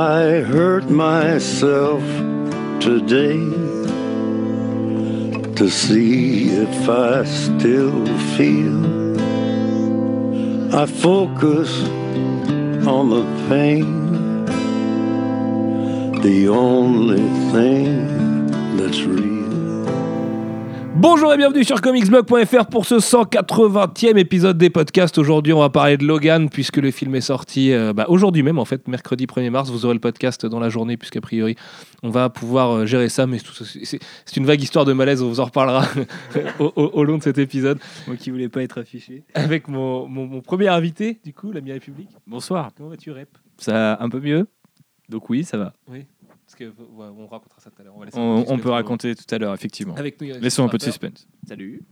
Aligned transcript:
I 0.00 0.40
hurt 0.40 0.88
myself 0.88 2.02
today 2.80 3.38
to 5.56 5.68
see 5.68 6.48
if 6.48 6.88
I 6.88 7.24
still 7.24 8.06
feel. 8.34 8.80
I 10.74 10.86
focus 10.86 11.82
on 12.86 13.10
the 13.10 13.26
pain, 13.50 14.46
the 16.22 16.48
only 16.48 17.28
thing 17.52 18.76
that's 18.78 19.02
real. 19.02 19.29
Bonjour 21.02 21.32
et 21.32 21.38
bienvenue 21.38 21.64
sur 21.64 21.80
comicsblog.fr 21.80 22.66
pour 22.66 22.84
ce 22.84 22.96
180e 22.96 24.18
épisode 24.18 24.58
des 24.58 24.68
podcasts. 24.68 25.16
Aujourd'hui, 25.16 25.54
on 25.54 25.60
va 25.60 25.70
parler 25.70 25.96
de 25.96 26.04
Logan 26.04 26.50
puisque 26.50 26.76
le 26.76 26.90
film 26.90 27.14
est 27.14 27.22
sorti 27.22 27.72
euh, 27.72 27.94
bah, 27.94 28.04
aujourd'hui 28.08 28.42
même, 28.42 28.58
en 28.58 28.66
fait, 28.66 28.86
mercredi 28.86 29.24
1er 29.24 29.48
mars. 29.48 29.70
Vous 29.70 29.86
aurez 29.86 29.94
le 29.94 30.00
podcast 30.00 30.44
dans 30.44 30.60
la 30.60 30.68
journée 30.68 30.98
puisqu'a 30.98 31.22
priori, 31.22 31.56
on 32.02 32.10
va 32.10 32.28
pouvoir 32.28 32.70
euh, 32.70 32.86
gérer 32.86 33.08
ça. 33.08 33.26
Mais 33.26 33.38
c'est 33.78 34.36
une 34.36 34.44
vague 34.44 34.60
histoire 34.62 34.84
de 34.84 34.92
malaise, 34.92 35.22
on 35.22 35.28
vous 35.30 35.40
en 35.40 35.44
reparlera 35.46 35.86
au, 36.58 36.70
au- 36.76 36.90
au 36.92 37.04
long 37.04 37.16
de 37.16 37.22
cet 37.22 37.38
épisode 37.38 37.78
Moi 38.06 38.16
qui 38.16 38.30
voulais 38.30 38.50
pas 38.50 38.62
être 38.62 38.78
affiché. 38.78 39.22
avec 39.32 39.68
mon, 39.68 40.06
mon- 40.06 40.26
mon 40.26 40.42
premier 40.42 40.68
invité, 40.68 41.18
du 41.24 41.32
coup, 41.32 41.50
l'ami 41.50 41.72
République. 41.72 42.10
Bonsoir. 42.26 42.72
Comment 42.76 42.90
vas-tu, 42.90 43.10
Rep? 43.10 43.28
Ça 43.56 43.72
va 43.72 44.02
un 44.02 44.08
peu 44.10 44.20
mieux? 44.20 44.46
Donc 45.08 45.30
oui, 45.30 45.44
ça 45.44 45.56
va. 45.56 45.72
Oui, 45.90 46.04
que 46.60 46.64
ouais, 46.64 47.06
on 47.16 47.26
racontera 47.26 47.60
ça 47.60 47.70
tout 47.70 47.80
à 47.80 47.84
l'heure. 47.84 47.98
va 47.98 48.04
laisser 48.04 48.18
On, 48.18 48.58
peut 48.58 48.70
raconter 48.70 49.14
tout 49.14 49.34
à 49.34 49.38
l'heure, 49.38 49.54
effectivement. 49.54 49.94
Avec 49.96 50.20
nous. 50.20 50.28
Laissons 50.40 50.64
un 50.64 50.68
peu 50.68 50.78
de 50.78 50.82
suspense. 50.82 51.26
Salut. 51.46 51.82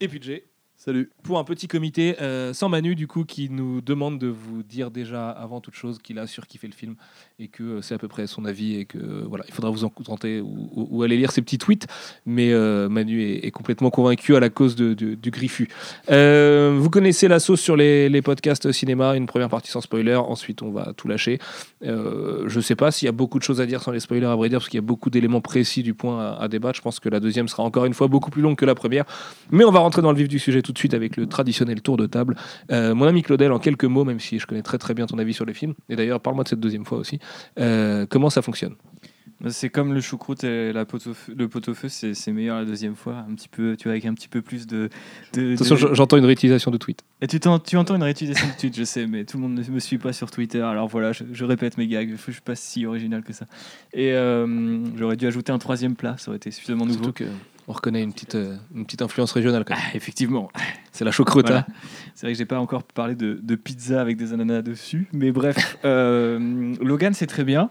Et 0.00 0.08
puis 0.08 0.20
Jay. 0.20 0.44
Salut. 0.76 1.10
pour 1.22 1.38
un 1.38 1.44
petit 1.44 1.68
comité 1.68 2.20
euh, 2.20 2.52
sans 2.52 2.68
Manu 2.68 2.96
du 2.96 3.06
coup 3.06 3.24
qui 3.24 3.48
nous 3.48 3.80
demande 3.80 4.18
de 4.18 4.26
vous 4.26 4.64
dire 4.64 4.90
déjà 4.90 5.30
avant 5.30 5.60
toute 5.60 5.76
chose 5.76 5.98
qu'il 5.98 6.18
a 6.18 6.26
surkiffé 6.26 6.66
le 6.66 6.74
film 6.74 6.96
et 7.40 7.48
que 7.48 7.64
euh, 7.64 7.82
c'est 7.82 7.94
à 7.94 7.98
peu 7.98 8.06
près 8.06 8.28
son 8.28 8.44
avis 8.44 8.76
et 8.76 8.84
que 8.84 8.96
euh, 8.96 9.24
voilà 9.28 9.44
il 9.48 9.52
faudra 9.52 9.68
vous 9.68 9.82
en 9.82 9.88
contenter 9.88 10.40
ou, 10.40 11.02
aller 11.02 11.16
lire 11.16 11.32
ses 11.32 11.42
petits 11.42 11.58
tweets. 11.58 11.88
Mais 12.26 12.52
euh, 12.52 12.88
Manu 12.88 13.22
est, 13.22 13.50
complètement 13.50 13.90
convaincu 13.90 14.36
à 14.36 14.40
la 14.40 14.50
cause 14.50 14.76
du 14.76 15.30
griffu 15.30 15.68
vous 16.08 16.90
connaissez 16.90 17.28
la 17.28 17.40
sauce 17.40 17.60
sur 17.60 17.76
les, 17.76 18.22
podcasts 18.22 18.70
cinéma 18.72 19.16
une 19.16 19.26
première 19.26 19.48
partie 19.48 19.70
sans 19.70 19.80
spoiler 19.80 20.14
ensuite 20.14 20.62
on 20.62 20.70
va 20.70 20.92
tout 20.96 21.08
lâcher. 21.08 21.38
Euh, 21.84 22.44
je 22.46 22.60
sais 22.60 22.76
pas 22.76 22.90
s'il 22.90 23.06
y 23.06 23.08
a 23.08 23.12
beaucoup 23.12 23.38
de 23.38 23.44
choses 23.44 23.60
à 23.60 23.66
dire 23.66 23.82
sans 23.82 23.90
les 23.90 24.00
spoilers 24.00 24.26
à 24.26 24.36
vrai 24.36 24.48
dire 24.48 24.58
parce 24.58 24.68
qu'il 24.68 24.78
y 24.78 24.84
a 24.84 24.86
beaucoup 24.86 25.10
d'éléments 25.10 25.40
précis 25.40 25.82
du 25.82 25.94
point 25.94 26.20
à, 26.20 26.42
à 26.42 26.48
débattre. 26.48 26.76
Je 26.76 26.82
pense 26.82 27.00
que 27.00 27.08
la 27.08 27.20
deuxième 27.20 27.48
sera 27.48 27.64
encore 27.64 27.84
une 27.84 27.94
fois 27.94 28.06
beaucoup 28.06 28.30
plus 28.30 28.42
longue 28.42 28.56
que 28.56 28.64
la 28.64 28.74
première. 28.74 29.04
Mais 29.50 29.64
on 29.64 29.72
va 29.72 29.80
rentrer 29.80 30.02
dans 30.02 30.12
le 30.12 30.18
vif 30.18 30.28
du 30.28 30.38
sujet 30.38 30.62
tout 30.62 30.72
de 30.72 30.78
suite 30.78 30.94
avec 30.94 31.16
le 31.16 31.26
traditionnel 31.26 31.82
tour 31.82 31.96
de 31.96 32.06
table. 32.06 32.36
Mon 32.70 33.04
ami 33.04 33.22
Claudel, 33.22 33.52
en 33.52 33.58
quelques 33.58 33.84
mots, 33.84 34.04
même 34.04 34.20
si 34.20 34.38
je 34.38 34.46
connais 34.46 34.62
très 34.62 34.78
très 34.78 34.94
bien 34.94 35.06
ton 35.06 35.18
avis 35.18 35.34
sur 35.34 35.44
les 35.44 35.54
films, 35.54 35.74
et 35.88 35.96
d'ailleurs 35.96 36.20
parle-moi 36.20 36.44
de 36.44 36.48
cette 36.48 36.60
deuxième 36.60 36.84
fois 36.84 36.98
aussi, 36.98 37.18
comment 38.08 38.30
ça 38.30 38.42
fonctionne 38.42 38.74
C'est 39.48 39.68
comme 39.68 39.92
le 39.92 40.00
choucroute 40.00 40.44
et 40.44 40.72
la 40.72 40.84
pot 40.84 41.04
au 41.06 41.12
feu. 41.14 41.34
Le 41.36 41.48
pot 41.48 41.68
au 41.68 41.74
feu, 41.74 41.88
c'est 41.88 42.32
meilleur 42.32 42.58
la 42.58 42.64
deuxième 42.64 42.94
fois. 42.94 43.24
Un 43.28 43.34
petit 43.34 43.48
peu, 43.48 43.76
tu 43.76 43.84
vois, 43.84 43.92
avec 43.92 44.06
un 44.06 44.14
petit 44.14 44.28
peu 44.28 44.40
plus 44.42 44.66
de. 44.66 44.88
de, 45.34 45.56
façon, 45.56 45.74
de- 45.74 45.94
j'entends 45.94 46.16
une 46.16 46.24
réutilisation 46.24 46.70
de 46.70 46.78
tweet. 46.78 47.02
Et 47.20 47.26
tu, 47.26 47.40
t'en- 47.40 47.58
tu 47.58 47.76
entends 47.76 47.96
une 47.96 48.02
réutilisation 48.02 48.46
de 48.48 48.52
tweet, 48.58 48.76
je 48.76 48.84
sais, 48.84 49.06
mais 49.06 49.24
tout 49.24 49.36
le 49.36 49.42
monde 49.42 49.54
ne 49.54 49.70
me 49.70 49.80
suit 49.80 49.98
pas 49.98 50.12
sur 50.12 50.30
Twitter. 50.30 50.60
Alors 50.62 50.88
voilà, 50.88 51.12
je, 51.12 51.24
je 51.32 51.44
répète 51.44 51.76
mes 51.78 51.86
gags. 51.86 52.14
Je 52.16 52.32
suis 52.32 52.40
pas 52.40 52.54
si 52.56 52.86
original 52.86 53.22
que 53.22 53.32
ça. 53.32 53.46
Et 53.92 54.12
euh, 54.12 54.78
j'aurais 54.96 55.16
dû 55.16 55.26
ajouter 55.26 55.52
un 55.52 55.58
troisième 55.58 55.94
plat, 55.94 56.16
ça 56.18 56.30
aurait 56.30 56.36
été 56.36 56.50
suffisamment 56.50 56.86
nouveau. 56.86 57.04
Surtout 57.04 57.24
que 57.24 57.28
on 57.68 57.72
reconnaît 57.72 58.02
une 58.02 58.12
petite, 58.12 58.34
euh, 58.34 58.56
une 58.74 58.84
petite 58.84 59.02
influence 59.02 59.32
régionale. 59.32 59.64
quand 59.64 59.74
même. 59.74 59.82
Ah, 59.86 59.96
effectivement. 59.96 60.50
C'est 60.92 61.04
la 61.04 61.10
chocrota. 61.10 61.48
Voilà. 61.48 61.66
C'est 62.14 62.26
vrai 62.26 62.32
que 62.32 62.38
j'ai 62.38 62.44
pas 62.44 62.60
encore 62.60 62.82
parlé 62.82 63.14
de, 63.14 63.38
de 63.42 63.54
pizza 63.54 64.00
avec 64.00 64.16
des 64.16 64.32
ananas 64.32 64.62
dessus, 64.62 65.08
mais 65.12 65.32
bref, 65.32 65.78
euh, 65.84 66.74
Logan 66.80 67.14
c'est 67.14 67.26
très 67.26 67.44
bien, 67.44 67.70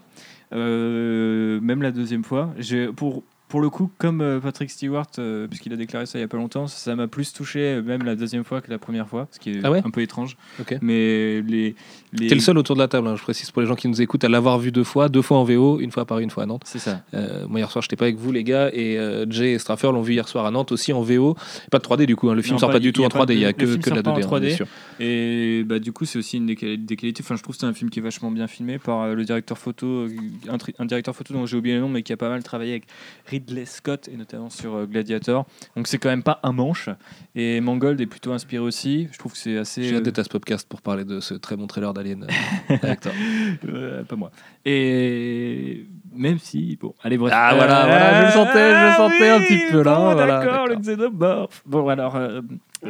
Euh, 0.52 1.60
même 1.60 1.82
la 1.82 1.90
deuxième 1.90 2.22
fois. 2.22 2.54
Pour 2.96 3.24
pour 3.54 3.60
le 3.60 3.70
coup, 3.70 3.88
comme 3.98 4.20
euh, 4.20 4.40
Patrick 4.40 4.68
Stewart, 4.68 5.06
euh, 5.20 5.46
puisqu'il 5.46 5.72
a 5.72 5.76
déclaré 5.76 6.06
ça 6.06 6.18
il 6.18 6.22
y 6.22 6.24
a 6.24 6.26
pas 6.28 6.36
longtemps, 6.38 6.66
ça 6.66 6.96
m'a 6.96 7.06
plus 7.06 7.32
touché 7.32 7.60
euh, 7.60 7.82
même 7.84 8.02
la 8.02 8.16
deuxième 8.16 8.42
fois 8.42 8.60
que 8.60 8.68
la 8.68 8.78
première 8.78 9.06
fois, 9.06 9.28
ce 9.30 9.38
qui 9.38 9.50
est 9.52 9.60
Ah 9.62 9.70
ouais 9.70 9.80
un 9.84 9.90
peu 9.90 10.00
étrange. 10.00 10.36
Ok. 10.60 10.76
Mais 10.82 11.40
les, 11.40 11.76
les... 12.12 12.26
T'es 12.26 12.34
le 12.34 12.40
seul 12.40 12.58
autour 12.58 12.74
de 12.74 12.80
la 12.80 12.88
table, 12.88 13.06
hein, 13.06 13.14
je 13.14 13.22
précise 13.22 13.52
pour 13.52 13.62
les 13.62 13.68
gens 13.68 13.76
qui 13.76 13.86
nous 13.86 14.02
écoutent, 14.02 14.24
à 14.24 14.28
l'avoir 14.28 14.58
vu 14.58 14.72
deux 14.72 14.82
fois, 14.82 15.08
deux 15.08 15.22
fois 15.22 15.38
en 15.38 15.44
VO, 15.44 15.78
une 15.78 15.92
fois 15.92 16.02
à 16.02 16.04
Paris, 16.04 16.24
une 16.24 16.30
fois 16.30 16.42
à 16.42 16.46
Nantes. 16.46 16.64
C'est 16.64 16.80
ça. 16.80 17.02
Euh, 17.14 17.46
moi 17.46 17.60
hier 17.60 17.70
soir, 17.70 17.80
j'étais 17.82 17.94
pas 17.94 18.06
avec 18.06 18.16
vous 18.16 18.32
les 18.32 18.42
gars, 18.42 18.70
et 18.72 18.98
euh, 18.98 19.24
Jay 19.30 19.52
et 19.52 19.58
Straffer 19.60 19.92
l'ont 19.92 20.02
vu 20.02 20.14
hier 20.14 20.26
soir 20.26 20.46
à 20.46 20.50
Nantes 20.50 20.72
aussi 20.72 20.92
en 20.92 21.02
VO. 21.02 21.36
Pas 21.70 21.78
de 21.78 21.84
3D 21.84 22.06
du 22.06 22.16
coup, 22.16 22.30
hein, 22.30 22.34
le 22.34 22.42
film 22.42 22.54
Non, 22.54 22.58
sort 22.58 22.72
pas- 22.72 22.80
du 22.80 22.92
tout 22.92 23.04
en 23.04 23.08
pas 23.08 23.20
3D, 23.20 23.34
il 23.34 23.38
y 23.38 23.44
a 23.44 23.52
que, 23.52 23.64
de 23.64 23.76
la 23.76 23.82
sort 23.94 24.02
pas 24.02 24.10
en 24.10 24.18
2D. 24.18 24.24
hein, 24.24 24.26
3D. 24.26 24.40
bien 24.48 24.56
sûr. 24.56 24.66
Et 24.98 25.62
bah, 25.64 25.78
du 25.78 25.92
coup, 25.92 26.06
c'est 26.06 26.18
aussi 26.18 26.38
une 26.38 26.46
des, 26.46 26.56
quali- 26.56 26.76
des 26.84 26.96
qualités. 26.96 27.22
Enfin, 27.24 27.36
je 27.36 27.42
trouve 27.44 27.54
que 27.54 27.60
c'est 27.60 27.66
un 27.66 27.72
film 27.72 27.88
qui 27.88 28.00
est 28.00 28.02
vachement 28.02 28.32
bien 28.32 28.48
filmé 28.48 28.78
par 28.80 29.14
le 29.14 29.24
directeur 29.24 29.58
photo, 29.58 30.08
un, 30.48 30.86
directeur 30.86 31.14
photo 31.14 31.34
dont 31.34 31.46
j'ai 31.46 31.56
oublié 31.56 31.76
le 31.76 31.82
nom, 31.82 31.88
mais 31.88 32.02
qui 32.02 32.12
a 32.12 32.16
pas 32.16 32.28
mal 32.28 32.42
travaillé 32.42 32.72
avec 32.72 32.86
Ridley 33.46 33.66
Scott 33.66 34.08
et 34.08 34.16
notamment 34.16 34.50
sur 34.50 34.74
euh, 34.74 34.86
Gladiator. 34.86 35.46
Donc 35.76 35.86
c'est 35.86 35.98
quand 35.98 36.08
même 36.08 36.22
pas 36.22 36.40
un 36.42 36.52
manche. 36.52 36.88
Et 37.34 37.60
Mangold 37.60 38.00
est 38.00 38.06
plutôt 38.06 38.32
inspiré 38.32 38.62
aussi. 38.62 39.08
Je 39.12 39.18
trouve 39.18 39.32
que 39.32 39.38
c'est 39.38 39.58
assez. 39.58 39.84
J'ai 39.84 39.96
hâte 39.96 40.02
d'être 40.02 40.18
à 40.18 40.24
ce 40.24 40.28
podcast 40.28 40.66
pour 40.68 40.82
parler 40.82 41.04
de 41.04 41.20
ce 41.20 41.34
très 41.34 41.56
bon 41.56 41.66
trailer 41.66 41.92
d'Alien 41.92 42.26
euh. 42.70 42.76
Euh, 43.66 44.04
pas 44.04 44.16
moi. 44.16 44.30
Et 44.64 45.86
même 46.14 46.38
si, 46.38 46.78
bon, 46.80 46.94
allez, 47.02 47.18
bref. 47.18 47.32
Ah, 47.34 47.52
voilà, 47.54 47.86
voilà, 47.86 48.20
je 48.20 48.26
le 48.26 48.32
sentais, 48.32 48.70
je 48.74 48.86
le 48.86 48.92
sentais 48.92 49.28
un 49.30 49.40
petit 49.40 49.60
peu 49.70 49.82
là, 49.82 49.94
bon, 49.96 50.12
voilà, 50.14 50.38
d'accord, 50.38 50.66
le 50.68 50.76
xénomorphe. 50.76 51.62
Bon, 51.66 51.88
alors, 51.88 52.16
euh, 52.16 52.40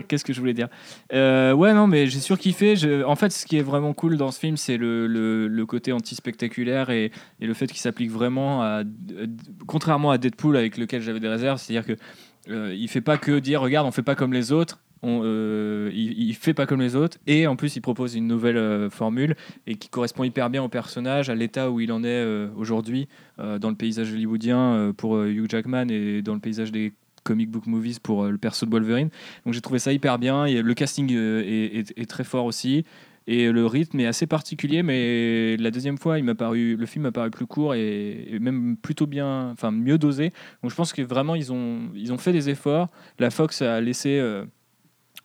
qu'est-ce 0.06 0.24
que 0.24 0.32
je 0.32 0.40
voulais 0.40 0.52
dire? 0.52 0.68
Euh, 1.12 1.52
Ouais, 1.52 1.72
non, 1.72 1.86
mais 1.86 2.06
j'ai 2.06 2.20
surkiffé. 2.20 2.76
Je... 2.76 3.02
En 3.04 3.16
fait, 3.16 3.30
ce 3.30 3.46
qui 3.46 3.56
est 3.56 3.62
vraiment 3.62 3.92
cool 3.94 4.16
dans 4.16 4.30
ce 4.30 4.38
film, 4.38 4.56
c'est 4.56 4.76
le, 4.76 5.06
le, 5.06 5.48
le 5.48 5.66
côté 5.66 5.92
anti-spectaculaire 5.92 6.90
et, 6.90 7.10
et 7.40 7.46
le 7.46 7.54
fait 7.54 7.66
qu'il 7.66 7.78
s'applique 7.78 8.10
vraiment 8.10 8.62
à. 8.62 8.82
Contrairement 9.66 10.10
à 10.10 10.18
Deadpool, 10.18 10.56
avec 10.56 10.76
lequel 10.76 11.02
j'avais 11.02 11.20
des 11.20 11.28
réserves, 11.28 11.58
c'est-à-dire 11.58 11.86
que. 11.86 12.00
euh, 12.50 12.74
il 12.76 12.88
fait 12.88 13.00
pas 13.00 13.16
que 13.16 13.38
dire 13.38 13.62
regarde 13.62 13.86
on 13.86 13.90
fait 13.90 14.02
pas 14.02 14.14
comme 14.14 14.32
les 14.34 14.52
autres 14.52 14.80
on, 15.04 15.20
euh, 15.22 15.91
il, 15.92 16.19
il 16.19 16.34
fait 16.34 16.54
pas 16.54 16.66
comme 16.66 16.81
les 16.81 16.97
autres 16.97 17.19
et 17.26 17.47
en 17.47 17.56
plus 17.56 17.76
il 17.76 17.81
propose 17.81 18.15
une 18.15 18.26
nouvelle 18.26 18.56
euh, 18.56 18.91
formule 18.91 19.37
et 19.66 19.76
qui 19.76 19.88
correspond 19.88 20.25
hyper 20.25 20.50
bien 20.50 20.62
au 20.62 20.69
personnage, 20.69 21.28
à 21.28 21.34
l'état 21.34 21.70
où 21.70 21.81
il 21.81 21.92
en 21.92 22.03
est 22.03 22.09
euh, 22.09 22.48
aujourd'hui 22.56 23.09
dans 23.38 23.69
le 23.69 23.75
paysage 23.75 24.12
hollywoodien 24.12 24.93
pour 24.97 25.20
Hugh 25.20 25.50
Jackman 25.50 25.88
et 25.88 26.22
dans 26.22 26.34
le 26.34 26.41
paysage 26.41 26.70
des 26.70 26.93
comic 27.25 27.50
book 27.50 27.66
movies 27.66 27.98
pour 27.98 28.26
le 28.26 28.38
perso 28.38 28.64
de 28.64 28.70
Wolverine. 28.70 29.10
Donc 29.44 29.54
j'ai 29.54 29.60
trouvé 29.60 29.81
ça 29.81 29.93
hyper 29.93 30.20
bien. 30.20 30.44
Et 30.47 30.62
le 30.62 30.75
casting 30.75 31.12
est, 31.12 32.09
très 32.09 32.22
fort 32.22 32.44
aussi. 32.44 32.84
Et 33.26 33.50
le 33.50 33.66
rythme 33.66 33.98
est 33.98 34.06
assez 34.06 34.28
particulier, 34.28 34.84
mais 34.84 35.56
la 35.56 35.72
deuxième 35.72 35.98
fois, 35.98 36.19
le 36.20 36.87
film 36.87 37.03
m'a 37.03 37.12
paru 37.12 37.31
plus 37.31 37.47
court 37.47 37.75
et, 37.75 38.38
même 38.41 38.76
plutôt 38.76 39.09
bien, 39.09 39.50
enfin 39.50 39.72
mieux 39.72 39.98
dosé. 39.98 40.32
Donc 40.62 40.70
je 40.70 40.76
pense 40.76 40.93
que 40.93 41.03
vraiment 41.03 41.34
ils 41.34 41.53
ont, 41.53 41.91
fait 42.19 42.32
des 42.32 42.50
efforts. 42.50 42.88
La 43.19 43.31
Fox 43.31 43.62
a 43.62 43.81
laissé 43.81 44.20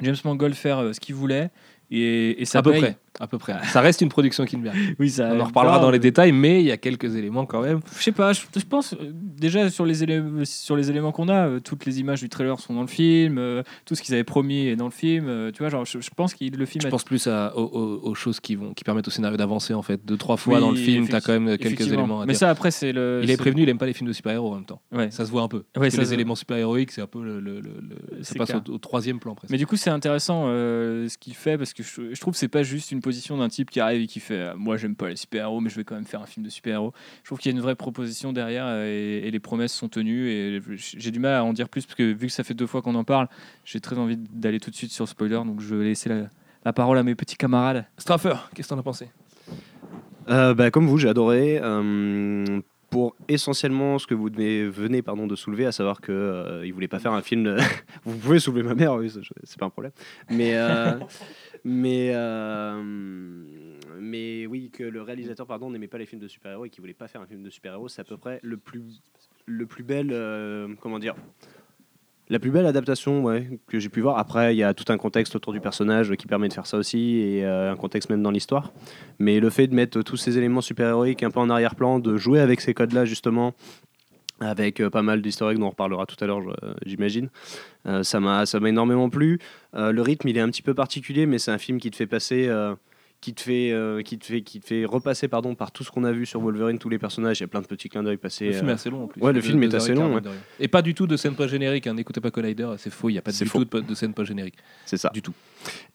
James 0.02 0.16
Mangold 0.24 0.54
faire 0.56 0.80
euh, 0.80 0.94
ce 0.94 1.00
qu'il 1.00 1.16
voulait 1.16 1.50
et, 1.92 2.42
et 2.42 2.46
ça 2.46 2.60
à 2.60 2.62
peu 2.62 2.72
paye. 2.72 2.82
près. 2.82 2.98
À 3.20 3.28
peu 3.28 3.38
près. 3.38 3.56
Ça 3.68 3.82
reste 3.82 4.02
une 4.02 4.10
production 4.10 4.46
Kinberg. 4.46 4.76
Oui, 5.00 5.10
ça. 5.10 5.32
On 5.34 5.40
en 5.40 5.46
reparlera 5.46 5.80
dans 5.80 5.92
les 5.92 6.00
détails, 6.00 6.32
mais 6.32 6.62
il 6.62 6.66
y 6.68 6.72
a 6.72 6.78
quelques 6.78 7.16
éléments 7.16 7.46
quand 7.46 7.62
même. 7.62 7.80
Je 7.98 8.04
sais 8.04 8.12
pas, 8.14 8.32
je, 8.34 8.42
je 8.56 8.64
pense 8.66 8.94
euh, 8.94 9.12
déjà 9.14 9.70
sur 9.70 9.86
les, 9.86 10.04
éléments, 10.04 10.42
sur 10.46 10.76
les 10.78 10.90
éléments 10.90 11.12
qu'on 11.12 11.28
a, 11.30 11.48
euh, 11.48 11.60
toutes 11.60 11.86
les 11.86 12.00
images 12.00 12.22
du 12.22 12.30
trailer 12.30 12.60
sont 12.60 12.74
dans 12.74 12.82
le 12.82 12.88
film, 12.88 13.38
euh, 13.38 13.62
tout 13.86 13.96
ce 13.96 14.02
qu'ils 14.02 14.14
avaient 14.16 14.24
promis 14.24 14.68
est 14.68 14.76
dans 14.76 14.86
le 14.86 14.92
film. 14.92 15.52
tu 15.54 15.60
vois, 15.60 15.70
genre, 15.70 15.86
je, 15.86 16.00
je 16.00 16.10
pense 16.16 16.34
que 16.34 16.46
le 16.46 16.66
film 16.66 16.82
Je 16.82 16.88
a- 16.88 16.90
pense 16.90 17.04
plus 17.04 17.28
à- 17.28 17.56
aux, 17.58 17.64
aux- 17.64 18.10
aux 18.10 18.16
choses 18.16 18.40
qui, 18.40 18.56
vont, 18.56 18.74
qui 18.74 18.84
permettent 18.84 19.08
au 19.08 19.12
scénario 19.12 19.38
d'avancer 19.38 19.74
en 19.74 19.82
fait. 19.82 20.06
Deux, 20.06 20.18
trois 20.18 20.38
fois 20.38 20.56
Oui, 20.56 20.62
dans 20.62 20.72
le 20.72 20.78
film, 20.78 21.08
tu 21.08 21.16
as 21.16 21.22
quand 21.22 21.38
même 21.38 21.58
quelques 21.58 21.82
éléments 21.88 22.22
à 22.22 22.26
Mais 22.26 22.34
dire. 22.34 22.40
ça, 22.40 22.50
après, 22.50 22.72
c'est 22.72 22.92
le. 22.94 23.20
il 23.24 23.30
est 23.32 23.38
prévenu, 23.38 23.64
il 23.64 23.70
aime 23.70 23.78
pas 23.78 23.86
les 23.86 23.94
films 23.94 24.08
de 24.08 24.14
super-héros 24.14 24.52
en 24.52 24.56
même 24.56 24.66
temps. 24.66 24.82
Ouais. 24.94 25.12
Ça 25.12 25.26
se 25.26 25.32
voit 25.32 25.42
un 25.42 25.48
peu. 25.50 25.64
Ouais, 25.78 25.90
ça 25.90 26.02
les 26.02 26.14
éléments 26.14 26.36
super-héroïques, 26.36 26.92
c'est 26.92 27.02
un 27.02 27.08
peu 27.08 27.22
le. 27.24 27.40
le- 27.40 27.60
le- 27.60 27.82
le- 28.18 28.24
ça 28.24 28.36
passe 28.36 28.52
au, 28.56 28.72
au 28.72 28.78
troisième 28.78 29.20
plan 29.20 29.36
presque. 29.36 29.52
Mais 29.52 29.58
du 29.58 29.68
coup, 29.68 29.76
c'est 29.76 29.90
intéressant 29.90 30.46
ce 30.48 31.18
qu'il 31.18 31.36
fait 31.36 31.58
parce 31.58 31.74
que 31.74 31.84
je, 31.84 32.14
je 32.14 32.20
trouve 32.22 32.34
que 32.34 32.40
c'est 32.40 32.48
pas 32.48 32.64
juste 32.64 32.92
une 32.92 33.02
position 33.10 33.38
d'un 33.38 33.50
type 33.50 33.70
qui 33.72 33.80
arrive 33.80 34.02
et 34.04 34.08
qui 34.08 34.20
fait 34.20 34.36
euh, 34.40 34.54
Moi, 34.56 34.78
j'aime 34.78 34.96
pas 34.96 35.10
les 35.10 35.16
super-héros, 35.16 35.60
mais 35.62 35.70
je 35.70 35.76
vais 35.76 35.84
quand 35.84 35.96
même 35.96 36.06
faire 36.06 36.22
un 36.22 36.26
film 36.26 36.46
de 36.46 36.50
super-héros. 36.52 36.94
Je 37.24 37.30
trouve 37.30 37.40
qu'il 37.40 37.52
y 37.52 37.54
a 37.54 37.58
une 37.58 37.62
vraie 37.64 37.76
proposition 37.76 38.32
derrière 38.34 38.66
euh, 38.68 38.86
et, 38.86 39.28
et 39.28 39.32
les 39.32 39.40
promesses 39.40 39.74
sont 39.74 39.90
tenues. 39.90 40.30
Et 40.30 40.62
j'ai 40.78 41.12
du 41.12 41.20
mal 41.20 41.34
à 41.34 41.44
en 41.44 41.54
dire 41.54 41.70
plus 41.70 41.86
parce 41.86 41.96
que 41.96 42.04
vu 42.14 42.28
que 42.28 42.34
ça 42.34 42.44
fait 42.44 42.54
deux 42.54 42.68
fois 42.68 42.82
qu'on 42.82 42.96
en 42.96 43.04
parle, 43.04 43.28
j'ai 43.66 43.80
très 43.80 43.98
envie 43.98 44.18
d'aller 44.18 44.60
tout 44.60 44.70
de 44.70 44.76
suite 44.76 44.92
sur 44.92 45.06
le 45.06 45.10
spoiler. 45.10 45.36
Donc, 45.46 45.60
je 45.62 45.76
vais 45.76 45.86
laisser 45.86 46.10
la, 46.10 46.24
la 46.66 46.74
parole 46.74 46.98
à 46.98 47.04
mes 47.04 47.16
petits 47.16 47.38
camarades. 47.38 47.86
Straffer, 47.98 48.36
qu'est-ce 48.54 48.68
que 48.70 48.74
t'en 48.76 48.80
as 48.80 48.84
pensé? 48.84 49.08
Euh, 50.30 50.54
bah, 50.54 50.70
comme 50.72 50.86
vous, 50.88 50.98
j'ai 50.98 51.10
adoré. 51.10 51.60
euh, 51.62 52.62
pour 52.92 53.16
essentiellement 53.28 54.00
ce 54.00 54.08
que 54.08 54.16
vous 54.16 54.30
venez, 54.34 54.66
venez 54.68 55.04
pardon, 55.04 55.28
de 55.28 55.36
soulever, 55.36 55.68
à 55.68 55.72
savoir 55.72 56.02
que 56.02 56.12
euh, 56.12 56.66
il 56.66 56.74
voulait 56.74 56.88
pas 56.88 56.98
faire 56.98 57.14
un 57.14 57.22
film. 57.22 57.44
de- 57.44 57.58
vous 58.04 58.18
pouvez 58.18 58.40
soulever 58.40 58.64
ma 58.64 58.74
mère, 58.74 58.96
oui, 58.96 59.12
c'est 59.44 59.60
pas 59.60 59.68
un 59.68 59.70
problème. 59.70 59.92
Mais 60.32 60.54
euh, 60.56 60.98
mais 61.64 62.12
euh, 62.14 62.82
mais 64.00 64.46
oui, 64.46 64.70
que 64.72 64.84
le 64.84 65.02
réalisateur 65.02 65.46
pardon 65.48 65.70
n'aimait 65.70 65.88
pas 65.88 65.98
les 65.98 66.06
films 66.06 66.22
de 66.22 66.28
super-héros 66.28 66.66
et 66.66 66.70
qu'il 66.70 66.82
voulait 66.82 66.94
pas 66.94 67.08
faire 67.08 67.22
un 67.22 67.28
film 67.28 67.44
de 67.44 67.50
super-héros, 67.50 67.90
c'est 67.90 68.02
à 68.02 68.06
peu 68.06 68.18
près 68.18 68.40
le 68.44 68.58
plus 68.58 69.02
le 69.46 69.66
plus 69.66 69.84
bel 69.84 70.10
euh, 70.12 70.68
comment 70.80 71.00
dire 71.00 71.16
La 72.30 72.40
plus 72.40 72.52
belle 72.52 72.66
adaptation 72.66 73.24
ouais, 73.24 73.60
que 73.68 73.80
j'ai 73.80 73.90
pu 73.90 74.02
voir. 74.02 74.18
Après, 74.18 74.54
il 74.54 74.58
y 74.58 74.64
a 74.64 74.74
tout 74.74 74.86
un 74.92 74.98
contexte 74.98 75.36
autour 75.36 75.54
du 75.54 75.60
personnage 75.60 76.16
qui 76.16 76.28
permet 76.28 76.48
de 76.48 76.54
faire 76.54 76.68
ça 76.68 76.78
aussi, 76.78 77.18
et 77.18 77.46
euh, 77.46 77.72
un 77.72 77.76
contexte 77.76 78.10
même 78.10 78.22
dans 78.22 78.32
l'histoire. 78.32 78.72
Mais 79.18 79.40
le 79.40 79.50
fait 79.50 79.68
de 79.68 79.76
mettre 79.76 80.02
tous 80.02 80.18
ces 80.18 80.38
éléments 80.38 80.62
super-héroïques 80.62 81.24
un 81.24 81.32
peu 81.32 81.40
en 81.40 81.50
arrière-plan, 81.50 82.00
de 82.00 82.16
jouer 82.16 82.40
avec 82.40 82.62
ces 82.62 82.74
codes-là, 82.74 83.06
justement, 83.06 83.54
avec 84.40 84.80
euh, 84.80 84.90
pas 84.90 85.02
mal 85.02 85.22
d'historiques 85.22 85.60
dont 85.60 85.68
on 85.68 85.70
reparlera 85.72 86.06
tout 86.06 86.22
à 86.24 86.28
l'heure, 86.28 86.40
euh, 86.64 86.74
j'imagine. 86.86 87.30
Euh, 87.86 88.04
ça 88.04 88.20
m'a 88.20 88.44
énormément 88.66 89.10
plu. 89.10 89.40
Euh, 89.76 89.92
le 89.92 90.02
rythme, 90.02 90.28
il 90.28 90.38
est 90.38 90.42
un 90.42 90.50
petit 90.50 90.62
peu 90.62 90.74
particulier, 90.74 91.26
mais 91.26 91.40
c'est 91.40 91.52
un 91.52 91.58
film 91.58 91.80
qui 91.80 91.92
te 91.92 91.96
fait 91.96 92.08
passer, 92.08 92.48
euh, 92.48 92.76
qui 93.22 93.34
te 93.34 93.42
fait, 93.42 93.74
qui 94.06 94.18
te 94.18 94.26
fait, 94.26 94.42
qui 94.42 94.60
te 94.62 94.66
fait 94.66 94.86
repasser, 94.86 95.28
pardon, 95.28 95.54
par 95.56 95.72
tout 95.74 95.84
ce 95.84 95.92
qu'on 95.92 96.06
a 96.06 96.12
vu 96.14 96.26
sur 96.26 96.40
Wolverine, 96.40 96.78
tous 96.80 96.88
les 96.88 96.98
personnages. 97.00 97.40
Il 97.40 97.44
y 97.44 97.46
a 97.46 97.48
plein 97.48 97.60
de 97.62 97.68
petits 97.68 97.90
clins 97.90 98.02
d'œil 98.04 98.16
passés. 98.16 98.46
Le 98.48 98.54
film 98.54 98.70
est 98.70 98.74
assez 98.74 98.90
long 98.90 99.04
en 99.04 99.08
plus. 99.08 99.22
ouais, 99.22 99.34
le 99.34 99.42
De- 99.42 99.46
film 99.46 99.62
est 99.64 99.74
assez 99.74 99.94
long, 99.94 100.20
de. 100.20 100.30
Et 100.62 100.70
pas 100.70 100.82
du 100.82 100.94
tout 100.94 101.06
de 101.06 101.18
scène 101.18 101.36
post-générique. 101.36 101.88
Hein. 101.88 101.96
N'écoutez 101.96 102.22
pas 102.22 102.32
Collider, 102.32 102.70
c'est 102.78 102.90
faux. 102.94 103.10
Il 103.10 103.14
n'y 103.14 103.18
a 103.20 103.22
pas 103.22 103.32
du 103.34 103.46
faux. 103.46 103.66
tout 103.66 103.82
de, 103.82 103.86
de 103.86 103.94
scène 103.94 104.14
post-générique. 104.14 104.56
c'est 104.86 104.96
ça. 104.98 105.10
Du 105.14 105.22
tout. 105.22 105.34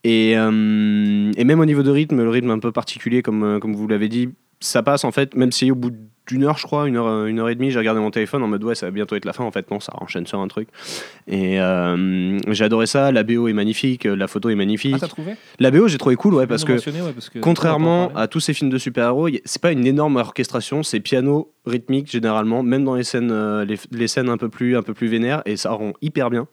Et, 0.04 0.32
et 0.32 0.34
même 0.36 1.60
au 1.60 1.64
niveau 1.64 1.82
de 1.82 1.90
rythme, 1.90 2.22
le 2.22 2.28
rythme 2.28 2.50
un 2.50 2.58
peu 2.58 2.72
particulier, 2.72 3.22
comme, 3.22 3.58
comme 3.60 3.74
vous 3.74 3.88
l'avez 3.88 4.08
dit, 4.10 4.28
ça 4.60 4.82
passe 4.82 5.04
en 5.04 5.10
fait, 5.12 5.34
même 5.34 5.50
si 5.52 5.70
au 5.70 5.74
bout 5.74 5.92
d'une 6.26 6.44
heure, 6.44 6.56
je 6.58 6.62
crois, 6.62 6.88
une 6.88 6.96
heure, 6.96 7.26
une 7.26 7.38
heure 7.38 7.48
et 7.50 7.54
demie, 7.54 7.70
j'ai 7.70 7.78
regardé 7.78 8.00
mon 8.00 8.10
téléphone 8.10 8.42
en 8.42 8.46
mode 8.48 8.64
ouais, 8.64 8.74
ça 8.74 8.86
va 8.86 8.90
bientôt 8.92 9.14
être 9.16 9.24
la 9.26 9.32
fin. 9.32 9.44
En 9.44 9.50
fait, 9.50 9.70
non, 9.70 9.80
ça 9.80 9.92
enchaîne 10.00 10.26
sur 10.26 10.38
un 10.40 10.48
truc. 10.48 10.68
Et 11.26 11.60
euh, 11.60 12.38
j'ai 12.50 12.64
adoré 12.64 12.86
ça. 12.86 13.12
La 13.12 13.22
BO 13.22 13.48
est 13.48 13.52
magnifique, 13.52 14.04
la 14.04 14.26
photo 14.26 14.48
est 14.50 14.54
magnifique. 14.54 14.94
Ah, 14.96 15.00
t'as 15.00 15.08
trouvé? 15.08 15.34
La 15.58 15.70
BO, 15.70 15.86
j'ai 15.88 15.98
trouvé 15.98 16.16
cool, 16.16 16.34
ouais, 16.34 16.46
parce 16.46 16.64
que 16.64 16.72
mentionner, 16.72 17.02
ouais, 17.02 17.12
parce 17.12 17.28
que- 17.30 17.38
Contrairement 17.40 18.10
à 18.14 18.26
tous 18.28 18.40
ces 18.40 18.54
films 18.54 18.70
de 18.70 18.78
super-héros, 18.78 19.28
c'est 19.44 19.60
pas 19.60 19.72
une 19.72 19.86
énorme 19.86 20.16
orchestration, 20.16 20.82
c'est 20.82 21.00
piano 21.00 21.52
rythmique 21.66 22.10
généralement, 22.10 22.62
même 22.62 22.84
dans 22.84 22.94
les 22.94 23.04
scènes, 23.04 23.30
euh, 23.30 23.64
les, 23.64 23.76
les 23.90 24.08
scènes 24.08 24.28
un 24.28 24.36
peu 24.36 24.48
plus, 24.48 24.76
un 24.76 24.82
peu 24.82 24.92
plus 24.94 25.06
vénères, 25.08 25.42
et 25.46 25.56
ça 25.56 25.70
rend 25.72 25.92
hyper 26.02 26.28
bien. 26.30 26.46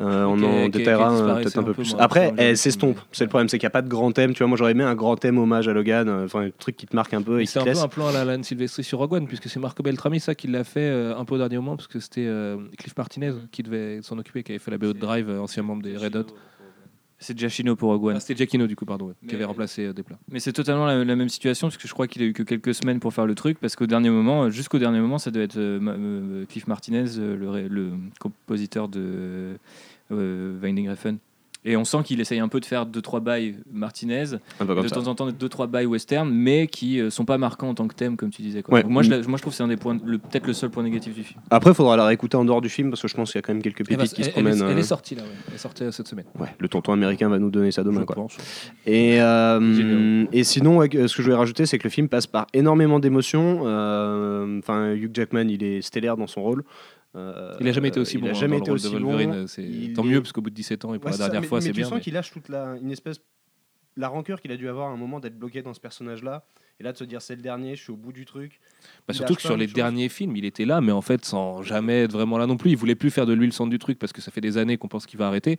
Euh, 0.00 0.24
on 0.24 0.42
en 0.42 0.68
détaillera 0.68 1.40
peut-être 1.40 1.58
un 1.58 1.62
peu 1.62 1.72
peu, 1.72 1.82
plus. 1.82 1.92
moi, 1.92 2.02
Après, 2.02 2.32
elle 2.36 2.56
s'estompe. 2.56 2.96
film, 2.96 3.06
C'est 3.12 3.24
le 3.24 3.28
problème, 3.28 3.48
c'est 3.48 3.58
qu'il 3.58 3.66
n'y 3.66 3.68
a 3.68 3.70
pas 3.70 3.82
de 3.82 3.88
grand 3.88 4.12
thème. 4.12 4.32
Tu 4.32 4.38
vois, 4.38 4.46
moi 4.48 4.56
j'aurais 4.56 4.70
aimé 4.70 4.84
un 4.84 4.94
grand 4.94 5.16
thème 5.16 5.38
hommage 5.38 5.66
à 5.66 5.72
Logan, 5.72 6.08
euh, 6.08 6.24
enfin 6.24 6.42
un 6.46 6.50
truc 6.50 6.76
qui 6.76 6.86
te 6.86 6.94
marque 6.94 7.14
un 7.14 7.22
peu 7.22 7.44
C'est 7.44 7.58
un 7.58 7.64
peu 7.64 7.78
un 7.78 7.88
plan 7.88 8.08
à 8.08 8.12
la 8.12 8.20
Alan 8.20 8.42
Silvestri 8.42 8.84
sur 8.84 8.98
Rogue 8.98 9.14
One, 9.14 9.26
puisque 9.26 9.48
c'est 9.48 9.58
Marco 9.58 9.82
Beltrami 9.82 10.20
ça 10.20 10.34
qui 10.34 10.46
l'a 10.46 10.64
fait 10.64 10.88
euh, 10.88 11.16
un 11.16 11.24
peu 11.24 11.34
au 11.34 11.38
dernier 11.38 11.56
moment, 11.56 11.76
parce 11.76 11.88
que 11.88 11.98
c'était 11.98 12.26
euh, 12.26 12.58
Cliff 12.78 12.96
Martinez 12.96 13.32
qui 13.50 13.62
devait 13.62 14.00
s'en 14.02 14.18
occuper, 14.18 14.42
qui 14.42 14.52
avait 14.52 14.58
fait 14.60 14.70
la 14.70 14.78
BO 14.78 14.92
de 14.92 14.98
Drive, 14.98 15.30
ancien 15.30 15.62
membre 15.62 15.82
des 15.82 15.96
Red 15.96 16.16
Hot. 16.16 16.26
C'est 17.20 17.36
Giacchino 17.36 17.74
pour 17.74 17.90
Rogue 17.90 18.04
One. 18.04 18.16
Ah, 18.16 18.20
c'était 18.20 18.36
Giacchino 18.36 18.66
du 18.68 18.76
coup, 18.76 18.84
pardon, 18.84 19.06
ouais, 19.08 19.14
qui 19.28 19.34
avait 19.34 19.44
remplacé 19.44 19.86
euh, 19.86 19.92
Desplat. 19.92 20.18
Mais 20.30 20.38
c'est 20.38 20.52
totalement 20.52 20.86
la, 20.86 21.04
la 21.04 21.16
même 21.16 21.28
situation 21.28 21.66
parce 21.66 21.76
que 21.76 21.88
je 21.88 21.92
crois 21.92 22.06
qu'il 22.06 22.22
a 22.22 22.24
eu 22.26 22.32
que 22.32 22.44
quelques 22.44 22.74
semaines 22.74 23.00
pour 23.00 23.12
faire 23.12 23.26
le 23.26 23.34
truc 23.34 23.58
parce 23.60 23.74
qu'au 23.74 23.86
dernier 23.86 24.10
moment, 24.10 24.44
euh, 24.44 24.50
jusqu'au 24.50 24.78
dernier 24.78 25.00
moment, 25.00 25.18
ça 25.18 25.30
devait 25.32 25.46
être 25.46 25.56
euh, 25.56 25.80
euh, 25.82 26.44
Cliff 26.46 26.68
Martinez, 26.68 27.06
le, 27.16 27.66
le 27.66 27.90
compositeur 28.20 28.88
de 28.88 29.58
Winding 30.10 30.88
Refn. 30.90 31.16
Et 31.64 31.76
on 31.76 31.84
sent 31.84 31.98
qu'il 32.04 32.20
essaye 32.20 32.38
un 32.38 32.48
peu 32.48 32.60
de 32.60 32.64
faire 32.64 32.86
2-3 32.86 33.20
bails 33.20 33.56
Martinez, 33.70 34.24
de 34.60 34.88
ça. 34.88 34.94
temps 34.94 35.06
en 35.08 35.14
temps 35.14 35.28
2-3 35.28 35.66
bails 35.66 35.86
western, 35.86 36.30
mais 36.30 36.66
qui 36.68 37.00
euh, 37.00 37.10
sont 37.10 37.24
pas 37.24 37.36
marquants 37.36 37.68
en 37.68 37.74
tant 37.74 37.88
que 37.88 37.94
thème, 37.94 38.16
comme 38.16 38.30
tu 38.30 38.42
disais. 38.42 38.62
Quoi. 38.62 38.74
Ouais. 38.74 38.82
Donc 38.84 38.92
moi, 38.92 39.02
je, 39.02 39.10
moi, 39.10 39.36
je 39.36 39.42
trouve 39.42 39.52
que 39.52 39.56
c'est 39.56 39.64
un 39.64 39.68
des 39.68 39.76
points, 39.76 39.98
le- 40.04 40.18
peut-être 40.18 40.46
le 40.46 40.52
seul 40.52 40.70
point 40.70 40.82
négatif 40.84 41.14
du 41.14 41.24
film. 41.24 41.40
Après, 41.50 41.70
il 41.72 41.74
faudra 41.74 41.96
la 41.96 42.06
réécouter 42.06 42.36
en 42.36 42.44
dehors 42.44 42.60
du 42.60 42.68
film 42.68 42.90
parce 42.90 43.02
que 43.02 43.08
je 43.08 43.14
pense 43.14 43.32
qu'il 43.32 43.38
y 43.38 43.40
a 43.40 43.42
quand 43.42 43.52
même 43.52 43.62
quelques 43.62 43.80
Elle, 43.90 43.96
va- 43.96 44.02
pépites 44.04 44.14
qui 44.16 44.22
se 44.22 44.28
elle- 44.28 44.34
promènent. 44.34 44.62
elle 44.62 44.78
est 44.78 44.80
euh, 44.80 44.84
sortie 44.84 45.14
là, 45.16 45.22
ouais. 45.22 45.28
elle 45.48 45.54
est 45.54 45.58
sortie 45.58 45.82
euh, 45.82 45.90
cette 45.90 46.08
semaine. 46.08 46.26
Ouais, 46.38 46.48
le 46.58 46.68
tonton 46.68 46.92
américain 46.92 47.28
va 47.28 47.38
nous 47.40 47.50
donner 47.50 47.72
ça 47.72 47.82
demain. 47.82 48.00
Je 48.00 48.06
Quoi. 48.06 48.14
pense. 48.16 48.36
Et, 48.86 49.20
euh, 49.20 50.24
et 50.32 50.44
sinon, 50.44 50.78
ouais, 50.78 50.88
ce 50.90 50.98
que 50.98 51.06
je 51.08 51.22
voulais 51.22 51.34
rajouter, 51.36 51.66
c'est 51.66 51.78
que 51.78 51.84
le 51.84 51.90
film 51.90 52.08
passe 52.08 52.26
par 52.28 52.46
énormément 52.54 52.98
d'émotions. 53.00 53.62
Euh, 53.66 54.58
Enfin, 54.58 54.92
Hugh 54.94 55.10
Jackman, 55.12 55.48
il 55.48 55.62
est 55.62 55.82
stellaire 55.82 56.16
dans 56.16 56.26
son 56.26 56.42
rôle. 56.42 56.64
Euh, 57.16 57.56
Il 57.60 57.66
a 57.68 57.72
jamais 57.72 57.88
été 57.88 57.98
aussi 58.00 58.16
il 58.16 58.20
bon 58.20 58.26
a 58.28 58.30
hein, 58.30 58.34
jamais 58.34 58.58
été 58.58 58.70
aussi 58.70 58.88
bon. 58.98 59.18
Il 59.58 59.92
tant 59.94 60.04
mieux 60.04 60.20
parce 60.20 60.32
qu'au 60.32 60.42
bout 60.42 60.50
de 60.50 60.54
17 60.54 60.84
ans 60.84 60.94
et 60.94 60.98
pour 60.98 61.06
Ouais, 61.06 61.12
la 61.12 61.16
ça, 61.16 61.28
dernière 61.30 61.48
fois 61.48 61.58
mais 61.58 61.62
c'est 61.62 61.70
tu 61.70 61.76
bien. 61.76 61.84
sens 61.86 61.94
mais- 61.94 62.00
qu'il 62.00 62.12
lâche 62.14 62.30
toute 62.30 62.48
la, 62.48 62.76
une 62.80 62.90
espèce 62.90 63.20
la 63.96 64.08
rancœur 64.08 64.40
qu'il 64.40 64.52
a 64.52 64.56
dû 64.56 64.68
avoir 64.68 64.88
à 64.90 64.92
un 64.92 64.96
moment 64.96 65.18
d'être 65.18 65.36
bloqué 65.38 65.62
dans 65.62 65.74
ce 65.74 65.80
personnage-là. 65.80 66.44
Et 66.78 66.84
là, 66.84 66.92
de 66.92 66.96
se 66.96 67.02
dire 67.02 67.20
c'est 67.20 67.34
le 67.34 67.42
dernier, 67.42 67.74
je 67.74 67.82
suis 67.82 67.90
au 67.90 67.96
bout 67.96 68.12
du 68.12 68.24
truc. 68.24 68.60
Bah, 68.60 69.04
Il 69.08 69.14
surtout 69.16 69.34
que 69.34 69.40
sur 69.40 69.56
les 69.56 69.66
chose. 69.66 69.74
derniers 69.74 70.08
films, 70.08 70.36
il 70.36 70.44
était 70.44 70.64
là, 70.64 70.80
mais 70.80 70.92
en 70.92 71.00
fait, 71.00 71.24
sans 71.24 71.62
jamais 71.62 72.02
être 72.04 72.12
vraiment 72.12 72.38
là 72.38 72.46
non 72.46 72.56
plus. 72.56 72.70
Il 72.70 72.76
voulait 72.76 72.94
plus 72.94 73.10
faire 73.10 73.26
de 73.26 73.32
lui 73.32 73.46
le 73.46 73.50
centre 73.52 73.70
du 73.70 73.80
truc 73.80 73.98
parce 73.98 74.12
que 74.12 74.20
ça 74.20 74.30
fait 74.30 74.40
des 74.40 74.56
années 74.58 74.76
qu'on 74.76 74.86
pense 74.86 75.04
qu'il 75.04 75.18
va 75.18 75.26
arrêter. 75.26 75.58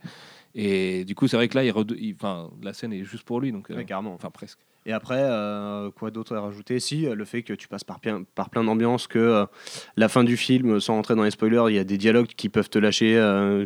Et 0.54 1.04
du 1.04 1.14
coup, 1.14 1.28
c'est 1.28 1.36
vrai 1.36 1.48
que 1.48 1.56
là, 1.58 1.64
il 1.64 1.74
il- 1.98 2.16
la 2.62 2.72
scène 2.72 2.94
est 2.94 3.04
juste 3.04 3.24
pour 3.24 3.40
lui. 3.42 3.52
Donc, 3.52 3.70
euh, 3.70 3.76
Ouais, 3.76 3.84
carrément. 3.84 4.14
enfin, 4.14 4.30
presque. 4.30 4.60
Et 4.86 4.92
après, 4.92 5.20
euh, 5.20 5.90
quoi 5.90 6.10
d'autre 6.10 6.34
à 6.34 6.40
rajouter? 6.40 6.80
Si, 6.80 7.06
euh, 7.06 7.14
le 7.14 7.26
fait 7.26 7.42
que 7.42 7.52
tu 7.52 7.68
passes 7.68 7.84
par, 7.84 8.00
plein- 8.00 8.24
d'ambiances, 8.64 9.06
que 9.06 9.18
euh, 9.18 9.46
la 9.96 10.08
fin 10.08 10.24
du 10.24 10.38
film, 10.38 10.80
sans 10.80 10.94
rentrer 10.94 11.14
dans 11.14 11.22
les 11.22 11.30
spoilers, 11.30 11.64
il 11.68 11.74
y 11.74 11.78
a 11.78 11.84
des 11.84 11.98
dialogues 11.98 12.28
qui 12.28 12.48
peuvent 12.48 12.70
te 12.70 12.78
lâcher, 12.78 13.14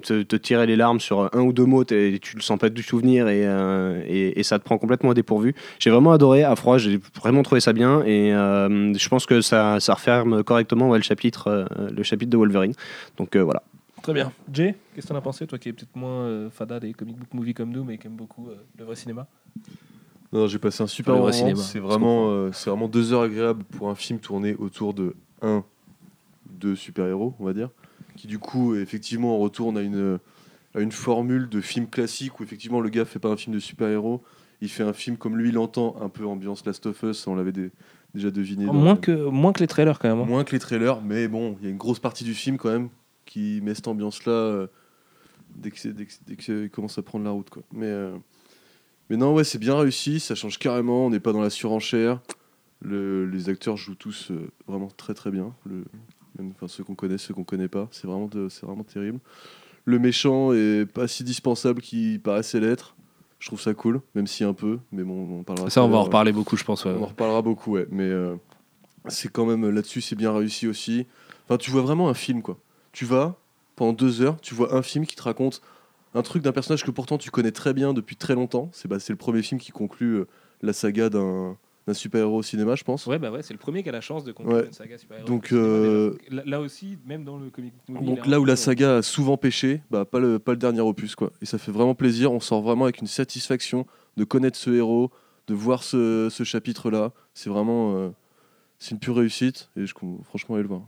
te, 0.02 0.36
tirer 0.36 0.66
les 0.66 0.76
larmes 0.76 1.00
sur 1.00 1.34
un 1.34 1.40
ou 1.40 1.52
deux 1.52 1.66
mots, 1.66 1.84
tu 1.84 2.20
le 2.34 2.40
sens 2.40 2.58
pas 2.58 2.68
du 2.68 2.82
souvenir 2.82 3.28
et, 3.28 4.42
ça 4.42 4.58
te 4.58 4.64
prend 4.64 4.76
complètement 4.76 5.10
à 5.10 5.14
dépourvu. 5.14 5.54
J'ai 5.78 5.90
vraiment 5.90 6.12
adoré, 6.12 6.44
à 6.44 6.54
froid, 6.56 6.76
j'ai 6.76 7.00
vraiment 7.18 7.42
trouvé 7.42 7.60
ça 7.60 7.72
bien 7.72 8.02
et 8.04 8.30
je 8.30 9.08
pense 9.08 9.24
que 9.26 9.40
ça, 9.40 9.78
referme 9.88 10.42
correctement 10.42 10.94
le, 10.94 11.02
chapitre, 11.02 11.66
le 11.90 12.02
chapitre 12.02 12.30
de 12.30 12.36
Wolverine. 12.36 12.74
Donc 13.16 13.36
voilà. 13.36 13.62
Très 14.02 14.12
bien. 14.12 14.32
Jay, 14.52 14.74
qu'est-ce 14.94 15.06
que 15.06 15.12
t'en 15.12 15.18
as 15.18 15.22
pensé, 15.22 15.46
toi 15.46 15.58
qui 15.58 15.70
es 15.70 15.72
peut-être 15.72 15.96
moins 15.96 16.50
fada 16.50 16.78
des 16.78 16.92
comic 16.92 17.16
book 17.16 17.32
movies 17.32 17.54
comme 17.54 17.70
nous, 17.70 17.84
mais 17.84 17.96
qui 17.96 18.06
aime 18.06 18.16
beaucoup 18.16 18.50
le 18.78 18.84
vrai 18.84 18.96
cinéma? 18.96 19.26
Non, 20.34 20.46
j'ai 20.48 20.58
passé 20.58 20.82
un 20.82 20.86
super 20.86 21.14
moment. 21.14 21.56
C'est 21.62 21.78
vraiment, 21.78 22.30
euh, 22.30 22.50
c'est 22.52 22.68
vraiment 22.68 22.88
deux 22.88 23.12
heures 23.12 23.22
agréables 23.22 23.64
pour 23.64 23.88
un 23.88 23.94
film 23.94 24.18
tourné 24.18 24.54
autour 24.56 24.92
de 24.92 25.14
un, 25.42 25.64
deux 26.50 26.74
super-héros, 26.76 27.34
on 27.38 27.44
va 27.44 27.52
dire, 27.52 27.70
qui 28.16 28.26
du 28.26 28.38
coup 28.38 28.74
effectivement 28.74 29.38
retourne 29.38 29.78
à 29.78 29.82
une 29.82 30.18
à 30.74 30.80
une 30.80 30.90
formule 30.92 31.48
de 31.48 31.60
film 31.60 31.86
classique 31.86 32.40
où 32.40 32.42
effectivement 32.42 32.80
le 32.80 32.88
gars 32.88 33.04
fait 33.04 33.20
pas 33.20 33.28
un 33.28 33.36
film 33.36 33.54
de 33.54 33.60
super-héros, 33.60 34.22
il 34.60 34.68
fait 34.68 34.82
un 34.82 34.92
film 34.92 35.16
comme 35.16 35.36
lui 35.38 35.52
l'entend, 35.52 35.94
un 36.00 36.08
peu 36.08 36.26
ambiance 36.26 36.66
Last 36.66 36.86
of 36.86 37.00
Us, 37.04 37.26
on 37.28 37.36
l'avait 37.36 37.52
dé- 37.52 37.70
déjà 38.12 38.32
deviné. 38.32 38.66
dans- 38.66 38.72
moins, 38.74 38.96
que, 38.96 39.28
moins 39.28 39.52
que 39.52 39.60
les 39.60 39.68
trailers, 39.68 40.00
quand 40.00 40.08
même. 40.08 40.18
hein. 40.18 40.24
moins 40.26 40.42
que 40.42 40.50
les 40.50 40.58
trailers, 40.58 41.00
mais 41.00 41.28
bon, 41.28 41.56
il 41.60 41.64
y 41.64 41.68
a 41.68 41.70
une 41.70 41.76
grosse 41.76 42.00
partie 42.00 42.24
du 42.24 42.34
film 42.34 42.56
quand 42.58 42.70
même 42.70 42.88
qui 43.24 43.60
met 43.62 43.72
cette 43.74 43.86
ambiance-là 43.86 44.32
euh, 44.32 44.66
dès 45.54 45.70
que 45.70 45.88
dès 45.88 46.06
que- 46.06 46.12
dès 46.26 46.34
qu'il 46.36 46.70
commence 46.70 46.98
à 46.98 47.02
prendre 47.02 47.24
la 47.24 47.30
route. 47.30 47.50
Quoi. 47.50 47.62
Mais, 47.72 47.86
euh, 47.86 48.16
mais 49.10 49.16
non, 49.16 49.34
ouais, 49.34 49.44
c'est 49.44 49.58
bien 49.58 49.76
réussi, 49.76 50.20
ça 50.20 50.34
change 50.34 50.58
carrément, 50.58 51.06
on 51.06 51.10
n'est 51.10 51.20
pas 51.20 51.32
dans 51.32 51.42
la 51.42 51.50
surenchère. 51.50 52.20
Le- 52.80 53.26
les 53.26 53.48
acteurs 53.48 53.76
jouent 53.76 53.94
tous 53.94 54.30
euh, 54.30 54.50
vraiment 54.66 54.88
très 54.96 55.14
très 55.14 55.30
bien. 55.30 55.54
Le, 55.66 55.84
même, 56.38 56.52
enfin, 56.54 56.68
ceux 56.68 56.84
qu'on 56.84 56.94
connaît, 56.94 57.18
ceux 57.18 57.32
qu'on 57.34 57.44
connaît 57.44 57.68
pas, 57.68 57.88
c'est 57.92 58.06
vraiment, 58.06 58.26
de- 58.26 58.48
vraiment 58.62 58.82
terrible. 58.84 59.20
Le 59.86 59.98
méchant 59.98 60.52
est 60.52 60.86
pas 60.86 61.06
si 61.08 61.24
dispensable 61.24 61.80
qu'il 61.82 62.20
paraissait 62.20 62.60
l'être. 62.60 62.94
Je 63.38 63.48
trouve 63.48 63.60
ça 63.60 63.74
cool, 63.74 64.00
même 64.14 64.26
si 64.26 64.42
un 64.42 64.54
peu, 64.54 64.78
mais 64.90 65.02
bon, 65.02 65.40
on 65.40 65.42
parlera. 65.42 65.68
Ça, 65.68 65.84
on 65.84 65.88
va 65.88 65.98
en 65.98 66.04
reparler 66.04 66.32
beaucoup, 66.32 66.56
je 66.56 66.64
pense. 66.64 66.84
ouais. 66.86 66.92
on 66.96 67.02
en 67.02 67.06
reparlera 67.06 67.42
beaucoup, 67.42 67.72
ouais. 67.72 67.86
Mais 67.90 68.04
euh, 68.08 68.36
c'est 69.08 69.30
quand 69.30 69.44
même 69.44 69.68
là-dessus, 69.68 70.00
c'est 70.00 70.16
bien 70.16 70.32
réussi 70.32 70.66
aussi. 70.66 71.06
Enfin, 71.44 71.58
tu 71.58 71.70
vois 71.70 71.82
vraiment 71.82 72.08
un 72.08 72.14
film, 72.14 72.40
quoi. 72.40 72.58
Tu 72.92 73.04
vas 73.04 73.36
pendant 73.76 73.92
deux 73.92 74.22
heures, 74.22 74.40
tu 74.40 74.54
vois 74.54 74.74
un 74.74 74.80
film 74.82 75.04
qui 75.04 75.14
te 75.16 75.22
raconte 75.22 75.60
un 76.14 76.22
truc 76.22 76.42
d'un 76.42 76.52
personnage 76.52 76.84
que 76.84 76.90
pourtant 76.90 77.18
tu 77.18 77.30
connais 77.30 77.52
très 77.52 77.74
bien 77.74 77.92
depuis 77.92 78.16
très 78.16 78.34
longtemps. 78.34 78.70
C'est 78.72 78.88
bah, 78.88 78.96
le 79.08 79.16
premier 79.16 79.42
film 79.42 79.60
qui 79.60 79.72
conclut 79.72 80.14
euh, 80.14 80.26
la 80.62 80.72
saga 80.72 81.10
d'un 81.10 81.56
super-héros 81.92 82.38
au 82.38 82.42
cinéma, 82.42 82.76
je 82.76 82.84
pense. 82.84 83.06
Ouais, 83.06 83.18
bah 83.18 83.30
ouais, 83.30 83.42
c'est 83.42 83.52
le 83.52 83.58
premier 83.58 83.82
qui 83.82 83.88
a 83.88 83.92
la 83.92 84.00
chance 84.00 84.24
de 84.24 84.32
conclure 84.32 84.56
Ouais. 84.56 84.66
une 84.66 84.72
saga 84.72 84.96
super 84.96 85.24
Donc, 85.24 85.52
euh, 85.52 86.16
là, 86.30 86.42
là 86.46 86.60
aussi, 86.60 86.98
même 87.04 87.24
dans 87.24 87.36
le 87.36 87.50
comic 87.50 87.74
book 87.74 88.00
movie, 88.00 88.06
Donc 88.06 88.26
là 88.26 88.40
où 88.40 88.44
la 88.44 88.54
euh, 88.54 88.56
saga 88.56 88.96
a 88.98 89.02
souvent 89.02 89.36
pêché, 89.36 89.82
bah, 89.90 90.04
pas, 90.04 90.18
le, 90.18 90.38
pas 90.38 90.52
le 90.52 90.58
dernier 90.58 90.80
opus. 90.80 91.14
Quoi. 91.14 91.30
Et 91.42 91.46
ça 91.46 91.58
fait 91.58 91.72
vraiment 91.72 91.94
plaisir. 91.94 92.32
On 92.32 92.40
sort 92.40 92.62
vraiment 92.62 92.84
avec 92.84 93.00
une 93.00 93.06
satisfaction 93.06 93.86
de 94.16 94.24
connaître 94.24 94.56
ce 94.56 94.70
héros, 94.70 95.10
de 95.46 95.54
voir 95.54 95.82
ce, 95.82 96.28
ce 96.30 96.44
chapitre-là. 96.44 97.12
C'est 97.34 97.50
vraiment 97.50 97.96
euh, 97.96 98.10
c'est 98.78 98.92
une 98.92 98.98
pure 98.98 99.16
réussite. 99.16 99.70
Et 99.76 99.86
je, 99.86 99.92
franchement, 100.22 100.54
allez 100.54 100.62
le 100.62 100.68
voir. 100.68 100.82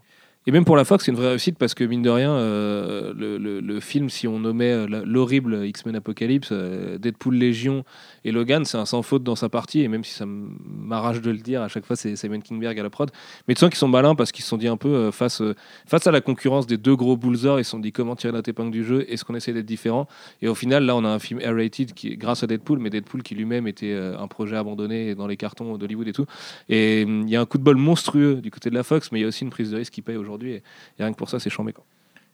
Et 0.49 0.53
même 0.53 0.65
pour 0.65 0.76
la 0.76 0.85
Fox, 0.85 1.05
c'est 1.05 1.11
une 1.11 1.17
vraie 1.17 1.31
réussite 1.31 1.59
parce 1.59 1.75
que 1.75 1.83
mine 1.83 2.03
de 2.03 2.11
rien, 2.11 2.31
euh, 2.31 3.12
le, 3.17 3.81
film, 3.81 4.09
si 4.09 4.29
on 4.29 4.38
nommait 4.38 4.71
euh, 4.71 5.03
l'horrible 5.05 5.67
X-Men 5.67 5.97
Apocalypse, 5.97 6.50
euh, 6.53 6.99
Deadpool 6.99 7.35
Légion 7.35 7.85
et 8.25 8.31
Logan, 8.31 8.65
c'est 8.65 8.79
un 8.79 8.87
sans 8.87 9.03
faute 9.03 9.25
dans 9.25 9.35
sa 9.35 9.49
partie. 9.49 9.81
Et 9.81 9.88
même 9.88 10.05
si 10.05 10.15
ça 10.15 10.25
m'arrache 10.25 11.21
de 11.21 11.33
le 11.33 11.38
dire, 11.38 11.62
à 11.62 11.69
chaque 11.69 11.85
fois, 11.85 11.97
c'est 11.97 12.15
Simon 12.15 12.38
Kingberg 12.41 12.79
à 12.79 12.83
la 12.85 12.91
prod. 12.91 13.11
Mais 13.49 13.55
tu 13.55 13.59
sens 13.61 13.71
qu'ils 13.71 13.79
sont 13.79 13.88
malins 13.88 14.15
parce 14.15 14.31
qu'ils 14.31 14.45
se 14.45 14.50
sont 14.50 14.57
dit 14.57 14.69
un 14.69 14.76
peu 14.76 15.11
face, 15.11 15.43
face 15.85 16.07
à 16.07 16.12
la 16.12 16.21
concurrence 16.21 16.69
des 16.69 16.76
deux 16.76 16.95
gros 16.95 17.17
bullsors, 17.17 17.59
ils 17.59 17.65
se 17.65 17.73
sont 17.73 17.81
dit 17.81 17.91
comment 17.91 18.15
tirer 18.15 18.33
notre 18.33 18.49
épingle 18.49 18.71
du 18.71 18.85
jeu? 18.85 19.05
Est-ce 19.11 19.25
qu'on 19.25 19.35
essaie 19.35 19.53
d'être 19.53 19.67
différent 19.67 20.07
Et 20.43 20.49
au 20.49 20.55
final, 20.55 20.85
là, 20.85 20.95
on 20.95 21.05
a 21.05 21.09
un 21.09 21.19
film 21.19 21.41
R-rated 21.41 21.93
qui, 21.93 22.17
grâce 22.17 22.45
à 22.45 22.47
Deadpool, 22.47 22.79
mais 22.79 22.91
Deadpool 22.91 23.25
qui 23.25 23.35
lui-même 23.35 23.67
était 23.67 23.93
un 23.95 24.29
projet 24.29 24.57
abandonné 24.57 25.17
dans 25.17 25.26
les 25.26 25.37
cartons 25.37 25.76
d'Hollywood 25.76 26.07
et 26.07 26.12
tout. 26.12 26.26
Et 26.69 27.03
hum, 27.05 27.25
il 27.26 27.31
y 27.31 27.37
a 27.37 27.41
un 27.41 27.47
coup 27.47 27.59
de 27.59 27.65
bol 27.65 27.76
monstrueux 27.76 28.37
du 28.37 28.53
côté 28.53 28.71
de 28.71 28.76
la 28.76 28.85
Fox, 28.85 29.11
mais 29.11 29.19
il 29.19 29.23
y 29.23 29.25
a 29.25 29.29
aussi 29.29 29.43
une 29.43 29.50
prise 29.50 29.73
de 29.73 29.76
risque 29.76 29.93
qui 29.93 30.03
paye 30.03 30.17
aujourd'hui. 30.17 30.36
Et, 30.45 30.62
rien 30.99 31.12
que 31.12 31.16
pour 31.16 31.28
ça, 31.28 31.40
c'est 31.40 31.50
chambé. 31.50 31.73
Quoi. 31.73 31.85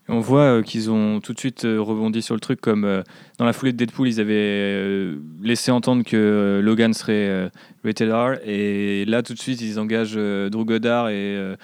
On 0.08 0.18
voit 0.18 0.40
euh, 0.40 0.62
qu'ils 0.62 0.90
ont 0.90 1.20
tout 1.20 1.32
de 1.32 1.38
suite 1.38 1.64
euh, 1.64 1.80
rebondi 1.80 2.22
sur 2.22 2.34
le 2.34 2.40
truc, 2.40 2.60
comme 2.60 2.84
euh, 2.84 3.02
dans 3.38 3.44
la 3.44 3.52
foulée 3.52 3.72
de 3.72 3.76
Deadpool, 3.76 4.08
ils 4.08 4.20
avaient 4.20 5.14
laissé 5.40 5.70
entendre 5.70 6.02
que 6.02 6.60
Logan 6.62 6.92
serait 6.92 7.50
rated 7.84 8.10
R, 8.10 8.34
et 8.44 9.04
là 9.04 9.22
tout 9.22 9.32
de 9.32 9.38
suite 9.38 9.60
ils 9.60 9.78
engagent 9.78 10.16
Drew 10.16 10.64
Goddard 10.64 11.08
et 11.08 11.54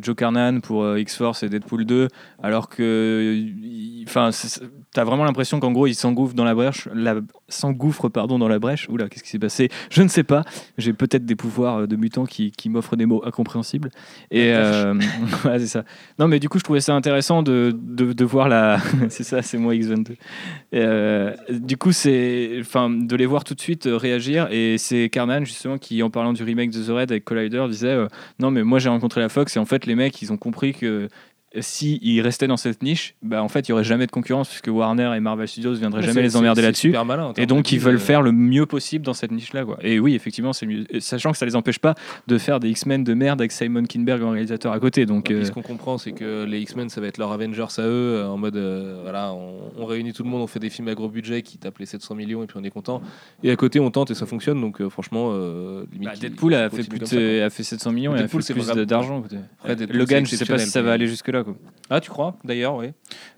Joe 0.00 0.16
Carnan 0.16 0.60
pour 0.60 0.96
X-Force 0.96 1.42
et 1.42 1.48
Deadpool 1.48 1.84
2, 1.84 2.08
alors 2.42 2.68
que, 2.68 3.44
enfin, 4.06 4.30
t'as 4.92 5.04
vraiment 5.04 5.24
l'impression 5.24 5.60
qu'en 5.60 5.72
gros 5.72 5.86
ils 5.86 5.94
s'engouffrent 5.94 6.34
dans 6.34 6.44
la 6.44 6.54
brèche, 6.54 6.88
la, 6.94 7.16
s'engouffrent 7.48 8.08
pardon 8.08 8.38
dans 8.38 8.48
la 8.48 8.58
brèche. 8.58 8.88
Oula, 8.88 9.08
qu'est-ce 9.08 9.22
qui 9.22 9.30
s'est 9.30 9.38
passé? 9.38 9.68
Je 9.90 10.02
ne 10.02 10.08
sais 10.08 10.24
pas. 10.24 10.44
J'ai 10.76 10.92
peut-être 10.92 11.24
des 11.24 11.36
pouvoirs 11.36 11.78
euh, 11.78 11.86
de 11.86 11.96
mutant 11.96 12.26
qui, 12.26 12.50
qui 12.50 12.68
m'offrent 12.68 12.96
des 12.96 13.06
mots 13.06 13.22
incompréhensibles. 13.24 13.90
Et 14.30 14.52
euh, 14.52 14.94
c'est 15.42 15.66
ça. 15.66 15.84
Non, 16.18 16.28
mais 16.28 16.40
du 16.40 16.48
coup, 16.48 16.58
je 16.58 16.64
trouvais 16.64 16.80
ça 16.80 16.94
intéressant 16.94 17.42
de, 17.42 17.74
de, 17.74 18.12
de 18.12 18.24
voir 18.24 18.48
la. 18.48 18.78
c'est 19.08 19.24
ça, 19.24 19.42
c'est 19.42 19.58
moi 19.58 19.74
X22. 19.74 20.12
Et, 20.12 20.16
euh, 20.74 21.34
du 21.50 21.76
coup, 21.76 21.92
c'est. 21.92 22.56
Enfin, 22.60 22.90
de 22.90 23.16
les 23.16 23.26
voir 23.26 23.44
tout 23.44 23.54
de 23.54 23.60
suite 23.60 23.88
réagir. 23.90 24.48
Et 24.50 24.78
c'est 24.78 25.08
Carnan, 25.08 25.44
justement, 25.44 25.78
qui, 25.78 26.02
en 26.02 26.10
parlant 26.10 26.32
du 26.32 26.42
remake 26.42 26.70
de 26.70 26.82
The 26.82 26.88
Red 26.88 27.10
avec 27.10 27.24
Collider, 27.24 27.64
disait 27.68 27.88
euh, 27.88 28.08
Non, 28.38 28.50
mais 28.50 28.62
moi, 28.62 28.78
j'ai 28.78 28.88
rencontré 28.88 29.20
la 29.20 29.28
Fox 29.28 29.56
et 29.56 29.58
en 29.58 29.66
fait, 29.66 29.86
les 29.86 29.94
mecs, 29.94 30.20
ils 30.22 30.32
ont 30.32 30.36
compris 30.38 30.72
que. 30.72 31.08
Si 31.60 31.98
ils 32.02 32.20
restaient 32.20 32.46
dans 32.46 32.58
cette 32.58 32.82
niche, 32.82 33.14
bah 33.22 33.42
en 33.42 33.48
fait 33.48 33.66
il 33.66 33.70
y 33.70 33.72
aurait 33.72 33.82
jamais 33.84 34.06
de 34.06 34.10
concurrence 34.10 34.48
puisque 34.50 34.68
Warner 34.68 35.12
et 35.16 35.20
Marvel 35.20 35.48
Studios 35.48 35.72
viendraient 35.74 36.02
jamais 36.02 36.20
les 36.22 36.36
emmerder 36.36 36.60
là-dessus. 36.66 36.90
Et 37.38 37.46
donc 37.46 37.72
ils 37.72 37.80
veulent 37.80 37.98
faire 37.98 38.20
le 38.20 38.32
mieux 38.32 38.66
possible 38.66 39.02
dans 39.06 39.14
cette 39.14 39.30
niche-là. 39.32 39.64
quoi. 39.64 39.78
Et 39.80 39.98
oui, 39.98 40.14
effectivement, 40.14 40.52
c'est 40.52 40.66
mieux. 40.66 40.84
Sachant 41.00 41.32
que 41.32 41.38
ça 41.38 41.46
les 41.46 41.56
empêche 41.56 41.78
pas 41.78 41.94
de 42.26 42.36
faire 42.36 42.60
des 42.60 42.68
X-Men 42.68 43.02
de 43.02 43.14
merde 43.14 43.40
avec 43.40 43.52
Simon 43.52 43.84
Kinberg 43.84 44.22
en 44.22 44.30
réalisateur 44.32 44.72
à 44.72 44.78
côté. 44.78 45.06
Donc 45.06 45.30
euh, 45.30 45.44
ce 45.44 45.50
qu'on 45.50 45.62
comprend, 45.62 45.96
c'est 45.96 46.12
que 46.12 46.44
les 46.44 46.60
X-Men, 46.60 46.90
ça 46.90 47.00
va 47.00 47.06
être 47.06 47.16
leur 47.16 47.32
Avengers 47.32 47.64
à 47.78 47.82
eux, 47.82 47.86
euh, 48.18 48.26
en 48.28 48.36
mode, 48.36 48.56
euh, 48.56 48.98
voilà, 49.02 49.32
on, 49.32 49.70
on 49.78 49.86
réunit 49.86 50.12
tout 50.12 50.24
le 50.24 50.28
monde, 50.28 50.42
on 50.42 50.46
fait 50.46 50.60
des 50.60 50.68
films 50.70 50.88
à 50.88 50.94
gros 50.94 51.08
budget 51.08 51.40
qui 51.40 51.56
tapent 51.56 51.78
les 51.78 51.86
700 51.86 52.14
millions 52.14 52.42
et 52.42 52.46
puis 52.46 52.58
on 52.60 52.64
est 52.64 52.70
content. 52.70 53.00
Et 53.42 53.50
à 53.50 53.56
côté, 53.56 53.80
on 53.80 53.90
tente 53.90 54.10
et 54.10 54.14
ça 54.14 54.26
fonctionne. 54.26 54.60
Donc 54.60 54.82
euh, 54.82 54.90
franchement, 54.90 55.30
euh, 55.32 55.86
limite, 55.92 56.08
bah, 56.10 56.14
Deadpool 56.20 56.52
a 56.54 56.68
fait, 56.68 56.82
plus 56.88 56.98
comme 56.98 57.08
ça, 57.08 57.16
de- 57.16 57.40
a 57.40 57.48
fait 57.48 57.62
700 57.62 57.92
millions 57.92 58.12
et 58.12 58.18
a 58.18 58.22
Deadpool, 58.22 58.42
fait 58.42 58.52
plus 58.52 58.66
d'argent. 58.84 59.20
Deadpool, 59.66 59.96
Logan, 59.96 60.26
je 60.26 60.36
sais 60.36 60.44
pas 60.44 60.58
si 60.58 60.70
ça 60.70 60.82
va 60.82 60.92
aller 60.92 61.06
jusque-là. 61.06 61.37
Quoi. 61.44 61.54
Ah, 61.90 62.00
tu 62.00 62.10
crois 62.10 62.36
D'ailleurs, 62.44 62.76
oui. 62.76 62.88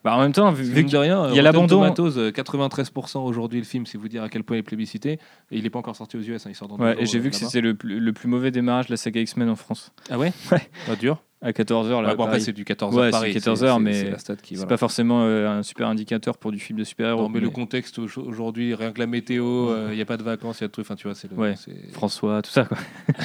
Bah, 0.03 0.17
en 0.17 0.21
même 0.21 0.33
temps, 0.33 0.51
vu, 0.53 0.65
vu 0.65 0.75
Mine 0.83 0.91
de 0.91 0.97
rien, 0.97 1.29
il 1.31 1.37
y 1.37 1.39
a 1.39 1.43
l'abandon. 1.43 1.77
Tomatoes, 1.81 2.19
euh, 2.19 2.31
93% 2.33 3.19
aujourd'hui 3.25 3.59
le 3.61 3.65
film, 3.65 3.87
c'est 3.87 3.97
vous 3.99 4.09
dire 4.09 4.23
à 4.23 4.29
quel 4.29 4.43
point 4.45 4.57
il 4.57 4.61
est 4.61 4.63
plébiscité. 4.65 5.13
Et 5.51 5.57
il 5.59 5.63
n'est 5.63 5.71
pas 5.71 5.79
encore 5.79 5.95
sorti 5.97 6.17
aux 6.17 6.21
US, 6.23 6.47
hein, 6.47 6.51
il 6.51 6.55
sort 6.57 6.69
dans 6.69 6.77
Ouais, 6.77 6.97
et 7.01 7.07
j'ai 7.07 7.19
euh, 7.19 7.21
vu 7.21 7.31
que 7.31 7.37
c'était 7.37 7.61
le, 7.61 7.75
plus- 7.75 8.01
le 8.01 8.13
plus 8.13 8.29
mauvais 8.29 8.51
démarrage 8.51 8.87
de 8.87 8.93
la 8.93 8.97
saga 8.97 9.21
X-Men 9.21 9.49
en 9.49 9.57
France. 9.57 9.93
Ah 10.11 10.19
ouais 10.19 10.33
Ouais. 10.51 10.69
Pas 10.87 10.97
dur. 10.97 11.23
À 11.43 11.53
14h, 11.53 11.89
là. 11.89 11.97
Ouais, 11.97 12.03
bon, 12.03 12.09
après, 12.11 12.17
pareil. 12.27 12.43
c'est 12.43 12.53
du 12.53 12.65
14h 12.65 12.95
Ouais, 12.95 13.11
Paris. 13.11 13.33
14 13.33 13.65
heures, 13.65 13.77
c'est- 13.77 13.83
mais 13.83 13.93
c'est 13.95 14.55
voilà. 14.57 14.67
pas 14.67 14.77
forcément 14.77 15.23
euh, 15.25 15.49
un 15.49 15.63
super 15.63 15.89
indicateur 15.89 16.37
pour 16.37 16.53
du 16.53 16.59
film 16.59 16.79
de 16.79 16.85
super-héros. 16.85 17.23
Non, 17.23 17.29
mais 17.31 17.41
le 17.41 17.47
mais 17.47 17.53
contexte 17.53 17.99
au- 17.99 18.09
aujourd'hui, 18.21 18.75
rien 18.75 18.93
que 18.93 18.99
la 18.99 19.07
météo, 19.07 19.71
il 19.91 19.95
n'y 19.97 20.03
a 20.03 20.07
pas 20.07 20.19
de 20.19 20.23
vacances, 20.23 20.59
il 20.61 20.63
y 20.63 20.65
a 20.65 20.69
de 20.69 20.73
trucs. 20.73 20.85
Enfin, 20.85 20.97
tu 20.97 21.07
vois, 21.09 21.15
c'est 21.15 21.31
le. 21.31 21.37
Ouais. 21.39 21.55
François, 21.93 22.43
tout 22.43 22.51
ça, 22.51 22.65
quoi. 22.67 22.77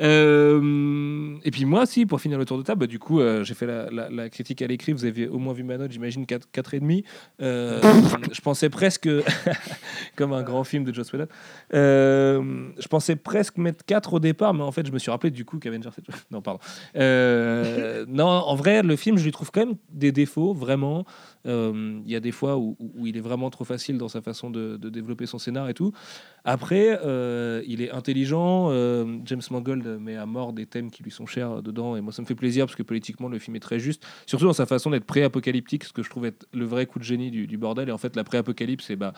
Euh, 0.00 1.36
et 1.44 1.50
puis 1.50 1.66
moi, 1.66 1.84
si, 1.84 2.06
pour 2.06 2.20
finir 2.22 2.38
le 2.38 2.46
tour 2.46 2.56
de 2.56 2.62
table, 2.62 2.80
bah, 2.80 2.86
du 2.86 2.98
coup, 2.98 3.20
euh, 3.20 3.44
j'ai 3.44 3.52
fait 3.52 3.66
la, 3.66 3.90
la- 3.90 4.08
la 4.08 4.30
critique 4.30 4.62
à 4.62 4.66
l'écrit. 4.66 4.92
Vous 4.92 5.04
avez 5.04 5.28
au 5.28 5.38
moins 5.38 5.52
vu 5.52 5.62
ma 5.62 5.76
note, 5.76 5.92
j'imagine 5.92 6.24
4, 6.24 6.48
4,5. 6.52 7.04
Euh, 7.42 7.80
je 8.32 8.40
pensais 8.40 8.70
presque, 8.70 9.08
comme 10.16 10.32
un 10.32 10.42
grand 10.42 10.64
film 10.64 10.84
de 10.84 10.94
Joss 10.94 11.12
Whedon, 11.12 11.26
euh, 11.74 12.42
je 12.78 12.88
pensais 12.88 13.14
presque 13.16 13.58
mettre 13.58 13.84
4 13.84 14.14
au 14.14 14.20
départ, 14.20 14.54
mais 14.54 14.62
en 14.62 14.72
fait, 14.72 14.86
je 14.86 14.92
me 14.92 14.98
suis 14.98 15.10
rappelé 15.10 15.30
du 15.30 15.44
coup 15.44 15.58
qu'Avengers. 15.58 15.90
Non, 16.30 16.40
pardon. 16.40 16.60
Euh, 16.96 18.04
non, 18.08 18.26
en 18.26 18.54
vrai, 18.54 18.82
le 18.82 18.96
film, 18.96 19.18
je 19.18 19.24
lui 19.24 19.32
trouve 19.32 19.50
quand 19.50 19.66
même 19.66 19.76
des 19.92 20.12
défauts, 20.12 20.52
vraiment. 20.52 21.04
Euh, 21.46 22.00
Il 22.04 22.10
y 22.10 22.16
a 22.16 22.20
des 22.20 22.32
fois 22.32 22.58
où, 22.58 22.76
il 23.04 23.16
est 23.16 23.20
vraiment 23.22 23.50
trop 23.50 23.64
facile 23.64 23.98
dans 23.98 24.08
sa 24.08 24.20
façon 24.20 24.50
de, 24.50 24.76
développer 24.76 25.26
son 25.26 25.38
scénar 25.38 25.68
et 25.68 25.74
tout. 25.74 25.92
Après, 26.44 26.98
euh, 27.04 27.62
il 27.66 27.82
est 27.82 27.90
intelligent. 27.90 28.70
James 29.24 29.42
Mangold 29.50 29.86
met 30.00 30.16
à 30.16 30.26
mort 30.26 30.52
des 30.52 30.66
thèmes 30.66 30.90
qui 30.90 31.02
lui 31.02 31.10
sont 31.10 31.26
chers 31.26 31.62
dedans. 31.62 31.96
Et 31.96 32.00
moi, 32.00 32.12
ça 32.12 32.22
me 32.22 32.26
fait 32.26 32.34
plaisir 32.34 32.66
parce 32.66 32.76
que 32.76 32.82
politiquement, 32.82 33.28
le 33.28 33.38
film 33.38 33.56
est 33.56 33.60
très 33.60 33.78
juste. 33.78 34.06
Surtout 34.26 34.46
dans 34.46 34.52
sa 34.52 34.66
façon 34.66 34.90
d'être 34.90 35.04
pré-apocalyptique, 35.04 35.84
ce 35.84 35.92
que 35.92 36.02
je 36.02 36.10
trouve 36.10 36.26
être 36.26 36.46
le 36.52 36.64
vrai 36.64 36.86
coup 36.86 36.98
de 36.98 37.04
génie 37.04 37.30
du, 37.30 37.58
bordel. 37.58 37.88
Et 37.88 37.92
en 37.92 37.98
fait, 37.98 38.16
la 38.16 38.24
pré-apocalypse, 38.24 38.86
c'est 38.86 38.96
bah, 38.96 39.12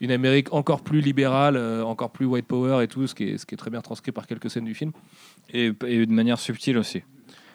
une 0.00 0.10
Amérique 0.10 0.52
encore 0.52 0.82
plus 0.82 1.00
libérale, 1.00 1.56
encore 1.82 2.10
plus 2.10 2.26
white 2.26 2.46
power 2.46 2.82
et 2.82 2.88
tout, 2.88 3.06
ce 3.06 3.14
qui 3.14 3.24
est, 3.24 3.56
très 3.56 3.70
bien 3.70 3.80
transcrit 3.80 4.12
par 4.12 4.26
quelques 4.26 4.50
scènes 4.50 4.64
du 4.64 4.74
film. 4.74 4.92
Et 5.52 5.72
de 6.06 6.12
manière 6.12 6.38
subtile 6.38 6.78
aussi. 6.78 7.02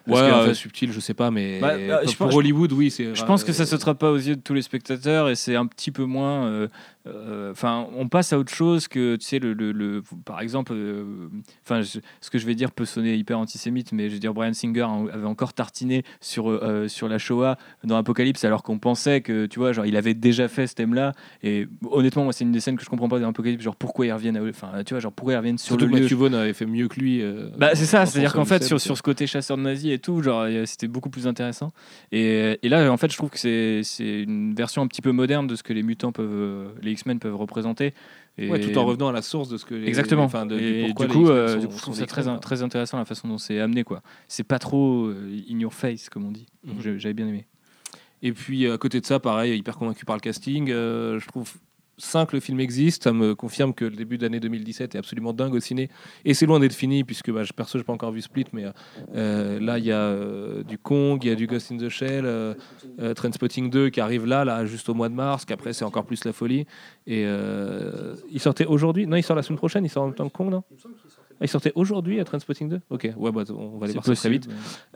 Parce 0.06 0.22
Ouais, 0.22 0.28
que, 0.30 0.34
en 0.34 0.40
euh, 0.40 0.46
fait, 0.48 0.54
subtil, 0.56 0.92
je 0.92 1.00
sais 1.00 1.14
pas, 1.14 1.32
mais 1.32 1.60
Bah, 1.62 1.78
bah, 1.78 2.00
pour 2.04 2.10
je 2.12 2.18
pense- 2.18 2.36
Hollywood, 2.36 2.72
oui, 2.74 2.92
c'est. 2.92 3.16
Je 3.16 3.24
pense 3.24 3.44
que 3.44 3.54
ça 3.54 3.66
sautera 3.66 3.96
pas 3.96 4.12
aux 4.12 4.18
yeux 4.18 4.36
de 4.36 4.42
tous 4.42 4.54
les 4.54 4.62
spectateurs 4.62 5.30
et 5.30 5.36
c'est 5.36 5.56
un 5.56 5.66
petit 5.66 5.92
peu 5.92 6.04
moins. 6.04 6.68
Euh, 7.08 7.12
euh, 7.14 7.52
Enfin, 7.52 7.88
on 7.96 8.08
passe 8.08 8.34
à 8.34 8.40
autre 8.40 8.54
chose 8.54 8.88
que 8.88 9.16
tu 9.18 9.26
sais 9.26 9.40
le, 9.40 9.54
le- 9.54 9.72
le- 9.72 10.04
par 10.26 10.40
exemple. 10.42 10.74
euh, 10.74 11.28
Enfin, 11.64 11.82
ce 11.84 12.30
que 12.30 12.38
je 12.38 12.46
vais 12.46 12.56
dire 12.56 12.72
peut 12.72 12.86
sonner 12.86 13.16
hyper 13.16 13.38
antisémite, 13.40 13.92
mais 13.92 14.10
je 14.10 14.14
veux 14.16 14.20
dire 14.20 14.34
Brian 14.34 14.54
Singer 14.54 14.88
avait 15.12 15.26
encore 15.28 15.54
tartiné 15.54 16.04
sur 16.22 16.50
euh, 16.50 16.88
sur 16.88 17.08
la 17.08 17.18
Shoah 17.18 17.58
dans 17.84 17.98
Apocalypse 17.98 18.44
alors 18.46 18.64
qu'on 18.64 18.80
pensait 18.80 19.22
que 19.22 19.46
tu 19.46 19.60
vois 19.60 19.74
genre 19.74 19.86
il 19.86 19.96
avait 19.98 20.14
déjà 20.14 20.48
fait 20.48 20.68
ce 20.68 20.76
thème-là 20.76 21.14
et 21.44 21.68
honnêtement 21.90 22.24
moi 22.24 22.34
c'est 22.34 22.44
une 22.44 22.52
des 22.52 22.60
scènes 22.60 22.78
que 22.78 22.84
je 22.84 22.90
comprends 22.90 23.10
pas 23.10 23.20
dans 23.20 23.30
Apocalypse 23.30 23.64
genre 23.64 23.76
pourquoi 23.76 24.06
ils 24.06 24.12
reviennent 24.14 24.38
enfin 24.50 24.72
tu 24.86 24.94
vois 24.94 25.00
genre 25.02 25.12
pourquoi 25.14 25.34
ils 25.34 25.38
reviennent 25.38 25.58
sur 25.58 25.70
Surtout 25.70 25.86
le 25.86 25.92
que 25.92 25.96
lieu 25.98 26.04
Matthew 26.04 26.14
Vaughn 26.16 26.34
avait 26.36 26.54
fait 26.54 26.66
mieux 26.66 26.88
que 26.88 27.00
lui. 27.00 27.24
bah, 27.58 27.76
c'est 27.76 27.86
ça, 27.86 28.06
c'est-à-dire 28.06 28.34
qu'en 28.34 28.46
fait, 28.46 28.64
sur, 28.64 28.80
sur 28.80 28.98
ce 28.98 29.02
côté 29.02 29.28
chasseur 29.28 29.58
de 29.58 29.62
nazis 29.64 29.92
et 29.92 30.00
tout, 30.00 30.22
genre, 30.22 30.46
c'était 30.66 30.88
beaucoup 30.88 31.10
plus 31.10 31.28
intéressant. 31.28 31.72
Et, 32.12 32.60
et 32.62 32.70
là, 32.70 32.92
en 32.92 32.98
fait, 32.98 33.12
je 33.12 33.18
trouve 33.18 33.30
que 33.30 33.40
c'est 33.40 33.82
c'est 33.84 34.22
une 34.24 34.54
version 34.56 34.82
un 34.82 34.88
petit 34.88 35.02
peu 35.02 35.12
moderne 35.12 35.48
de 35.48 35.56
ce 35.56 35.64
que 35.64 35.74
les 35.74 35.84
mutants 35.84 36.12
peuvent, 36.12 36.74
les 36.82 36.93
X-Men 36.94 37.20
peuvent 37.20 37.36
représenter. 37.36 37.94
Et, 38.38 38.50
Ouais, 38.50 38.60
tout 38.60 38.76
en 38.80 38.86
revenant 38.86 39.10
à 39.10 39.12
la 39.12 39.22
source 39.22 39.50
de 39.50 39.58
ce 39.58 39.66
que 39.66 39.76
les, 39.76 39.88
Exactement. 39.88 40.24
enfin, 40.24 40.46
de, 40.48 40.58
et 40.58 40.94
du 40.94 41.08
coup, 41.08 41.28
euh, 41.30 41.48
sont- 41.50 41.60
du 41.60 41.68
coup, 41.68 41.74
je 41.78 41.82
trouve 41.82 41.96
ça 41.96 42.06
très, 42.08 42.62
intéressant 42.64 42.98
la 42.98 43.06
façon 43.06 43.28
dont 43.28 43.38
c'est 43.38 43.60
amené, 43.60 43.84
quoi. 43.84 44.02
C'est 44.28 44.44
pas 44.44 44.58
trop 44.60 45.06
euh, 45.08 45.30
in 45.52 45.60
your 45.60 45.74
face, 45.74 46.10
comme 46.10 46.26
on 46.26 46.32
dit. 46.32 46.48
Mhm. 46.66 46.98
J'avais 46.98 47.14
bien 47.14 47.28
aimé. 47.28 47.46
Et 48.24 48.32
puis 48.32 48.70
à 48.70 48.78
côté 48.78 49.02
de 49.02 49.06
ça, 49.06 49.20
pareil, 49.20 49.56
hyper 49.58 49.78
convaincu 49.78 50.06
par 50.06 50.16
le 50.16 50.22
casting. 50.22 50.70
euh, 50.72 51.20
je 51.20 51.28
trouve 51.28 51.52
5 52.04 52.34
le 52.34 52.40
film 52.40 52.60
existe. 52.60 53.04
Ça 53.04 53.14
me 53.14 53.36
confirme 53.36 53.74
que 53.74 53.86
le 53.86 53.96
début 53.96 54.18
d'année 54.18 54.40
2017 54.40 54.96
est 54.96 54.98
absolument 54.98 55.34
dingue 55.34 55.54
au 55.54 55.60
ciné. 55.60 55.90
Et 56.26 56.34
c'est 56.34 56.46
loin 56.46 56.60
d'être 56.60 56.74
fini, 56.74 57.04
puisque 57.04 57.32
bah, 57.32 57.44
je, 57.44 57.54
perso, 57.54 57.78
j'ai 57.78 57.84
pas 57.84 57.94
encore 57.94 58.12
vu 58.12 58.22
Split, 58.22 58.46
mais 58.54 58.66
euh, 59.16 59.60
là, 59.60 59.78
il 59.78 59.86
y 59.86 59.92
a 59.92 60.00
euh, 60.00 60.64
du 60.64 60.78
Kong, 60.78 61.20
il 61.24 61.30
y 61.30 61.32
a 61.32 61.36
du 61.36 61.48
Ghost 61.48 61.72
in 61.72 61.78
the 61.78 61.90
Shell, 61.90 62.26
euh, 62.26 62.54
euh, 63.00 63.14
Trainspotting 63.14 63.70
2 63.70 63.90
qui 63.90 64.02
arrive 64.02 64.26
là, 64.26 64.46
là, 64.46 64.66
juste 64.66 64.90
au 64.90 64.94
mois 64.94 65.10
de 65.10 65.16
mars, 65.16 65.46
qu'après 65.46 65.74
c'est 65.74 65.86
encore 65.86 66.06
plus 66.06 66.26
la 66.26 66.34
folie. 66.34 66.66
Et 67.08 67.24
euh, 67.26 68.16
il 68.30 68.40
sortait 68.40 68.66
aujourd'hui? 68.66 69.08
Non, 69.08 69.18
il 69.18 69.24
sort 69.24 69.36
la 69.36 69.44
semaine 69.44 69.58
prochaine, 69.58 69.86
il 69.86 69.90
sort 69.90 70.04
en 70.04 70.08
même 70.08 70.16
temps 70.16 70.28
que 70.28 70.34
Kong, 70.34 70.50
non? 70.50 70.64
Ah, 71.40 71.46
il 71.46 71.48
sortait 71.48 71.72
aujourd'hui 71.76 72.20
à 72.20 72.26
Trainspotting 72.26 72.70
2 72.70 72.82
Ok, 72.90 73.10
ouais, 73.16 73.32
bah, 73.32 73.44
on 73.50 73.78
va 73.78 73.86
aller 73.86 73.94
voir 73.94 74.06
ça 74.06 74.16
très 74.16 74.30
vite. 74.30 74.48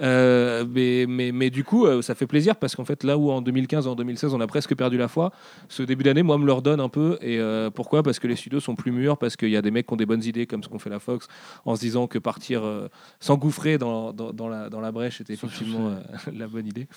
Euh, 0.02 0.66
mais, 0.70 1.06
mais, 1.08 1.32
mais 1.32 1.50
du 1.50 1.64
coup, 1.64 1.86
euh, 1.86 2.02
ça 2.02 2.16
fait 2.16 2.28
plaisir 2.28 2.56
parce 2.56 2.76
qu'en 2.76 2.86
fait, 2.86 3.04
là 3.04 3.18
où 3.18 3.32
en 3.32 3.42
2015 3.42 3.88
en 3.88 3.96
2016, 3.96 4.34
on 4.34 4.42
a 4.42 4.48
presque 4.48 4.76
perdu 4.76 4.98
la 4.98 5.08
foi, 5.08 5.32
ce 5.70 5.84
début 5.84 6.04
d'année, 6.04 6.24
moi, 6.24 6.38
me 6.38 6.46
le 6.46 6.54
redonne 6.54 6.80
un 6.80 6.90
peu. 6.90 7.18
Et 7.22 7.40
euh, 7.40 7.70
pourquoi? 7.70 8.04
Parce 8.04 8.20
que 8.20 8.28
les 8.28 8.36
studios 8.36 8.60
sont 8.60 8.76
plus 8.76 8.92
mûrs, 8.92 9.18
parce 9.18 9.36
qu'il 9.36 9.50
y 9.50 9.58
a 9.58 9.62
des 9.62 9.72
mecs 9.72 9.88
qui 9.88 9.94
ont 9.94 9.98
des 9.98 10.06
bonnes 10.06 10.24
idées, 10.24 10.48
comme 10.48 10.64
ce 10.64 10.70
qu'on 10.70 10.80
fait 10.80 10.90
la 10.90 11.00
Fox, 11.00 11.28
en 11.66 11.76
se 11.76 11.82
disant 11.82 12.08
que 12.08 12.20
partir 12.20 12.64
s'engouffrer 13.20 13.78
dans, 13.78 14.14
dans, 14.14 14.34
dans 14.34 14.48
la, 14.48 14.70
dans 14.70 14.80
la 14.80 14.92
brèche 14.92 15.22
était 15.22 15.34
effectivement 15.34 15.96
la 16.34 16.48
bonne 16.48 16.68
idée. 16.68 16.88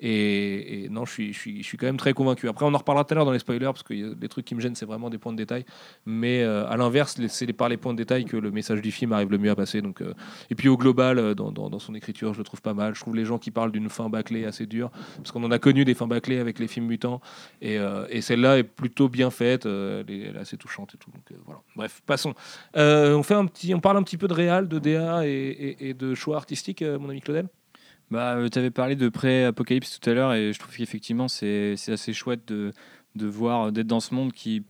Et, 0.00 0.88
non, 0.90 1.04
je 1.06 1.32
suis, 1.32 1.76
quand 1.78 1.86
même 1.86 1.96
très 1.96 2.12
convaincu. 2.12 2.48
Après, 2.48 2.66
on 2.66 2.74
en 2.74 2.78
reparlera 2.78 3.04
tout 3.04 3.14
à 3.14 3.16
l'heure 3.16 3.24
dans 3.24 3.32
les 3.32 3.38
spoilers, 3.38 3.66
parce 3.66 3.82
que 3.82 4.14
des 4.14 4.28
trucs 4.28 4.44
qui 4.44 4.54
me 4.54 4.60
gênent, 4.60 4.74
c'est 4.74 4.86
vraiment 4.86 5.10
des 5.10 5.18
points 5.18 5.32
de 5.32 5.38
détail. 5.38 5.64
Mais 6.04 6.42
euh, 6.42 6.66
à 6.68 6.76
l'inverse, 6.76 7.16
les- 7.18 7.28
c'est 7.28 7.50
par 7.52 7.68
les 7.68 7.76
points 7.76 7.92
de 7.92 7.98
détail 7.98 8.24
que 8.24 8.36
le 8.36 8.50
message 8.50 8.82
du 8.82 8.92
film 8.92 9.12
arrive 9.12 9.30
le 9.30 9.38
mieux 9.38 9.50
à 9.50 9.56
passer. 9.56 9.80
Donc, 9.80 10.02
euh, 10.02 10.14
et 10.50 10.54
puis 10.54 10.68
au 10.68 10.76
global, 10.76 11.18
euh, 11.18 11.34
dans, 11.34 11.78
son 11.78 11.94
écriture, 11.94 12.34
je 12.34 12.38
le 12.38 12.44
trouve 12.44 12.60
pas 12.60 12.74
mal. 12.74 12.94
Je 12.94 13.00
trouve 13.00 13.16
les 13.16 13.24
gens 13.24 13.38
qui 13.38 13.50
parlent 13.50 13.72
d'une 13.72 13.88
fin 13.88 14.08
bâclée 14.08 14.44
assez 14.44 14.66
dure, 14.66 14.90
parce 15.16 15.32
qu'on 15.32 15.44
en 15.44 15.50
a 15.50 15.58
connu 15.58 15.84
des 15.84 15.94
fins 15.94 16.06
bâclées 16.06 16.38
avec 16.38 16.58
les 16.58 16.68
films 16.68 16.86
mutants, 16.86 17.20
et, 17.60 17.78
celle-là 18.20 18.58
est 18.58 18.64
plutôt 18.64 19.08
bien 19.08 19.30
faite, 19.30 19.66
elle, 19.66 20.04
est, 20.08 20.36
assez 20.36 20.56
touchante 20.56 20.94
et 20.94 20.98
tout. 20.98 21.10
Donc 21.10 21.38
voilà. 21.44 21.60
Bref, 21.76 22.02
passons. 22.04 22.34
On 22.74 23.22
fait 23.22 23.34
un 23.34 23.46
petit, 23.46 23.74
on 23.74 23.80
parle 23.80 23.98
un 23.98 24.02
petit 24.02 24.16
peu 24.16 24.28
de 24.28 24.34
réal, 24.34 24.68
de 24.68 24.78
DA 24.78 25.26
et, 25.26 25.76
et- 25.80 25.94
de 25.94 26.14
choix 26.14 26.36
artistique, 26.36 26.82
mon 26.82 27.08
ami 27.08 27.20
Claudel? 27.20 27.48
Bah, 28.10 28.38
tu 28.50 28.58
avais 28.58 28.70
parlé 28.70 28.94
de 28.94 29.08
pré-apocalypse 29.08 29.98
tout 29.98 30.10
à 30.10 30.14
l'heure 30.14 30.32
et 30.32 30.52
je 30.52 30.58
trouve 30.58 30.74
qu'effectivement 30.76 31.26
c'est 31.26 31.74
assez 31.88 32.12
chouette 32.12 32.46
de, 32.46 32.72
de 33.16 33.26
voir, 33.26 33.72
d'être 33.72 33.88
dans 33.88 34.00
ce 34.00 34.14
monde 34.14 34.32
qui 34.32 34.64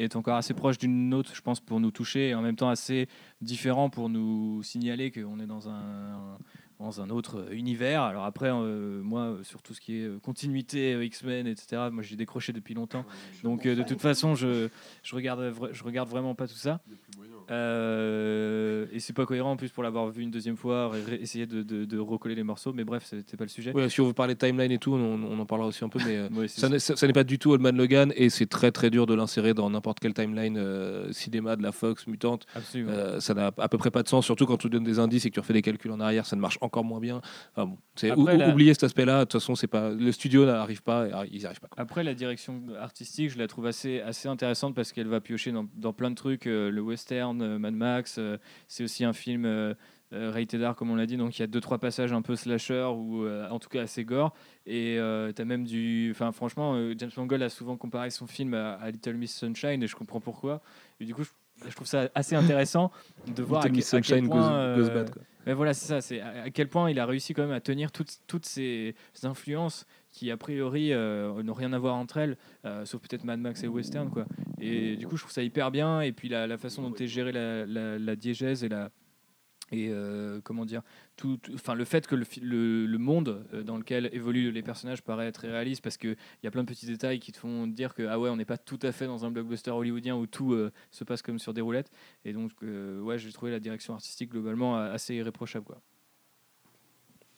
est 0.00 0.16
encore 0.16 0.36
assez 0.36 0.54
proche 0.54 0.78
d'une 0.78 1.14
autre, 1.14 1.34
je 1.34 1.40
pense, 1.40 1.60
pour 1.60 1.78
nous 1.78 1.90
toucher 1.90 2.30
et 2.30 2.34
en 2.34 2.42
même 2.42 2.56
temps 2.56 2.68
assez 2.68 3.08
différent 3.40 3.90
pour 3.90 4.08
nous 4.08 4.62
signaler 4.62 5.10
qu'on 5.12 5.38
est 5.38 5.46
dans 5.46 5.68
un, 5.68 6.38
dans 6.80 7.00
un 7.02 7.10
autre 7.10 7.46
univers. 7.52 8.02
Alors 8.02 8.24
après, 8.24 8.48
euh, 8.50 9.00
moi, 9.02 9.36
sur 9.42 9.60
tout 9.62 9.74
ce 9.74 9.80
qui 9.80 9.98
est 9.98 10.04
euh, 10.06 10.18
continuité 10.18 10.94
euh, 10.94 11.04
X-Men, 11.04 11.46
etc., 11.46 11.82
moi 11.92 12.02
j'ai 12.02 12.16
décroché 12.16 12.52
depuis 12.52 12.74
longtemps. 12.74 13.04
Donc 13.44 13.66
euh, 13.66 13.76
de 13.76 13.82
toute 13.82 14.00
façon, 14.00 14.34
je, 14.34 14.68
je, 15.02 15.14
regarde, 15.14 15.52
je 15.72 15.84
regarde 15.84 16.08
vraiment 16.08 16.34
pas 16.34 16.48
tout 16.48 16.54
ça. 16.56 16.80
Euh, 17.50 18.86
et 18.92 19.00
c'est 19.00 19.12
pas 19.12 19.26
cohérent 19.26 19.52
en 19.52 19.56
plus 19.56 19.70
pour 19.70 19.82
l'avoir 19.82 20.08
vu 20.08 20.22
une 20.22 20.30
deuxième 20.30 20.56
fois, 20.56 20.92
essayer 21.20 21.46
de, 21.46 21.62
de- 21.62 21.84
de 21.84 21.98
recoller 21.98 22.34
les 22.34 22.44
morceaux, 22.44 22.72
mais 22.72 22.84
bref, 22.84 23.04
c'était 23.04 23.36
pas 23.36 23.44
le 23.44 23.50
sujet. 23.50 23.72
Ouais, 23.72 23.88
si 23.88 24.00
on 24.00 24.06
veut 24.06 24.12
parler 24.12 24.36
timeline 24.36 24.70
et 24.70 24.78
tout, 24.78 24.92
on, 24.94 25.22
on 25.24 25.38
en 25.38 25.46
parlera 25.46 25.68
aussi 25.68 25.84
un 25.84 25.88
peu, 25.88 25.98
mais 26.06 26.16
euh, 26.16 26.28
Ouais, 26.36 26.48
ça 26.48 26.68
n'est- 26.68 27.12
pas 27.12 27.24
du 27.24 27.38
tout 27.38 27.50
Old 27.50 27.60
Man 27.60 27.76
Logan 27.76 28.12
et 28.16 28.30
c'est 28.30 28.46
très 28.46 28.70
très 28.70 28.88
dur 28.88 29.06
de 29.06 29.14
l'insérer 29.14 29.52
dans 29.52 29.68
n'importe 29.68 29.98
quelle 30.00 30.14
timeline 30.14 30.56
euh, 30.56 31.10
cinéma 31.12 31.56
de 31.56 31.62
la 31.62 31.72
Fox, 31.72 32.06
mutante. 32.06 32.46
absolument. 32.54 32.92
Euh, 32.92 33.20
ça 33.20 33.34
n'a 33.34 33.50
à 33.58 33.68
peu 33.68 33.78
près 33.78 33.90
pas 33.90 34.02
de 34.04 34.08
sens, 34.08 34.24
surtout 34.24 34.46
quand 34.46 34.56
tu 34.56 34.70
donnes 34.70 34.84
des 34.84 34.98
indices 35.00 35.26
et 35.26 35.30
que 35.30 35.34
tu 35.34 35.40
refais 35.40 35.52
des 35.52 35.62
calculs 35.62 35.90
en 35.90 36.00
arrière, 36.00 36.26
ça 36.26 36.36
ne 36.36 36.40
marche 36.40 36.58
encore 36.60 36.69
moins 36.82 37.00
bien. 37.00 37.20
Enfin 37.54 37.66
bon, 37.66 37.78
c'est 37.96 38.10
Après, 38.10 38.34
ou- 38.34 38.38
la- 38.38 38.48
oublier 38.50 38.72
cet 38.74 38.84
aspect-là. 38.84 39.20
De 39.20 39.24
toute 39.24 39.40
façon, 39.40 39.54
c'est 39.54 39.66
pas 39.66 39.90
le 39.90 40.12
studio 40.12 40.46
n'arrive 40.46 40.82
pas, 40.82 41.06
ah, 41.12 41.24
ils 41.30 41.44
arrivent 41.46 41.60
pas. 41.60 41.68
quoi. 41.68 41.82
Après, 41.82 42.02
la 42.04 42.14
direction 42.14 42.62
artistique, 42.80 43.30
je 43.30 43.38
la 43.38 43.46
trouve 43.46 43.66
assez, 43.66 44.00
assez 44.00 44.28
intéressante 44.28 44.74
parce 44.74 44.92
qu'elle 44.92 45.08
va 45.08 45.20
piocher 45.20 45.52
dans, 45.52 45.66
dans 45.74 45.92
plein 45.92 46.10
de 46.10 46.14
trucs. 46.14 46.46
euh, 46.46 46.70
le 46.70 46.80
western, 46.80 47.40
euh, 47.42 47.58
Mad 47.58 47.74
Max, 47.74 48.16
euh, 48.18 48.38
c'est 48.68 48.84
aussi 48.84 49.04
un 49.04 49.12
film 49.12 49.46
rated 50.12 50.60
R, 50.64 50.74
comme 50.74 50.90
on 50.90 50.96
l'a 50.96 51.06
dit. 51.06 51.16
Donc, 51.16 51.38
il 51.38 51.42
y 51.42 51.44
a 51.44 51.46
deux, 51.46 51.60
trois 51.60 51.78
passages 51.78 52.12
un 52.12 52.20
peu 52.22 52.34
slasher 52.34 52.88
ou 52.92 53.28
en 53.28 53.58
tout 53.60 53.68
cas 53.68 53.82
assez 53.82 54.04
gore. 54.04 54.34
Et 54.66 54.96
tu 55.36 55.42
as 55.42 55.44
même 55.44 55.64
du. 55.64 56.10
Enfin, 56.10 56.32
franchement, 56.32 56.74
James 56.98 57.10
Mangold 57.16 57.42
a 57.42 57.48
souvent 57.48 57.76
comparé 57.76 58.10
son 58.10 58.26
film 58.26 58.54
à, 58.54 58.72
à 58.74 58.90
Little 58.90 59.14
Miss 59.14 59.36
Sunshine 59.36 59.82
et 59.82 59.86
je 59.86 59.94
comprends 59.94 60.20
pourquoi. 60.20 60.62
Et 60.98 61.04
du 61.04 61.14
coup, 61.14 61.22
je, 61.22 61.30
je 61.68 61.74
trouve 61.74 61.86
ça 61.86 62.08
assez 62.14 62.34
intéressant 62.36 62.90
de 63.34 63.42
voir 63.42 63.64
à, 63.64 63.68
quel 63.68 63.82
point. 64.26 64.40
goes- 64.40 64.50
euh, 64.52 64.76
goes 64.76 64.90
bad, 64.90 65.10
quoi. 65.10 65.22
mais 65.46 65.52
voilà, 65.54 65.74
c'est 65.74 65.86
ça. 65.86 66.00
C'est 66.00 66.20
à 66.20 66.50
quel 66.50 66.68
point 66.68 66.90
il 66.90 66.98
a 66.98 67.06
réussi 67.06 67.34
quand 67.34 67.42
même 67.42 67.52
à 67.52 67.60
tenir 67.60 67.92
toutes, 67.92 68.18
toutes 68.26 68.46
ces 68.46 68.94
influences 69.22 69.86
qui, 70.10 70.30
a 70.30 70.36
priori, 70.36 70.92
euh, 70.92 71.42
n'ont 71.42 71.52
rien 71.54 71.72
à 71.72 71.78
voir 71.78 71.94
entre 71.94 72.16
elles, 72.16 72.36
euh, 72.64 72.84
sauf 72.84 73.00
peut-être 73.02 73.24
Mad 73.24 73.38
Max 73.40 73.62
et 73.62 73.68
Western. 73.68 74.10
Quoi. 74.10 74.26
Et 74.60 74.96
du 74.96 75.06
coup, 75.06 75.16
je 75.16 75.22
trouve 75.22 75.32
ça 75.32 75.42
hyper 75.42 75.70
bien. 75.70 76.00
Et 76.00 76.12
puis 76.12 76.28
la, 76.28 76.46
la 76.46 76.58
façon 76.58 76.82
dont 76.82 76.94
est 76.94 77.06
gérée 77.06 77.32
la, 77.32 77.64
la, 77.66 77.98
la 77.98 78.16
diégèse 78.16 78.64
et 78.64 78.68
la. 78.68 78.90
Et 79.72 79.88
euh, 79.90 80.40
comment 80.42 80.64
dire, 80.64 80.82
tout, 81.16 81.38
enfin 81.54 81.74
le 81.74 81.84
fait 81.84 82.06
que 82.06 82.16
le, 82.16 82.24
le, 82.42 82.86
le 82.86 82.98
monde 82.98 83.44
euh, 83.54 83.62
dans 83.62 83.76
lequel 83.76 84.10
évoluent 84.12 84.50
les 84.50 84.62
personnages 84.62 85.00
paraît 85.02 85.30
très 85.30 85.48
réaliste 85.48 85.80
parce 85.82 85.96
qu'il 85.96 86.16
y 86.42 86.46
a 86.46 86.50
plein 86.50 86.62
de 86.64 86.68
petits 86.68 86.86
détails 86.86 87.20
qui 87.20 87.30
te 87.30 87.38
font 87.38 87.66
dire 87.68 87.94
que 87.94 88.06
ah 88.08 88.18
ouais 88.18 88.30
on 88.30 88.36
n'est 88.36 88.44
pas 88.44 88.58
tout 88.58 88.80
à 88.82 88.90
fait 88.90 89.06
dans 89.06 89.24
un 89.24 89.30
blockbuster 89.30 89.70
hollywoodien 89.70 90.16
où 90.16 90.26
tout 90.26 90.54
euh, 90.54 90.72
se 90.90 91.04
passe 91.04 91.22
comme 91.22 91.38
sur 91.38 91.54
des 91.54 91.60
roulettes 91.60 91.90
et 92.24 92.32
donc 92.32 92.50
euh, 92.64 93.00
ouais 93.00 93.16
j'ai 93.18 93.30
trouvé 93.32 93.52
la 93.52 93.60
direction 93.60 93.94
artistique 93.94 94.30
globalement 94.30 94.76
assez 94.76 95.14
irréprochable 95.14 95.64
quoi. 95.66 95.80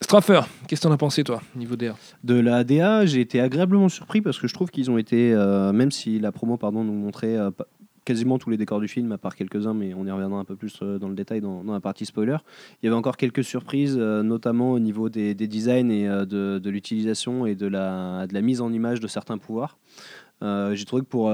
Straffer, 0.00 0.40
qu'est-ce 0.66 0.80
que 0.82 0.88
t'en 0.88 0.92
as 0.92 0.96
pensé 0.98 1.22
toi, 1.22 1.40
niveau 1.54 1.76
DR 1.76 1.94
De 2.24 2.34
la 2.34 2.64
DA, 2.64 3.06
j'ai 3.06 3.20
été 3.20 3.40
agréablement 3.40 3.88
surpris 3.88 4.20
parce 4.20 4.38
que 4.38 4.48
je 4.48 4.52
trouve 4.54 4.68
qu'ils 4.70 4.90
ont 4.90 4.98
été, 4.98 5.32
euh, 5.32 5.72
même 5.72 5.92
si 5.92 6.18
la 6.18 6.32
promo 6.32 6.56
pardon, 6.56 6.82
nous 6.82 6.92
montrait 6.92 7.36
euh, 7.36 7.50
pas- 7.52 7.68
quasiment 8.04 8.38
tous 8.38 8.50
les 8.50 8.56
décors 8.56 8.80
du 8.80 8.88
film, 8.88 9.12
à 9.12 9.18
part 9.18 9.36
quelques-uns, 9.36 9.74
mais 9.74 9.94
on 9.94 10.04
y 10.06 10.10
reviendra 10.10 10.38
un 10.40 10.44
peu 10.44 10.56
plus 10.56 10.78
euh, 10.82 10.98
dans 10.98 11.08
le 11.08 11.14
détail 11.14 11.40
dans, 11.40 11.62
dans 11.64 11.72
la 11.72 11.80
partie 11.80 12.04
spoiler. 12.06 12.36
Il 12.82 12.86
y 12.86 12.88
avait 12.88 12.96
encore 12.96 13.16
quelques 13.16 13.44
surprises, 13.44 13.96
euh, 13.98 14.22
notamment 14.22 14.72
au 14.72 14.78
niveau 14.78 15.08
des, 15.08 15.34
des 15.34 15.48
designs 15.48 15.90
et 15.90 16.08
euh, 16.08 16.24
de, 16.24 16.58
de 16.58 16.70
l'utilisation 16.70 17.46
et 17.46 17.54
de 17.54 17.66
la, 17.66 18.26
de 18.26 18.34
la 18.34 18.40
mise 18.40 18.60
en 18.60 18.72
image 18.72 19.00
de 19.00 19.06
certains 19.06 19.38
pouvoirs. 19.38 19.78
Euh, 20.42 20.74
j'ai 20.74 20.84
trouvé 20.84 21.02
que 21.02 21.06
pour, 21.08 21.32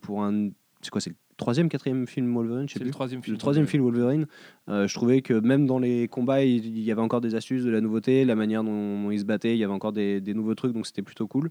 pour 0.00 0.24
un. 0.24 0.48
C'est 0.82 0.90
quoi 0.90 1.00
C'est 1.00 1.10
le 1.10 1.16
troisième, 1.36 1.68
quatrième 1.68 2.08
film 2.08 2.34
Wolverine 2.34 2.68
je 2.68 2.72
sais 2.72 2.78
C'est 2.78 2.84
le 2.84 2.86
plus. 2.86 2.92
troisième 2.92 3.22
film. 3.22 3.34
Le 3.34 3.38
troisième 3.38 3.66
film 3.68 3.84
Wolverine, 3.84 4.26
euh, 4.68 4.88
je 4.88 4.94
trouvais 4.94 5.22
que 5.22 5.34
même 5.34 5.66
dans 5.66 5.78
les 5.78 6.08
combats, 6.08 6.42
il 6.42 6.80
y 6.80 6.90
avait 6.90 7.00
encore 7.00 7.20
des 7.20 7.36
astuces, 7.36 7.62
de 7.62 7.70
la 7.70 7.80
nouveauté, 7.80 8.24
la 8.24 8.34
manière 8.34 8.64
dont, 8.64 9.10
ils 9.12 9.20
se 9.20 9.24
battaient, 9.24 9.54
il 9.54 9.58
y 9.58 9.62
avait 9.64 9.72
encore 9.72 9.92
des, 9.92 10.20
des 10.20 10.34
nouveaux 10.34 10.56
trucs, 10.56 10.72
donc 10.72 10.86
c'était 10.86 11.02
plutôt 11.02 11.28
cool. 11.28 11.50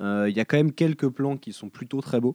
Euh, 0.00 0.26
Il 0.28 0.36
y 0.36 0.40
a 0.40 0.44
quand 0.44 0.56
même 0.56 0.72
quelques 0.72 1.08
plans 1.08 1.36
qui 1.36 1.52
sont 1.52 1.68
plutôt 1.68 2.00
très 2.00 2.20
beaux. 2.20 2.34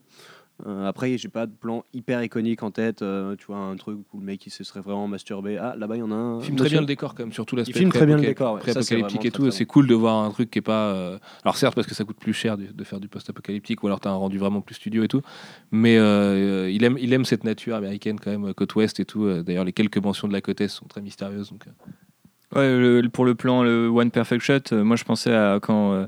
Euh, 0.66 0.88
après, 0.88 1.16
j'ai 1.18 1.28
pas 1.28 1.46
de 1.46 1.52
plan 1.52 1.84
hyper 1.94 2.22
iconique 2.22 2.62
en 2.64 2.70
tête. 2.72 3.02
euh, 3.02 3.36
tu 3.36 3.46
vois, 3.46 3.58
un 3.58 3.76
truc 3.76 3.98
où 4.12 4.18
le 4.18 4.24
mec 4.24 4.44
il 4.46 4.50
se 4.50 4.64
serait 4.64 4.80
vraiment 4.80 5.06
masturbé. 5.06 5.56
Ah, 5.56 5.76
là-bas, 5.78 5.96
il 5.96 6.00
y 6.00 6.02
en 6.02 6.10
a 6.10 6.14
un. 6.16 6.38
Il 6.40 6.44
filme 6.46 6.56
très 6.56 6.68
bien 6.68 6.80
le 6.80 6.86
décor 6.86 7.14
quand 7.14 7.22
même, 7.22 7.32
surtout 7.32 7.54
l'aspect 7.54 7.78
filme 7.78 7.92
très 7.92 8.06
bien 8.06 8.16
le 8.16 8.22
décor, 8.22 8.54
ouais. 8.54 8.60
Pré-apocalyptique 8.60 9.20
vraiment 9.20 9.28
et 9.28 9.30
tout. 9.30 9.50
C'est 9.52 9.66
cool 9.66 9.86
de 9.86 9.94
voir 9.94 10.16
un 10.24 10.30
truc 10.30 10.50
qui 10.50 10.58
est 10.58 10.62
pas. 10.62 10.92
euh, 10.94 11.18
Alors 11.44 11.56
certes 11.56 11.74
parce 11.76 11.86
que 11.86 11.94
ça 11.94 12.02
coûte 12.04 12.18
plus 12.18 12.32
cher 12.32 12.56
de, 12.58 12.66
de 12.66 12.84
faire 12.84 12.98
du 12.98 13.06
post-apocalyptique 13.08 13.82
ou 13.84 13.86
alors 13.86 14.00
t'as 14.00 14.10
un 14.10 14.14
rendu 14.16 14.38
vraiment 14.38 14.60
plus 14.60 14.74
studio 14.74 15.04
et 15.04 15.08
tout, 15.08 15.22
mais 15.70 15.96
euh, 15.96 16.68
il 16.70 16.82
aime 16.82 16.96
il 17.00 17.12
aime 17.12 17.24
cette 17.24 17.44
nature 17.44 17.76
américaine 17.76 18.18
quand 18.18 18.30
même 18.36 18.52
côte 18.54 18.74
ouest 18.74 18.98
et 18.98 19.04
tout. 19.04 19.30
D'ailleurs 19.44 19.64
les 19.64 19.72
quelques 19.72 19.98
mentions 19.98 20.26
de 20.26 20.32
la 20.32 20.40
côte 20.40 20.60
est 20.60 20.68
sont 20.68 20.86
très 20.86 21.00
mystérieuses 21.02 21.50
donc. 21.50 21.64
Ouais, 22.56 22.78
le- 22.78 23.06
pour 23.10 23.26
le 23.26 23.34
plan, 23.34 23.62
le 23.62 23.88
One 23.88 24.10
Perfect 24.10 24.42
Shot, 24.42 24.72
euh, 24.72 24.82
moi 24.82 24.96
je 24.96 25.04
pensais 25.04 25.34
à 25.34 25.58
quand 25.60 25.92
euh, 25.92 26.06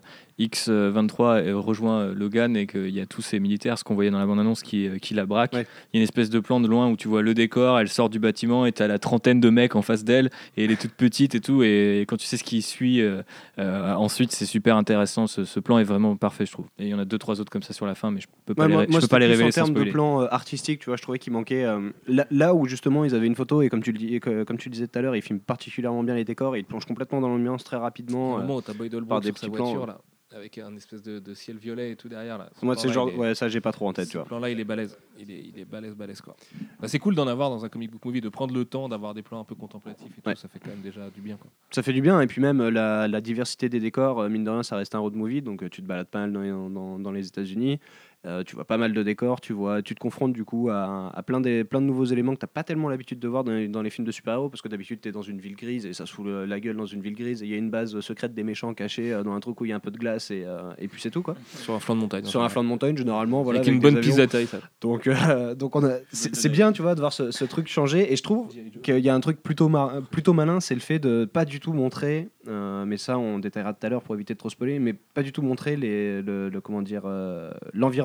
X23 0.49 1.21
euh, 1.47 1.57
rejoint 1.59 2.01
euh, 2.01 2.15
Logan 2.15 2.57
et 2.57 2.67
qu'il 2.67 2.91
y 2.91 3.01
a 3.01 3.07
tous 3.07 3.23
ces 3.23 3.39
militaires, 3.41 3.79
ce 3.79 3.85
qu'on 3.85 3.95
voyait 3.95 4.11
dans 4.11 4.19
la 4.19 4.27
bande-annonce, 4.27 4.63
qui, 4.63 4.89
euh, 4.89 4.99
qui 4.99 5.15
la 5.15 5.27
braquent. 5.27 5.53
Il 5.53 5.59
Ouais. 5.59 5.67
y 5.95 5.97
a 5.97 6.01
une 6.01 6.03
espèce 6.03 6.31
de 6.31 6.41
plan 6.41 6.61
de 6.61 6.69
loin 6.69 6.89
où 6.89 6.97
tu 6.97 7.09
vois 7.09 7.23
le 7.23 7.35
décor, 7.35 7.79
elle 7.79 7.89
sort 7.89 8.09
du 8.11 8.19
bâtiment 8.19 8.67
et 8.67 8.73
tu 8.73 8.83
as 8.83 8.87
la 8.89 8.99
trentaine 8.99 9.41
de 9.41 9.51
mecs 9.51 9.77
en 9.77 9.83
face 9.83 10.05
d'elle 10.05 10.31
et 10.57 10.65
elle 10.65 10.71
est 10.71 10.81
toute 10.81 10.93
petite 10.93 11.35
et 11.35 11.41
tout. 11.41 11.63
Et, 11.63 12.05
quand 12.09 12.17
tu 12.17 12.27
sais 12.27 12.37
ce 12.37 12.45
qui 12.45 12.63
suit, 12.63 13.01
euh, 13.01 13.23
euh, 13.59 13.93
ensuite 13.95 14.33
c'est 14.33 14.47
super 14.47 14.77
intéressant. 14.77 15.27
Ce, 15.27 15.45
ce 15.45 15.61
plan 15.61 15.79
est 15.79 15.85
vraiment 15.85 16.17
parfait, 16.17 16.47
je 16.47 16.53
trouve. 16.53 16.67
Et 16.79 16.85
il 16.85 16.89
y 16.89 16.95
en 16.95 16.99
a 16.99 17.05
deux, 17.05 17.19
trois 17.19 17.41
autres 17.41 17.51
comme 17.51 17.63
ça 17.63 17.73
sur 17.75 17.87
la 17.87 17.95
fin, 17.95 18.11
mais 18.11 18.21
je 18.21 18.27
peux 18.47 18.55
pas 18.55 18.63
Ouais, 18.65 18.69
les, 18.69 18.75
moi, 18.75 18.85
je 18.87 18.91
moi, 18.93 19.01
peux 19.01 19.09
pas 19.09 19.19
les 19.19 19.27
révéler 19.27 19.49
en 19.49 19.51
termes 19.53 19.75
de 19.75 19.85
plan 19.85 20.23
euh, 20.23 20.27
artistique, 20.31 20.81
tu 20.81 20.87
vois, 20.87 20.97
je 20.97 21.03
trouvais 21.03 21.19
qu'il 21.19 21.33
manquait 21.33 21.65
euh, 21.65 21.91
là, 22.07 22.27
là 22.31 22.55
où 22.55 22.67
justement 22.67 23.05
ils 23.05 23.15
avaient 23.15 23.27
une 23.27 23.35
photo 23.37 23.63
et 23.63 23.69
comme 23.69 23.83
tu 23.83 23.93
le 23.93 23.99
dis, 23.99 24.15
et 24.15 24.21
que- 24.21 24.45
comme 24.45 24.57
tu 24.59 24.69
le 24.69 24.73
disais 24.73 24.87
tout 24.87 24.99
à 24.99 25.03
l'heure, 25.03 25.17
ils 25.17 25.23
filment 25.23 25.41
particulièrement 25.41 26.03
bien 26.03 26.15
les 26.15 26.25
décors, 26.25 26.57
et 26.57 26.61
ils 26.61 26.65
plongent 26.65 26.85
complètement 26.87 27.21
dans 27.21 27.29
l'ambiance 27.29 27.65
très 27.65 27.77
rapidement. 27.77 28.39
euh, 28.39 28.41
moment 28.43 28.57
où 28.57 28.61
t'as 28.63 28.73
Boyd 28.75 28.95
Holbrook 28.95 29.09
par 29.09 29.21
des 29.21 29.29
sur 29.29 29.39
sa 29.39 29.47
petits 29.47 29.55
plans, 29.57 29.65
voiture 29.65 29.87
là, 29.87 30.01
avec 30.35 30.59
un 30.59 30.75
espèce 30.77 31.03
de, 31.03 31.19
de 31.19 31.35
ciel 31.35 31.57
violet 31.59 31.91
et 31.93 31.97
tout 31.97 32.09
derrière 32.09 32.39
là. 32.39 32.49
Ce 32.59 32.65
moi, 32.65 32.77
c'est 32.77 32.89
genre, 32.89 33.09
est- 33.09 33.17
ouais, 33.17 33.35
ça 33.35 33.49
j'ai 33.49 33.61
pas 33.61 33.73
trop 33.73 33.89
en 33.89 33.93
tête, 33.93 34.07
Ce 34.07 34.11
tu 34.13 34.17
vois. 34.17 34.27
plan-là, 34.27 34.51
il 34.51 34.61
est 34.61 34.65
balèze. 34.65 34.97
Il 35.19 35.31
est, 35.31 35.41
il 35.55 35.59
est 35.59 35.65
balèze, 35.65 35.95
balèze 35.95 36.21
quoi. 36.21 36.37
Bah, 36.81 36.89
c'est 36.89 36.99
cool 36.99 37.15
d'en 37.15 37.27
avoir 37.27 37.51
dans 37.51 37.65
un 37.65 37.69
comic 37.69 37.91
book 37.91 38.05
movie, 38.05 38.21
de 38.21 38.29
prendre 38.29 38.55
le 38.55 38.65
temps 38.65 38.89
d'avoir 38.89 39.13
des 39.15 39.23
plans 39.23 39.41
un 39.41 39.45
peu 39.45 39.55
contemplatifs 39.55 40.07
et 40.19 40.23
tout. 40.23 40.37
Ça 40.37 40.49
fait 40.49 40.59
quand 40.61 40.71
même 40.71 40.81
déjà 40.83 41.11
du 41.11 41.21
bien 41.21 41.37
quoi. 41.37 41.51
Ça 41.73 41.83
fait 41.83 41.93
du 41.93 42.01
bien, 42.01 42.21
et 42.21 42.27
puis 42.27 42.41
même 42.41 42.61
euh, 42.61 42.71
la, 42.71 43.09
la 43.09 43.21
diversité 43.21 43.69
des 43.69 43.81
décors, 43.81 44.21
euh, 44.21 44.29
mine 44.29 44.45
de 44.45 44.51
rien, 44.51 44.63
ça 44.63 44.77
reste 44.77 44.95
un 44.95 44.99
road 45.01 45.15
movie, 45.15 45.43
donc 45.43 45.63
euh, 45.63 45.69
tu 45.69 45.83
te 45.83 45.87
balades 45.87 46.09
pas 46.09 46.21
mal 46.27 46.33
dans, 46.33 46.71
dans- 46.71 46.99
dans 46.99 47.13
les 47.13 47.27
États-Unis. 47.27 47.81
Euh, 48.27 48.43
tu 48.45 48.55
vois 48.55 48.65
pas 48.65 48.77
mal 48.77 48.93
de 48.93 49.03
décors, 49.03 49.41
tu 49.41 49.53
vois, 49.53 49.81
tu 49.83 49.95
te 49.95 50.01
confrontes 50.01 50.33
du 50.33 50.45
coup 50.45 50.69
à, 50.71 51.11
à 51.15 51.23
plein, 51.23 51.41
des, 51.41 51.65
plein 51.65 51.81
de 51.81 51.87
nouveaux 51.87 52.05
éléments 52.05 52.35
que 52.35 52.41
t'as 52.41 52.47
pas 52.47 52.63
tellement 52.65 52.89
l'habitude 52.89 53.19
de 53.19 53.29
voir 53.29 53.45
dans 53.45 53.53
les, 53.53 53.67
dans 53.69 53.81
les 53.83 53.91
films 53.91 54.07
de 54.07 54.13
super-héros, 54.13 54.49
parce 54.51 54.61
que 54.63 54.69
d'habitude 54.69 55.01
t'es 55.01 55.13
dans 55.13 55.23
une 55.23 55.41
ville 55.41 55.57
grise 55.57 55.87
et 55.87 55.93
ça 55.93 56.05
se 56.07 56.13
fout 56.13 56.27
la 56.27 56.61
gueule 56.61 56.77
dans 56.77 56.87
une 56.87 57.01
ville 57.01 57.15
grise, 57.15 57.43
et 57.43 57.47
il 57.47 57.51
y 57.51 57.55
a 57.55 57.59
une 57.59 57.71
base 57.71 57.99
secrète 58.01 58.35
des 58.35 58.43
méchants 58.43 58.75
cachée 58.75 59.13
euh, 59.13 59.23
dans 59.23 59.33
un 59.33 59.41
truc 59.41 59.61
où 59.61 59.65
il 59.65 59.69
y 59.69 59.73
a 59.73 59.77
un 59.77 59.81
peu 59.81 59.91
de 59.91 59.99
glace, 59.99 60.31
et, 60.31 60.45
euh, 60.45 60.71
et 60.79 60.89
puis 60.89 61.01
c'est 61.01 61.11
tout 61.11 61.23
quoi. 61.23 61.35
Sur 61.55 61.75
un 61.75 61.81
flanc 61.81 61.95
de 61.97 62.01
montagne. 62.01 62.25
Sur 62.25 62.43
un 62.43 62.49
flanc 62.49 62.63
de 62.63 62.69
montagne, 62.69 62.97
généralement, 62.97 63.43
voilà. 63.43 63.61
avec 63.61 63.73
une 63.73 63.81
bonne 63.81 64.01
pizza 64.01 64.19
d'atterrissage. 64.19 64.63
Donc, 64.81 65.07
euh, 65.07 65.55
donc 65.55 65.75
on 65.77 65.85
a, 65.85 65.97
c'est 66.13 66.49
bien, 66.51 66.73
tu 66.73 66.83
vois, 66.83 66.95
de 66.95 67.01
voir 67.01 67.13
ce, 67.13 67.31
ce 67.31 67.45
truc 67.45 67.69
changer. 67.69 68.13
Et 68.13 68.17
je 68.17 68.23
trouve 68.23 68.49
qu'il 68.83 68.99
y 68.99 69.09
a 69.09 69.15
un 69.15 69.21
truc 69.21 69.43
plutôt, 69.43 69.69
mar- 69.69 70.03
plutôt 70.11 70.33
malin, 70.35 70.61
c'est 70.61 70.75
le 70.75 70.81
fait 70.81 70.99
de 70.99 71.25
pas 71.25 71.45
du 71.45 71.59
tout 71.61 71.73
montrer, 71.73 72.29
mais 72.47 72.97
ça 72.97 73.19
on 73.19 73.39
détaillera 73.39 73.73
tout 73.73 73.87
à 73.87 73.89
l'heure 73.89 74.03
pour 74.03 74.15
éviter 74.15 74.35
de 74.35 74.39
trop 74.39 74.51
spoiler, 74.51 74.79
mais 74.79 74.93
pas 74.93 75.23
du 75.23 75.33
tout 75.33 75.43
montrer 75.43 75.77
les, 75.77 76.21
le, 76.23 76.49
le- 76.49 76.61
comment 76.61 76.83
dire 76.83 77.03
euh, 77.05 77.51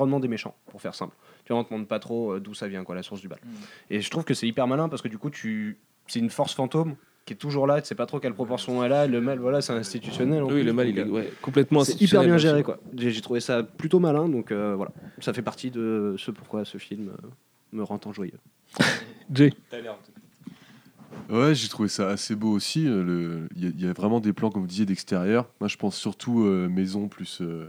l'environnement 0.06 0.20
des 0.20 0.28
méchants, 0.28 0.54
pour 0.70 0.80
faire 0.80 0.94
simple. 0.94 1.14
Tu 1.44 1.52
vois, 1.52 1.60
on 1.60 1.64
te 1.64 1.72
montre 1.74 1.88
pas 1.88 1.98
trop 1.98 2.32
euh, 2.32 2.40
d'où 2.40 2.54
ça 2.54 2.68
vient, 2.68 2.84
quoi, 2.84 2.94
la 2.94 3.02
source 3.02 3.20
du 3.20 3.28
bal. 3.28 3.38
Mm. 3.44 3.48
Et 3.90 4.00
je 4.00 4.10
trouve 4.10 4.24
que 4.24 4.34
c'est 4.34 4.46
hyper 4.46 4.66
malin 4.66 4.88
parce 4.88 5.02
que 5.02 5.08
du 5.08 5.18
coup, 5.18 5.30
tu, 5.30 5.78
c'est 6.06 6.18
une 6.20 6.30
force 6.30 6.54
fantôme 6.54 6.96
qui 7.24 7.32
est 7.32 7.36
toujours 7.36 7.66
là. 7.66 7.80
Tu 7.80 7.88
sais 7.88 7.94
pas 7.96 8.06
trop 8.06 8.20
quelle 8.20 8.34
proportion 8.34 8.82
elle 8.84 8.92
a. 8.92 9.06
Le 9.06 9.20
mal, 9.20 9.38
voilà, 9.38 9.60
c'est 9.60 9.72
institutionnel. 9.72 10.42
Oui, 10.44 10.50
plus, 10.50 10.62
le 10.62 10.72
mal, 10.72 10.88
il 10.88 10.98
est 10.98 11.02
euh, 11.02 11.08
ouais, 11.10 11.32
complètement 11.42 11.82
c'est 11.84 12.00
hyper 12.00 12.22
bien 12.22 12.38
géré 12.38 12.62
quoi. 12.62 12.78
J'ai 12.96 13.20
trouvé 13.20 13.40
ça 13.40 13.62
plutôt 13.64 13.98
malin 13.98 14.28
donc 14.28 14.52
euh, 14.52 14.74
voilà, 14.76 14.92
ça 15.18 15.32
fait 15.32 15.42
partie 15.42 15.70
de 15.70 16.14
ce 16.18 16.30
pourquoi 16.30 16.64
ce 16.64 16.78
film 16.78 17.08
euh, 17.08 17.28
me 17.72 17.82
rend 17.82 17.98
tant 17.98 18.12
joyeux. 18.12 18.38
Jay. 19.32 19.52
Ouais, 21.28 21.54
j'ai 21.54 21.68
trouvé 21.68 21.88
ça 21.88 22.08
assez 22.10 22.36
beau 22.36 22.52
aussi. 22.52 22.84
le- 22.84 23.48
Il 23.56 23.80
y, 23.80 23.84
y 23.84 23.88
a 23.88 23.92
vraiment 23.92 24.20
des 24.20 24.32
plans, 24.32 24.50
comme 24.50 24.62
vous 24.62 24.68
disiez, 24.68 24.86
d'extérieur. 24.86 25.48
Moi, 25.60 25.66
je 25.68 25.76
pense 25.76 25.96
surtout 25.96 26.44
euh, 26.44 26.68
maison 26.68 27.08
plus, 27.08 27.40
euh, 27.40 27.68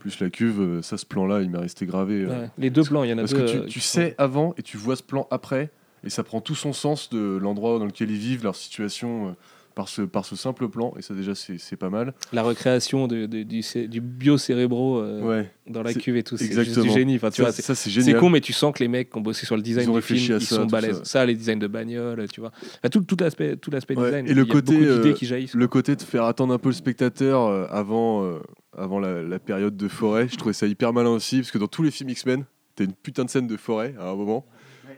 plus 0.00 0.18
la 0.20 0.30
cuve. 0.30 0.60
Euh, 0.60 0.82
Ça, 0.82 0.96
ce 0.98 1.06
plan-là, 1.06 1.42
il 1.42 1.50
m'est 1.50 1.58
resté 1.58 1.86
gravé. 1.86 2.22
euh, 2.24 2.28
Ouais, 2.42 2.50
Les 2.58 2.70
deux 2.70 2.82
plans, 2.82 3.04
il 3.04 3.10
y 3.10 3.12
en 3.12 3.18
a 3.18 3.22
Parce 3.22 3.32
deux. 3.34 3.44
que 3.44 3.50
tu, 3.50 3.56
euh, 3.58 3.66
tu 3.66 3.78
sais 3.80 4.10
sont- 4.10 4.14
avant 4.18 4.54
et 4.58 4.62
tu 4.62 4.76
vois 4.76 4.96
ce 4.96 5.02
plan 5.04 5.28
après, 5.30 5.70
et 6.02 6.10
ça 6.10 6.24
prend 6.24 6.40
tout 6.40 6.54
son 6.56 6.72
sens 6.72 7.10
de 7.10 7.36
l'endroit 7.40 7.78
dans 7.78 7.84
lequel 7.86 8.10
ils 8.10 8.16
vivent, 8.18 8.42
leur 8.42 8.56
situation, 8.56 9.36
par, 9.74 9.88
ce, 9.88 10.02
par 10.02 10.24
ce 10.24 10.36
simple 10.36 10.68
plan, 10.68 10.92
et 10.98 11.02
ça 11.02 11.14
déjà 11.14 11.34
c'est 11.34 11.58
c'est 11.58 11.76
pas 11.76 11.90
mal. 11.90 12.12
la 12.32 12.42
recréation 12.42 13.06
de- 13.06 13.26
de- 13.26 13.42
du, 13.42 13.62
du 13.88 14.00
biocérébro 14.00 14.98
euh, 14.98 15.22
Ouais, 15.22 15.50
dans 15.66 15.82
la 15.82 15.94
cuve 15.94 16.16
et 16.16 16.22
tout. 16.22 16.36
C'est 16.36 16.52
juste 16.64 16.78
du 16.80 16.90
génie. 16.90 17.16
Enfin, 17.16 17.30
tu 17.30 17.36
ça, 17.36 17.42
vois, 17.44 17.52
c'est- 17.52 17.62
ça 17.74 18.12
con, 18.18 18.30
mais 18.30 18.40
tu 18.40 18.52
sens 18.52 18.74
que 18.74 18.80
les 18.82 18.88
mecs 18.88 19.10
qui 19.10 19.18
ont 19.18 19.20
bossé 19.20 19.46
sur 19.46 19.56
le 19.56 19.62
design 19.62 19.86
Ils 19.86 19.88
ont 19.90 19.92
du 19.92 19.96
réfléchi 19.96 20.24
film, 20.26 20.36
à 20.36 20.40
ils 20.40 20.46
ça, 20.46 20.56
sont 20.56 20.62
tout 20.62 20.68
balèzes. 20.68 20.98
ça. 20.98 21.04
Ça. 21.04 21.26
les 21.26 21.34
designs 21.34 21.58
de 21.58 21.66
bagnole, 21.66 22.26
tu 22.32 22.40
vois. 22.40 22.50
Enfin, 22.62 22.88
tout, 22.90 23.00
tout 23.02 23.16
l'aspect, 23.20 23.56
tout 23.56 23.70
l'aspect 23.70 23.96
Ouais, 23.96 24.04
design. 24.06 24.26
et 24.26 24.34
le 24.34 24.42
il 24.42 24.48
y 24.48 24.50
a 24.50 24.52
côté, 24.52 24.76
euh, 24.82 25.12
qui 25.12 25.26
jaillissent. 25.26 25.54
Le 25.54 25.68
côté 25.68 25.96
de 25.96 26.02
faire 26.02 26.24
attendre 26.24 26.52
un 26.54 26.58
peu 26.58 26.68
le 26.70 26.74
spectateur 26.74 27.42
euh, 27.46 27.66
avant, 27.70 28.24
euh, 28.24 28.38
avant 28.76 28.98
la, 29.00 29.22
la 29.22 29.38
période 29.38 29.76
de 29.76 29.88
forêt, 29.88 30.28
je 30.28 30.36
trouvais 30.36 30.52
ça 30.52 30.66
hyper 30.66 30.92
malin 30.92 31.10
aussi, 31.10 31.38
parce 31.38 31.50
que 31.50 31.58
dans 31.58 31.68
tous 31.68 31.82
les 31.82 31.90
films 31.90 32.10
X-Men, 32.10 32.44
t'as 32.76 32.84
une 32.84 32.92
putain 32.92 33.24
de 33.24 33.30
scène 33.30 33.46
de 33.46 33.56
forêt 33.56 33.94
à 33.98 34.08
un 34.10 34.14
moment, 34.16 34.46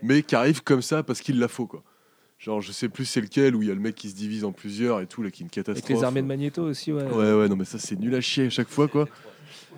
mais 0.01 0.21
qui 0.23 0.35
arrive 0.35 0.63
comme 0.63 0.81
ça 0.81 1.03
parce 1.03 1.21
qu'il 1.21 1.39
la 1.39 1.47
faut 1.47 1.67
quoi. 1.67 1.83
Genre, 2.43 2.59
je 2.61 2.73
sais 2.73 2.89
plus 2.89 3.05
c'est 3.05 3.21
lequel 3.21 3.55
où 3.55 3.61
il 3.61 3.69
y 3.69 3.71
a 3.71 3.73
le 3.73 3.79
mec 3.79 3.95
qui 3.95 4.09
se 4.09 4.15
divise 4.15 4.43
en 4.43 4.51
plusieurs 4.51 4.99
et 4.99 5.07
tout, 5.07 5.23
là, 5.23 5.31
qui 5.31 5.43
est 5.43 5.45
une 5.45 5.47
Avec 5.47 5.65
catastrophe. 5.65 5.89
les 5.97 6.03
armées 6.03 6.21
de 6.21 6.27
Magneto 6.27 6.61
aussi, 6.63 6.91
ouais. 6.91 7.03
Ouais, 7.03 7.31
ouais, 7.33 7.47
non, 7.47 7.55
mais 7.55 7.63
ça 7.63 7.79
c'est 7.79 7.97
nul 7.97 8.13
à 8.15 8.19
chier 8.21 8.47
à 8.47 8.49
chaque 8.49 8.67
fois 8.69 8.87
quoi. 8.89 9.07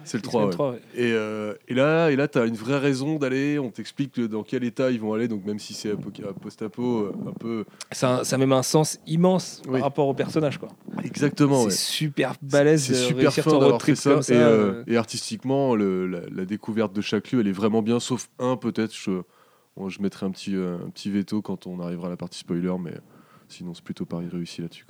C'est 0.04 0.18
le 0.18 0.24
X-Men 0.26 0.32
3, 0.32 0.46
ouais. 0.46 0.52
3, 0.52 0.72
ouais. 0.72 0.82
Et, 0.96 1.12
euh, 1.14 1.54
et 1.68 1.74
là, 1.76 2.10
et 2.10 2.16
là 2.16 2.28
tu 2.28 2.38
as 2.40 2.46
une 2.46 2.56
vraie 2.56 2.78
raison 2.80 3.18
d'aller, 3.18 3.58
on 3.60 3.70
t'explique 3.72 4.14
que 4.14 4.22
dans 4.22 4.42
quel 4.44 4.64
état 4.64 4.90
ils 4.92 5.00
vont 5.00 5.14
aller, 5.14 5.28
donc 5.28 5.46
même 5.46 5.58
si 5.60 5.74
c'est 5.76 5.92
apo- 5.94 6.12
post-apo, 6.42 7.00
euh, 7.02 7.12
un 7.28 7.34
peu... 7.34 7.66
Ça, 7.92 8.24
ça 8.24 8.36
a 8.36 8.40
même 8.40 8.52
un 8.52 8.62
sens 8.64 9.00
immense 9.08 9.62
Oui. 9.68 9.74
par 9.74 9.82
rapport 9.82 10.08
au 10.08 10.14
personnage. 10.14 10.58
Quoi. 10.60 10.70
Exactement, 11.04 11.60
c'est 11.62 11.66
ouais. 11.68 11.72
super 11.72 12.34
balèze 12.42 12.84
C'est 12.84 12.94
super 12.96 13.32
fin 13.34 13.52
d'avoir 13.60 13.82
fait 13.82 13.96
ça. 13.96 14.20
et, 14.30 14.34
euh, 14.34 14.36
euh. 14.38 14.84
et 14.88 14.98
artistiquement, 14.98 15.76
le- 15.76 16.08
la, 16.08 16.20
la 16.32 16.46
découverte 16.46 16.94
de 16.94 17.02
chaque 17.02 17.32
lieu, 17.32 17.40
elle 17.42 17.48
est 17.48 17.52
vraiment 17.52 17.82
bien, 17.82 18.00
sauf 18.00 18.28
un 18.40 18.58
peut-être. 18.58 18.94
Je, 18.96 19.22
je 19.88 20.02
mettrai 20.02 20.26
un 20.26 20.32
petit, 20.32 20.56
euh, 20.56 20.78
un 20.86 20.90
petit 20.90 21.10
veto 21.10 21.42
quand 21.42 21.68
on 21.68 21.80
arrivera 21.80 22.08
à 22.08 22.10
la 22.10 22.18
partie 22.18 22.40
spoiler, 22.40 22.76
mais 22.80 22.94
sinon 23.48 23.74
c'est 23.74 23.84
plutôt 23.84 24.06
pari 24.06 24.28
réussi 24.28 24.62
là-dessus. 24.62 24.86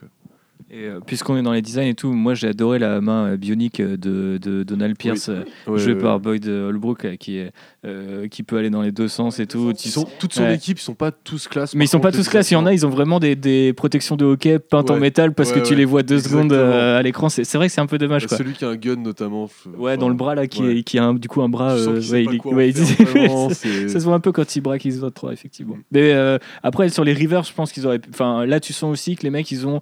Et 0.72 0.86
euh, 0.86 1.00
puisqu'on 1.00 1.38
est 1.38 1.44
dans 1.44 1.54
les 1.54 1.62
designs 1.62 1.86
et 1.88 1.94
tout, 1.94 2.12
moi 2.12 2.34
j'ai 2.34 2.48
adoré 2.48 2.80
la 2.80 3.00
main 3.00 3.28
euh, 3.28 3.38
bionique 3.38 3.80
euh, 3.80 3.98
de, 3.98 4.40
de 4.42 4.64
Donald 4.64 4.98
Pierce, 4.98 5.30
euh, 5.30 5.44
Ouais, 5.68 5.78
joué 5.78 5.94
ouais, 5.94 6.00
par. 6.02 6.20
Boyd 6.20 6.48
Holbrook, 6.48 7.18
qui, 7.18 7.38
est, 7.38 7.52
euh, 7.86 8.28
qui 8.28 8.42
peut 8.42 8.58
aller 8.58 8.72
dans 8.72 8.82
les 8.82 8.92
deux 8.92 9.08
sens 9.08 9.40
et 9.40 9.46
tout. 9.46 9.72
Ils 9.86 9.90
sont, 9.92 10.08
toute 10.20 10.34
son 10.34 10.42
Ouais. 10.44 10.56
équipe, 10.56 10.80
ils 10.80 10.82
sont 10.82 10.96
pas 10.96 11.12
tous 11.12 11.48
classe. 11.48 11.76
Mais 11.76 11.86
ils 11.86 11.88
sont 11.88 12.00
pas 12.00 12.12
tous 12.12 12.28
classe, 12.28 12.50
il 12.50 12.56
y 12.56 12.58
en 12.58 12.66
a, 12.66 12.74
ils 12.74 12.84
ont 12.86 12.90
vraiment 12.90 13.20
des, 13.20 13.36
des 13.36 13.74
protections 13.74 14.16
de 14.16 14.26
hockey 14.26 14.58
peintes 14.58 14.90
en 14.90 14.98
métal 14.98 15.34
parce 15.36 15.52
Ouais, 15.52 15.62
que 15.62 15.68
tu 15.68 15.76
les 15.76 15.86
vois 15.86 16.02
deux 16.04 16.20
secondes 16.20 16.52
Exactement. 16.52 16.96
à 16.98 17.02
l'écran. 17.04 17.30
C'est 17.30 17.54
vrai 17.56 17.68
que 17.68 17.74
c'est 17.74 17.82
un 17.82 17.86
peu 17.88 18.00
dommage 18.00 18.24
Bah, 18.24 18.30
quoi. 18.30 18.38
Celui 18.38 18.54
qui 18.54 18.66
a 18.66 18.70
un 18.70 18.76
gun 18.76 18.96
notamment. 18.96 19.44
Ouais, 19.78 19.92
enfin, 19.92 19.98
dans 19.98 20.10
le 20.10 20.16
bras 20.16 20.34
là, 20.36 20.48
qui, 20.48 20.64
est- 20.66 20.84
qui 20.84 20.98
a 20.98 21.04
un- 21.06 21.14
du 21.14 21.28
coup 21.28 21.42
un 21.44 21.50
bras. 21.50 21.74
euh, 21.74 22.00
il- 22.02 22.40
il- 22.66 22.76
ça- 23.90 24.00
se 24.00 24.04
voit 24.04 24.16
un 24.16 24.20
peu 24.20 24.32
quand 24.32 24.56
ils 24.56 24.62
braquent 24.62 24.86
X-Vote 24.86 25.14
3, 25.14 25.32
effectivement. 25.32 25.78
Mais 25.92 26.12
euh, 26.14 26.38
après, 26.64 26.90
sur 26.90 27.04
les 27.04 27.14
Rivers, 27.14 27.44
je 27.44 27.54
pense 27.54 27.72
qu'ils 27.72 27.86
auraient. 27.86 28.02
Enfin, 28.10 28.46
là, 28.48 28.60
tu 28.60 28.74
sens 28.74 28.92
aussi 28.92 29.16
que 29.16 29.24
les 29.24 29.30
mecs, 29.30 29.52
ils 29.52 29.68
ont. 29.68 29.80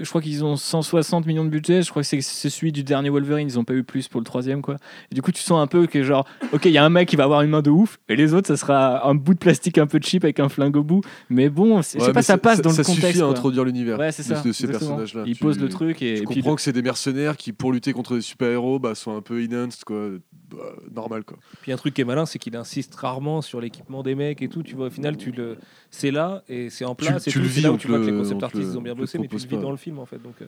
Je 0.00 0.08
crois 0.08 0.20
qu'ils 0.20 0.44
ont 0.44 0.56
160 0.56 1.26
millions 1.26 1.44
de 1.44 1.50
budget. 1.50 1.82
Je 1.82 1.90
crois 1.90 2.02
que 2.02 2.08
c'est 2.08 2.20
celui 2.20 2.72
du 2.72 2.84
dernier 2.84 3.08
Wolverine. 3.10 3.46
Ils 3.48 3.58
ont 3.58 3.64
pas 3.64 3.74
eu 3.74 3.82
plus 3.84 4.08
pour 4.08 4.20
le 4.20 4.24
troisième, 4.24 4.62
quoi. 4.62 4.76
Et 5.10 5.14
du 5.14 5.22
coup, 5.22 5.32
tu 5.32 5.42
sens 5.42 5.60
un 5.62 5.66
peu 5.66 5.86
que, 5.86 6.02
genre, 6.02 6.26
ok, 6.52 6.66
il 6.66 6.72
y 6.72 6.78
a 6.78 6.84
un 6.84 6.90
mec 6.90 7.08
qui 7.08 7.16
va 7.16 7.24
avoir 7.24 7.42
une 7.42 7.50
main 7.50 7.62
de 7.62 7.70
ouf, 7.70 7.98
et 8.08 8.16
les 8.16 8.34
autres, 8.34 8.48
ça 8.48 8.56
sera 8.56 9.08
un 9.08 9.14
bout 9.14 9.34
de 9.34 9.38
plastique 9.38 9.78
un 9.78 9.86
peu 9.86 9.98
cheap 10.02 10.24
avec 10.24 10.40
un 10.40 10.48
flingue 10.48 10.76
au 10.76 10.82
bout. 10.82 11.00
Mais 11.28 11.48
bon, 11.48 11.82
c'est- 11.82 11.98
je 11.98 12.02
Ouais, 12.02 12.08
sais 12.08 12.12
pas, 12.12 12.22
ça 12.22 12.38
passe 12.38 12.60
dans 12.60 12.70
ça 12.70 12.78
le 12.78 12.84
suffit 12.84 13.00
contexte. 13.00 13.20
à 13.20 13.24
quoi. 13.24 13.30
introduire 13.32 13.64
l'univers 13.64 13.98
Ouais, 13.98 14.12
c'est 14.12 14.28
de, 14.28 14.34
ça. 14.34 14.42
de 14.42 14.52
ces 14.52 14.66
personnages-là. 14.66 15.22
Ils 15.26 15.34
Tu- 15.36 15.42
posent 15.42 15.58
le 15.60 15.68
truc 15.68 16.02
et, 16.02 16.16
Je 16.16 16.22
et 16.22 16.26
puis 16.26 16.36
comprends 16.36 16.54
que 16.56 16.62
c'est 16.62 16.72
des 16.72 16.82
mercenaires 16.82 17.36
qui, 17.36 17.52
pour 17.52 17.72
lutter 17.72 17.92
contre 17.92 18.14
des 18.16 18.20
super-héros, 18.22 18.78
bah, 18.78 18.94
sont 18.94 19.16
un 19.16 19.22
peu 19.22 19.42
enhanced, 19.42 19.84
quoi. 19.84 20.10
Bah, 20.50 20.74
normal, 20.94 21.24
quoi. 21.24 21.38
Puis 21.62 21.72
un 21.72 21.76
truc 21.76 21.94
qui 21.94 22.00
est 22.00 22.04
malin, 22.04 22.26
c'est 22.26 22.38
qu'il 22.38 22.56
insiste 22.56 22.94
rarement 22.96 23.40
sur 23.42 23.60
l'équipement 23.60 24.02
des 24.02 24.14
mecs 24.14 24.42
et 24.42 24.48
tout. 24.48 24.62
Tu 24.62 24.74
vois, 24.74 24.86
au 24.86 24.90
final, 24.90 25.16
tu 25.16 25.30
le, 25.32 25.56
c'est 25.90 26.10
là 26.10 26.42
et 26.48 26.70
c'est 26.70 26.84
en 26.84 26.94
Tu- 26.94 27.06
place. 27.06 27.26
et 27.26 27.30
tu 27.30 27.38
tout. 27.38 27.42
le 27.44 27.48
vis, 27.50 27.60
là 27.62 27.72
où 27.72 27.76
tu 27.76 27.88
vois 27.88 27.98
que 27.98 28.04
les 28.04 28.10
le- 28.10 28.18
concept 28.18 28.36
on 28.36 28.38
te 28.40 28.44
artists 28.44 28.72
le- 28.72 28.78
ont 28.78 28.82
bien 28.82 28.94
bossé, 28.94 29.18
mais 29.18 29.28
tu 29.28 29.36
le 29.36 29.40
vis 29.42 29.46
pas. 29.48 29.56
dans 29.56 29.70
le 29.70 29.76
film 29.76 29.98
en 29.98 30.06
fait. 30.06 30.20
Donc 30.22 30.34
euh, 30.42 30.46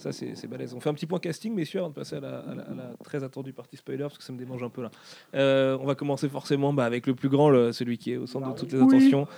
ça, 0.00 0.12
c'est 0.12 0.46
balèze. 0.48 0.74
On 0.74 0.80
fait 0.80 0.88
un 0.88 0.94
petit 0.94 1.06
point 1.06 1.18
casting, 1.18 1.54
messieurs, 1.54 1.80
avant 1.80 1.90
de 1.90 1.94
passer 1.94 2.16
à 2.16 2.20
la, 2.20 2.38
à 2.38 2.54
la- 2.54 2.62
à 2.62 2.74
la 2.74 2.90
très 3.04 3.22
attendue 3.22 3.52
partie 3.52 3.76
spoiler 3.76 4.02
parce 4.02 4.18
que 4.18 4.24
ça 4.24 4.32
me 4.32 4.38
démange 4.38 4.62
un 4.62 4.68
peu 4.70 4.82
là. 4.82 4.90
Euh, 5.34 5.76
on 5.80 5.84
va 5.86 5.94
commencer 5.94 6.28
forcément 6.28 6.72
bah, 6.72 6.84
avec 6.84 7.06
le 7.06 7.14
plus 7.14 7.28
grand, 7.28 7.50
le- 7.50 7.72
celui 7.72 7.98
qui 7.98 8.12
est 8.12 8.16
au 8.16 8.26
centre 8.26 8.48
de 8.48 8.58
toutes 8.58 8.72
les 8.72 8.80
attentions. 8.98 9.28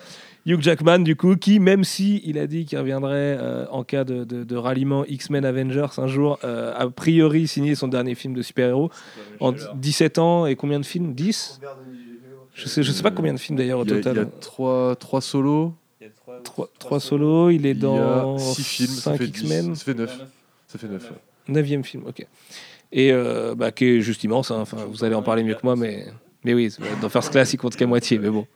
Hugh 0.46 0.60
Jackman, 0.60 1.00
du 1.00 1.16
coup, 1.16 1.36
qui, 1.36 1.60
même 1.60 1.84
si 1.84 2.20
il 2.24 2.38
a 2.38 2.46
dit 2.46 2.64
qu'il 2.64 2.78
reviendrait 2.78 3.36
euh, 3.40 3.66
en 3.70 3.84
cas 3.84 4.04
de, 4.04 4.24
de- 4.24 4.44
de 4.44 4.56
ralliement 4.56 5.04
X-Men 5.04 5.44
Avengers 5.44 5.86
un 5.98 6.06
jour, 6.06 6.38
euh, 6.44 6.72
a 6.76 6.88
priori 6.90 7.46
signé 7.46 7.74
son 7.74 7.88
dernier 7.88 8.14
film 8.14 8.34
de 8.34 8.42
super-héros 8.42 8.90
en 9.40 9.52
17 9.74 10.18
ans 10.18 10.46
et 10.46 10.56
combien 10.56 10.80
de 10.80 10.86
films? 10.86 11.14
10 11.14 11.60
je 12.54 12.68
sais, 12.68 12.82
je 12.82 12.92
sais 12.92 13.02
pas 13.02 13.10
combien 13.10 13.32
de 13.32 13.38
films 13.38 13.56
d'ailleurs 13.58 13.78
au 13.78 13.82
a, 13.82 13.86
il 13.86 13.90
y 13.90 13.98
a 13.98 14.02
total. 14.02 14.30
trois, 14.40 14.94
trois 14.96 15.20
solos, 15.20 15.74
Trois, 16.44 16.68
trois 16.78 16.98
solos, 17.00 17.50
il 17.50 17.64
est 17.66 17.74
dans 17.74 18.34
a 18.36 18.38
six 18.38 18.64
films, 18.64 18.88
ça 18.88 19.12
5 19.12 19.18
fait, 19.18 19.26
dix, 19.28 19.40
X-Men, 19.42 19.74
ça 19.76 19.84
fait 19.84 19.94
neuf. 19.94 20.20
Ça 20.72 20.78
fait 20.78 20.88
neuf. 20.88 21.10
ouais. 21.10 21.16
neuvième 21.48 21.84
film, 21.84 22.04
ok. 22.06 22.26
Et 22.92 23.12
euh, 23.12 23.54
bah, 23.54 23.72
qui 23.72 23.84
est 23.84 24.00
juste 24.00 24.24
immense, 24.24 24.50
hein. 24.50 24.60
enfin, 24.60 24.86
vous 24.88 25.04
allez 25.04 25.14
en 25.14 25.22
parler 25.22 25.42
mieux 25.44 25.54
que 25.54 25.60
moi, 25.64 25.76
mais, 25.76 26.06
mais 26.44 26.54
oui, 26.54 26.74
dans 27.02 27.10
First 27.10 27.30
Class, 27.30 27.52
il 27.52 27.58
compte 27.58 27.76
qu'à 27.76 27.86
moitié, 27.86 28.18
mais 28.18 28.30
bon. 28.30 28.46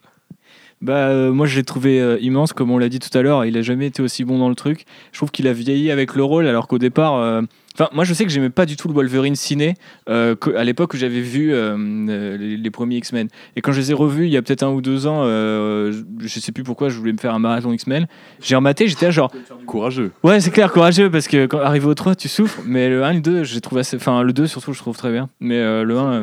Bah, 0.83 1.09
euh, 1.09 1.33
moi, 1.33 1.47
je 1.47 1.57
l'ai 1.57 1.65
trouvé 1.65 2.01
euh, 2.01 2.19
immense, 2.21 2.53
comme 2.53 2.71
on 2.71 2.77
l'a 2.79 2.89
dit 2.91 2.99
tout 2.99 3.17
à 3.17 3.23
l'heure. 3.23 3.45
Il 3.47 3.57
a 3.57 3.63
jamais 3.63 3.87
été 3.87 4.03
aussi 4.03 4.25
bon 4.25 4.39
dans 4.39 4.49
le 4.51 4.55
truc. 4.55 4.85
Je 5.13 5.19
trouve 5.19 5.31
qu'il 5.31 5.49
a 5.49 5.53
vieilli 5.55 5.91
avec 5.91 6.15
le 6.15 6.23
rôle, 6.23 6.47
alors 6.47 6.69
qu'au 6.69 6.79
départ. 6.79 7.15
euh, 7.17 7.43
Enfin, 7.79 7.91
moi, 7.93 8.05
je 8.05 8.15
sais 8.15 8.25
que 8.25 8.31
j'aimais 8.31 8.49
pas 8.49 8.65
du 8.65 8.75
tout 8.77 8.89
le 8.89 8.95
Wolverine 8.95 9.37
ciné 9.37 9.75
euh, 10.09 10.35
que- 10.35 10.55
à 10.57 10.65
l'époque 10.65 10.95
où 10.95 10.97
j'avais 10.97 11.21
vu 11.21 11.53
euh, 11.53 11.77
euh, 12.09 12.37
les, 12.39 12.57
les 12.57 12.71
premiers 12.71 12.97
X-Men. 12.97 13.29
Et 13.55 13.61
quand 13.61 13.73
je 13.73 13.81
les 13.81 13.91
ai 13.91 13.95
revus 13.95 14.25
il 14.25 14.31
y 14.33 14.39
a 14.39 14.41
peut-être 14.43 14.63
un 14.63 14.71
ou 14.71 14.81
deux 14.81 15.07
ans, 15.07 15.25
euh, 15.25 15.93
je, 15.93 16.27
je 16.27 16.41
sais 16.41 16.53
plus 16.53 16.65
pourquoi, 16.65 16.89
je 16.89 16.97
voulais 16.99 17.13
me 17.13 17.19
faire 17.19 17.35
un 17.35 17.39
marathon 17.39 17.71
X-Men. 17.75 18.07
J'ai 18.41 18.57
rematé, 18.57 18.89
j'étais 18.89 19.05
là 19.05 19.11
genre, 19.11 19.31
Courageux. 19.67 20.11
ouais, 20.23 20.41
c'est 20.41 20.51
clair, 20.53 20.73
courageux, 20.73 21.11
parce 21.11 21.29
que 21.29 21.45
quand 21.45 21.59
arrivé 21.59 21.85
au 21.87 21.93
3, 21.93 22.15
tu 22.15 22.29
souffres. 22.29 22.63
Mais 22.65 22.89
le 22.89 23.05
1 23.05 23.11
et 23.11 23.15
le 23.17 23.21
2, 23.21 23.45
j'ai 23.45 23.61
trouvé 23.61 23.83
assez. 23.83 23.97
Enfin, 23.97 24.23
le 24.23 24.33
2 24.33 24.47
surtout, 24.47 24.73
je 24.73 24.79
trouve 24.79 24.97
très 24.97 25.13
bien. 25.13 25.29
Mais 25.41 25.59
euh, 25.59 25.85
le 25.85 25.99
1. 25.99 26.13
euh, 26.13 26.23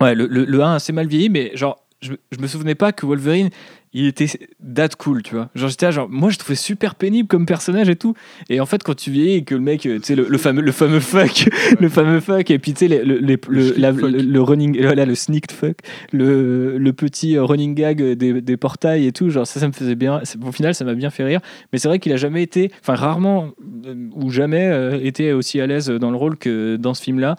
Ouais, 0.00 0.14
le, 0.14 0.26
le, 0.28 0.44
le 0.44 0.62
1 0.62 0.70
a 0.70 0.74
assez 0.76 0.92
mal 0.92 1.08
vieilli, 1.08 1.30
mais 1.30 1.50
genre, 1.56 1.84
je, 2.00 2.14
je 2.30 2.38
me 2.40 2.46
souvenais 2.46 2.74
pas 2.74 2.92
que 2.92 3.06
Wolverine, 3.06 3.50
il 3.94 4.06
était 4.06 4.26
date 4.60 4.96
cool, 4.96 5.22
tu 5.22 5.34
vois. 5.34 5.48
Genre, 5.54 5.70
j'étais 5.70 5.86
là, 5.86 5.90
genre, 5.92 6.08
moi, 6.10 6.28
je 6.30 6.36
trouvais 6.38 6.54
super 6.54 6.94
pénible 6.94 7.26
comme 7.26 7.46
personnage 7.46 7.88
et 7.88 7.96
tout. 7.96 8.14
Et 8.50 8.60
en 8.60 8.66
fait, 8.66 8.82
quand 8.82 8.94
tu 8.94 9.10
vieillis 9.10 9.36
et 9.36 9.44
que 9.44 9.54
le 9.54 9.62
mec, 9.62 9.86
euh, 9.86 9.96
tu 9.98 10.04
sais, 10.04 10.14
le, 10.14 10.26
le 10.28 10.38
fameux, 10.38 10.60
le 10.60 10.72
fameux 10.72 11.00
fuck, 11.00 11.48
le 11.80 11.88
fameux 11.88 12.20
fuck, 12.20 12.50
et 12.50 12.58
puis 12.58 12.74
tu 12.74 12.86
sais, 12.86 13.02
le, 13.02 13.18
le, 13.18 13.38
le, 13.48 14.22
le 14.22 14.42
running, 14.42 14.80
voilà, 14.82 15.06
le 15.06 15.14
sneaked 15.14 15.52
fuck, 15.52 15.78
le, 16.12 16.76
le 16.76 16.92
petit 16.92 17.36
euh, 17.36 17.44
running 17.44 17.74
gag 17.74 18.02
des, 18.12 18.42
des 18.42 18.56
portails 18.58 19.06
et 19.06 19.12
tout, 19.12 19.30
genre, 19.30 19.46
ça, 19.46 19.58
ça 19.58 19.66
me 19.66 19.72
faisait 19.72 19.94
bien. 19.94 20.20
Au 20.46 20.52
final, 20.52 20.74
ça 20.74 20.84
m'a 20.84 20.94
bien 20.94 21.10
fait 21.10 21.24
rire. 21.24 21.40
Mais 21.72 21.78
c'est 21.78 21.88
vrai 21.88 21.98
qu'il 21.98 22.12
a 22.12 22.16
jamais 22.18 22.42
été, 22.42 22.70
enfin, 22.82 22.94
rarement 22.94 23.52
euh, 23.86 23.94
ou 24.14 24.30
jamais 24.30 24.66
euh, 24.68 25.00
été 25.02 25.32
aussi 25.32 25.60
à 25.62 25.66
l'aise 25.66 25.88
dans 25.88 26.10
le 26.10 26.16
rôle 26.16 26.36
que 26.36 26.76
dans 26.76 26.92
ce 26.94 27.02
film-là 27.02 27.36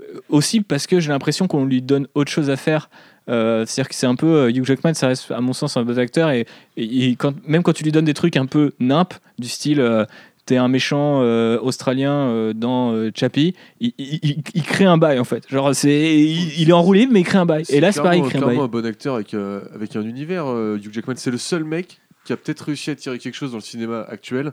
Euh, 0.00 0.20
aussi 0.30 0.62
parce 0.62 0.86
que 0.86 0.98
j'ai 0.98 1.10
l'impression 1.10 1.46
qu'on 1.46 1.66
lui 1.66 1.82
donne 1.82 2.06
autre 2.14 2.32
chose 2.32 2.48
à 2.48 2.56
faire. 2.56 2.88
Euh, 3.30 3.64
C'est-à-dire 3.66 3.88
que 3.88 3.94
c'est 3.94 4.06
un 4.06 4.16
peu 4.16 4.26
euh, 4.26 4.50
Hugh 4.50 4.64
Jackman, 4.64 4.94
ça 4.94 5.06
reste 5.08 5.30
à 5.30 5.40
mon 5.40 5.52
sens 5.52 5.76
un 5.76 5.84
bon 5.84 5.98
acteur 5.98 6.30
et, 6.30 6.46
et- 6.76 7.10
et 7.10 7.16
quand, 7.16 7.32
même 7.46 7.62
quand 7.62 7.72
tu 7.72 7.84
lui 7.84 7.92
donnes 7.92 8.04
des 8.04 8.14
trucs 8.14 8.36
un 8.36 8.46
peu 8.46 8.72
nimp 8.80 9.14
du 9.38 9.48
style 9.48 9.80
euh, 9.80 10.04
t'es 10.46 10.56
un 10.56 10.68
méchant 10.68 11.20
euh, 11.22 11.58
australien 11.60 12.52
dans 12.54 12.92
Chappie, 13.14 13.54
il, 13.80 13.92
il- 13.98 14.18
il- 14.22 14.42
il 14.54 14.62
crée 14.62 14.84
un 14.86 14.98
bail 14.98 15.18
en 15.20 15.24
fait. 15.24 15.44
Genre 15.48 15.74
c'est 15.74 16.18
il, 16.18 16.60
il 16.60 16.68
est 16.70 16.72
enroulé 16.72 17.06
mais 17.10 17.20
il 17.20 17.24
crée 17.24 17.38
un 17.38 17.46
bail. 17.46 17.62
Et 17.68 17.80
là 17.80 17.92
c'est 17.92 18.02
pareil, 18.02 18.20
il 18.24 18.28
crée 18.28 18.38
un 18.38 18.46
bail. 18.46 18.58
un 18.58 18.66
bon 18.66 18.84
acteur 18.84 19.14
avec, 19.14 19.34
avec 19.34 19.94
un 19.96 20.02
univers. 20.02 20.46
Hugh 20.76 20.92
Jackman, 20.92 21.14
c'est 21.16 21.30
le 21.30 21.38
seul 21.38 21.62
mec 21.64 22.00
qui 22.24 22.32
a 22.32 22.36
peut-être 22.36 22.60
réussi 22.62 22.90
à 22.90 22.96
tirer 22.96 23.18
quelque 23.18 23.34
chose 23.34 23.52
dans 23.52 23.58
le 23.58 23.62
cinéma 23.62 24.04
actuel 24.08 24.52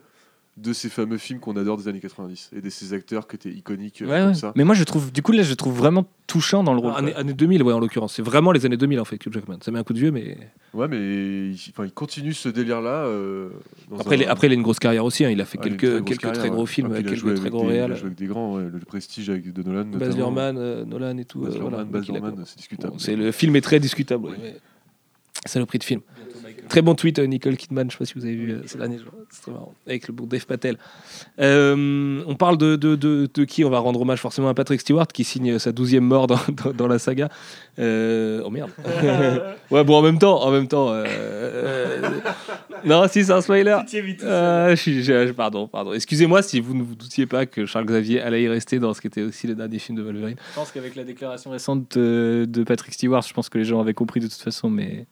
de 0.58 0.74
ces 0.74 0.90
fameux 0.90 1.18
films 1.20 1.40
qu'on 1.40 1.56
adore 1.56 1.78
des 1.78 1.88
années 1.88 2.00
90 2.00 2.50
et 2.58 2.62
de 2.62 2.70
ces 2.72 2.94
acteurs 2.94 3.28
qui 3.28 3.36
étaient 3.36 3.52
iconiques 3.52 4.02
euh, 4.02 4.06
Ouais, 4.08 4.20
comme 4.20 4.28
ouais. 4.30 4.34
ça. 4.34 4.54
Mais 4.56 4.64
moi 4.64 4.74
je 4.74 4.84
trouve 4.84 5.12
du 5.12 5.22
coup 5.22 5.32
là 5.32 5.44
je 5.44 5.54
trouve 5.54 5.78
vraiment 5.78 6.06
touchant 6.26 6.64
dans 6.64 6.74
le 6.74 6.80
rôle. 6.80 6.94
Année, 6.98 7.14
année 7.14 7.34
2000, 7.34 7.62
ouais, 7.64 7.74
en 7.74 7.80
l'occurrence. 7.80 8.16
C'est 8.16 8.22
vraiment 8.24 8.52
les 8.52 8.66
années 8.66 8.76
2000, 8.76 9.00
en 9.00 9.06
fait, 9.06 9.16
Hugh 9.26 9.32
Jackman. 9.32 9.60
Ça 9.62 9.72
met 9.72 9.80
un 9.80 9.84
coup 9.84 9.94
de 9.94 10.00
vieux, 10.00 10.12
mais. 10.12 10.36
Ouais, 10.74 10.88
mais 10.90 10.98
il, 11.52 11.58
enfin, 11.70 11.86
il 11.86 11.92
continue 11.94 12.34
ce 12.34 12.50
délire-là. 12.50 13.06
euh, 13.06 13.50
dans 13.90 13.98
Après, 14.00 14.16
un- 14.16 14.20
il 14.20 14.26
après, 14.28 14.48
il 14.48 14.52
a 14.52 14.54
une 14.56 14.62
grosse 14.64 14.80
carrière 14.80 15.06
aussi. 15.06 15.24
hein. 15.24 15.30
Il 15.30 15.40
a 15.40 15.46
fait 15.46 15.58
Ouais, 15.60 15.66
il 15.68 15.70
a 15.70 15.72
une 15.74 15.78
quelques, 15.78 15.92
très 15.94 16.00
grosse 16.02 16.10
quelques 16.10 16.22
carrière, 16.22 16.40
très 16.42 16.50
gros 16.50 16.62
ouais. 16.62 16.68
films, 16.68 16.88
Ah, 16.90 16.96
puis 16.96 17.04
il 17.04 17.08
a 17.08 17.12
quelques 17.12 17.24
très 17.36 17.40
avec 17.40 17.52
gros 17.52 17.68
des- 17.70 17.76
Il 17.76 17.80
a 17.80 17.94
joué 17.96 18.06
avec 18.08 18.16
des 18.18 18.26
grands, 18.26 18.56
ouais, 18.56 18.64
le 18.70 18.80
Prestige 18.80 19.30
avec 19.30 19.54
de 19.54 19.64
Nolan. 19.64 19.86
Baz. 19.86 20.18
Luhrmann, 20.18 20.58
euh, 20.58 20.84
Nolan 20.86 21.18
et 21.18 21.24
tout. 21.26 21.40
Baz 21.42 21.56
euh, 21.56 21.60
voilà. 21.62 21.84
Luhrmann, 21.84 22.44
c'est 22.46 22.58
discutable. 22.58 22.94
Bon, 22.94 23.00
c'est 23.00 23.16
le 23.16 23.32
film 23.32 23.56
est 23.56 23.62
très 23.62 23.80
discutable. 23.80 24.26
ouais, 24.26 24.36
mais 24.42 24.56
Saloperie 25.48 25.80
de 25.80 25.84
film. 25.84 26.02
Très 26.70 26.82
bon 26.82 26.96
tweet, 26.96 27.18
euh, 27.20 27.24
Nicole 27.28 27.56
Kidman. 27.56 27.88
Je 27.90 27.94
sais 27.94 28.00
pas 28.00 28.06
si 28.06 28.14
vous 28.16 28.26
avez 28.26 28.36
vu 28.36 28.52
euh, 28.52 28.62
ces 28.66 28.78
derniers 28.78 28.98
jours. 28.98 29.14
C'est 29.30 29.44
très 29.44 29.52
marrant. 29.52 29.74
Avec 29.88 30.06
le 30.10 30.14
bon 30.14 30.26
Dave 30.26 30.46
Patel. 30.46 30.78
Euh, 31.40 32.22
on 32.28 32.36
parle 32.36 32.58
de, 32.58 32.76
de, 32.76 32.96
de, 32.98 33.30
de 33.34 33.44
qui 33.46 33.64
On 33.64 33.70
va 33.70 33.80
rendre 33.80 34.02
hommage 34.02 34.20
forcément 34.20 34.50
à 34.50 34.54
Patrick 34.54 34.82
Stewart 34.82 35.08
qui 35.08 35.24
signe 35.24 35.60
sa 35.60 35.72
douzième 35.72 36.04
mort 36.04 36.28
dans, 36.28 36.38
dans, 36.66 36.74
dans 36.74 36.88
la 36.88 37.00
saga. 37.00 37.30
Euh, 37.80 38.42
oh 38.44 38.50
merde. 38.50 38.72
ouais, 39.72 39.84
bon, 39.86 39.96
en 39.96 40.02
même 40.02 40.20
temps, 40.20 40.42
en 40.44 40.52
même 40.52 40.68
temps. 40.68 40.90
euh, 40.92 41.06
euh, 41.08 42.10
non, 42.84 43.08
si 43.08 43.24
c'est 43.24 43.32
un 43.32 43.40
spoiler. 43.42 43.78
Euh, 44.24 44.70
je 44.72 44.76
suis- 44.76 45.04
je- 45.04 45.28
je- 45.28 45.32
pardon, 45.32 45.68
pardon. 45.68 45.94
Excusez-moi 45.94 46.42
si 46.42 46.60
vous 46.60 46.74
ne 46.74 46.84
vous 46.84 46.96
doutiez 46.96 47.28
pas 47.28 47.46
que 47.46 47.66
Charles 47.66 47.86
Xavier 47.86 48.22
allait 48.22 48.44
y 48.44 48.48
rester 48.50 48.80
dans 48.80 48.94
ce 48.94 49.00
qui 49.00 49.08
était 49.08 49.22
aussi 49.22 49.48
le 49.48 49.56
dernier 49.56 49.80
film 49.80 49.98
de 49.98 50.04
Wolverine. 50.04 50.36
Je 50.52 50.56
pense 50.56 50.72
qu'avec 50.72 50.96
la 50.96 51.06
déclaration 51.06 51.52
récente 51.52 51.98
de 51.98 52.64
Patrick 52.66 52.94
Stewart, 52.94 53.22
je 53.22 53.34
pense 53.34 53.48
que 53.48 53.58
les 53.58 53.64
gens 53.66 53.80
avaient 53.80 53.94
compris 53.94 54.20
de 54.20 54.28
toute 54.28 54.42
façon 54.42 54.70
mais 54.70 55.06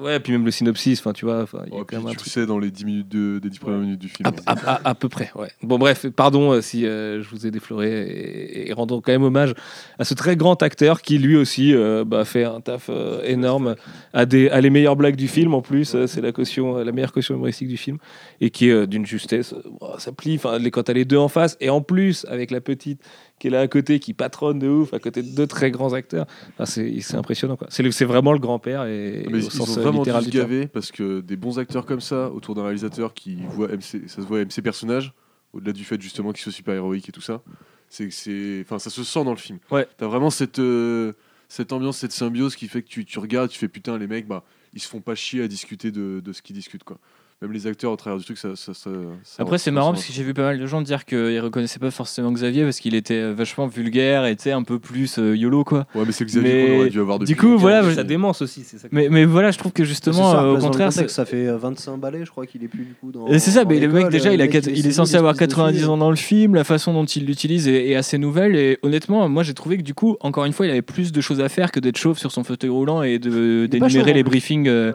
Ouais, 0.00 0.18
puis 0.20 0.32
même 0.32 0.44
le 0.44 0.50
synopsis, 0.50 0.98
enfin, 1.00 1.12
tu 1.12 1.24
vois, 1.24 1.38
y 1.52 1.56
a 1.56 1.64
Oh, 1.70 1.78
quand 1.78 1.84
puis 1.84 1.96
même 1.96 2.06
un 2.06 2.10
tu 2.10 2.16
le 2.16 2.20
truc. 2.20 2.32
sais 2.32 2.46
dans 2.46 2.58
les 2.58 2.70
10 2.70 2.84
minutes 2.84 3.08
de, 3.08 3.38
des 3.38 3.50
10 3.50 3.58
premières 3.58 3.80
minutes 3.80 3.98
du 4.00 4.08
film. 4.08 4.28
À, 4.46 4.52
à- 4.52 4.74
à- 4.76 4.88
à 4.90 4.94
peu 4.94 5.08
près, 5.08 5.30
ouais. 5.34 5.48
Bon, 5.62 5.78
bref, 5.78 6.06
pardon 6.08 6.52
euh, 6.52 6.60
si 6.60 6.86
euh, 6.86 7.22
je 7.22 7.28
vous 7.30 7.46
ai 7.46 7.50
défloré 7.50 7.90
et, 7.90 8.68
et 8.70 8.72
rendons 8.72 9.00
quand 9.00 9.12
même 9.12 9.22
hommage 9.22 9.54
à 9.98 10.04
ce 10.04 10.14
très 10.14 10.36
grand 10.36 10.62
acteur 10.62 11.02
qui 11.02 11.18
lui 11.18 11.36
aussi 11.36 11.74
euh, 11.74 12.04
bah, 12.04 12.24
fait 12.24 12.44
un 12.44 12.60
taf 12.60 12.86
euh, 12.88 13.22
énorme, 13.24 13.74
a, 14.12 14.24
des, 14.26 14.48
a 14.48 14.60
les 14.60 14.70
meilleures 14.70 14.96
blagues 14.96 15.16
du 15.16 15.28
film 15.28 15.54
en 15.54 15.62
plus, 15.62 15.96
c'est 16.06 16.20
la 16.22 16.32
caution, 16.32 16.78
la 16.78 16.92
meilleure 16.92 17.12
caution 17.12 17.34
humoristique 17.34 17.68
du 17.68 17.76
film 17.76 17.98
et 18.40 18.50
qui 18.50 18.68
est 18.70 18.86
d'une 18.86 19.06
justesse, 19.06 19.54
ça 19.98 20.12
plie, 20.12 20.36
enfin, 20.36 20.58
quand 20.70 20.84
t'as 20.84 20.92
les 20.92 21.04
deux 21.04 21.16
en 21.18 21.28
face 21.28 21.56
et 21.60 21.70
en 21.70 21.80
plus 21.82 22.24
avec 22.28 22.50
la 22.50 22.60
petite 22.60 23.00
qui 23.42 23.48
est 23.48 23.50
là 23.50 23.62
à 23.62 23.66
côté, 23.66 23.98
qui 23.98 24.14
patronne 24.14 24.60
de 24.60 24.68
ouf, 24.68 24.94
à 24.94 25.00
côté 25.00 25.20
de 25.20 25.34
deux 25.34 25.48
très 25.48 25.72
grands 25.72 25.94
acteurs, 25.94 26.26
Enfin, 26.50 26.64
c'est 26.64 27.00
c'est 27.00 27.16
impressionnant. 27.16 27.58
C'est 27.70 28.04
vraiment 28.04 28.32
le 28.32 28.38
grand-père 28.38 28.84
et, 28.84 29.26
Mais 29.28 29.34
au 29.34 29.36
ils 29.38 29.50
sens 29.50 29.68
ont 29.68 29.80
euh, 29.80 29.82
vraiment 29.82 30.04
dû 30.04 30.30
gaver 30.30 30.68
parce 30.68 30.92
que 30.92 31.20
des 31.20 31.36
bons 31.36 31.58
acteurs 31.58 31.84
comme 31.84 32.00
ça 32.00 32.30
autour 32.30 32.54
d'un 32.54 32.62
réalisateur 32.62 33.14
qui 33.14 33.38
voit 33.48 33.66
MC, 33.66 34.06
ça 34.06 34.22
se 34.22 34.26
voit 34.28 34.44
MC 34.44 34.62
personnages, 34.62 35.12
au-delà 35.52 35.72
du 35.72 35.82
fait 35.82 36.00
justement 36.00 36.30
qu'ils 36.30 36.42
soient 36.42 36.52
super 36.52 36.72
héroïques 36.74 37.08
et 37.08 37.12
tout 37.12 37.20
ça, 37.20 37.42
C'est 37.88 38.12
c'est, 38.12 38.60
enfin, 38.64 38.78
ça 38.78 38.90
se 38.90 39.02
sent 39.02 39.24
dans 39.24 39.32
le 39.32 39.36
film. 39.36 39.58
Ouais. 39.72 39.88
T'as 39.96 40.06
vraiment 40.06 40.30
cette, 40.30 40.60
euh, 40.60 41.14
cette 41.48 41.72
ambiance, 41.72 41.98
cette 41.98 42.12
symbiose 42.12 42.54
qui 42.54 42.68
fait 42.68 42.82
que 42.82 42.88
tu, 42.88 43.04
tu 43.04 43.18
regardes, 43.18 43.50
tu 43.50 43.58
fais 43.58 43.66
putain, 43.66 43.98
les 43.98 44.06
mecs, 44.06 44.28
bah, 44.28 44.44
ils 44.72 44.80
se 44.80 44.86
font 44.86 45.00
pas 45.00 45.16
chier 45.16 45.42
à 45.42 45.48
discuter 45.48 45.90
de, 45.90 46.20
de 46.20 46.32
ce 46.32 46.42
qu'ils 46.42 46.54
discutent, 46.54 46.84
quoi. 46.84 47.00
Même 47.42 47.52
les 47.52 47.66
acteurs 47.66 47.90
au 47.92 47.96
travers 47.96 48.18
du 48.18 48.24
truc, 48.24 48.38
ça. 48.38 48.50
ça, 48.54 48.72
ça- 48.72 48.90
ça- 49.24 49.42
Après, 49.42 49.58
c'est 49.58 49.64
ça 49.66 49.70
marrant 49.72 49.92
parce 49.92 50.06
que 50.06 50.12
j'ai 50.12 50.22
vu 50.22 50.32
pas 50.32 50.42
mal 50.42 50.58
de 50.60 50.66
gens 50.66 50.80
dire 50.80 51.04
qu'ils 51.04 51.40
reconnaissaient 51.40 51.80
pas 51.80 51.90
forcément 51.90 52.30
Xavier 52.30 52.62
parce 52.62 52.78
qu'il 52.78 52.94
était 52.94 53.14
euh, 53.20 53.34
vachement 53.36 53.66
vulgaire 53.66 54.24
et 54.26 54.36
un 54.52 54.62
peu 54.62 54.78
plus 54.78 55.18
euh, 55.18 55.36
YOLO 55.36 55.64
quoi. 55.64 55.86
Ouais, 55.94 56.04
mais 56.06 56.12
c'est 56.12 56.24
Xavier 56.24 56.52
Mais 56.52 56.66
qu'on 56.68 56.78
aurait 56.80 56.90
dû 56.90 57.00
avoir 57.00 57.18
du 57.18 57.24
depuis 57.24 57.36
coup, 57.36 57.46
longtemps. 57.48 57.60
voilà, 57.60 57.82
je- 57.90 58.00
démence 58.02 58.42
aussi, 58.42 58.62
c'est 58.64 58.78
ça. 58.78 58.88
que- 58.88 58.94
Mais, 58.94 59.08
mais 59.10 59.24
voilà, 59.24 59.50
je 59.50 59.58
trouve 59.58 59.72
que 59.72 59.82
justement, 59.84 60.32
ça, 60.32 60.44
euh, 60.44 60.56
au 60.56 60.58
contraire, 60.58 60.92
c'est- 60.92 61.08
ça 61.08 61.24
fait 61.24 61.48
euh, 61.48 61.56
25 61.56 61.96
balais, 61.98 62.24
je 62.24 62.30
crois 62.30 62.46
qu'il 62.46 62.62
est 62.62 62.68
plus 62.68 62.84
du 62.84 62.94
coup 62.94 63.10
dans. 63.10 63.26
Et 63.26 63.38
c'est 63.40 63.50
ça, 63.50 63.64
dans 63.64 63.70
mais 63.70 63.80
le 63.80 63.88
mec 63.88 64.08
déjà, 64.08 64.32
il, 64.32 64.40
a 64.40 64.44
mec, 64.44 64.52
quatre- 64.52 64.68
il 64.72 64.86
est 64.86 64.92
censé 64.92 65.16
avoir 65.16 65.34
se 65.34 65.38
pisse 65.38 65.48
90 65.48 65.78
dessus. 65.78 65.88
ans 65.88 65.96
dans 65.96 66.10
le 66.10 66.16
film, 66.16 66.54
la 66.54 66.64
façon 66.64 66.92
dont 66.92 67.04
il 67.04 67.26
l'utilise 67.26 67.66
est, 67.66 67.88
est 67.88 67.94
assez 67.96 68.18
nouvelle. 68.18 68.54
Et 68.54 68.78
honnêtement, 68.82 69.28
moi 69.28 69.42
j'ai 69.42 69.54
trouvé 69.54 69.78
que 69.78 69.82
du 69.82 69.94
coup, 69.94 70.16
encore 70.20 70.44
une 70.44 70.52
fois, 70.52 70.66
il 70.66 70.70
avait 70.70 70.80
plus 70.82 71.10
de 71.10 71.20
choses 71.20 71.40
à 71.40 71.48
faire 71.48 71.72
que 71.72 71.80
d'être 71.80 71.96
chauve 71.98 72.18
sur 72.18 72.30
son 72.30 72.44
fauteuil 72.44 72.70
roulant 72.70 73.02
et 73.02 73.18
d'énumérer 73.18 74.12
les 74.12 74.22
briefings 74.22 74.68
euh, 74.68 74.92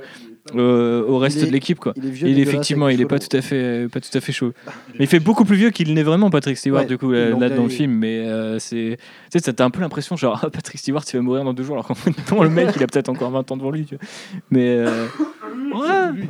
euh, 0.56 1.04
au 1.06 1.18
reste 1.18 1.38
est- 1.42 1.46
de 1.48 1.52
l'équipe 1.52 1.80
quoi. 1.80 1.94
Il 1.96 2.06
est 2.06 2.10
vieux. 2.10 2.28
Il 2.28 2.40
est 2.40 2.42
effectivement, 2.42 2.90
il 2.90 3.02
est 3.02 3.06
pas 3.06 3.20
tout 3.20 3.36
à 3.36 3.42
fait, 3.42 3.88
pas 3.92 4.00
tout 4.00 4.16
à 4.16 4.22
fait 4.22 4.32
chaud. 4.32 4.54
Mais 4.94 5.06
il 5.06 5.08
fait 5.08 5.20
beaucoup 5.20 5.46
plus 5.46 5.56
vieux 5.58 5.70
qu'il 5.72 5.94
n'est 5.94 6.04
vraiment 6.04 6.30
Patrick 6.30 6.58
Stewart 6.58 6.82
Ouais, 6.82 6.88
du 6.88 6.98
coup 6.98 7.12
là, 7.12 7.32
dans 7.50 7.64
le 7.64 7.70
film. 7.70 7.92
Mais 7.94 8.20
euh, 8.28 8.60
c'est, 8.60 8.98
tu 9.32 9.40
sais, 9.40 9.46
ça 9.46 9.54
t'as 9.54 9.66
un 9.66 9.70
peu 9.70 9.82
l'impression 9.82 10.16
genre 10.16 10.40
ah, 10.44 10.50
Patrick 10.50 10.80
Stewart 10.80 11.04
il 11.12 11.18
va 11.18 11.22
mourir 11.22 11.44
dans 11.44 11.54
deux 11.54 11.64
jours 11.64 11.76
alors 11.76 11.88
qu'en 11.88 11.96
fait 11.96 12.12
non, 12.32 12.44
le 12.44 12.50
mec 12.50 12.70
il 12.76 12.84
a 12.84 12.88
peut-être 12.88 13.10
encore 13.10 13.32
20 13.32 13.52
ans 13.52 13.58
devant 13.58 13.72
lui. 13.72 13.86
Tu 13.86 13.96
vois. 13.96 14.04
Mais 14.50 14.68
euh, 14.78 15.08
ouais. 15.74 16.28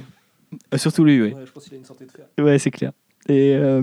Euh, 0.74 0.78
surtout 0.78 1.04
lui, 1.04 1.22
oui. 1.22 1.34
Ouais, 1.34 1.46
je 1.46 1.52
pense 1.52 1.66
qu'il 1.66 1.74
a 1.74 1.78
une 1.78 1.86
santé 1.86 2.06
de 2.06 2.12
fer. 2.12 2.26
Ouais, 2.40 2.58
c'est 2.58 2.72
clair. 2.72 2.92
Et, 3.28 3.54
euh, 3.56 3.82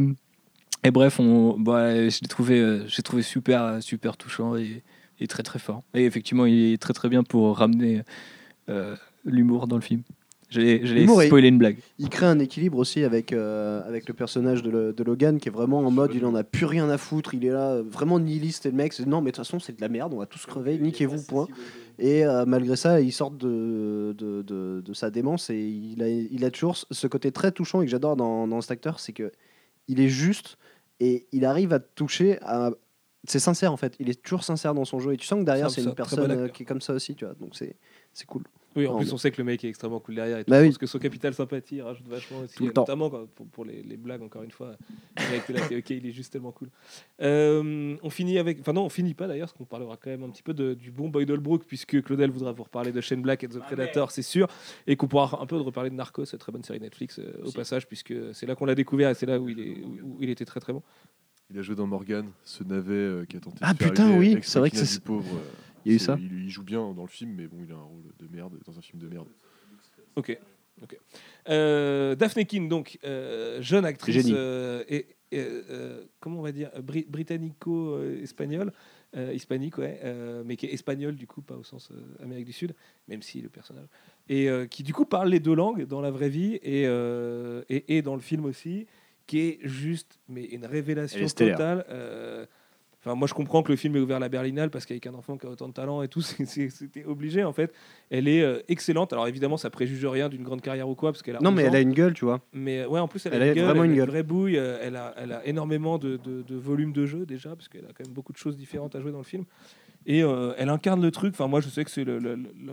et 0.83 0.91
bref, 0.91 1.21
on, 1.21 1.59
bah, 1.59 2.09
je 2.09 2.19
l'ai 2.23 2.29
trouvé, 2.29 2.59
euh, 2.61 2.85
j'ai 2.89 3.03
trouvé 3.03 3.23
super, 3.23 3.83
super 3.83 4.17
touchant 4.17 4.57
et, 4.57 4.83
et 5.21 5.27
très 5.27 5.43
très 5.43 5.59
fort. 5.59 5.83
Et 5.95 6.05
effectivement, 6.07 6.47
il 6.47 6.73
est 6.73 6.79
très 6.81 6.95
très 6.95 7.09
bien 7.11 7.23
pour 7.23 7.59
ramener 7.59 8.03
euh, 8.71 8.97
l'humour 9.27 9.67
dans 9.67 9.77
le 9.77 9.83
film. 9.83 10.03
Est- 10.59 11.27
spoiler 11.27 11.49
une 11.49 11.59
blague. 11.59 11.79
Il 11.99 12.09
crée 12.09 12.27
un 12.27 12.39
équilibre 12.39 12.79
aussi 12.79 13.05
avec, 13.05 13.33
euh, 13.33 13.83
avec 13.87 14.09
le 14.09 14.15
personnage 14.15 14.63
de, 14.63 14.71
le- 14.71 14.93
de 14.93 15.03
Logan 15.05 15.39
qui 15.39 15.49
est 15.49 15.53
vraiment 15.53 15.79
en 15.79 15.91
mode 15.91 16.13
il 16.15 16.25
en 16.27 16.35
a 16.35 16.45
plus 16.45 16.67
rien 16.67 16.89
à 16.91 16.99
foutre, 16.99 17.35
il 17.35 17.45
est 17.45 17.51
là 17.51 17.81
vraiment 17.83 18.19
nihiliste 18.19 18.67
et 18.67 18.71
le 18.71 18.77
mec 18.77 18.93
c'est 18.93 19.07
non 19.07 19.21
mais 19.21 19.31
de 19.31 19.37
toute 19.37 19.45
façon 19.45 19.59
c'est 19.59 19.77
de 19.77 19.81
la 19.81 19.89
merde, 19.89 20.13
on 20.15 20.19
va 20.19 20.27
tous 20.27 20.45
crever, 20.47 20.79
niquez-vous 20.79 21.23
point. 21.23 21.49
Et 21.99 22.25
euh, 22.27 22.45
malgré 22.47 22.77
ça 22.77 23.01
il 23.01 23.13
sort 23.13 23.31
de, 23.31 24.15
de, 24.19 24.43
de- 24.43 24.83
de 24.85 24.93
sa 24.95 25.11
démence 25.11 25.51
et 25.51 25.59
il 25.61 26.03
a, 26.03 26.09
il 26.09 26.45
a 26.45 26.51
toujours 26.51 26.77
ce 26.91 27.07
côté 27.07 27.31
très 27.33 27.53
touchant 27.53 27.83
et 27.83 27.85
que 27.87 27.91
j'adore 27.91 28.17
dans, 28.17 28.47
dans 28.49 28.61
cet 28.61 28.71
acteur, 28.73 29.01
c'est 29.01 29.13
que 29.13 29.31
il 29.89 30.01
est 30.01 30.09
juste 30.09 30.57
et 31.01 31.27
il 31.33 31.45
arrive 31.45 31.73
à 31.73 31.79
toucher 31.81 32.39
à... 32.43 32.71
C'est 33.27 33.39
sincère 33.39 33.73
en 33.73 33.77
fait, 33.79 33.95
il 34.01 34.11
est 34.11 34.23
toujours 34.23 34.45
sincère 34.45 34.75
dans 34.75 34.85
son 34.85 34.99
jeu 34.99 35.13
et 35.15 35.17
tu 35.17 35.27
sens 35.27 35.39
que 35.41 35.45
derrière 35.45 35.71
C'est 35.71 35.77
c'est 35.77 35.81
un 35.81 35.85
une 35.85 35.91
bon 35.91 35.95
personne 35.97 36.31
euh, 36.31 36.49
qui 36.49 36.63
est 36.65 36.67
comme 36.67 36.81
ça 36.83 36.93
aussi, 36.93 37.15
tu 37.15 37.25
vois, 37.25 37.35
donc 37.41 37.57
c'est 37.57 37.75
c'est 38.13 38.27
cool. 38.27 38.43
Oui, 38.77 38.87
en 38.87 38.93
Non, 38.95 38.99
plus, 38.99 39.13
on 39.13 39.17
sait 39.17 39.31
que 39.31 39.39
le 39.39 39.45
mec 39.45 39.65
est 39.65 39.69
extrêmement 39.69 40.01
cool 40.01 40.17
derrière. 40.17 40.39
Et 40.39 40.45
tout, 40.45 40.51
Bah 40.51 40.61
oui. 40.61 40.69
Parce 40.69 40.79
que 40.79 40.87
son 40.87 40.99
capital 40.99 41.33
sympathie 41.35 41.81
rajoute 41.81 42.09
vachement 42.09 42.41
aussi. 42.41 42.57
Tout 42.57 42.65
le 42.65 42.71
euh, 42.71 42.73
temps. 42.73 42.83
Notamment 42.83 43.09
quand- 43.11 43.27
pour, 43.35 43.47
pour 43.47 43.65
les, 43.65 43.83
les 43.83 43.97
blagues, 43.97 44.23
encore 44.23 44.43
une 44.43 44.51
fois. 44.51 44.73
Là, 45.17 45.61
ok, 45.71 45.91
il 45.91 46.07
est 46.07 46.13
juste 46.13 46.33
tellement 46.33 46.53
cool. 46.53 46.69
Euh, 47.23 47.97
on 48.03 48.11
finit 48.11 48.39
avec. 48.39 48.59
Enfin, 48.61 48.73
non, 48.73 48.85
on 48.85 48.89
finit 48.89 49.15
pas 49.15 49.27
d'ailleurs, 49.29 49.47
parce 49.49 49.57
qu'on 49.59 49.65
parlera 49.65 49.97
quand 49.97 50.11
même 50.11 50.23
un 50.25 50.31
petit 50.31 50.43
peu 50.43 50.55
de- 50.55 50.75
du 50.75 50.91
bon 50.91 51.09
Boyd 51.09 51.31
Holbrook, 51.31 51.65
puisque 51.67 52.03
Claudel 52.03 52.31
voudra 52.31 52.53
vous 52.53 52.65
reparler 52.65 52.93
de 52.93 53.01
Shane 53.01 53.23
Black 53.23 53.45
et 53.45 53.49
de 53.49 53.55
The 53.55 53.61
Predator, 53.61 54.11
c'est 54.11 54.23
sûr. 54.23 54.49
Et 54.87 54.97
qu'on 54.97 55.07
pourra 55.09 55.41
un 55.41 55.47
peu 55.47 55.57
reparler 55.57 55.91
de 55.91 55.95
Narcos, 55.95 56.25
cette 56.27 56.41
très 56.41 56.53
bonne 56.53 56.65
série 56.65 56.81
Netflix, 56.81 57.19
euh, 57.19 57.33
au 57.45 57.53
passage, 57.53 57.87
puisque 57.87 58.15
c'est 58.33 58.47
là 58.47 58.55
qu'on 58.55 58.65
l'a 58.67 58.75
découvert 58.75 59.11
et 59.11 59.15
c'est 59.15 59.27
là 59.27 59.39
où 59.39 59.49
il, 59.49 59.61
est, 59.61 59.83
où, 59.85 60.17
où 60.17 60.19
il 60.21 60.31
était 60.31 60.45
très 60.45 60.61
très 60.61 60.73
bon. 60.73 60.83
Il 61.51 61.59
a 61.59 61.63
joué 61.63 61.77
dans 61.77 61.87
Morgan, 61.87 62.27
ce 62.43 62.65
navet 62.65 62.93
euh, 62.95 63.25
qui 63.27 63.37
a 63.37 63.41
tenté 63.41 63.59
Ah, 63.61 63.75
de 63.75 63.79
faire 63.79 63.89
putain, 63.91 64.17
oui, 64.17 64.39
c'est 64.43 64.59
vrai 64.59 64.71
que 64.71 64.77
c'est- 64.79 65.01
pauvre. 65.03 65.39
Il 65.85 65.91
y 65.91 65.93
a 65.93 65.97
eu 65.97 65.99
c'est- 65.99 66.05
ça. 66.07 66.17
Il, 66.19 66.45
il 66.45 66.51
joue 66.51 66.63
bien 66.65 66.93
dans 66.93 67.03
le 67.03 67.09
film, 67.09 67.33
mais 67.37 67.47
bon, 67.47 67.59
il 67.65 67.73
a 67.73 67.77
un 67.77 67.83
rôle 67.83 68.03
de 68.19 68.29
merde 68.35 68.59
dans 68.67 68.79
un 68.79 68.83
film 68.83 69.01
de 69.01 69.09
merde. 69.09 69.29
Ok. 70.17 70.39
ok. 70.83 70.99
Euh, 71.49 72.15
Daphne 72.15 72.45
King, 72.45 72.69
donc, 72.69 72.99
euh, 73.05 73.61
jeune 73.63 73.85
actrice 73.85 74.15
Génie. 74.15 74.33
euh, 74.35 74.85
et, 74.89 75.07
et, 75.33 75.39
euh, 75.41 76.05
comment 76.21 76.39
on 76.39 76.43
va 76.43 76.53
dire, 76.53 76.71
bri- 76.81 77.07
britannico-espagnole, 77.09 78.73
euh, 79.17 79.33
hispanique, 79.33 79.79
ouais, 79.79 80.01
euh, 80.05 80.43
mais 80.45 80.57
qui 80.57 80.67
est 80.67 80.73
espagnole 80.73 81.15
du 81.17 81.27
coup, 81.27 81.43
pas 81.43 81.57
au 81.57 81.65
sens 81.65 81.91
euh, 81.93 82.23
Amérique 82.23 82.47
du 82.47 82.53
Sud, 82.53 82.75
même 83.09 83.23
si 83.23 83.41
le 83.41 83.49
personnage, 83.49 83.87
et 84.29 84.49
euh, 84.49 84.67
qui 84.67 84.83
du 84.83 84.93
coup 84.93 85.05
parle 85.05 85.29
les 85.29 85.41
deux 85.41 85.55
langues 85.55 85.87
dans 85.87 86.01
la 86.01 86.11
vraie 86.11 86.29
vie 86.29 86.55
et, 86.63 86.87
euh, 86.87 87.63
et, 87.69 87.97
et 87.97 88.03
dans 88.03 88.15
le 88.15 88.21
film 88.21 88.45
aussi, 88.45 88.87
qui 89.27 89.39
est 89.41 89.59
juste, 89.63 90.19
mais 90.29 90.45
une 90.45 90.67
révélation 90.67 91.21
totale. 91.51 91.85
Enfin, 93.05 93.15
moi, 93.15 93.29
je 93.29 93.35
comprends 93.35 93.63
que 93.63 93.71
le 93.71 93.77
film 93.77 93.97
est 93.97 94.01
ouvert 94.01 94.17
à 94.17 94.21
la 94.21 94.29
Berlinale 94.31 94.71
parce 94.71 94.87
qu'avec 94.87 95.07
un 95.07 95.13
enfant 95.15 95.37
qui 95.37 95.47
a 95.47 95.51
autant 95.51 95.69
de 95.69 95.75
talent 95.75 96.01
et 96.03 96.09
tout, 96.09 96.21
c'était 96.47 97.05
obligé 97.05 97.45
en 97.45 97.53
fait. 97.53 97.73
Elle 98.11 98.29
est 98.29 98.43
euh, 98.43 98.61
excellente. 98.69 99.13
Alors 99.13 99.29
évidemment, 99.29 99.57
ça 99.59 99.69
préjuge 99.71 100.05
rien 100.07 100.29
d'une 100.29 100.43
grande 100.43 100.63
carrière 100.63 100.89
ou 100.89 100.95
quoi, 100.95 101.13
parce 101.13 101.23
qu'elle 101.23 101.37
a 101.37 101.41
Non 101.41 101.51
11 101.51 101.57
mais 101.57 101.63
elle 101.65 101.77
a 101.77 101.81
une 101.81 101.93
gueule, 101.93 102.15
tu 102.15 102.25
vois. 102.25 102.41
Mais 102.55 102.87
ouais, 102.87 103.01
en 103.01 103.09
plus, 103.09 103.25
elle, 103.27 103.35
Elle 103.35 103.43
a 103.43 103.47
une 103.49 103.55
gueule, 103.55 103.65
vraiment 103.67 103.85
elle 103.85 103.91
une 103.91 103.97
a 103.97 103.99
gueule. 103.99 104.09
vraie 104.09 104.23
bouille. 104.23 104.57
euh, 104.57 104.79
Elle 104.81 104.97
a, 104.97 105.15
elle 105.19 105.33
a 105.33 105.47
énormément 105.47 105.99
de, 105.99 106.17
de, 106.17 106.43
de 106.43 106.57
volume 106.57 106.93
de 106.93 107.05
jeu 107.05 107.27
déjà, 107.27 107.51
parce 107.55 107.69
qu'elle 107.69 107.85
a 107.85 107.89
quand 107.89 108.05
même 108.07 108.15
beaucoup 108.15 108.33
de 108.33 108.39
choses 108.39 108.57
différentes 108.57 108.95
à 108.97 109.01
jouer 109.01 109.13
dans 109.13 109.19
le 109.19 109.25
film. 109.25 109.45
Et 110.07 110.23
euh, 110.23 110.53
elle 110.59 110.69
incarne 110.69 111.01
le 111.01 111.11
truc. 111.11 111.33
Enfin, 111.33 111.47
moi, 111.47 111.61
je 111.63 111.69
sais 111.71 111.83
que 111.85 111.91
c'est 111.91 112.05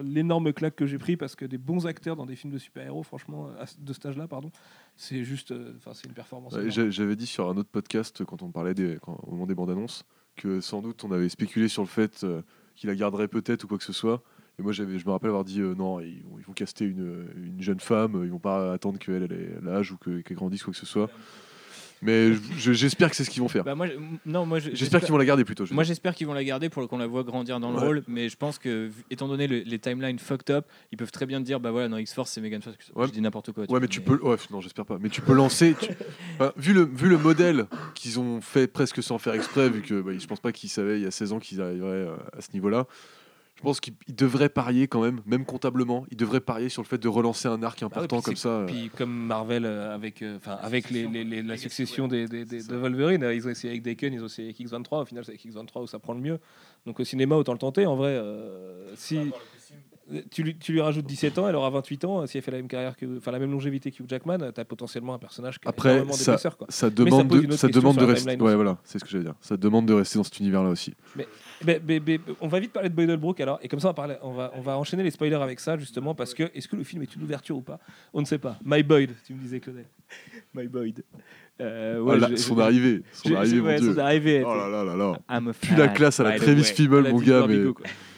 l'énorme 0.03 0.53
claque 0.53 0.75
que 0.75 0.85
j'ai 0.85 0.97
pris 0.97 1.17
parce 1.17 1.35
que 1.35 1.45
des 1.45 1.57
bons 1.57 1.87
acteurs 1.87 2.15
dans 2.15 2.25
des 2.25 2.35
films 2.35 2.53
de 2.53 2.57
super-héros, 2.57 3.03
franchement, 3.03 3.49
de 3.79 3.93
cet 3.93 4.05
âge-là, 4.05 4.27
pardon, 4.27 4.51
c'est 4.95 5.23
juste, 5.23 5.51
euh, 5.51 5.73
enfin, 5.77 5.91
c'est 5.93 6.07
une 6.07 6.13
performance. 6.13 6.55
J'avais 6.67 7.15
dit 7.15 7.25
sur 7.27 7.49
un 7.49 7.55
autre 7.57 7.69
podcast, 7.71 8.23
quand 8.25 8.41
on 8.43 8.51
parlait 8.51 8.73
des, 8.73 8.97
quand- 9.01 9.19
au 9.25 9.31
moment 9.31 9.45
des 9.45 9.55
bandes 9.55 9.69
annonces, 9.69 10.03
que 10.35 10.61
sans 10.61 10.81
doute 10.81 11.03
on 11.03 11.11
avait 11.11 11.29
spéculé 11.29 11.67
sur 11.67 11.81
le 11.83 11.87
fait 11.87 12.23
euh, 12.23 12.41
qu'il 12.75 12.89
la 12.89 12.95
garderait 12.95 13.27
peut-être 13.27 13.63
ou 13.63 13.67
quoi 13.67 13.77
que 13.77 13.83
ce 13.83 13.93
soit. 13.93 14.23
Et 14.59 14.63
moi, 14.63 14.73
je 14.73 14.83
me 14.83 15.09
rappelle 15.09 15.29
avoir 15.29 15.43
dit 15.43 15.61
euh, 15.61 15.73
non, 15.75 15.99
ils 15.99 16.23
vont, 16.45 16.53
caster 16.53 16.85
une, 16.85 17.27
une 17.35 17.61
jeune 17.61 17.79
femme, 17.79 18.21
ils 18.23 18.31
vont 18.31 18.39
pas 18.39 18.73
attendre 18.73 18.99
qu'elle 18.99 19.23
elle 19.23 19.31
ait 19.31 19.59
l'âge 19.61 19.91
ou 19.91 19.97
que- 19.97 20.21
qu'elle 20.21 20.37
grandisse, 20.37 20.63
quoi 20.63 20.73
que 20.73 20.79
ce 20.79 20.85
soit. 20.85 21.09
Mais 22.01 22.33
je- 22.57 22.73
j'espère 22.73 23.09
que 23.11 23.15
c'est 23.15 23.23
ce 23.23 23.29
qu'ils 23.29 23.41
vont 23.43 23.47
faire. 23.47 23.63
Bah, 23.63 23.75
moi, 23.75 23.85
je- 23.87 23.93
non, 24.25 24.45
moi, 24.45 24.59
je- 24.59 24.71
J'espère 24.73 25.01
qu'ils 25.01 25.11
vont 25.11 25.17
la 25.17 25.25
garder 25.25 25.43
plutôt. 25.45 25.65
Moi 25.71 25.83
j'espère 25.83 26.15
qu'ils 26.15 26.25
vont 26.25 26.33
la 26.33 26.43
garder 26.43 26.69
pour 26.69 26.87
qu'on 26.87 26.97
la 26.97 27.05
voit 27.07 27.23
grandir 27.23 27.59
dans 27.59 27.69
le 27.71 27.77
Ouais. 27.77 27.85
rôle, 27.85 28.03
mais 28.07 28.27
je 28.29 28.35
pense 28.37 28.57
que 28.57 28.89
étant 29.11 29.27
donné 29.27 29.47
le- 29.47 29.59
les 29.59 29.77
timelines 29.79 30.17
fucked 30.17 30.49
up, 30.55 30.65
ils 30.91 30.97
peuvent 30.97 31.11
très 31.11 31.25
bien 31.27 31.39
dire 31.41 31.59
bah 31.59 31.69
voilà 31.71 31.87
dans 31.89 31.97
X-Force 31.97 32.31
c'est 32.31 32.41
Megan 32.41 32.61
Fox. 32.61 32.91
Ouais. 32.95 33.07
Je 33.07 33.11
dis 33.11 33.21
n'importe 33.21 33.51
quoi. 33.51 33.65
Ouais, 33.69 33.79
mais 33.79 33.87
tu 33.87 34.01
peux. 34.01 34.19
Ouais, 34.23 34.37
non, 34.49 34.61
j'espère 34.61 34.85
pas. 34.85 34.97
Mais 34.99 35.09
tu 35.09 35.21
peux 35.21 35.33
lancer. 35.33 35.75
tu- 35.79 35.89
Enfin, 36.39 36.51
vu, 36.57 36.73
le, 36.73 36.83
vu 36.91 37.07
le 37.07 37.17
modèle 37.17 37.67
qu'ils 37.93 38.19
ont 38.19 38.41
fait 38.41 38.67
presque 38.67 39.03
sans 39.03 39.17
faire 39.19 39.33
exprès, 39.35 39.69
vu 39.69 39.81
que 39.81 40.01
bah, 40.01 40.11
je 40.17 40.25
pense 40.25 40.39
pas 40.39 40.51
qu'ils 40.51 40.69
savaient 40.69 40.97
il 40.99 41.03
y 41.03 41.07
a 41.07 41.11
16 41.11 41.33
ans 41.33 41.39
qu'ils 41.39 41.61
arriveraient 41.61 41.89
euh, 42.07 42.15
à 42.35 42.41
ce 42.41 42.47
niveau-là, 42.53 42.87
je 43.61 43.63
pense 43.63 43.79
qu'ils 43.79 43.93
ils 44.07 44.15
devraient 44.15 44.49
parier 44.49 44.87
quand 44.87 45.01
même, 45.01 45.21
même 45.27 45.45
comptablement, 45.45 46.03
ils 46.09 46.17
devraient 46.17 46.39
parier 46.41 46.67
sur 46.69 46.81
le 46.81 46.87
fait 46.87 46.97
de 46.97 47.07
relancer 47.07 47.47
un 47.47 47.61
arc 47.61 47.77
Ah 47.81 47.85
ouais, 47.85 47.91
important 47.91 48.21
comme 48.21 48.35
ça. 48.35 48.49
euh. 48.49 48.65
Puis 48.65 48.89
comme 48.97 49.11
Marvel 49.11 49.65
avec, 49.65 50.23
euh, 50.23 50.37
enfin 50.37 50.57
avec 50.61 50.89
les, 50.89 51.07
les- 51.07 51.23
les- 51.23 51.43
la 51.43 51.57
succession 51.57 52.07
des, 52.07 52.27
des- 52.27 52.43
des- 52.45 52.63
de 52.63 52.75
Wolverine, 52.75 53.23
euh, 53.23 53.35
ils 53.35 53.45
ont 53.47 53.51
essayé 53.51 53.69
avec 53.71 53.83
Daken, 53.83 54.13
ils 54.13 54.21
ont 54.23 54.25
essayé 54.25 54.47
avec 54.47 54.59
X23. 54.59 55.01
Au 55.01 55.05
final, 55.05 55.23
c'est 55.25 55.31
avec 55.31 55.45
X23 55.45 55.83
où 55.83 55.87
ça 55.87 55.99
prend 55.99 56.13
le 56.13 56.21
mieux. 56.21 56.39
Donc 56.87 56.99
au 56.99 57.03
cinéma, 57.03 57.35
autant 57.35 57.53
le 57.53 57.59
tenter. 57.59 57.85
En 57.85 57.95
vrai, 57.95 58.09
euh, 58.15 58.95
si 58.95 59.19
tu 60.29 60.43
lui, 60.43 60.57
tu 60.57 60.73
lui 60.73 60.81
rajoutes 60.81 61.05
17 61.05 61.37
ans, 61.39 61.47
elle 61.47 61.55
aura 61.55 61.69
28 61.69 62.05
ans. 62.05 62.25
Si 62.27 62.37
elle 62.37 62.43
fait 62.43 62.51
la 62.51 62.57
même 62.57 62.67
carrière 62.67 62.95
que, 62.95 63.05
enfin 63.17 63.31
la 63.31 63.39
même 63.39 63.51
longévité 63.51 63.91
que 63.91 64.01
Hugh 64.03 64.09
Jackman, 64.09 64.37
t'as 64.53 64.65
potentiellement 64.65 65.13
un 65.13 65.19
personnage 65.19 65.59
qui 65.59 65.67
a 65.67 65.69
Après, 65.69 65.93
énormément 65.93 66.13
ça- 66.13 66.37
quoi. 66.57 66.67
Ça 66.69 66.87
ça 66.87 66.89
demande 66.89 67.29
pose 67.29 67.45
de, 67.47 67.51
ça 67.53 67.67
demande 67.67 67.97
de 67.97 68.03
rester. 68.05 68.35
Ouais, 68.37 68.55
voilà, 68.55 68.77
c'est 68.83 68.99
ce 68.99 69.03
que 69.03 69.09
j'allais 69.09 69.23
dire. 69.25 69.35
Ça 69.41 69.57
demande 69.57 69.85
de 69.85 69.93
rester 69.93 70.17
dans 70.19 70.23
cet 70.23 70.39
univers-là 70.39 70.69
aussi. 70.69 70.93
Ben, 71.63 71.79
ben, 71.83 71.99
ben, 72.03 72.19
on 72.41 72.47
va 72.47 72.59
vite 72.59 72.71
parler 72.73 72.89
de 72.89 72.95
Boyd 72.95 73.09
Holbrook 73.09 73.39
alors, 73.39 73.59
et 73.61 73.67
comme 73.67 73.79
ça 73.79 73.87
on, 73.87 73.91
va 73.91 73.93
parler- 73.93 74.15
on, 74.23 74.31
va, 74.33 74.51
on 74.55 74.61
va 74.61 74.77
enchaîner 74.77 75.03
les 75.03 75.11
spoilers 75.11 75.35
avec 75.35 75.59
ça 75.59 75.77
justement 75.77 76.15
parce 76.15 76.33
que 76.33 76.43
est-ce 76.55 76.67
que 76.67 76.75
le 76.75 76.83
film 76.83 77.01
est 77.03 77.15
une 77.15 77.23
ouverture 77.23 77.55
ou 77.57 77.61
pas? 77.61 77.79
On 78.13 78.21
ne 78.21 78.25
sait 78.25 78.39
pas. 78.39 78.57
My 78.65 78.81
Boyd, 78.83 79.11
tu 79.25 79.33
me 79.33 79.39
disais 79.39 79.59
Claudel. 79.59 79.85
My 80.53 80.67
Boyd. 80.67 81.03
Euh, 81.59 81.99
Oh 82.01 82.05
ouais, 82.09 82.19
là, 82.19 82.27
je- 82.31 82.35
son 82.37 82.55
je- 82.55 82.61
arrivée, 82.61 83.03
son 83.13 83.35
arrivée, 83.35 83.59
mon 83.61 83.67
ouais, 83.67 83.79
dieu. 83.79 83.93
son 83.93 83.99
arrivée. 83.99 84.43
Oh 84.43 84.55
là 84.55 84.67
là 84.67 84.83
là 84.83 84.95
là. 84.95 85.53
Plus 85.61 85.75
la 85.75 85.87
classe 85.89 86.19
à 86.19 86.23
la 86.23 86.37
Travis. 86.39 86.63
Fimmel, 86.63 87.11
mon 87.11 87.19
gars, 87.19 87.45
mais. 87.47 87.59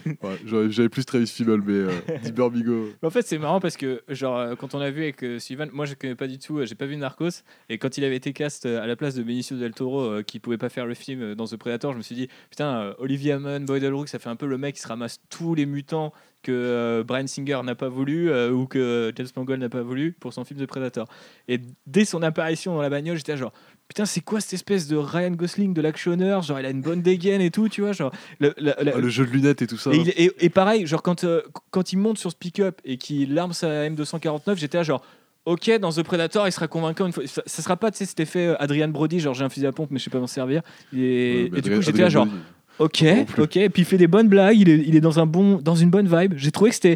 Ouais, 0.05 0.69
j'avais 0.69 0.89
plus 0.89 1.05
Travis 1.05 1.27
Fimmel, 1.27 1.61
mais 1.61 1.73
euh, 1.73 1.91
Dibber 2.23 2.49
Bigo. 2.49 2.89
En 3.01 3.09
fait, 3.09 3.21
c'est 3.23 3.37
marrant 3.37 3.59
parce 3.59 3.77
que, 3.77 4.01
genre, 4.09 4.37
euh, 4.37 4.55
quand 4.55 4.75
on 4.75 4.79
a 4.79 4.89
vu 4.91 5.03
avec 5.03 5.23
euh, 5.23 5.39
moi 5.71 5.85
je 5.85 5.95
connais 5.95 6.15
pas 6.15 6.27
du 6.27 6.39
tout, 6.39 6.59
euh, 6.59 6.65
j'ai 6.65 6.75
pas 6.75 6.85
vu 6.85 6.95
Narcos, 6.97 7.43
et 7.69 7.77
quand 7.77 7.97
il 7.97 8.03
avait 8.03 8.15
été 8.15 8.33
cast 8.33 8.65
euh, 8.65 8.81
à 8.81 8.87
la 8.87 8.95
place 8.95 9.15
de 9.15 9.23
Benicio 9.23 9.57
del 9.57 9.73
Toro, 9.73 10.01
euh, 10.01 10.23
qui 10.23 10.39
pouvait 10.39 10.57
pas 10.57 10.69
faire 10.69 10.85
le 10.85 10.93
film 10.93 11.35
dans 11.35 11.45
The 11.45 11.57
Predator, 11.57 11.93
je 11.93 11.97
me 11.97 12.03
suis 12.03 12.15
dit, 12.15 12.27
putain, 12.49 12.75
euh, 12.75 12.93
Olivia 12.99 13.39
Munn, 13.39 13.65
Boyd 13.65 13.83
Holbrook, 13.83 14.07
ça 14.07 14.19
fait 14.19 14.29
un 14.29 14.35
peu 14.35 14.47
le 14.47 14.57
mec 14.57 14.75
qui 14.75 14.81
se 14.81 14.87
ramasse 14.87 15.21
tous 15.29 15.55
les 15.55 15.65
mutants 15.65 16.13
que 16.43 16.51
euh, 16.51 17.03
Brian 17.05 17.25
Singer 17.25 17.61
n'a 17.63 17.73
pas 17.73 17.87
voulu 17.87 18.29
euh, 18.29 18.51
ou 18.51 18.67
que 18.67 19.13
James 19.15 19.27
Mangold 19.35 19.61
n'a 19.61 19.69
pas 19.69 19.81
voulu 19.81 20.11
pour 20.11 20.33
son 20.33 20.43
film 20.43 20.59
The 20.59 20.65
Predator. 20.65 21.07
Et 21.47 21.61
dès 21.87 22.05
son 22.05 22.21
apparition 22.21 22.75
dans 22.75 22.81
la 22.81 22.89
bagnole, 22.89 23.15
j'étais 23.17 23.37
genre, 23.37 23.53
putain, 23.87 24.05
c'est 24.05 24.21
quoi 24.21 24.39
cette 24.41 24.53
espèce 24.53 24.87
de 24.87 24.95
Ryan 24.95 25.31
Gosling 25.31 25.73
de 25.73 25.81
l'actionneur 25.81 26.41
Genre, 26.41 26.59
il 26.59 26.65
a 26.65 26.69
une 26.71 26.81
bonne 26.81 27.01
dégaine 27.01 27.41
et 27.41 27.51
tout, 27.51 27.69
tu 27.69 27.81
vois, 27.81 27.91
genre, 27.91 28.11
le- 28.39 28.53
la- 28.57 28.75
la- 28.81 28.93
Ah, 28.95 28.99
le 28.99 29.09
jeu 29.09 29.25
de 29.25 29.31
lunettes 29.31 29.61
et 29.61 29.67
tout 29.67 29.77
ça. 29.77 29.91
et, 29.91 29.97
il- 29.97 30.09
et- 30.15 30.31
et 30.39 30.49
pareil, 30.49 30.87
genre 30.87 31.01
quand, 31.03 31.23
euh, 31.23 31.41
quand 31.71 31.93
il 31.93 31.97
monte 31.97 32.17
sur 32.17 32.31
ce 32.31 32.35
pick-up 32.35 32.79
et 32.85 32.97
qu'il 32.97 33.37
arme 33.37 33.53
sa 33.53 33.85
M249, 33.89 34.57
j'étais 34.57 34.77
là 34.77 34.83
genre 34.83 35.03
Ok, 35.45 35.69
dans 35.81 35.91
The 35.91 36.03
Predator, 36.03 36.47
il 36.47 36.53
sera 36.53 36.69
convaincant 36.69 37.05
une 37.05 37.11
fois. 37.11 37.27
Ça, 37.27 37.41
ça 37.45 37.61
sera 37.61 37.75
pas, 37.75 37.91
tu 37.91 37.97
sais, 37.97 38.05
cet 38.05 38.17
effet 38.21 38.47
euh, 38.47 38.55
Adrian 38.63 38.87
Brody, 38.87 39.19
genre 39.19 39.33
j'ai 39.33 39.43
un 39.43 39.49
fusil 39.49 39.67
à 39.67 39.73
pompe, 39.73 39.91
mais 39.91 39.99
je 39.99 40.05
sais 40.05 40.09
pas 40.09 40.19
m'en 40.21 40.25
servir. 40.25 40.61
Et, 40.95 41.49
Ouais, 41.51 41.59
et 41.59 41.61
du 41.61 41.69
coup, 41.69 41.81
j'étais 41.81 42.01
là, 42.01 42.07
genre, 42.07 42.27
Brody. 42.27 42.41
ok, 42.79 43.05
ok. 43.39 43.57
Et 43.57 43.69
puis 43.69 43.81
il 43.81 43.85
fait 43.85 43.97
des 43.97 44.07
bonnes 44.07 44.29
blagues, 44.29 44.57
il 44.57 44.69
est, 44.69 44.81
il 44.87 44.95
est 44.95 45.01
dans, 45.01 45.19
un 45.19 45.25
bon, 45.25 45.57
dans 45.57 45.75
une 45.75 45.89
bonne 45.89 46.07
vibe. 46.07 46.35
J'ai 46.37 46.51
trouvé 46.51 46.69
que 46.69 46.75
c'était 46.75 46.95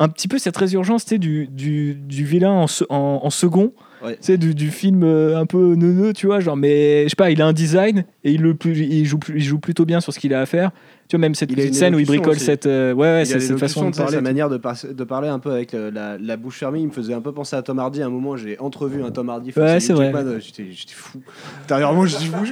un 0.00 0.08
petit 0.08 0.26
peu 0.26 0.38
cette 0.38 0.56
résurgence 0.56 1.04
tu 1.04 1.10
sais, 1.10 1.18
du, 1.18 1.46
du, 1.46 1.94
du 1.94 2.24
vilain 2.24 2.66
en, 2.88 2.96
en 3.22 3.30
second. 3.30 3.72
Ouais. 4.06 4.16
Sais, 4.20 4.38
du, 4.38 4.54
du 4.54 4.70
film 4.70 5.02
euh, 5.02 5.38
un 5.38 5.46
peu 5.46 5.74
neuneux, 5.74 6.12
tu 6.12 6.26
vois, 6.26 6.40
genre, 6.40 6.56
mais 6.56 7.04
je 7.04 7.08
sais 7.10 7.16
pas, 7.16 7.30
il 7.30 7.42
a 7.42 7.46
un 7.46 7.52
design 7.52 8.04
et 8.24 8.32
il, 8.32 8.40
le, 8.42 8.56
il, 8.64 9.04
joue, 9.04 9.18
il 9.34 9.42
joue 9.42 9.58
plutôt 9.58 9.84
bien 9.84 10.00
sur 10.00 10.12
ce 10.12 10.18
qu'il 10.18 10.32
a 10.32 10.40
à 10.40 10.46
faire. 10.46 10.70
Tu 11.08 11.14
vois, 11.16 11.20
même 11.20 11.36
cette 11.36 11.50
petite 11.54 11.74
scène 11.74 11.94
où 11.94 12.00
il 12.00 12.06
bricole 12.06 12.34
aussi. 12.34 12.44
cette. 12.44 12.66
euh, 12.66 12.92
ouais, 12.92 13.06
ouais, 13.18 13.24
c'est 13.24 13.38
cette 13.38 13.58
façon 13.58 13.90
de 13.90 13.96
parler. 13.96 14.14
Sa 14.16 14.20
manière 14.20 14.48
de, 14.48 14.56
par- 14.56 14.74
de 14.92 15.04
parler 15.04 15.28
un 15.28 15.38
peu 15.38 15.52
avec 15.52 15.72
le- 15.72 15.90
la, 15.90 16.18
la 16.18 16.36
bouche 16.36 16.58
fermée, 16.58 16.80
il 16.80 16.86
me 16.88 16.92
faisait 16.92 17.14
un 17.14 17.20
peu 17.20 17.30
penser 17.32 17.54
à 17.54 17.62
Tom 17.62 17.78
Hardy. 17.78 18.02
À 18.02 18.06
un 18.06 18.10
moment, 18.10 18.36
j'ai 18.36 18.58
entrevu 18.58 19.04
un 19.04 19.12
Tom 19.12 19.28
Hardy. 19.28 19.52
Ouais, 19.56 19.78
c'est 19.78 19.92
vrai. 19.92 20.12
Euh, 20.14 20.40
J'étais 20.40 20.64
fou. 20.94 21.20
Intérieurement, 21.62 22.06
j'étais 22.06 22.24
fou. 22.24 22.44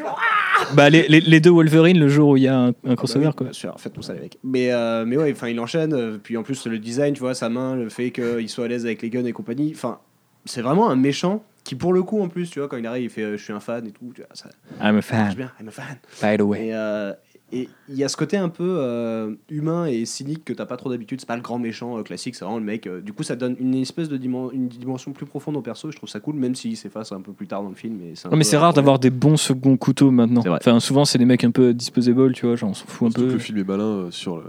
Bah, 0.75 0.89
les, 0.89 1.07
les, 1.09 1.21
les 1.21 1.41
deux 1.41 1.51
Wolverine, 1.51 1.99
le 1.99 2.09
jour 2.09 2.29
où 2.31 2.37
il 2.37 2.45
y 2.45 2.49
a 2.49 2.57
un, 2.57 2.73
un 2.87 2.95
crossover, 2.95 3.25
Bah 3.25 3.31
oui, 3.33 3.37
quoi. 3.39 3.45
Bien 3.47 3.53
sûr, 3.53 3.75
faites 3.79 3.93
tout 3.93 4.03
ça 4.03 4.15
les 4.15 4.21
mecs. 4.21 4.39
Mais, 4.45 4.73
euh, 4.73 5.05
mais 5.05 5.17
ouais, 5.17 5.33
enfin, 5.33 5.49
il 5.49 5.59
enchaîne. 5.59 5.93
euh, 5.93 6.19
Puis 6.23 6.37
en 6.37 6.45
plus, 6.45 6.65
le 6.67 6.79
design, 6.79 7.13
tu 7.15 7.21
vois, 7.21 7.35
sa 7.35 7.49
main, 7.49 7.75
le 7.75 7.89
fait 7.89 8.13
qu'il 8.13 8.49
soit 8.49 8.67
à 8.67 8.69
l'aise 8.69 8.87
avec 8.87 9.03
les 9.03 9.11
guns 9.11 9.25
et 9.25 9.33
compagnie. 9.33 9.73
Enfin, 9.75 9.99
c'est 10.45 10.63
vraiment 10.63 10.91
un 10.91 10.97
méchant 10.97 11.43
qui, 11.65 11.75
pour 11.75 11.93
le 11.93 12.03
coup, 12.03 12.21
en 12.21 12.29
plus, 12.29 12.51
tu 12.51 12.59
vois, 12.59 12.69
quand 12.69 12.77
il 12.77 12.87
arrive, 12.87 13.05
il 13.05 13.11
fait 13.11 13.23
euh, 13.23 13.37
Je 13.37 13.43
suis 13.43 13.53
un 13.53 13.61
fan 13.61 13.87
et 13.87 13.91
tout. 13.91 14.13
Tu 14.15 14.21
vois, 14.23 14.29
ça 14.35 14.51
I'm 14.83 14.97
a 14.97 15.03
fan, 15.03 15.35
bien, 15.35 15.51
I'm 15.61 15.69
a 15.69 15.71
fan. 15.71 15.97
by 16.23 16.37
the 16.37 16.43
way. 16.43 16.67
Et 16.69 16.75
euh, 16.75 17.13
et 17.53 17.69
il 17.89 17.95
y 17.95 18.03
a 18.03 18.09
ce 18.09 18.17
côté 18.17 18.37
un 18.37 18.49
peu 18.49 18.79
euh, 18.81 19.33
humain 19.49 19.87
et 19.87 20.05
cynique 20.07 20.45
que 20.45 20.53
t'as 20.53 20.67
pas 20.67 20.77
trop 20.77 20.91
d'habitude. 20.91 21.21
C'est 21.21 21.27
pas 21.27 21.37
le 21.37 21.43
grand 21.43 21.59
méchant 21.59 21.99
euh, 21.99 22.03
classique, 22.03 22.35
c'est 22.35 22.45
vraiment 22.45 22.59
le 22.59 22.65
mec. 22.65 22.87
euh, 22.89 23.01
du 23.01 23.13
coup, 23.13 23.23
ça 23.23 23.37
donne 23.37 23.55
une 23.61 23.75
espèce 23.77 24.09
de 24.09 24.17
dimen- 24.19 24.51
une 24.53 24.67
dimension 24.67 25.13
plus 25.13 25.27
profonde 25.27 25.57
au 25.57 25.61
perso. 25.63 25.89
et 25.89 25.93
Je 25.93 25.97
trouve 25.97 26.09
ça 26.09 26.19
cool, 26.21 26.35
même 26.35 26.55
s'il 26.57 26.77
s'efface 26.77 27.13
un 27.13 27.21
peu 27.21 27.33
plus 27.33 27.47
tard 27.47 27.63
dans 27.63 27.69
le 27.69 27.75
film. 27.77 28.01
et 28.03 28.15
mais 28.31 28.39
peu 28.39 28.43
c'est 28.43 28.57
rare 28.57 28.73
d'avoir 28.73 28.99
des 28.99 29.11
bons 29.11 29.37
seconds 29.37 29.77
couteaux 29.77 30.11
maintenant. 30.11 30.43
Enfin, 30.49 30.81
souvent, 30.81 31.05
c'est 31.05 31.19
des 31.19 31.27
mecs 31.27 31.45
un 31.45 31.51
peu 31.53 31.73
disposable, 31.75 32.33
tu 32.33 32.47
vois, 32.47 32.57
genre 32.57 32.71
on 32.71 32.75
s'en 32.75 32.87
fout 32.87 33.09
un 33.09 33.11
Surtout 33.11 33.23
que 33.23 33.27
peu. 33.29 33.33
le 33.35 33.39
film 33.39 33.59
est 33.59 33.65
malin 33.65 33.85
euh, 33.85 34.11
sur 34.11 34.43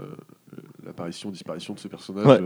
l'apparition, 0.84 1.30
disparition 1.30 1.74
de 1.74 1.78
ce 1.78 1.88
personnage. 1.88 2.26
Ouais. 2.26 2.40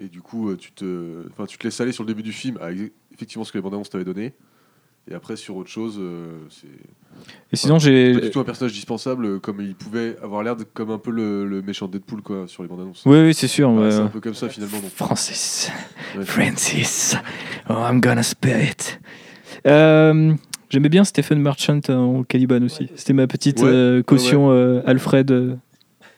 Et 0.00 0.08
du 0.08 0.20
coup, 0.22 0.48
euh, 0.50 0.56
tu 0.56 0.72
te, 0.72 1.24
enfin, 1.30 1.46
tu 1.46 1.58
te 1.58 1.64
laisses 1.64 1.80
aller 1.80 1.92
sur 1.92 2.02
le 2.04 2.08
début 2.08 2.22
du 2.22 2.32
film 2.32 2.58
à 2.60 2.70
effectivement 3.12 3.44
ce 3.44 3.52
que 3.52 3.58
les 3.58 3.62
bandes 3.62 3.74
annonces 3.74 3.90
t'avaient 3.90 4.04
donné. 4.04 4.32
Et 5.10 5.14
après, 5.14 5.34
sur 5.36 5.56
autre 5.56 5.70
chose, 5.70 5.96
euh, 5.98 6.38
c'est 6.50 6.66
Et 7.52 7.56
sinon, 7.56 7.78
pas 7.78 7.80
du 7.80 8.20
j'ai. 8.22 8.30
tout 8.30 8.38
un 8.38 8.44
personnage 8.44 8.72
dispensable 8.72 9.24
euh, 9.24 9.38
comme 9.38 9.60
il 9.60 9.74
pouvait 9.74 10.16
avoir 10.22 10.42
l'air 10.42 10.56
de- 10.56 10.64
comme 10.64 10.90
un 10.90 10.98
peu 10.98 11.10
le, 11.10 11.46
le 11.46 11.62
méchant 11.62 11.86
de 11.86 11.92
Deadpool 11.92 12.22
quoi, 12.22 12.46
sur 12.46 12.62
les 12.62 12.68
bandes 12.68 12.82
annonces. 12.82 13.02
Oui, 13.06 13.18
oui, 13.20 13.34
c'est 13.34 13.48
sûr. 13.48 13.72
C'est 13.90 13.96
un 13.98 14.06
peu 14.08 14.20
comme 14.20 14.34
ça 14.34 14.48
finalement. 14.48 14.78
Donc, 14.78 14.90
Francis. 14.90 15.70
ouais. 16.16 16.24
Francis. 16.24 17.16
Oh, 17.68 17.72
I'm 17.90 18.00
gonna 18.00 18.22
spare 18.22 18.62
it. 18.62 19.00
Euh, 19.66 20.34
J'aimais 20.68 20.88
bien 20.88 21.02
Stephen 21.02 21.40
Merchant 21.40 21.80
en 21.88 22.22
Caliban 22.22 22.62
aussi. 22.62 22.88
C'était 22.94 23.12
ma 23.12 23.26
petite 23.26 23.58
Ouais, 23.60 23.68
euh, 23.68 24.02
caution 24.04 24.50
euh, 24.52 24.82
Alfred 24.86 25.30
euh, 25.32 25.56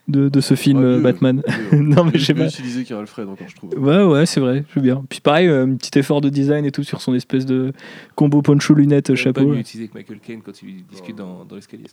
de, 0.09 0.29
de 0.29 0.41
ce 0.41 0.55
film 0.55 0.79
Ouais, 0.81 0.85
euh, 0.85 0.97
mieux. 0.97 1.03
Batman. 1.03 1.43
Mieux, 1.73 1.79
non, 1.83 2.05
mais 2.05 2.13
mieux- 2.13 2.19
je 2.19 2.25
sais 2.25 2.35
mieux 2.35 2.41
pas. 2.41 2.47
utilisé 2.49 2.95
Alfred 2.95 3.29
encore, 3.29 3.49
je 3.49 3.55
trouve. 3.57 3.71
Ouais, 3.79 4.03
ouais, 4.05 4.27
c'est 4.27 4.41
vrai, 4.41 4.65
je 4.69 4.75
veux 4.75 4.81
bien. 4.83 5.05
Puis 5.09 5.21
pareil, 5.21 5.47
euh, 5.49 5.65
un 5.65 5.75
petit 5.77 5.97
effort 5.99 6.21
de 6.21 6.29
design 6.29 6.65
et 6.65 6.71
tout 6.73 6.83
sur 6.83 7.01
son 7.01 7.15
espèce 7.15 7.47
de 7.47 7.73
combo 8.17 8.43
poncho 8.43 8.75
lunettes 8.75 9.09
Pas 9.09 9.15
chapeau. 9.15 9.47
mieux 9.47 9.55
là. 9.55 9.61
utilisé 9.61 9.89
que 9.89 9.95
Michael 9.95 10.19
Caine 10.21 10.43
quand 10.43 10.61
il 10.63 10.85
discute 10.87 11.17
dans, 11.17 11.45
dans 11.45 11.55
l'escalier. 11.57 11.85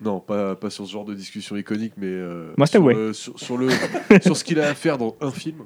Non, 0.00 0.20
pas, 0.20 0.54
pas 0.54 0.70
sur 0.70 0.86
ce 0.86 0.92
genre 0.92 1.04
de 1.04 1.14
discussion 1.14 1.56
iconique, 1.56 1.94
mais 1.96 2.06
euh, 2.06 2.52
sur, 2.66 2.82
ouais. 2.84 2.94
le- 2.94 3.12
sur, 3.12 3.38
sur 3.40 3.56
le, 3.58 3.68
sur 4.22 4.36
ce 4.36 4.44
qu'il 4.44 4.60
a 4.60 4.68
à 4.68 4.74
faire 4.74 4.96
dans 4.96 5.16
un 5.20 5.30
film. 5.32 5.58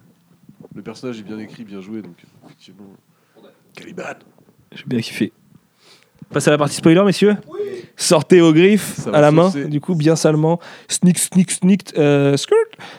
Le 0.75 0.81
personnage 0.81 1.19
est 1.21 1.25
bien 1.25 1.39
écrit, 1.39 1.65
bien 1.65 1.83
joué, 1.83 2.01
donc 2.01 2.15
effectivement. 2.47 2.87
Caliban 3.75 4.03
J'ai 4.75 4.85
bien 4.87 5.01
kiffé. 5.01 5.33
Passe 6.33 6.49
à 6.49 6.51
la 6.51 6.59
partie 6.59 6.77
spoiler, 6.77 7.03
messieurs 7.05 7.37
Sortez 7.97 8.41
au 8.41 8.55
griffe, 8.55 8.95
Ça 8.97 9.11
va 9.11 9.19
à 9.19 9.21
la 9.21 9.31
main, 9.31 9.53
du 9.69 9.81
coup, 9.81 9.95
bien 9.95 10.17
salement. 10.17 10.59
Sneak, 10.89 11.19
sneak, 11.19 11.51
sneak, 11.51 11.83
euh, 11.99 12.39
skirt. 12.39 12.57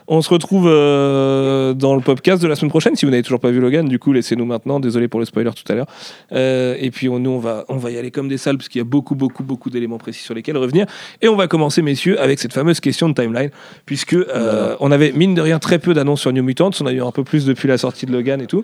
On 0.07 0.21
se 0.21 0.29
retrouve 0.29 0.67
euh, 0.67 1.73
dans 1.73 1.95
le 1.95 2.01
podcast 2.01 2.43
de 2.43 2.47
la 2.47 2.55
semaine 2.55 2.69
prochaine. 2.69 2.95
Si 2.95 3.05
vous 3.05 3.11
n'avez 3.11 3.23
toujours 3.23 3.39
pas 3.39 3.49
vu 3.49 3.59
Logan, 3.59 3.87
du 3.87 3.97
coup, 3.97 4.13
laissez-nous 4.13 4.45
maintenant. 4.45 4.79
Désolé 4.79 5.07
pour 5.07 5.19
le 5.19 5.25
spoiler 5.25 5.49
tout 5.49 5.69
à 5.71 5.75
l'heure. 5.75 5.87
Euh, 6.31 6.75
et 6.79 6.91
puis, 6.91 7.09
on, 7.09 7.17
nous, 7.17 7.31
on 7.31 7.39
va, 7.39 7.65
on 7.69 7.77
va 7.77 7.89
y 7.89 7.97
aller 7.97 8.11
comme 8.11 8.29
des 8.29 8.37
salles, 8.37 8.57
parce 8.57 8.69
qu'il 8.69 8.79
y 8.79 8.83
a 8.83 8.85
beaucoup, 8.85 9.15
beaucoup, 9.15 9.43
beaucoup 9.43 9.71
d'éléments 9.71 9.97
précis 9.97 10.23
sur 10.23 10.35
lesquels 10.35 10.57
revenir. 10.57 10.85
Et 11.21 11.27
on 11.27 11.35
va 11.35 11.47
commencer, 11.47 11.81
messieurs, 11.81 12.21
avec 12.21 12.39
cette 12.39 12.53
fameuse 12.53 12.79
question 12.79 13.09
de 13.09 13.15
timeline, 13.15 13.49
puisque 13.87 14.13
euh, 14.13 14.75
on 14.79 14.91
avait, 14.91 15.11
mine 15.11 15.33
de 15.33 15.41
rien, 15.41 15.57
très 15.57 15.79
peu 15.79 15.95
d'annonces 15.95 16.21
sur 16.21 16.31
New 16.31 16.43
Mutants. 16.43 16.69
On 16.81 16.85
a 16.85 16.93
eu 16.93 17.01
un 17.01 17.11
peu 17.11 17.23
plus 17.23 17.45
depuis 17.45 17.67
la 17.67 17.79
sortie 17.79 18.05
de 18.05 18.11
Logan 18.11 18.41
et 18.41 18.47
tout. 18.47 18.63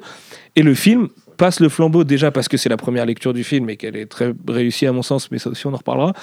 Et 0.55 0.61
le 0.61 0.75
film 0.75 1.09
passe 1.39 1.61
le 1.61 1.69
flambeau 1.69 2.03
déjà 2.03 2.31
parce 2.31 2.49
que 2.49 2.57
c'est 2.57 2.69
la 2.69 2.77
première 2.77 3.05
lecture 3.05 3.33
du 3.33 3.45
film 3.45 3.69
et 3.69 3.77
qu'elle 3.77 3.95
est 3.95 4.05
très 4.05 4.33
réussie 4.47 4.85
à 4.85 4.91
mon 4.91 5.01
sens, 5.01 5.31
mais 5.31 5.39
ça 5.39 5.49
aussi 5.49 5.65
on 5.65 5.73
en 5.73 5.77
reparlera. 5.77 6.13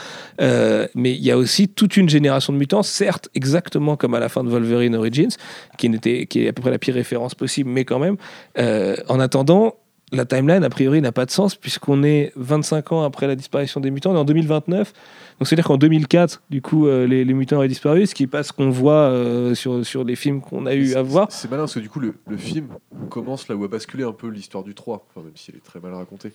Euh, 0.43 0.87
mais 0.95 1.13
il 1.13 1.25
y 1.25 1.31
a 1.31 1.39
aussi 1.39 1.69
toute 1.69 1.97
une 1.97 2.09
génération 2.09 2.53
de 2.53 2.59
mutants, 2.59 2.83
certes 2.83 3.31
exactement 3.35 3.97
comme 3.97 4.15
à 4.15 4.21
la 4.21 4.29
fin 4.29 4.45
de 4.45 4.51
Wolverine 4.51 4.95
Origins, 4.95 5.35
qui, 5.79 5.89
n'était, 5.89 6.27
qui 6.27 6.45
est 6.45 6.49
à 6.49 6.53
peu 6.53 6.61
près 6.61 6.71
la 6.71 6.79
pire 6.79 6.95
référence 6.95 7.35
possible, 7.35 7.71
mais 7.71 7.87
quand 7.87 7.99
même. 7.99 8.17
Euh, 8.59 8.95
en 9.09 9.19
attendant, 9.19 9.75
la 10.13 10.27
timeline 10.27 10.63
a 10.63 10.71
priori 10.71 11.01
n'a 11.01 11.13
pas 11.13 11.25
de 11.25 11.31
sens 11.31 11.57
puisqu'on 11.57 12.05
est 12.05 12.33
25 12.37 12.93
ans 12.93 13.03
après 13.03 13.27
la 13.27 13.35
disparition 13.35 13.81
des 13.81 13.91
mutants, 13.91 14.13
on 14.13 14.17
est 14.17 14.21
en 14.21 14.25
2029. 14.25 14.93
Donc 15.38 15.46
c'est-à-dire 15.49 15.66
qu'en 15.66 15.77
2004, 15.77 16.42
du 16.49 16.62
coup, 16.62 16.87
euh, 16.87 17.07
les, 17.07 17.25
les 17.25 17.35
mutants 17.35 17.57
auraient 17.57 17.68
disparu, 17.68 18.07
ce 18.07 18.14
qui 18.14 18.22
est 18.22 18.27
pas 18.27 18.42
ce 18.42 18.53
qu'on 18.53 18.70
voit 18.70 19.11
euh, 19.11 19.55
sur, 19.55 19.85
sur 19.85 20.03
les 20.03 20.16
films 20.16 20.40
qu'on 20.40 20.64
a 20.64 20.75
eu 20.75 20.88
C'est- 20.88 20.96
à 20.96 21.03
voir. 21.03 21.31
C'est 21.31 21.51
malin 21.51 21.64
parce 21.64 21.75
que 21.75 21.81
du 21.81 21.90
coup, 21.90 22.01
le, 22.01 22.14
le 22.27 22.37
film 22.38 22.68
commence 23.11 23.46
là 23.49 23.55
où 23.57 23.62
a 23.64 23.68
basculé 23.68 24.03
un 24.05 24.12
peu 24.12 24.29
l'histoire 24.29 24.64
du 24.64 24.75
3, 24.75 25.07
enfin, 25.11 25.25
même 25.25 25.37
si 25.37 25.51
elle 25.51 25.59
est 25.59 25.64
très 25.64 25.79
mal 25.81 25.92
racontée. 25.92 26.33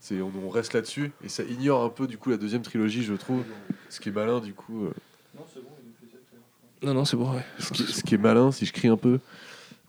C'est, 0.00 0.20
on, 0.20 0.32
on 0.44 0.48
reste 0.50 0.72
là-dessus 0.74 1.12
et 1.24 1.28
ça 1.28 1.44
ignore 1.44 1.84
un 1.84 1.88
peu 1.88 2.06
du 2.08 2.18
coup 2.18 2.28
la 2.30 2.36
deuxième 2.36 2.62
trilogie, 2.62 3.02
je 3.04 3.14
trouve. 3.14 3.42
Ce 3.88 4.00
qui 4.00 4.08
est 4.08 4.12
malin, 4.12 4.40
du 4.40 4.52
coup. 4.52 4.84
euh, 4.86 4.90
Non, 6.82 6.92
non, 6.94 7.04
c'est 7.04 7.16
bon, 7.16 7.32
ouais. 7.32 7.44
ce, 7.58 7.72
qui, 7.72 7.82
ce 7.84 8.02
qui 8.02 8.14
est 8.14 8.18
malin, 8.18 8.50
si 8.52 8.66
je 8.66 8.72
crie 8.72 8.88
un 8.88 8.96
peu, 8.96 9.18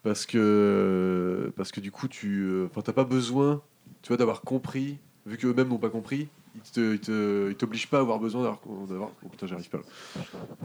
parce 0.03 0.25
que, 0.25 1.51
parce 1.58 1.71
que 1.71 1.81
du 1.81 1.91
coup, 1.91 2.08
tu 2.08 2.43
euh, 2.43 2.67
enfin, 2.71 2.81
t'as 2.81 2.93
pas 2.93 3.03
besoin 3.03 3.62
tu 4.01 4.10
vois, 4.10 4.17
d'avoir 4.17 4.41
compris, 4.41 4.97
vu 5.25 5.38
qu'eux-mêmes 5.38 5.67
n'ont 5.69 5.77
pas 5.79 5.89
compris. 5.89 6.27
Ils 6.56 7.00
te- 7.00 7.50
ils 7.52 7.56
t'obligent 7.56 7.88
pas 7.88 7.98
à 7.98 8.02
avoir 8.02 8.20
besoin 8.20 8.41
d'avoir. 8.44 9.10
Oh 9.24 9.28
putain, 9.30 9.46
j'arrive 9.48 9.70
pas 9.70 9.78
là. 9.78 9.84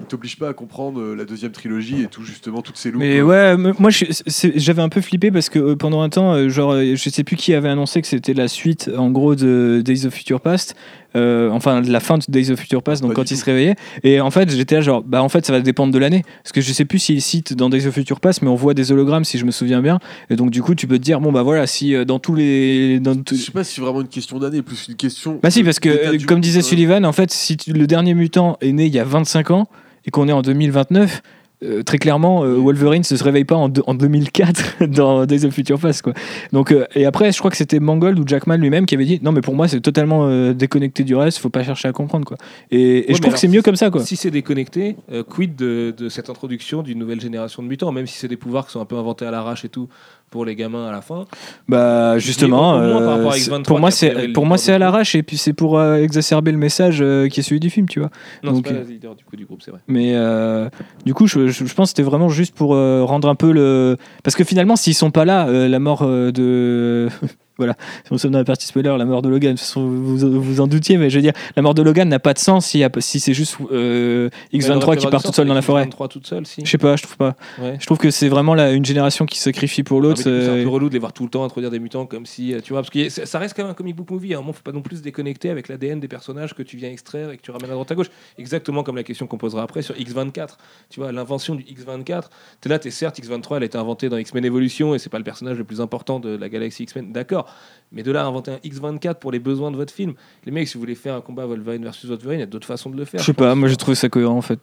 Ils 0.00 0.06
t'obligent 0.06 0.38
pas 0.38 0.48
à 0.48 0.52
comprendre 0.52 1.00
euh, 1.00 1.14
la 1.14 1.24
deuxième 1.24 1.52
trilogie 1.52 2.02
et 2.02 2.06
tout, 2.06 2.22
justement, 2.22 2.62
toutes 2.62 2.76
ces 2.76 2.90
loups. 2.90 2.98
Mais 3.00 3.22
ouais, 3.22 3.56
me- 3.56 3.74
moi 3.78 3.90
j'avais 3.90 4.82
un 4.82 4.88
peu 4.88 5.00
flippé 5.00 5.30
parce 5.30 5.48
que 5.48 5.58
euh, 5.58 5.76
pendant 5.76 6.02
un 6.02 6.08
temps, 6.08 6.32
euh, 6.34 6.48
genre, 6.48 6.72
euh, 6.72 6.94
je 6.96 7.10
sais 7.10 7.24
plus 7.24 7.36
qui 7.36 7.54
avait 7.54 7.68
annoncé 7.68 8.00
que 8.00 8.06
c'était 8.08 8.34
la 8.34 8.48
suite 8.48 8.90
en 8.96 9.10
gros 9.10 9.34
de 9.34 9.82
Days 9.84 10.06
of 10.06 10.14
Future 10.14 10.40
Past, 10.40 10.74
euh, 11.16 11.50
enfin 11.50 11.80
de 11.80 11.90
la 11.90 11.98
fin 11.98 12.18
de 12.18 12.24
Days 12.28 12.50
of 12.52 12.60
Future 12.60 12.82
Past, 12.84 13.02
donc 13.02 13.10
Pas 13.10 13.16
quand 13.16 13.30
il 13.32 13.36
se 13.36 13.44
réveillait. 13.44 13.74
Et 14.04 14.20
en 14.20 14.30
fait, 14.30 14.48
j'étais 14.50 14.76
là 14.76 14.80
genre, 14.80 15.02
bah 15.02 15.22
en 15.22 15.28
fait, 15.28 15.44
ça 15.44 15.52
va 15.52 15.60
dépendre 15.60 15.92
de 15.92 15.98
l'année. 15.98 16.22
Parce 16.44 16.52
que 16.52 16.60
je 16.60 16.72
sais 16.72 16.84
plus 16.84 17.00
s'il 17.00 17.20
cite 17.20 17.52
dans 17.54 17.68
Days 17.68 17.86
of 17.86 17.94
Future 17.94 18.20
Past, 18.20 18.42
mais 18.42 18.48
on 18.48 18.54
voit 18.54 18.74
des 18.74 18.92
hologrammes 18.92 19.24
si 19.24 19.36
je 19.38 19.44
me 19.44 19.50
souviens 19.50 19.82
bien. 19.82 19.98
Et 20.30 20.36
donc 20.36 20.50
du 20.50 20.62
coup, 20.62 20.74
tu 20.76 20.86
peux 20.86 20.98
te 20.98 21.02
dire, 21.02 21.20
bon 21.20 21.32
bah 21.32 21.42
voilà, 21.42 21.66
si 21.66 21.94
euh, 21.96 22.04
dans 22.04 22.20
tous 22.20 22.36
les. 22.36 23.00
Dans 23.00 23.20
Je 23.28 23.34
sais 23.34 23.50
pas 23.50 23.64
si 23.64 23.74
c'est 23.74 23.80
vraiment 23.80 24.00
une 24.02 24.08
question 24.08 24.38
d'année, 24.38 24.62
plus 24.62 24.86
une 24.88 24.94
question. 24.94 25.40
Bah 25.42 25.50
si, 25.50 25.64
parce 25.64 25.79
que 25.80 25.88
d'état 25.88 26.08
euh, 26.12 26.26
comme 26.26 26.40
disait 26.40 26.58
même. 26.58 26.64
Sullivan, 26.64 27.04
en 27.06 27.12
fait, 27.12 27.30
si 27.30 27.56
tu- 27.56 27.72
le 27.72 27.86
dernier 27.86 28.14
mutant 28.14 28.56
est 28.60 28.72
né 28.72 28.86
il 28.86 28.94
y 28.94 28.98
a 28.98 29.04
25 29.04 29.50
ans 29.50 29.68
et 30.06 30.10
qu'on 30.10 30.28
est 30.28 30.32
en 30.32 30.42
2029, 30.42 31.22
euh, 31.62 31.82
très 31.82 31.98
clairement, 31.98 32.42
euh. 32.42 32.54
Wolverine 32.54 33.04
se 33.04 33.22
réveille 33.22 33.44
pas 33.44 33.54
en, 33.56 33.68
deux- 33.68 33.82
en 33.86 33.92
2004 33.92 34.86
dans 34.88 35.26
Days 35.26 35.44
of 35.44 35.52
Future 35.52 35.78
Past. 35.78 36.00
Quoi. 36.00 36.14
Donc, 36.54 36.72
euh, 36.72 36.86
et 36.94 37.04
après, 37.04 37.30
je 37.32 37.38
crois 37.38 37.50
que 37.50 37.56
c'était 37.58 37.80
Mangold 37.80 38.18
ou 38.18 38.24
Jackman 38.26 38.56
lui-même 38.56 38.86
qui 38.86 38.94
avait 38.94 39.04
dit 39.04 39.20
non, 39.22 39.30
mais 39.32 39.42
pour 39.42 39.54
moi, 39.54 39.68
c'est 39.68 39.80
totalement 39.82 40.26
euh, 40.26 40.54
déconnecté 40.54 41.04
du 41.04 41.14
reste, 41.14 41.36
faut 41.36 41.50
pas 41.50 41.62
chercher 41.62 41.88
à 41.88 41.92
comprendre. 41.92 42.24
Quoi. 42.24 42.38
Et, 42.70 42.80
et 42.80 43.08
Ouais, 43.10 43.14
je 43.14 43.20
trouve 43.20 43.34
que 43.34 43.38
c'est 43.38 43.46
mieux 43.48 43.60
comme 43.60 43.76
ça. 43.76 43.90
Quoi. 43.90 44.02
Si 44.02 44.16
c'est 44.16 44.30
déconnecté, 44.30 44.96
euh, 45.12 45.22
quid 45.22 45.54
de, 45.54 45.92
de 45.94 46.08
cette 46.08 46.30
introduction 46.30 46.80
d'une 46.82 46.98
nouvelle 46.98 47.20
génération 47.20 47.62
de 47.62 47.68
mutants, 47.68 47.92
même 47.92 48.06
si 48.06 48.16
c'est 48.16 48.28
des 48.28 48.38
pouvoirs 48.38 48.64
qui 48.64 48.72
sont 48.72 48.80
un 48.80 48.86
peu 48.86 48.96
inventés 48.96 49.26
à 49.26 49.30
l'arrache 49.30 49.66
et 49.66 49.68
tout 49.68 49.88
pour 50.30 50.44
les 50.44 50.54
gamins 50.56 50.86
à 50.88 50.92
la 50.92 51.00
fin. 51.00 51.24
Bah 51.68 52.18
justement, 52.18 52.76
euh, 52.78 53.08
rapport 53.08 53.32
à 53.32 53.34
c'est- 53.36 53.50
X23, 53.50 53.62
pour 53.64 53.78
moi 53.80 53.90
c'est 53.90 54.28
pour 54.32 54.46
moi 54.46 54.58
c'est 54.58 54.72
à 54.72 54.78
l'arrache 54.78 55.14
et 55.14 55.22
puis 55.22 55.36
c'est 55.36 55.52
pour 55.52 55.78
euh, 55.78 55.96
exacerber 55.96 56.52
le 56.52 56.58
message 56.58 56.98
euh, 57.02 57.28
qui 57.28 57.40
est 57.40 57.42
celui 57.42 57.60
du 57.60 57.68
film, 57.70 57.88
tu 57.88 57.98
vois. 58.00 58.10
Non, 58.44 58.52
Donc, 58.52 58.66
c'est 58.68 58.72
pas 58.74 58.78
euh, 58.80 58.84
la 58.84 58.88
leader 58.90 59.14
du 59.16 59.24
coup 59.24 59.36
du 59.36 59.44
groupe, 59.44 59.62
c'est 59.62 59.70
vrai. 59.72 59.80
Mais 59.88 60.14
du 61.04 61.14
coup, 61.14 61.26
je, 61.26 61.48
je- 61.48 61.64
je 61.64 61.74
pense 61.74 61.88
que 61.92 61.96
c'était 61.98 62.02
vraiment 62.08 62.28
juste 62.28 62.54
pour 62.54 62.70
rendre 62.70 63.28
un 63.28 63.34
peu 63.34 63.52
le. 63.52 63.96
Parce 64.22 64.36
que 64.36 64.44
finalement, 64.44 64.76
s'ils 64.76 64.94
sont 64.94 65.10
pas 65.10 65.24
là, 65.24 65.46
la 65.46 65.78
mort 65.78 66.02
de. 66.06 67.08
voilà, 67.60 67.76
si 68.06 68.12
nous 68.12 68.18
sommes 68.18 68.30
dans 68.32 68.38
la 68.38 68.44
partie 68.44 68.66
spoiler, 68.66 68.94
la 68.98 69.04
mort 69.04 69.22
de 69.22 69.28
Logan, 69.28 69.52
de 69.52 69.58
toute 69.58 69.66
façon, 69.66 69.86
vous 69.86 70.40
vous 70.42 70.60
en 70.60 70.66
doutiez, 70.66 70.96
mais 70.96 71.10
je 71.10 71.16
veux 71.16 71.22
dire, 71.22 71.32
la 71.56 71.62
mort 71.62 71.74
de 71.74 71.82
Logan 71.82 72.08
n'a 72.08 72.18
pas 72.18 72.32
de 72.34 72.38
sens 72.38 72.66
si, 72.66 72.82
si 72.98 73.20
c'est 73.20 73.34
juste 73.34 73.56
euh, 73.72 74.28
X23 74.52 74.96
qui 74.96 75.06
part 75.06 75.22
toute 75.22 75.34
seule 75.34 75.46
dans 75.48 75.54
la 75.54 75.62
forêt. 75.62 75.84
X23 75.86 76.08
toute 76.08 76.26
seule, 76.26 76.46
si. 76.46 76.62
Je 76.64 76.70
sais 76.70 76.78
pas, 76.78 76.96
je 76.96 77.02
trouve 77.02 77.16
pas. 77.16 77.36
Ouais. 77.60 77.76
Je 77.78 77.86
trouve 77.86 77.98
que 77.98 78.10
c'est 78.10 78.28
vraiment 78.28 78.54
la- 78.54 78.72
une 78.72 78.84
génération 78.84 79.26
qui 79.26 79.38
sacrifie 79.38 79.82
pour 79.82 79.98
Ah, 79.98 80.02
l'autre. 80.02 80.16
coup, 80.16 80.22
C'est 80.22 80.30
un 80.30 80.52
euh, 80.52 80.62
peu 80.62 80.68
relou 80.68 80.88
de 80.88 80.94
les 80.94 80.98
voir 80.98 81.12
tout 81.12 81.24
le 81.24 81.30
temps 81.30 81.44
introduire 81.44 81.70
des 81.70 81.78
mutants 81.78 82.06
comme 82.06 82.26
si, 82.26 82.54
euh, 82.54 82.60
tu 82.62 82.72
vois, 82.72 82.82
parce 82.82 82.90
que 82.90 83.08
ça 83.08 83.38
reste 83.38 83.54
quand 83.56 83.62
même 83.62 83.70
un 83.70 83.74
comic 83.74 83.96
book 83.96 84.10
movie. 84.10 84.34
À 84.34 84.38
un 84.38 84.40
moment, 84.40 84.52
faut 84.52 84.62
pas 84.62 84.72
non 84.72 84.82
plus 84.82 84.96
se 84.98 85.02
déconnecter 85.02 85.50
avec 85.50 85.68
l'ADN 85.68 86.00
des 86.00 86.08
personnages 86.08 86.54
que 86.54 86.62
tu 86.62 86.76
viens 86.76 86.90
extraire 86.90 87.30
et 87.30 87.36
que 87.36 87.42
tu 87.42 87.50
ramènes 87.50 87.70
à 87.70 87.74
droite 87.74 87.90
à 87.90 87.94
gauche. 87.94 88.10
Exactement 88.38 88.82
comme 88.82 88.96
la 88.96 89.02
question 89.02 89.26
qu'on 89.26 89.38
posera 89.38 89.62
après 89.62 89.82
sur 89.82 89.94
X24. 89.94 90.56
Tu 90.90 91.00
vois, 91.00 91.12
l'invention 91.12 91.54
du 91.54 91.62
X24. 91.64 92.24
T'es 92.60 92.68
là, 92.68 92.78
t'es 92.78 92.90
certes 92.90 93.18
X23, 93.20 93.56
elle 93.56 93.62
a 93.64 93.66
été 93.66 93.78
inventée 93.78 94.08
dans 94.08 94.16
X-Men 94.16 94.44
Evolution 94.44 94.94
et 94.94 94.98
c'est 94.98 95.10
pas 95.10 95.18
le 95.18 95.24
personnage 95.24 95.58
le 95.58 95.64
plus 95.64 95.80
important 95.80 96.20
de 96.20 96.36
la 96.36 96.48
galaxie 96.48 96.84
X-Men, 96.84 97.12
d'accord. 97.12 97.49
Mais 97.92 98.02
de 98.02 98.12
là 98.12 98.22
à 98.22 98.26
inventer 98.26 98.52
un 98.52 98.56
X24 98.58 99.14
pour 99.14 99.32
les 99.32 99.40
besoins 99.40 99.70
de 99.70 99.76
votre 99.76 99.92
film, 99.92 100.14
les 100.44 100.52
mecs, 100.52 100.68
si 100.68 100.74
vous 100.74 100.80
voulez 100.80 100.94
faire 100.94 101.14
un 101.14 101.20
combat 101.20 101.44
Wolverine 101.46 101.82
versus 101.82 102.08
Wolverine, 102.08 102.38
il 102.38 102.40
y 102.40 102.44
a 102.44 102.46
d'autres 102.46 102.66
façons 102.66 102.90
de 102.90 102.96
le 102.96 103.04
faire. 103.04 103.20
Je 103.20 103.26
sais 103.26 103.32
pas, 103.32 103.54
moi 103.54 103.68
j'ai 103.68 103.76
trouvé 103.76 103.96
ça 103.96 104.08
cohérent 104.08 104.36
en 104.36 104.42
fait. 104.42 104.60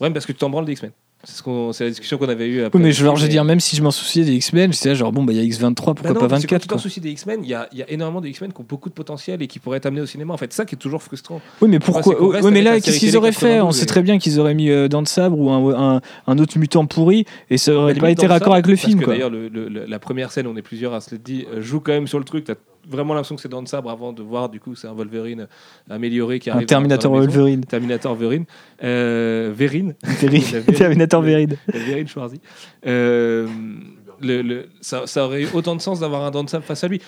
Ouais, 0.00 0.08
mais 0.08 0.14
parce 0.14 0.26
que 0.26 0.32
tu 0.32 0.38
t'en 0.38 0.50
branles 0.50 0.64
des 0.64 0.72
X-Men. 0.72 0.90
C'est 1.24 1.42
ce 1.42 1.84
la 1.84 1.90
discussion 1.90 2.18
qu'on 2.18 2.28
avait 2.28 2.46
eue 2.46 2.62
après. 2.64 2.78
Oui, 2.78 2.84
mais 2.84 2.92
je, 2.92 3.04
veux 3.04 3.24
et- 3.24 3.28
dire, 3.28 3.44
même 3.44 3.60
si 3.60 3.76
je 3.76 3.82
m'en 3.82 3.90
souciais 3.90 4.24
des 4.24 4.34
X-Men, 4.34 4.72
je 4.72 4.78
disais 4.78 4.94
genre, 4.94 5.12
bon, 5.12 5.24
bah 5.24 5.32
il 5.32 5.38
y 5.38 5.40
a 5.40 5.44
X23, 5.44 5.74
pourquoi 5.74 5.94
Bah 6.02 6.08
non, 6.10 6.20
pas 6.20 6.28
parce 6.28 6.42
que 6.42 6.48
quand 6.48 6.54
24 6.56 6.62
tu 6.62 6.68
t'en 6.68 6.78
soucies 6.78 7.00
des 7.00 7.10
X-Men, 7.10 7.40
il 7.42 7.48
y 7.48 7.54
a, 7.54 7.68
il 7.72 7.78
y 7.78 7.82
a 7.82 7.90
énormément 7.90 8.20
de 8.20 8.28
X-Men 8.28 8.52
qui 8.52 8.60
ont 8.60 8.66
beaucoup 8.68 8.88
de 8.88 8.94
potentiel 8.94 9.42
et 9.42 9.46
qui 9.46 9.58
pourraient 9.58 9.78
être 9.78 9.86
amenés 9.86 10.02
au 10.02 10.06
cinéma. 10.06 10.34
En 10.34 10.36
fait, 10.36 10.52
ça 10.52 10.64
qui 10.64 10.74
est 10.74 10.78
toujours 10.78 11.02
frustrant. 11.02 11.40
Oui, 11.60 11.68
mais 11.68 11.78
pourquoi 11.78 12.14
qu'on 12.14 12.26
Oui, 12.30 12.50
mais 12.52 12.62
là, 12.62 12.80
qu'est-ce 12.80 12.98
qu'ils 12.98 13.16
auraient 13.16 13.32
fait? 13.32 13.60
On 13.60 13.68
92 13.68 13.76
sait 13.78 13.86
très 13.86 14.02
bien 14.02 14.18
qu'ils 14.18 14.38
auraient 14.40 14.54
mis 14.54 14.70
euh, 14.70 14.88
dans 14.88 15.00
le 15.00 15.06
sabre 15.06 15.38
ou 15.38 15.50
un, 15.50 15.96
un, 15.96 16.00
un 16.26 16.38
autre 16.38 16.58
mutant 16.58 16.86
pourri 16.86 17.24
et 17.50 17.58
ça 17.58 17.72
aurait 17.72 17.92
Limite 17.94 18.00
pas 18.02 18.10
été 18.10 18.26
raccord 18.26 18.52
avec 18.54 18.66
le 18.66 18.76
film. 18.76 19.02
D'ailleurs, 19.04 19.30
le- 19.30 19.48
le- 19.48 19.68
le- 19.68 19.84
la 19.86 19.98
première 19.98 20.30
scène, 20.30 20.46
on 20.46 20.56
est 20.56 20.62
plusieurs 20.62 20.94
à 20.94 21.00
se 21.00 21.10
le 21.12 21.18
dire, 21.18 21.46
euh, 21.54 21.60
joue 21.62 21.80
quand 21.80 21.92
même 21.92 22.06
sur 22.06 22.18
le 22.18 22.24
truc. 22.24 22.46
Vraiment 22.88 23.14
l'impression 23.14 23.36
que 23.36 23.42
c'est 23.42 23.48
dans 23.48 23.60
le 23.60 23.66
sabre 23.66 23.90
avant 23.90 24.12
de 24.12 24.22
voir, 24.22 24.48
du 24.48 24.60
coup, 24.60 24.74
c'est 24.74 24.86
un 24.88 24.92
Wolverine 24.92 25.48
amélioré 25.88 26.38
qui 26.38 26.50
Un 26.50 26.54
arrive. 26.54 26.66
dans- 26.66 26.74
Terminator 26.74 27.12
dans. 27.12 27.18
Wolverine. 27.18 27.64
Terminator 27.64 28.14
Verine. 28.14 28.44
Euh, 28.82 29.52
Verine. 29.54 29.94
La 30.02 30.12
Verine. 30.60 30.64
Terminator 30.74 31.22
Verine. 31.22 31.56
Verine 31.68 32.08
Schwarzy. 32.08 32.40
Euh, 32.86 33.48
le, 34.20 34.42
le- 34.42 34.68
ça, 34.80 35.06
ça 35.06 35.24
aurait 35.26 35.42
eu 35.42 35.48
autant 35.54 35.74
de 35.74 35.80
sens 35.80 36.00
d'avoir 36.00 36.22
un 36.22 36.30
Dan 36.30 36.46
Sabre 36.46 36.64
face 36.64 36.84
à 36.84 36.88
lui, 36.88 37.00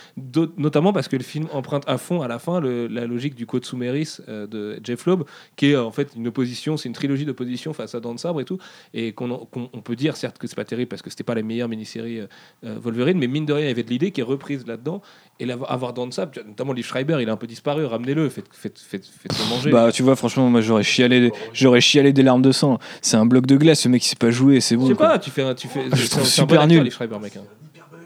notamment 0.58 0.92
parce 0.92 1.06
que 1.08 1.16
le 1.16 1.22
film 1.22 1.46
emprunte 1.52 1.84
à 1.86 1.98
fond 1.98 2.20
à 2.20 2.28
la 2.28 2.38
fin 2.40 2.60
le- 2.60 2.88
la 2.88 3.06
logique 3.06 3.36
du 3.36 3.46
Kotsumeris 3.46 4.18
euh, 4.28 4.46
de 4.48 4.80
Jeff 4.82 5.06
Loeb, 5.06 5.22
qui 5.54 5.66
est 5.70 5.74
euh, 5.76 5.84
en 5.84 5.92
fait 5.92 6.08
une 6.16 6.26
opposition, 6.26 6.76
c'est 6.76 6.88
une 6.88 6.94
trilogie 6.94 7.24
d'opposition 7.24 7.72
face 7.72 7.94
à 7.94 8.00
Dan 8.00 8.18
Sabre 8.18 8.40
et 8.40 8.44
tout, 8.44 8.58
et 8.92 9.12
qu'on 9.12 9.46
on 9.54 9.80
peut 9.82 9.94
dire 9.96 10.16
certes 10.16 10.38
que 10.38 10.46
c'est 10.48 10.56
pas 10.56 10.64
terrible 10.64 10.88
parce 10.88 11.00
que 11.02 11.08
c'était 11.10 11.24
pas 11.24 11.34
la 11.36 11.42
meilleure 11.42 11.68
mini-série 11.68 12.20
euh, 12.20 12.26
euh, 12.64 12.76
Wolverine, 12.80 13.18
mais 13.18 13.28
mine 13.28 13.46
de 13.46 13.52
rien 13.52 13.66
il 13.66 13.68
y 13.68 13.72
avait 13.72 13.84
de 13.84 13.90
l'idée 13.90 14.10
qui 14.10 14.20
est 14.20 14.24
reprise 14.24 14.66
là-dedans, 14.66 15.00
et 15.38 15.46
l'avoir- 15.46 15.70
avoir 15.70 15.92
Dan 15.92 16.10
Sabre, 16.12 16.32
tu 16.32 16.40
vois, 16.40 16.48
notamment 16.48 16.72
Lee 16.72 16.82
Schreiber, 16.82 17.18
il 17.20 17.28
est 17.28 17.30
un 17.30 17.36
peu 17.36 17.46
disparu, 17.46 17.84
ramenez-le, 17.84 18.28
faites, 18.28 18.46
faites, 18.52 18.78
faites, 18.78 19.04
faites-le 19.06 19.50
manger. 19.54 19.70
Bah, 19.70 19.90
tu 19.92 20.02
vois, 20.02 20.16
franchement, 20.16 20.48
moi 20.48 20.60
j'aurais 20.60 20.82
chialé, 20.82 21.30
j'aurais 21.52 21.80
chialé 21.80 22.12
des 22.12 22.22
larmes 22.22 22.42
de 22.42 22.52
sang. 22.52 22.78
C'est 23.02 23.16
un 23.16 23.26
bloc 23.26 23.46
de 23.46 23.56
glace, 23.56 23.80
ce 23.80 23.88
mec 23.88 24.04
il 24.04 24.08
sait 24.08 24.16
pas 24.16 24.30
jouer, 24.30 24.60
c'est 24.60 24.74
je 24.76 24.80
bon. 24.80 24.86
sais 24.88 24.94
quoi. 24.94 25.08
pas, 25.10 25.18
tu 25.18 25.30
fais, 25.30 25.42
un- 25.42 25.54
tu 25.54 25.68
fais, 25.68 25.80
Je 25.92 25.96
c'est 25.96 26.04
un- 26.04 26.08
trouve 26.08 26.22
un 26.22 26.24
super 26.24 26.66
nul. 26.66 26.90
Schreiber, 26.90 27.18
mec. 27.20 27.36
hein. 27.36 27.40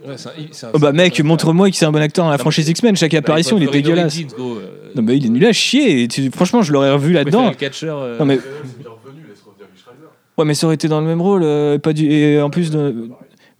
Ouais, 0.03 0.15
un- 0.15 0.67
un- 0.67 0.71
Oh 0.73 0.79
bah, 0.79 0.93
mec, 0.93 1.21
montre-moi 1.23 1.67
qu'il 1.69 1.77
c'est 1.77 1.85
un 1.85 1.93
bon 1.93 2.01
acteur 2.01 2.25
dans 2.25 2.31
la 2.31 2.39
Non, 2.39 2.41
franchise 2.41 2.67
X-Men. 2.71 2.97
Chaque 2.97 3.13
Bah, 3.13 3.19
apparition, 3.19 3.59
il 3.59 3.65
est 3.65 3.71
dégueulasse. 3.71 4.19
Euh, 4.39 4.93
Non, 4.97 5.03
mais 5.03 5.19
il 5.19 5.27
est 5.27 5.29
nul 5.29 5.45
à 5.45 5.53
chier. 5.53 6.09
tu- 6.09 6.31
Franchement, 6.31 6.63
je 6.63 6.73
l'aurais 6.73 6.91
revu 6.91 7.13
là-dedans. 7.13 7.53
euh, 7.53 8.19
Non, 8.19 8.25
mais 8.25 8.39
C'est 8.39 8.79
bien 8.79 8.91
revenu, 8.91 9.21
laisse 9.29 9.43
revenir 9.47 9.67
Lee 9.73 9.79
Schreiber. 9.79 10.07
Ouais, 10.39 10.45
mais 10.47 10.55
ça 10.55 10.67
aurait 10.67 10.75
été 10.77 10.89
dans 10.89 11.01
le 11.03 11.07
même 11.07 11.21
rôle, 11.21 11.43
euh, 11.45 11.79
pas 11.79 11.93
du. 11.93 12.11
Et 12.11 12.41
en 12.41 12.49
plus 12.49 12.71
de. 12.71 13.11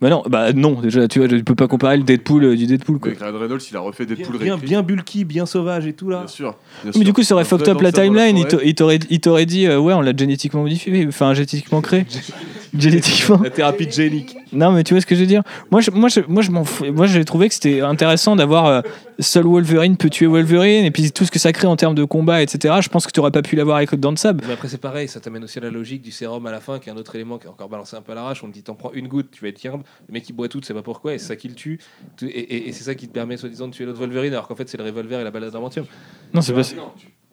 Bah 0.01 0.09
non, 0.09 0.23
bah 0.27 0.51
non, 0.51 0.81
déjà, 0.81 1.07
tu 1.07 1.19
vois, 1.19 1.27
je 1.29 1.35
peux 1.43 1.53
pas 1.53 1.67
comparer 1.67 1.95
le 1.97 2.01
Deadpool 2.03 2.43
euh, 2.43 2.55
du 2.55 2.65
Deadpool, 2.65 2.97
quoi. 2.97 3.09
Avec 3.11 3.21
Ryan 3.21 3.37
Reynolds, 3.39 3.61
il 3.69 3.77
a 3.77 3.79
refait 3.81 4.05
bien, 4.07 4.15
Deadpool 4.15 4.37
bien, 4.39 4.53
réécrit. 4.55 4.67
bien 4.67 4.81
bulky, 4.81 5.25
bien 5.25 5.45
sauvage 5.45 5.85
et 5.85 5.93
tout 5.93 6.09
là. 6.09 6.19
Bien 6.21 6.27
sûr. 6.27 6.55
bien 6.83 6.91
Mais 6.95 6.99
du 7.01 7.05
sûr. 7.05 7.13
coup, 7.13 7.23
ça 7.23 7.35
aurait 7.35 7.45
fucked 7.45 7.67
up 7.69 7.79
la 7.81 7.91
timeline. 7.91 8.35
Il 8.35 8.43
forêt. 8.49 8.57
t'a- 8.57 8.63
il 8.65 8.73
t'aurait 8.75 8.99
il 9.11 9.19
t'aurait 9.21 9.45
dit, 9.45 9.67
euh, 9.67 9.77
ouais, 9.79 9.93
on 9.93 10.01
l'a 10.01 10.15
génétiquement 10.17 10.63
modifié, 10.63 11.05
enfin 11.07 11.35
génétiquement 11.35 11.81
créé. 11.81 12.05
génétiquement. 12.77 13.39
La 13.43 13.49
thérapie 13.51 13.89
génique. 13.91 14.35
Non, 14.53 14.71
mais 14.71 14.83
tu 14.83 14.93
vois 14.93 15.01
ce 15.01 15.05
que 15.05 15.15
je 15.15 15.21
veux 15.21 15.27
dire? 15.27 15.43
Moi, 15.71 15.81
je, 15.81 15.91
moi, 15.91 16.09
je, 16.09 16.19
moi, 16.27 16.41
je 16.41 16.51
m'en 16.51 16.63
fous. 16.65 16.85
Moi, 16.91 17.05
j'ai 17.07 17.23
trouvé 17.25 17.47
que 17.47 17.53
c'était 17.53 17.81
intéressant 17.81 18.35
d'avoir 18.35 18.65
euh, 18.65 18.81
seul 19.19 19.45
Wolverine 19.45 19.95
peut 19.97 20.09
tuer 20.09 20.25
Wolverine 20.27 20.83
et 20.85 20.91
puis 20.91 21.11
tout 21.11 21.25
ce 21.25 21.31
que 21.31 21.39
ça 21.39 21.51
crée 21.53 21.67
en 21.67 21.75
termes 21.75 21.95
de 21.95 22.03
combat, 22.03 22.41
etc. 22.41 22.75
Je 22.81 22.89
pense 22.89 23.05
que 23.07 23.11
tu 23.11 23.19
aurais 23.19 23.31
pas 23.31 23.41
pu 23.41 23.55
l'avoir 23.55 23.77
avec 23.77 23.93
Dan 23.95 24.17
Sab. 24.17 24.41
Mais 24.45 24.53
après, 24.53 24.67
c'est 24.67 24.77
pareil, 24.77 25.07
ça 25.07 25.19
t'amène 25.19 25.43
aussi 25.43 25.59
à 25.59 25.61
la 25.61 25.69
logique 25.69 26.01
du 26.01 26.11
sérum 26.11 26.45
à 26.45 26.51
la 26.51 26.59
fin, 26.59 26.79
qui 26.79 26.89
est 26.89 26.91
un 26.91 26.97
autre 26.97 27.15
élément 27.15 27.37
qui 27.37 27.47
est 27.47 27.49
encore 27.49 27.69
balancé 27.69 27.95
un 27.95 28.01
peu 28.01 28.11
à 28.11 28.15
l'arrache. 28.15 28.43
On 28.43 28.47
te 28.47 28.53
dit, 28.53 28.63
t'en 28.63 28.75
prends 28.75 28.91
une 28.93 29.07
goutte, 29.07 29.29
tu 29.31 29.41
vas 29.43 29.47
être 29.49 29.63
yerbe. 29.63 29.83
Le 30.09 30.13
mec, 30.13 30.27
il 30.27 30.33
boit 30.33 30.47
tout, 30.49 30.59
tu 30.59 30.67
sais 30.67 30.73
pas 30.73 30.81
pourquoi, 30.81 31.13
et 31.13 31.17
c'est 31.17 31.27
ça 31.27 31.35
qui 31.35 31.47
le 31.47 31.55
tue. 31.55 31.79
Tu- 32.17 32.27
Et, 32.27 32.39
et- 32.39 32.69
et 32.69 32.71
c'est 32.73 32.83
ça 32.83 32.95
qui 32.95 33.07
te 33.07 33.13
permet, 33.13 33.37
soi-disant, 33.37 33.67
de 33.67 33.73
tuer 33.73 33.85
l'autre 33.85 33.99
Wolverine, 33.99 34.33
alors 34.33 34.47
qu'en 34.47 34.55
fait, 34.55 34.67
c'est 34.69 34.77
le 34.77 34.83
revolver 34.83 35.19
et 35.19 35.23
la 35.23 35.31
balle 35.31 35.43
d'adamantium. 35.43 35.85
Non, 36.33 36.41
c'est 36.41 36.53
pas. 36.53 36.63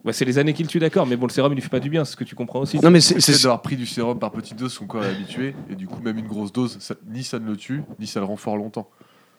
Ouais, 0.05 0.13
c'est 0.13 0.25
les 0.25 0.39
années 0.39 0.53
qui 0.55 0.63
le 0.63 0.69
tuent, 0.69 0.79
d'accord, 0.79 1.07
mais 1.07 1.17
bon, 1.17 1.27
le 1.27 1.33
sérum, 1.33 1.53
il 1.53 1.57
lui 1.57 1.63
fait 1.63 1.69
pas 1.69 1.81
du 1.81 1.91
bien, 1.91 2.05
c'est 2.05 2.13
ce 2.13 2.17
que 2.17 2.25
tu 2.25 2.35
comprends 2.37 2.61
aussi. 2.61 2.79
Non, 2.81 2.91
mais 2.91 3.01
c'est. 3.01 3.19
D'avoir 3.43 3.63
pris 3.63 3.77
du 3.77 3.85
sérum 3.87 4.19
par 4.19 4.31
petite 4.31 4.57
dose, 4.57 4.73
son 4.73 4.87
corps 4.87 5.05
est 5.05 5.11
habitué, 5.11 5.55
et 5.71 5.75
du 5.75 5.87
coup, 5.87 6.01
même 6.03 6.19
une 6.19 6.27
grosse 6.29 6.53
dose, 6.53 6.77
ça- 6.81 6.95
ni 7.11 7.25
ça 7.25 7.39
ne 7.39 7.47
le 7.47 7.57
tue, 7.57 7.83
ni 7.99 8.07
ça 8.07 8.21
le 8.21 8.27
rend 8.27 8.37
fort 8.37 8.57
longtemps. 8.57 8.89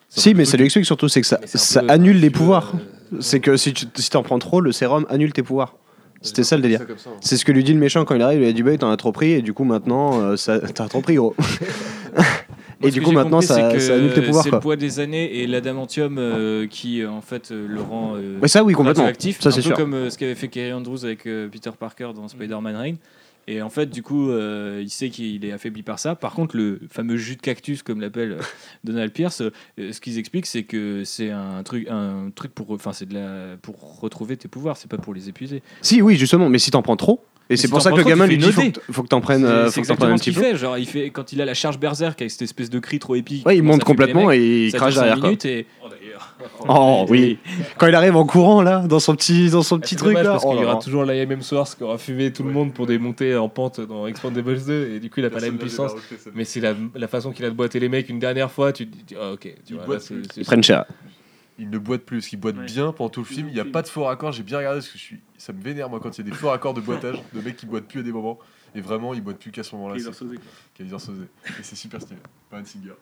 Si, 0.10 0.34
mais 0.34 0.44
ça 0.46 0.58
lui 0.58 0.66
explique 0.66 0.86
surtout, 0.86 1.08
c'est 1.08 1.22
que 1.22 1.28
ça, 1.28 1.40
ça 1.46 1.82
peu- 1.82 1.90
annule 1.90 2.16
si 2.16 2.22
les 2.22 2.30
pouvoirs. 2.30 2.74
euh, 3.14 3.18
C'est 3.22 3.40
que 3.40 3.56
si 3.58 3.74
tu 3.74 3.86
si 3.96 4.10
t'en 4.10 4.22
prends 4.24 4.40
trop, 4.40 4.60
le 4.60 4.72
sérum 4.72 5.06
annule 5.10 5.34
tes 5.34 5.44
pouvoirs. 5.44 5.76
C'était 6.22 6.44
ça 6.44 6.58
le 6.58 6.62
délire. 6.62 6.82
hein. 6.82 7.12
C'est 7.22 7.38
ce 7.38 7.46
que 7.46 7.52
lui 7.54 7.64
dit 7.64 7.72
le 7.74 7.80
méchant 7.80 8.04
quand 8.04 8.14
il 8.16 8.22
arrive. 8.22 8.42
Il 8.42 8.48
a 8.48 8.52
dit 8.52 8.62
Bah, 8.64 8.76
t'en 8.78 8.92
as 8.92 8.98
trop 8.98 9.12
pris, 9.14 9.32
et 9.32 9.42
du 9.42 9.54
coup, 9.54 9.64
maintenant, 9.64 10.20
euh, 10.20 10.36
ça- 10.36 10.60
t'as 10.60 10.88
trop 10.90 11.00
pris, 11.02 11.16
gros. 11.16 11.34
Moi, 12.80 12.88
et 12.90 12.92
du 12.92 13.02
coup, 13.02 13.12
maintenant, 13.12 13.42
compris, 13.42 13.48
ça, 13.48 13.72
que 13.74 13.80
ça 13.80 13.96
annule 13.96 14.14
tes 14.14 14.22
pouvoirs, 14.22 14.44
C'est 14.44 14.52
le 14.52 14.60
poids 14.60 14.76
des 14.78 15.00
années 15.02 15.40
et 15.42 15.48
l'adamantium 15.48 16.18
euh, 16.18 16.66
qui, 16.68 17.02
euh, 17.02 17.10
en 17.10 17.20
fait, 17.22 17.52
euh, 17.52 17.68
le 17.68 17.82
rend. 17.82 18.14
euh, 18.16 18.38
Mais 18.42 18.48
ça, 18.48 18.64
oui, 18.64 18.74
complètement. 18.74 19.04
radioactif, 19.04 19.42
Ça, 19.42 19.50
un 19.50 19.52
c'est 19.52 19.58
peu 19.58 19.68
sûr. 19.68 19.76
comme 19.76 20.10
ce 20.10 20.18
qu'avait 20.18 20.36
fait 20.36 20.48
Kerry 20.48 20.72
Andrews 20.72 21.04
avec 21.04 21.24
Peter 21.24 21.72
Parker 21.78 22.12
dans 22.16 22.28
Spider-Man 22.30 22.76
Reign. 22.78 22.96
Et 23.52 23.64
en 23.64 23.70
fait, 23.70 23.88
du 23.88 24.04
coup, 24.04 24.30
euh, 24.30 24.80
il 24.80 24.92
sait 24.92 25.10
qu'il 25.10 25.44
est 25.44 25.52
affaibli 25.52 25.82
par 25.82 25.98
ça. 25.98 26.14
Par 26.14 26.34
contre, 26.34 26.56
le 26.56 26.80
fameux 26.88 27.18
jus 27.18 27.36
de 27.36 27.42
cactus, 27.42 27.82
comme 27.82 28.00
l'appelle 28.00 28.34
euh, 28.34 28.42
Donald 28.84 29.12
Pierce, 29.12 29.42
euh, 29.42 29.92
ce 29.92 30.00
qu'ils 30.00 30.20
expliquent, 30.20 30.46
c'est 30.46 30.62
que 30.62 31.04
c'est 31.04 31.32
un 31.32 31.64
truc, 31.64 31.88
un 31.90 32.30
truc 32.36 32.54
pour, 32.54 32.70
enfin, 32.70 32.94
c'est 32.94 33.08
de 33.08 33.16
la, 33.16 33.58
pour 33.60 34.02
retrouver 34.02 34.38
tes 34.38 34.48
pouvoirs. 34.48 34.78
C'est 34.78 34.88
pas 34.88 35.00
pour 35.00 35.16
les 35.16 35.30
épuiser. 35.30 35.64
Si, 35.82 36.00
oui, 36.00 36.16
justement, 36.16 36.48
mais 36.48 36.60
si 36.60 36.70
t'en 36.70 36.84
prends 36.84 36.96
trop. 36.96 37.26
Et 37.52 37.58
c'est 37.58 37.66
si 37.66 37.72
pour 37.72 37.82
ça 37.82 37.92
que 37.92 37.98
le 37.98 38.04
gamin 38.04 38.28
lui 38.28 38.38
dit 38.38 38.52
faut 38.52 38.62
que, 38.62 38.80
faut 38.92 39.02
que 39.02 39.08
t'en 39.08 39.22
prennes, 39.22 39.44
euh, 39.44 39.72
faut 39.72 39.82
que 39.82 39.94
prennes 39.94 40.12
un 40.12 40.18
petit 40.18 40.32
peu. 40.32 40.42
fait. 40.42 40.56
Genre, 40.56 40.78
il 40.78 40.86
fait 40.86 41.10
quand 41.10 41.34
il 41.34 41.42
a 41.42 41.46
la 41.46 41.56
charge 41.56 41.80
berserk 41.80 42.22
avec 42.22 42.30
cette 42.30 42.44
espèce 42.44 42.70
de 42.70 42.78
cri 42.78 43.00
trop 43.00 43.16
épique. 43.16 43.44
Ouais, 43.44 43.58
il 43.58 43.64
monte 43.64 43.84
complètement 43.84 44.28
mecs, 44.28 44.40
et 44.40 44.68
il 44.68 44.74
crache 44.74 44.94
derrière. 44.94 45.20
Quoi. 45.20 45.32
et 45.32 45.66
Oh 46.68 47.06
oui. 47.10 47.38
Quand 47.78 47.88
il 47.88 47.96
arrive 47.96 48.16
en 48.16 48.26
courant 48.26 48.62
là, 48.62 48.80
dans 48.88 49.00
son 49.00 49.16
petit, 49.16 49.50
dans 49.50 49.62
son 49.64 49.80
petit 49.80 49.92
C'est 49.92 49.96
truc 49.98 50.10
dommage 50.14 50.26
là. 50.26 50.32
parce 50.34 50.44
oh 50.46 50.52
qu'il 50.52 50.60
y 50.60 50.62
là 50.64 50.72
aura 50.72 50.82
toujours 50.82 51.04
l'IMM 51.04 51.42
Source 51.42 51.76
qui 51.76 51.84
aura 51.84 51.98
fumé 51.98 52.32
tout 52.32 52.44
le 52.44 52.52
monde 52.52 52.74
pour 52.74 52.86
des 52.88 52.98
montées 52.98 53.36
en 53.36 53.50
pente 53.50 53.82
dans 53.82 54.08
Expandables 54.08 54.64
2 54.64 54.92
et 54.96 55.00
du 55.00 55.10
coup 55.10 55.20
il 55.20 55.26
a 55.26 55.30
pas 55.30 55.40
la 55.40 55.48
même 55.48 55.58
puissance. 55.58 55.92
Mais 56.34 56.46
c'est 56.46 56.60
la, 56.62 56.74
la 56.96 57.08
façon 57.08 57.32
qu'il 57.32 57.46
a 57.46 57.50
de 57.50 57.56
boiter 57.56 57.80
les 57.80 57.90
mecs 57.90 58.10
une 58.10 58.20
dernière 58.20 58.52
fois, 58.52 58.72
tu 58.74 58.88
te 58.88 58.96
dis 58.96 59.16
ah, 59.20 59.32
ok, 59.34 59.42
tu 59.66 59.74
Il 59.74 59.76
vois, 59.78 59.96
là, 59.96 60.02
Ils 60.38 60.46
prennent 60.46 60.64
cher. 60.64 60.86
Il 61.62 61.70
ne 61.70 61.78
boite 61.78 62.04
plus, 62.04 62.20
parce 62.20 62.28
qu'il 62.28 62.40
boite 62.40 62.56
Ouais. 62.58 62.66
bien 62.66 62.94
pendant 62.94 63.10
tout 63.10 63.20
le 63.20 63.26
film. 63.26 63.50
Il 63.50 63.54
n'y 63.54 63.60
a 63.60 63.66
pas 63.66 63.82
de 63.82 63.88
faux 63.90 64.06
raccords. 64.06 64.32
J'ai 64.32 64.44
bien 64.44 64.60
regardé 64.60 64.78
parce 64.80 64.88
que 64.88 64.98
je 64.98 65.04
suis... 65.04 65.20
ça 65.38 65.52
me 65.52 65.62
vénère 65.62 65.90
moi 65.90 66.00
quand 66.02 66.18
il 66.18 66.26
y 66.26 66.28
a 66.28 66.32
des 66.32 66.36
faux 66.38 66.48
raccords 66.48 66.74
de 66.74 66.80
boitage, 66.80 67.18
de 67.34 67.42
mecs 67.42 67.58
qui 67.58 67.66
boitent 67.66 67.86
plus 67.88 68.00
à 68.00 68.04
des 68.04 68.14
moments. 68.14 68.40
Et 68.76 68.82
vraiment, 68.82 69.14
ils 69.14 69.22
boitent 69.22 69.40
plus 69.40 69.52
qu'à 69.52 69.64
ce 69.64 69.76
moment-là. 69.76 69.96
c'est- 70.00 70.26
Kaiser 70.76 71.00
Soze. 71.00 71.28
Et 71.60 71.64
c'est 71.64 71.76
super 71.76 72.02
stylé. 72.02 72.20
Pas 72.50 72.64
Singer. 72.66 72.94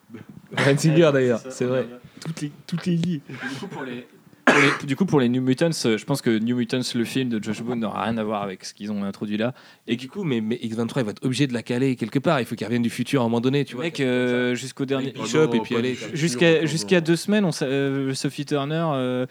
Ryan 0.56 0.78
Singer 0.78 1.10
d'ailleurs, 1.14 1.42
c'est 1.50 1.66
vrai. 1.66 1.88
Toutes 2.20 2.42
les, 2.42 2.52
toutes 2.66 2.86
les 2.86 2.96
liées. 2.98 3.22
Du 3.30 3.36
coup, 3.60 3.68
pour 3.68 3.84
les, 3.84 4.08
pour 4.48 4.56
les- 4.82 4.88
du 4.88 4.96
coup, 4.96 5.06
pour 5.06 5.20
les 5.20 5.30
New 5.30 5.42
Mutants, 5.42 5.70
euh, 5.86 5.98
je 5.98 6.06
pense 6.06 6.22
que 6.22 6.30
New 6.40 6.56
Mutants, 6.56 6.80
le 6.96 7.04
film 7.04 7.30
de 7.30 7.44
Josh 7.44 7.62
Boone, 7.62 7.80
n'aura 7.82 8.04
rien 8.06 8.18
à 8.18 8.24
voir 8.24 8.42
avec 8.42 8.64
ce 8.66 8.74
qu'ils 8.74 8.92
ont 8.92 9.04
introduit 9.04 9.38
là. 9.38 9.54
Et 9.88 9.96
du 9.96 10.08
coup, 10.10 10.24
mais, 10.24 10.42
mais 10.42 10.56
X23 10.56 11.00
il 11.02 11.04
va 11.06 11.12
être 11.12 11.24
obligé 11.26 11.48
de 11.48 11.54
la 11.54 11.62
caler 11.64 11.96
quelque 11.96 12.20
part. 12.20 12.40
Il 12.40 12.46
faut 12.46 12.56
qu'il 12.56 12.66
revienne 12.66 12.82
du 12.82 12.90
futur 12.90 13.22
à 13.22 13.26
un 13.26 13.28
moment 13.28 13.42
donné, 13.42 13.66
tu 13.66 13.76
vois. 13.76 13.84
mec, 13.86 14.00
euh, 14.00 14.56
jusqu'au 14.56 14.86
dernier. 14.86 15.14
Il 15.16 15.26
chope 15.26 15.54
et 15.54 15.60
puis 15.60 15.76
futur, 15.76 16.10
Jusqu'à 16.14 16.66
jusqu'à 16.66 17.02
deux 17.02 17.16
semaines, 17.16 17.46
on, 17.46 17.52
euh, 17.62 18.14
Sophie 18.14 18.46
Turner, 18.46 18.86
euh, 18.94 19.26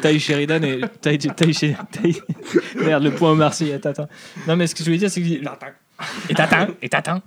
Ty, 0.00 0.18
Sheridan 0.20 0.62
et 0.62 0.80
Ty, 1.00 1.18
Ty- 1.18 2.22
merde 2.76 3.02
le 3.04 3.10
point 3.10 3.32
au 3.32 3.34
Marseille 3.34 3.72
attends, 3.72 4.08
non 4.46 4.56
mais 4.56 4.66
ce 4.66 4.74
que 4.74 4.80
je 4.80 4.84
voulais 4.84 4.98
dire 4.98 5.10
c'est 5.10 5.20
que 5.20 5.26
et 6.30 6.34
Tatin 6.34 6.68
et 6.80 6.88
Tatin 6.88 7.22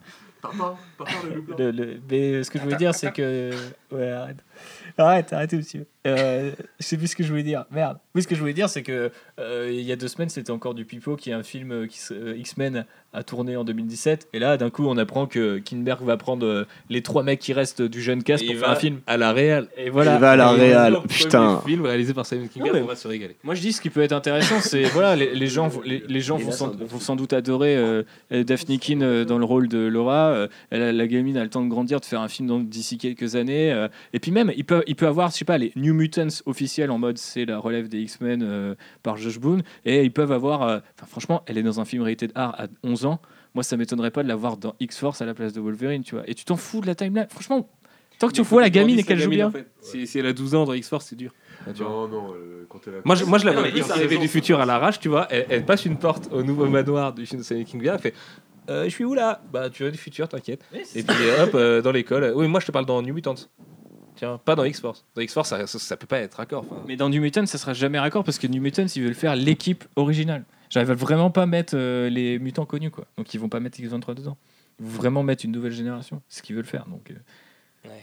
le, 1.57 1.71
le- 1.71 1.99
mais 2.09 2.43
ce 2.43 2.51
que 2.51 2.59
je 2.59 2.63
voulais 2.63 2.75
dire 2.75 2.93
c'est 2.93 3.11
que 3.11 3.51
ouais 3.91 4.09
arrête 4.11 4.37
arrête 4.97 5.33
arrêtez 5.33 5.57
monsieur. 5.57 5.87
Euh, 6.07 6.51
je 6.79 6.85
sais 6.85 6.97
plus 6.97 7.07
ce 7.07 7.15
que 7.15 7.23
je 7.23 7.29
voulais 7.29 7.43
dire. 7.43 7.65
Merde. 7.71 7.97
Oui 8.13 8.23
ce 8.23 8.27
que 8.27 8.35
je 8.35 8.39
voulais 8.39 8.53
dire 8.53 8.69
c'est 8.69 8.83
que 8.83 9.11
euh, 9.39 9.69
il 9.71 9.81
y 9.81 9.91
a 9.91 9.95
deux 9.95 10.07
semaines 10.07 10.29
c'était 10.29 10.51
encore 10.51 10.73
du 10.73 10.85
Pipo 10.85 11.15
qui 11.15 11.31
est 11.31 11.33
un 11.33 11.43
film 11.43 11.71
euh, 11.71 11.87
euh, 12.11 12.37
X-Men 12.37 12.85
a 13.15 13.23
tourné 13.23 13.55
en 13.57 13.63
2017 13.63 14.27
et 14.33 14.39
là 14.39 14.57
d'un 14.57 14.69
coup 14.69 14.85
on 14.87 14.97
apprend 14.97 15.25
que 15.25 15.57
Kinberg 15.59 16.03
va 16.03 16.17
prendre 16.17 16.45
euh, 16.45 16.65
les 16.89 17.01
trois 17.01 17.23
mecs 17.23 17.39
qui 17.39 17.53
restent 17.53 17.81
du 17.81 18.01
jeune 18.01 18.21
cast 18.23 18.43
Et 18.43 18.47
pour 18.47 18.55
il 18.55 18.59
faire 18.59 18.67
va 18.69 18.73
un 18.75 18.77
film 18.77 18.99
à 19.07 19.17
la 19.17 19.31
réal. 19.33 19.67
et 19.77 19.89
voilà 19.89 20.15
Il 20.15 20.19
va 20.21 20.31
à 20.31 20.35
la 20.35 20.49
réal. 20.51 20.97
Putain. 21.07 21.61
film 21.65 21.85
réalisé 21.85 22.13
par 22.13 22.25
Simon 22.25 22.47
Kinberg, 22.47 22.73
Non, 22.73 22.79
mais- 22.79 22.83
on 22.85 22.87
va 22.87 22.95
se 22.95 23.07
régaler. 23.07 23.35
Moi 23.43 23.55
je 23.55 23.61
dis 23.61 23.71
ce 23.73 23.81
qui 23.81 23.89
peut 23.89 24.01
être 24.01 24.11
intéressant, 24.13 24.59
c'est 24.59 24.83
voilà 24.93 25.15
les, 25.15 25.33
les 25.33 25.47
gens 25.47 25.67
vont- 25.67 25.81
les, 25.85 26.03
les 26.07 26.19
gens 26.21 26.37
vont 26.37 26.51
sans, 26.51 26.75
vont 26.75 26.99
sans 26.99 27.15
doute 27.15 27.33
adorer 27.33 27.75
euh, 27.77 28.03
Daphne 28.31 28.77
Keane 28.77 29.03
euh, 29.03 29.25
dans 29.25 29.37
le 29.37 29.45
rôle 29.45 29.67
de 29.67 29.79
Laura. 29.79 30.27
euh, 30.29 30.47
la 30.71 31.07
gamine 31.07 31.37
a 31.37 31.43
le 31.43 31.49
temps 31.49 31.63
de 31.63 31.69
grandir, 31.69 31.99
de 31.99 32.05
faire 32.05 32.21
un 32.21 32.27
film 32.27 32.65
d'ici 32.65 32.97
quelques 32.97 33.35
années. 33.35 33.71
euh, 33.71 33.87
et 34.13 34.19
puis 34.19 34.31
même 34.31 34.51
il 34.57 34.65
peut 34.65 34.83
il 34.87 34.95
peut 34.95 35.07
avoir 35.07 35.29
je 35.31 35.37
sais 35.37 35.45
pas 35.45 35.57
les 35.57 35.71
New 35.75 35.93
Mutants 35.93 36.27
officiels 36.45 36.91
en 36.91 36.97
mode 36.97 37.17
c'est 37.17 37.45
la 37.45 37.57
relève 37.59 37.87
des 37.87 37.99
X-Men 38.01 38.41
euh, 38.43 38.75
par 39.03 39.17
Josh 39.17 39.39
Boone 39.39 39.63
et 39.85 40.03
ils 40.03 40.11
peuvent 40.11 40.31
avoir. 40.31 40.63
euh, 40.63 40.79
Enfin 40.97 41.07
franchement 41.07 41.43
elle 41.47 41.57
est 41.57 41.63
dans 41.63 41.79
un 41.79 41.85
film 41.85 42.03
rated 42.03 42.31
R 42.35 42.39
à 42.57 42.65
11 42.83 43.04
ans. 43.04 43.04
Moi 43.53 43.63
ça 43.63 43.77
m'étonnerait 43.77 44.11
pas 44.11 44.23
de 44.23 44.27
la 44.27 44.35
voir 44.35 44.57
dans 44.57 44.75
X 44.79 44.97
Force 44.97 45.21
à 45.21 45.25
la 45.25 45.33
place 45.33 45.53
de 45.53 45.61
Wolverine, 45.61 46.03
tu 46.03 46.15
vois. 46.15 46.23
Et 46.29 46.33
tu 46.35 46.43
t'en 46.45 46.57
fous 46.57 46.81
de 46.81 46.87
la 46.87 46.95
timeline. 46.95 47.27
Franchement 47.29 47.69
tant 48.17 48.27
que 48.29 48.33
tu 48.33 48.41
vois 48.43 48.61
la 48.61 48.69
gamine 48.69 48.97
et 48.99 49.03
qu'elle 49.03 49.19
joue 49.19 49.29
bien. 49.29 49.51
Si, 49.81 50.07
elle 50.17 50.25
a 50.27 50.33
12 50.33 50.55
ans 50.55 50.63
dans 50.65 50.73
X-Force, 50.73 51.07
c'est 51.07 51.15
dur. 51.17 51.31
Non, 51.79 52.07
non, 52.07 52.33
euh, 52.33 52.65
quand 52.69 52.79
elle 52.87 52.95
a. 52.95 52.97
Moi, 53.03 53.15
je, 53.15 53.25
moi, 53.25 53.37
je 53.39 53.45
la 53.45 53.51
vois 53.51 53.63
plus 53.63 53.89
arriver 53.91 54.17
du 54.17 54.27
futur 54.27 54.59
à 54.61 54.65
l'arrache, 54.65 54.99
tu 54.99 55.09
vois. 55.09 55.27
Elle, 55.29 55.45
elle 55.49 55.65
passe 55.65 55.85
une 55.85 55.97
porte 55.97 56.29
au 56.31 56.43
nouveau 56.43 56.67
manoir 56.67 57.11
du 57.13 57.25
film 57.25 57.41
de 57.41 57.45
Simon 57.45 57.63
Kinberg, 57.63 57.95
elle 57.95 58.01
fait 58.01 58.13
Euh, 58.69 58.83
Je 58.85 58.89
suis 58.89 59.03
où 59.03 59.13
là? 59.15 59.41
Bah, 59.51 59.69
tu 59.69 59.83
vas 59.83 59.91
du 59.91 59.97
futur, 59.97 60.29
t'inquiète. 60.29 60.63
Et 60.95 61.03
puis 61.03 61.15
hop, 61.41 61.51
euh, 61.55 61.81
dans 61.81 61.91
l'école. 61.91 62.31
Oui, 62.35 62.47
moi, 62.47 62.59
je 62.61 62.67
te 62.67 62.71
parle 62.71 62.85
dans 62.85 63.01
New 63.01 63.13
Mutants. 63.13 63.35
Tiens, 64.15 64.39
pas 64.45 64.55
dans 64.55 64.63
X-Force. 64.63 65.05
Dans 65.15 65.21
X-Force, 65.21 65.49
ça, 65.49 65.67
ça, 65.67 65.77
ça 65.77 65.97
peut 65.97 66.07
pas 66.07 66.19
être 66.19 66.35
raccord. 66.35 66.65
Mais 66.87 66.95
dans 66.95 67.09
New 67.09 67.21
Mutants, 67.21 67.45
ça 67.47 67.57
sera 67.57 67.73
jamais 67.73 67.99
raccord 67.99 68.23
parce 68.23 68.37
que 68.39 68.47
New 68.47 68.61
Mutants, 68.61 68.85
ils 68.95 69.03
veulent 69.03 69.13
faire 69.13 69.35
l'équipe 69.35 69.83
originale. 69.97 70.45
Genre, 70.69 70.83
ils 70.83 70.87
veulent 70.87 70.97
vraiment 70.97 71.29
pas 71.31 71.45
mettre 71.45 71.73
euh, 71.77 72.09
les 72.09 72.39
mutants 72.39 72.65
connus, 72.65 72.91
quoi. 72.91 73.05
Donc, 73.17 73.33
ils 73.33 73.39
vont 73.39 73.49
pas 73.49 73.59
mettre 73.59 73.79
X23 73.79 74.13
dedans. 74.15 74.37
Ils 74.79 74.85
vont 74.85 74.91
vraiment 74.91 75.23
mettre 75.23 75.45
une 75.45 75.51
nouvelle 75.51 75.71
génération. 75.71 76.21
C'est 76.27 76.39
ce 76.39 76.43
qu'ils 76.43 76.55
veulent 76.55 76.65
faire. 76.65 76.85
Donc, 76.87 77.11
euh, 77.11 77.15
Ouais. 77.89 78.01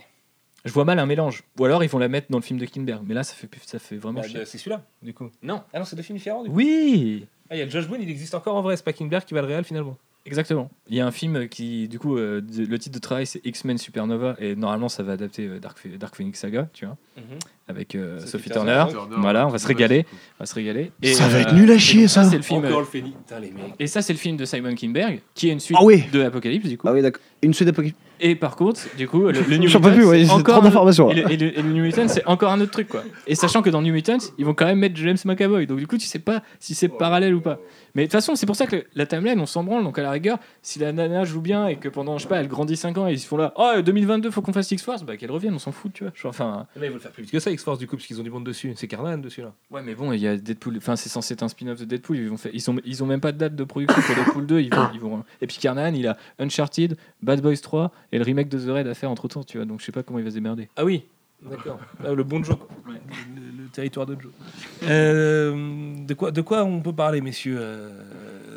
je 0.64 0.72
vois 0.72 0.84
mal 0.84 0.98
un 0.98 1.06
mélange. 1.06 1.42
Ou 1.58 1.64
alors, 1.64 1.82
ils 1.84 1.88
vont 1.90 1.98
la 1.98 2.08
mettre 2.08 2.28
dans 2.30 2.38
le 2.38 2.42
film 2.42 2.58
de 2.58 2.64
Kinberg. 2.66 3.02
Mais 3.06 3.14
là, 3.14 3.24
ça 3.24 3.34
fait, 3.34 3.48
ça 3.66 3.78
fait 3.78 3.96
vraiment 3.96 4.20
Bah, 4.20 4.28
chier. 4.28 4.44
c'est 4.44 4.58
celui-là, 4.58 4.84
du 5.02 5.12
coup. 5.12 5.28
Non. 5.42 5.62
Ah 5.72 5.78
non, 5.80 5.84
c'est 5.84 5.96
deux 5.96 6.02
films 6.02 6.18
différents, 6.18 6.42
du 6.44 6.50
coup. 6.50 6.54
Oui 6.56 7.26
Ah, 7.50 7.56
il 7.56 7.58
y 7.58 7.62
a 7.62 7.68
Josh 7.68 7.86
Boone, 7.88 8.00
il 8.00 8.08
existe 8.08 8.34
encore 8.34 8.54
en 8.56 8.62
vrai, 8.62 8.76
c'est 8.76 8.84
pas 8.84 8.92
Kingberg 8.92 9.24
qui 9.24 9.34
va 9.34 9.42
le 9.42 9.48
réel 9.48 9.64
finalement. 9.64 9.98
Exactement. 10.24 10.70
Il 10.88 10.96
y 10.96 11.00
a 11.00 11.06
un 11.06 11.10
film 11.10 11.48
qui, 11.48 11.88
du 11.88 11.98
coup, 11.98 12.16
euh, 12.16 12.40
de- 12.40 12.64
le 12.64 12.78
titre 12.78 12.94
de 12.94 13.00
travail, 13.00 13.26
c'est 13.26 13.44
X-Men 13.44 13.76
Supernova. 13.76 14.36
Et 14.38 14.54
normalement, 14.54 14.88
ça 14.88 15.02
va 15.02 15.12
adapter 15.14 15.46
euh, 15.48 15.58
Dark, 15.58 15.78
Ph- 15.82 15.98
Dark 15.98 16.14
Phoenix 16.14 16.38
Saga, 16.38 16.68
tu 16.72 16.86
vois, 16.86 16.96
avec 17.66 17.94
euh, 17.96 18.20
Sophie 18.20 18.50
Turner. 18.50 18.84
Voilà, 19.18 19.46
on 19.46 19.50
va 19.50 19.58
se 19.58 19.66
régaler. 19.66 20.06
On 20.38 20.42
va 20.44 20.46
se 20.46 20.54
régaler. 20.54 20.92
Et, 21.02 21.12
Ça 21.14 21.26
va 21.26 21.40
être 21.40 21.54
nul 21.54 21.70
à 21.72 21.78
chier, 21.78 22.06
ça. 22.06 22.22
C'est 22.24 22.36
le 22.36 22.42
film. 22.42 22.64
Encore 22.64 22.80
le 22.80 22.86
Phoenix. 22.86 23.16
Putain, 23.16 23.40
les 23.40 23.50
mecs. 23.50 23.74
Et 23.80 23.86
ça, 23.88 24.00
c'est 24.00 24.12
le 24.12 24.18
film 24.18 24.36
de 24.36 24.44
Simon 24.44 24.74
Kinberg, 24.76 25.20
qui 25.34 25.48
est 25.48 25.52
une 25.52 25.60
suite 25.60 25.76
Ah 25.80 25.84
oui. 25.84 26.04
de 26.12 26.22
Apocalypse, 26.22 26.68
du 26.68 26.78
coup. 26.78 26.86
Ah 26.88 26.92
oui, 26.92 27.02
d'accord. 27.02 27.22
Une 27.42 27.52
suite 27.52 27.66
d'apocalypse. 27.66 27.98
Et 28.24 28.36
par 28.36 28.54
contre, 28.56 28.80
du 28.96 29.08
coup, 29.08 29.22
le, 29.26 29.32
le 29.32 29.56
New 29.58 29.68
J'en 29.68 29.80
peux 29.80 29.88
Mutants, 29.88 30.00
plus, 30.00 30.06
ouais, 30.08 30.18
c'est 30.20 30.26
c'est 30.26 30.32
encore 30.32 30.54
trop 30.54 30.62
un- 30.62 30.64
d'informations. 30.68 31.10
Et 31.10 31.14
le, 31.16 31.32
et 31.32 31.36
le- 31.36 31.58
et 31.58 31.62
le 31.62 31.68
New 31.72 31.82
Mutants, 31.82 32.06
c'est 32.08 32.24
encore 32.26 32.52
un 32.52 32.60
autre 32.60 32.70
truc, 32.70 32.88
quoi. 32.88 33.02
Et 33.26 33.34
sachant 33.34 33.62
que 33.62 33.68
dans 33.70 33.82
New 33.82 33.92
Mutants, 33.92 34.16
ils 34.38 34.44
vont 34.44 34.54
quand 34.54 34.64
même 34.66 34.78
mettre 34.78 34.94
James 34.96 35.16
McAvoy. 35.24 35.66
Donc, 35.66 35.78
du 35.78 35.86
coup, 35.88 35.98
tu 35.98 36.06
sais 36.06 36.20
pas 36.20 36.42
si 36.60 36.74
c'est 36.74 36.88
parallèle 36.88 37.34
ou 37.34 37.40
pas. 37.40 37.58
Mais 37.94 38.02
de 38.02 38.06
toute 38.06 38.12
façon, 38.12 38.36
c'est 38.36 38.46
pour 38.46 38.56
ça 38.56 38.66
que 38.66 38.84
la 38.94 39.04
timeline, 39.06 39.38
on 39.40 39.44
s'en 39.46 39.64
branle. 39.64 39.82
Donc, 39.84 39.98
à 39.98 40.02
la 40.02 40.10
rigueur, 40.12 40.38
si 40.62 40.78
la 40.78 40.92
nana 40.92 41.24
joue 41.24 41.40
bien 41.42 41.66
et 41.66 41.76
que 41.76 41.88
pendant, 41.88 42.16
je 42.16 42.22
sais 42.22 42.28
pas, 42.28 42.36
elle 42.40 42.48
grandit 42.48 42.76
5 42.76 42.96
ans 42.96 43.08
et 43.08 43.12
ils 43.12 43.18
se 43.18 43.26
font 43.26 43.36
là, 43.36 43.52
oh, 43.56 43.82
2022, 43.84 44.30
faut 44.30 44.40
qu'on 44.40 44.52
fasse 44.52 44.70
X-Force, 44.70 45.02
bah 45.02 45.16
qu'elle 45.16 45.30
revienne, 45.30 45.52
on 45.54 45.58
s'en 45.58 45.72
fout, 45.72 45.92
tu 45.92 46.04
vois. 46.04 46.12
Genre, 46.14 46.30
Enfin, 46.30 46.66
Là, 46.76 46.86
ils 46.86 46.90
veulent 46.92 47.00
faire 47.00 47.10
plus 47.10 47.24
vite 47.24 47.32
que 47.32 47.40
ça, 47.40 47.50
X-Force, 47.50 47.78
du 47.78 47.86
coup, 47.86 47.96
parce 47.96 48.06
qu'ils 48.06 48.20
ont 48.20 48.24
du 48.24 48.30
monde 48.30 48.44
dessus. 48.44 48.72
C'est 48.76 48.86
Carnan 48.86 49.18
dessus, 49.18 49.42
là. 49.42 49.52
ouais, 49.72 49.82
mais 49.84 49.94
bon, 49.94 50.12
il 50.12 50.20
y 50.20 50.28
a 50.28 50.36
Deadpool, 50.36 50.76
enfin, 50.78 50.94
c'est 50.96 51.08
censé 51.08 51.34
être 51.34 51.42
un 51.42 51.48
spin-off 51.48 51.80
de 51.80 51.84
Deadpool. 51.84 52.16
Ils, 52.16 52.28
vont 52.28 52.36
faire, 52.36 52.52
ils, 52.54 52.70
ont, 52.70 52.76
ils 52.84 53.02
ont 53.02 53.06
même 53.06 53.20
pas 53.20 53.32
de 53.32 53.38
date 53.38 53.56
de 53.56 53.64
production 53.64 54.00
pour 54.00 54.14
Deadpool 54.14 54.46
2. 54.46 54.60
Ils 54.60 54.74
vont, 54.74 54.88
ils 54.94 55.00
vont, 55.00 55.24
et 55.42 55.46
puis 55.46 55.58
Carnahan, 55.60 55.92
il 55.92 56.06
a 56.06 56.16
Uncharted, 56.38 56.96
Bad 57.22 57.40
Boys 57.42 57.56
3 57.62 57.90
et 58.12 58.18
le 58.18 58.24
remake 58.24 58.48
de 58.48 58.58
The 58.58 58.68
Raid 58.70 58.86
à 58.86 58.94
faire 58.94 59.10
entre 59.10 59.26
temps, 59.28 59.42
tu 59.42 59.56
vois. 59.56 59.66
Donc, 59.66 59.80
je 59.80 59.86
sais 59.86 59.92
pas 59.92 60.02
comment 60.02 60.18
il 60.18 60.24
va 60.24 60.30
se 60.30 60.34
démerder. 60.34 60.68
Ah 60.76 60.84
oui, 60.84 61.04
d'accord. 61.48 61.80
Ah, 62.04 62.12
le 62.12 62.22
bon 62.22 62.44
Joe. 62.44 62.56
Le, 62.86 62.92
le 63.62 63.68
territoire 63.72 64.06
de 64.06 64.16
Joe. 64.20 64.30
Euh, 64.84 66.04
de, 66.06 66.14
quoi, 66.14 66.30
de 66.30 66.40
quoi 66.42 66.64
on 66.64 66.80
peut 66.80 66.92
parler, 66.92 67.20
messieurs, 67.20 67.56
euh, 67.58 67.90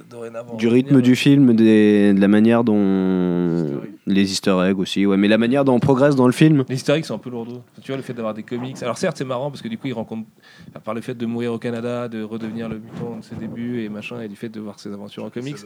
dorénavant? 0.09 0.55
Du 0.55 0.67
rythme 0.67 1.01
du 1.01 1.15
film, 1.15 1.55
des, 1.55 2.13
de 2.13 2.19
la 2.19 2.27
manière 2.27 2.63
dont. 2.63 3.81
Easter 4.07 4.11
eggs. 4.11 4.15
Les 4.15 4.31
easter 4.31 4.57
eggs 4.69 4.79
aussi, 4.79 5.05
ouais, 5.05 5.17
mais 5.17 5.27
la 5.27 5.37
manière 5.37 5.65
dont 5.65 5.73
on 5.73 5.79
progresse 5.79 6.15
dans 6.15 6.27
le 6.27 6.31
film. 6.33 6.63
Les 6.69 6.75
historiques 6.75 7.05
sont 7.05 7.15
un 7.15 7.19
peu 7.19 7.29
lourds. 7.29 7.47
Tu 7.81 7.87
vois, 7.91 7.97
le 7.97 8.03
fait 8.03 8.13
d'avoir 8.13 8.33
des 8.33 8.43
comics. 8.43 8.81
Alors, 8.83 8.97
certes, 8.97 9.17
c'est 9.17 9.25
marrant 9.25 9.49
parce 9.49 9.61
que 9.61 9.67
du 9.67 9.77
coup, 9.77 9.87
il 9.87 9.93
rencontre. 9.93 10.27
enfin, 10.69 10.79
Par 10.79 10.93
le 10.93 11.01
fait 11.01 11.15
de 11.15 11.25
mourir 11.25 11.53
au 11.53 11.57
Canada, 11.59 12.07
de 12.07 12.21
redevenir 12.23 12.69
le 12.69 12.79
mutant 12.79 13.17
de 13.19 13.23
ses 13.23 13.35
débuts 13.35 13.83
et 13.83 13.89
machin, 13.89 14.21
et 14.21 14.27
du 14.27 14.35
fait 14.35 14.49
de 14.49 14.59
voir 14.59 14.79
ses 14.79 14.91
aventures 14.93 15.23
en 15.23 15.29
comics, 15.29 15.57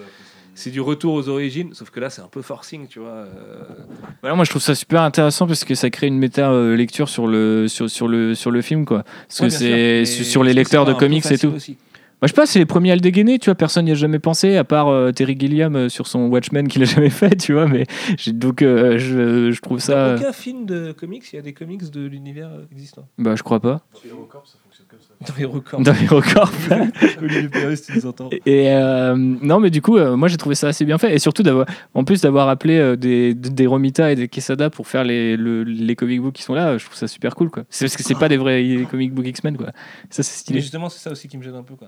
c'est 0.55 0.71
du 0.71 0.81
retour 0.81 1.13
aux 1.13 1.29
origines. 1.29 1.73
Sauf 1.73 1.89
que 1.89 1.99
là, 1.99 2.09
c'est 2.09 2.21
un 2.21 2.27
peu 2.29 2.41
forcing, 2.41 2.87
tu 2.87 2.99
vois. 2.99 3.09
euh, 3.09 3.63
Voilà, 4.21 4.35
moi 4.35 4.45
je 4.45 4.49
trouve 4.49 4.61
ça 4.61 4.75
super 4.75 5.01
intéressant 5.01 5.47
parce 5.47 5.63
que 5.63 5.75
ça 5.75 5.89
crée 5.89 6.07
une 6.07 6.17
méta 6.17 6.51
euh, 6.51 6.75
lecture 6.75 7.09
sur 7.09 7.27
le 7.27 7.67
sur, 7.67 7.89
sur 7.89 8.07
le 8.07 8.35
sur 8.35 8.51
le 8.51 8.61
film 8.61 8.85
quoi. 8.85 9.03
Parce 9.27 9.39
ouais, 9.41 9.47
que 9.47 9.53
c'est 9.53 10.05
sur 10.05 10.43
les 10.43 10.53
lecteurs 10.53 10.85
de 10.85 10.93
comics 10.93 11.25
et 11.31 11.37
tout. 11.37 11.47
aussi 11.55 11.77
Moi 12.21 12.27
je 12.27 12.27
sais 12.27 12.33
pas, 12.35 12.45
c'est 12.45 12.59
les 12.59 12.65
premiers 12.65 12.91
à 12.91 12.95
le 12.95 13.01
dégainer, 13.01 13.39
tu 13.39 13.45
vois, 13.45 13.55
personne 13.55 13.85
n'y 13.85 13.91
a 13.91 13.95
jamais 13.95 14.19
pensé 14.19 14.57
à 14.57 14.63
part 14.65 14.89
euh, 14.89 15.11
Terry 15.13 15.37
Gilliam 15.39 15.73
euh, 15.75 15.87
sur 15.89 16.05
son 16.07 16.27
Watchmen 16.27 16.67
qu'il 16.67 16.81
a 16.81 16.85
jamais 16.85 17.09
fait, 17.09 17.35
tu 17.37 17.53
vois, 17.53 17.65
mais 17.67 17.85
j'ai 18.17 18.33
donc 18.33 18.61
euh, 18.61 18.97
je, 18.97 19.51
je 19.51 19.61
trouve 19.61 19.77
Dans 19.77 19.83
ça 19.85 19.93
euh, 19.93 20.17
aucun 20.17 20.33
film 20.33 20.65
de 20.65 20.91
comics, 20.91 21.23
il 21.31 21.35
y 21.37 21.39
a 21.39 21.41
des 21.41 21.53
comics 21.53 21.89
de 21.89 22.05
l'univers 22.05 22.49
euh, 22.49 22.65
existant. 22.73 23.07
bah 23.17 23.35
je 23.37 23.43
crois 23.43 23.61
pas. 23.61 23.81
Sur 23.93 24.09
Hérocorp, 24.11 24.45
ça 24.45 24.57
fonctionne 24.63 24.87
comme 24.89 24.99
ça. 24.99 25.33
Dans 25.33 25.37
les 25.39 25.45
records. 25.45 25.81
Dans 25.81 25.93
Hérocorp. 25.93 26.51
Olivier 27.21 27.47
Pérez, 27.49 27.75
tu 27.77 27.93
nous 27.95 28.05
entends. 28.05 28.29
Et 28.45 28.69
euh, 28.69 29.15
non, 29.15 29.59
mais 29.61 29.69
du 29.69 29.81
coup, 29.81 29.95
euh, 29.97 30.17
moi 30.17 30.27
j'ai 30.27 30.37
trouvé 30.37 30.55
ça 30.55 30.67
assez 30.67 30.83
bien 30.83 30.97
fait. 30.97 31.15
Et 31.15 31.19
surtout, 31.19 31.43
d'avoir, 31.43 31.67
en 31.93 32.03
plus 32.03 32.19
d'avoir 32.21 32.49
appelé 32.49 32.77
euh, 32.79 32.95
des, 32.97 33.33
des 33.33 33.65
Romita 33.65 34.11
et 34.11 34.15
des 34.15 34.27
Quesada 34.27 34.69
pour 34.69 34.87
faire 34.87 35.05
les, 35.05 35.37
le- 35.37 35.63
les 35.63 35.95
comic 35.95 36.21
books 36.21 36.33
qui 36.35 36.43
sont 36.43 36.53
là, 36.53 36.77
je 36.77 36.83
trouve 36.83 36.97
ça 36.97 37.07
super 37.07 37.35
cool. 37.35 37.49
Quoi. 37.49 37.63
C'est 37.69 37.85
parce 37.85 37.95
que 37.95 38.03
c'est 38.03 38.15
pas 38.19 38.27
des 38.27 38.35
vrais 38.37 38.85
comic 38.91 39.13
books 39.13 39.27
X-Men. 39.27 39.55
Quoi. 39.55 39.67
Ça, 40.09 40.21
c'est 40.23 40.31
Mais 40.31 40.37
stylé. 40.39 40.61
justement, 40.61 40.89
c'est 40.89 40.99
ça 40.99 41.11
aussi 41.11 41.29
qui 41.29 41.37
me 41.37 41.43
gêne 41.43 41.55
un 41.55 41.63
peu. 41.63 41.75
Quoi. 41.75 41.87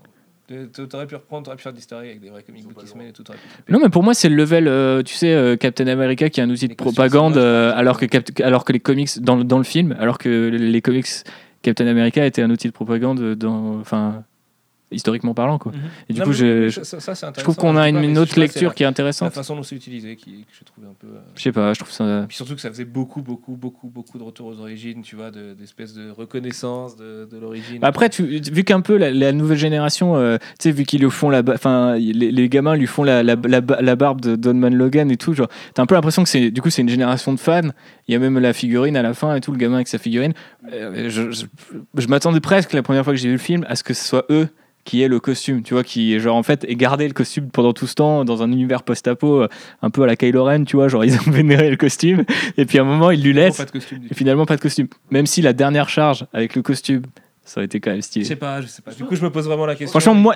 T'a- 0.74 0.86
T'aurais 0.88 1.08
pu 1.08 1.16
reprendre, 1.16 1.44
t'aurais 1.46 1.58
pu 1.58 1.64
faire 1.64 1.74
des 1.74 1.82
stories 1.82 2.10
avec 2.10 2.22
des 2.22 2.30
vrais 2.30 2.44
comics 2.44 2.64
books 2.64 2.78
qui 2.84 2.88
se 2.88 2.98
mêlent 2.98 3.10
et 3.10 3.14
tout. 3.14 3.24
Non, 3.70 3.80
mais 3.82 3.90
pour 3.90 4.04
moi, 4.04 4.14
c'est 4.14 4.30
le 4.30 4.36
level, 4.36 4.68
euh, 4.68 5.02
tu 5.04 5.16
sais, 5.16 5.34
euh, 5.34 5.56
Captain 5.56 5.88
America 5.88 6.30
qui 6.30 6.40
est 6.40 6.44
un 6.44 6.50
outil 6.50 6.68
de 6.68 6.74
propagande, 6.74 7.38
euh, 7.38 7.72
alors, 7.76 7.98
que 7.98 8.06
exemple. 8.06 8.32
Cap- 8.34 8.46
alors 8.46 8.66
que 8.66 8.74
les 8.74 8.80
comics, 8.80 9.20
dans, 9.22 9.36
le- 9.38 9.44
dans 9.44 9.58
le 9.58 9.64
film, 9.64 9.96
alors 10.00 10.18
que 10.18 10.50
les 10.50 10.82
comics 10.82 11.08
Captain 11.62 11.88
America 11.88 12.26
étaient 12.26 12.42
un 12.42 12.50
outil 12.50 12.68
de 12.68 12.74
propagande, 12.74 13.36
dans, 13.36 13.80
enfin, 13.80 14.24
historiquement 14.92 15.34
parlant. 15.34 15.58
Quoi. 15.58 15.72
Et 16.10 16.14
du 16.14 16.20
Non, 16.20 16.26
coup, 16.26 16.34
je, 16.34 16.70
ça- 16.70 17.00
ça- 17.00 17.32
je 17.38 17.42
trouve 17.44 17.56
qu'on 17.56 17.74
je 17.74 17.78
a 17.80 17.90
une, 17.90 18.16
je 18.16 18.20
autre 18.20 18.40
lecture 18.40 18.70
la- 18.70 18.74
qui 18.76 18.84
est 18.84 18.86
La 18.86 18.90
intéressante. 18.90 19.34
façon 19.34 19.56
dont 19.56 19.64
c'est 19.64 19.76
utilisé 19.76 20.16
qui, 20.16 20.42
que 20.46 20.52
j'ai 20.58 20.66
trouvé 20.66 20.88
un 20.88 20.94
peu. 21.00 21.08
euh, 21.08 21.20
Je 21.36 21.42
sais 21.42 21.52
pas, 21.52 21.74
je 21.74 21.80
trouve 21.80 21.92
ça. 21.92 22.26
Puis 22.28 22.36
surtout 22.38 22.56
que 22.56 22.62
ça 22.62 22.70
faisait 22.70 22.86
beaucoup, 22.86 23.22
beaucoup, 23.22 23.56
beaucoup, 23.56 23.88
beaucoup 23.90 24.18
de 24.18 24.24
retours 24.24 24.48
aux 24.48 24.60
origines, 24.60 25.02
tu 25.02 25.16
vois, 25.16 25.32
de- 25.32 25.54
d'espèces 25.54 25.94
de, 25.94 26.10
reconnaissance 26.12 26.96
de, 26.96 27.28
de 27.32 27.38
l'origine. 27.38 27.80
Bah 27.80 27.88
Après, 27.88 28.10
tu, 28.10 28.24
vu 28.24 28.64
qu'un 28.64 28.82
peu 28.82 28.98
la, 28.98 29.12
la 29.12 29.32
nouvelle 29.32 29.58
génération, 29.58 30.16
euh, 30.16 30.38
tu 30.38 30.46
sais, 30.64 30.72
vu 30.72 30.84
qu'ils 30.84 31.02
lui 31.02 31.10
font 31.12 31.30
la, 31.30 31.42
enfin, 31.48 31.96
les, 31.98 32.32
les 32.32 32.50
gamins 32.50 32.76
lui 32.76 32.88
font 32.88 33.04
la, 33.04 33.24
la, 33.24 33.36
la, 33.44 33.62
ba- 33.62 33.82
la 33.82 33.96
barbe 33.96 34.22
de 34.22 34.36
Donman 34.36 34.74
Logan 34.76 35.10
et 35.12 35.18
tout, 35.18 35.34
genre, 35.34 35.48
t'as 35.74 35.84
un 35.84 35.86
peu 35.86 35.96
l'impression 35.96 36.24
que 36.24 36.30
c'est, 36.30 36.52
du 36.52 36.62
coup, 36.62 36.70
c'est 36.70 36.82
une 36.82 36.90
génération 36.90 37.34
de 37.34 37.40
fans. 37.40 37.62
Il 38.08 38.14
y 38.14 38.16
a 38.16 38.20
même 38.20 38.38
la 38.40 38.54
figurine 38.54 38.98
à 38.98 39.02
la 39.02 39.14
fin 39.14 39.36
et 39.36 39.42
tout, 39.42 39.52
le 39.52 39.58
gamin 39.58 39.76
avec 39.76 39.88
sa 39.88 39.98
figurine. 39.98 40.34
Euh, 40.74 41.10
je 41.10 41.32
je, 41.32 41.46
je 41.98 42.08
m'attendais 42.08 42.40
presque 42.40 42.74
la 42.74 42.82
première 42.84 43.04
fois 43.04 43.14
que 43.14 43.20
j'ai 43.20 43.28
vu 43.30 43.34
le 43.36 43.40
film 43.40 43.66
à 43.70 43.76
ce 43.76 43.84
que 43.84 43.94
ce 43.94 44.04
soit 44.06 44.26
eux 44.30 44.48
qui 44.84 45.02
aient 45.02 45.08
le 45.08 45.20
costume, 45.20 45.62
tu 45.64 45.74
vois, 45.74 45.84
qui 45.84 46.20
genre 46.20 46.36
en 46.36 46.44
fait 46.44 46.66
aient 46.68 46.76
gardé 46.76 47.08
le 47.08 47.14
costume 47.14 47.50
pendant 47.50 47.74
tout 47.74 47.88
ce 47.88 47.96
temps 47.96 48.26
dans 48.26 48.42
un 48.44 48.52
univers 48.52 48.84
post-apo, 48.84 49.42
euh, 49.44 49.48
un 49.82 49.90
peu 49.90 50.04
à 50.04 50.08
la 50.08 50.16
Kylo 50.16 50.44
Ren, 50.44 50.64
tu 50.66 50.76
vois, 50.76 50.88
genre 50.88 51.06
ils 51.06 51.16
ont 51.16 51.32
vénéré 51.32 51.70
le 51.70 51.78
costume 51.78 52.24
et 52.58 52.66
puis 52.66 52.78
à 52.80 52.82
un 52.82 52.86
moment 52.86 53.12
ils 53.12 53.22
lui 53.24 53.34
laissent 53.34 53.58
pas 53.58 53.66
de 53.66 53.72
costume 53.72 54.04
et 54.10 54.14
finalement 54.14 54.46
pas 54.46 54.56
de 54.58 54.62
costume. 54.62 54.88
Même 55.12 55.26
si 55.28 55.42
la 55.42 55.54
dernière 55.54 55.90
charge 55.90 56.26
avec 56.34 56.56
le 56.56 56.62
costume, 56.62 57.04
ça 57.44 57.60
aurait 57.60 57.66
été 57.66 57.80
quand 57.80 57.90
même 57.92 58.02
Je 58.02 58.06
stylé. 58.06 58.26
sais 58.26 58.36
pas, 58.36 58.62
je 58.62 58.68
sais 58.68 58.82
pas. 58.82 58.92
Du 58.92 59.04
coup, 59.04 59.16
je 59.16 59.24
me 59.24 59.30
pose 59.32 59.46
vraiment 59.46 59.66
la 59.66 59.76
question. 59.76 60.00
Franchement, 60.00 60.14
moi, 60.14 60.36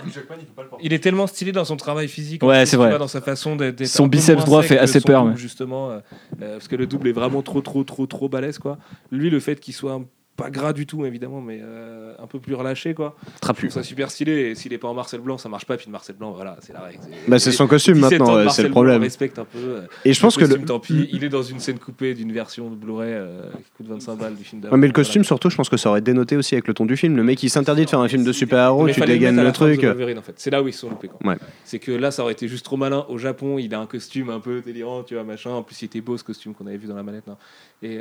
il 0.82 0.92
est 0.92 1.00
tellement 1.00 1.28
stylé 1.28 1.52
dans 1.52 1.64
son 1.64 1.78
travail 1.78 2.08
physique, 2.08 2.44
Ouais, 2.44 2.66
c'est 2.66 2.78
vrai. 2.78 2.98
dans 2.98 3.08
sa 3.08 3.22
façon 3.22 3.56
d'être. 3.56 3.86
Son 3.86 4.08
biceps 4.08 4.44
droit 4.44 4.64
fait 4.64 4.78
assez 4.80 5.00
peur, 5.02 5.24
double, 5.24 5.38
justement, 5.38 5.92
euh, 5.92 6.00
euh, 6.42 6.54
parce 6.54 6.68
que 6.68 6.76
le 6.76 6.88
double 6.88 7.08
est 7.08 7.14
vraiment 7.14 7.42
trop, 7.42 7.62
trop, 7.62 7.84
trop, 7.84 8.06
trop 8.08 8.28
balèze, 8.28 8.58
quoi. 8.58 8.78
Lui, 9.12 9.30
le 9.30 9.40
fait 9.40 9.60
qu'il 9.60 9.74
soit 9.74 9.94
un- 9.94 10.06
pas 10.36 10.50
gras 10.50 10.74
du 10.74 10.86
tout, 10.86 11.06
évidemment, 11.06 11.40
mais 11.42 11.60
euh, 11.64 12.14
un 12.20 12.28
peu 12.28 12.40
plus 12.40 12.54
relâché, 12.56 12.94
quoi. 12.94 13.16
Trapu. 13.42 13.70
ça 13.70 13.84
super 13.84 14.12
stylé. 14.12 14.32
Et 14.50 14.56
s'il 14.56 14.74
est 14.74 14.78
pas 14.78 14.88
en 14.90 14.94
Marcel 14.94 15.22
Blanc, 15.22 15.38
ça 15.38 15.48
marche 15.50 15.66
pas. 15.66 15.78
Puis 15.78 15.86
de 15.88 15.92
Marcel 15.92 16.16
Blanc, 16.18 16.32
voilà, 16.32 16.58
c'est 16.62 16.74
la 16.74 16.82
règle. 16.82 17.00
Bah, 17.28 17.40
c'est 17.40 17.52
son 17.52 17.68
costume 17.68 18.02
17 18.02 18.22
ans 18.22 18.26
maintenant, 18.36 18.50
c'est 18.50 18.64
le 18.64 18.68
Blanc, 18.70 18.74
problème. 18.74 18.98
on 18.98 19.04
respecte 19.04 19.40
un 19.40 19.46
peu. 19.46 19.58
euh, 19.60 19.82
Et 20.04 20.14
je 20.14 20.20
pense 20.20 20.36
que 20.36 20.42
le. 20.42 20.48
costume, 20.48 20.66
tant 20.66 20.80
pis. 20.80 21.08
Il 21.14 21.24
est 21.24 21.30
dans 21.30 21.42
une 21.44 21.60
scène 21.60 21.80
coupée 21.80 22.14
d'une 22.14 22.32
version 22.34 22.70
de 22.70 22.76
Blu-ray 22.76 23.14
euh, 23.14 23.44
qui 23.64 23.72
coûte 23.78 23.88
25 23.88 24.16
balles 24.18 24.36
du 24.36 24.44
film 24.44 24.62
d'avant. 24.62 24.74
Ouais, 24.76 24.80
mais 24.80 24.88
le 24.88 24.94
costume, 24.94 25.22
Voilà. 25.22 25.28
surtout, 25.28 25.50
je 25.50 25.56
pense 25.56 25.70
que 25.70 25.78
ça 25.78 25.90
aurait 25.90 26.02
dénoté 26.02 26.36
aussi 26.36 26.56
avec 26.56 26.68
le 26.68 26.74
ton 26.74 26.86
du 26.86 26.98
film. 26.98 27.16
Le 27.16 27.24
mec, 27.24 27.42
il 27.42 27.50
s'interdit 27.50 27.86
de 27.86 27.90
faire 27.90 28.00
un 28.02 28.08
film 28.10 28.24
de 28.24 28.32
super-héros, 28.34 28.86
Mais 28.86 28.94
tu 28.94 29.02
dégaines 29.02 29.42
le 29.42 29.52
truc. 29.52 29.84
En 29.86 30.22
fait. 30.22 30.34
C'est 30.38 30.50
là 30.52 30.62
où 30.62 30.68
ils 30.68 30.74
se 30.74 30.80
sont 30.82 30.90
loupés. 30.90 31.08
quoi. 31.08 31.20
Ouais. 31.32 31.38
C'est 31.64 31.80
que 31.80 31.92
là, 31.92 32.12
ça 32.12 32.24
aurait 32.24 32.34
été 32.34 32.48
juste 32.48 32.66
trop 32.66 32.78
malin. 32.78 33.06
Au 33.10 33.18
Japon, 33.18 33.58
il 33.58 33.74
a 33.74 33.80
un 33.80 33.86
costume 33.86 34.30
un 34.30 34.40
peu 34.40 34.62
délirant, 34.62 35.04
tu 35.04 35.14
vois, 35.14 35.24
machin. 35.24 35.52
En 35.52 35.64
plus, 35.64 35.82
il 35.82 35.86
était 35.86 36.02
beau 36.02 36.18
ce 36.18 36.24
costume 36.24 36.54
qu'on 36.54 36.68
avait 36.68 36.78
vu 36.78 36.88
dans 36.88 36.96
la 36.96 37.04
manette. 37.04 37.24
Et 37.84 38.00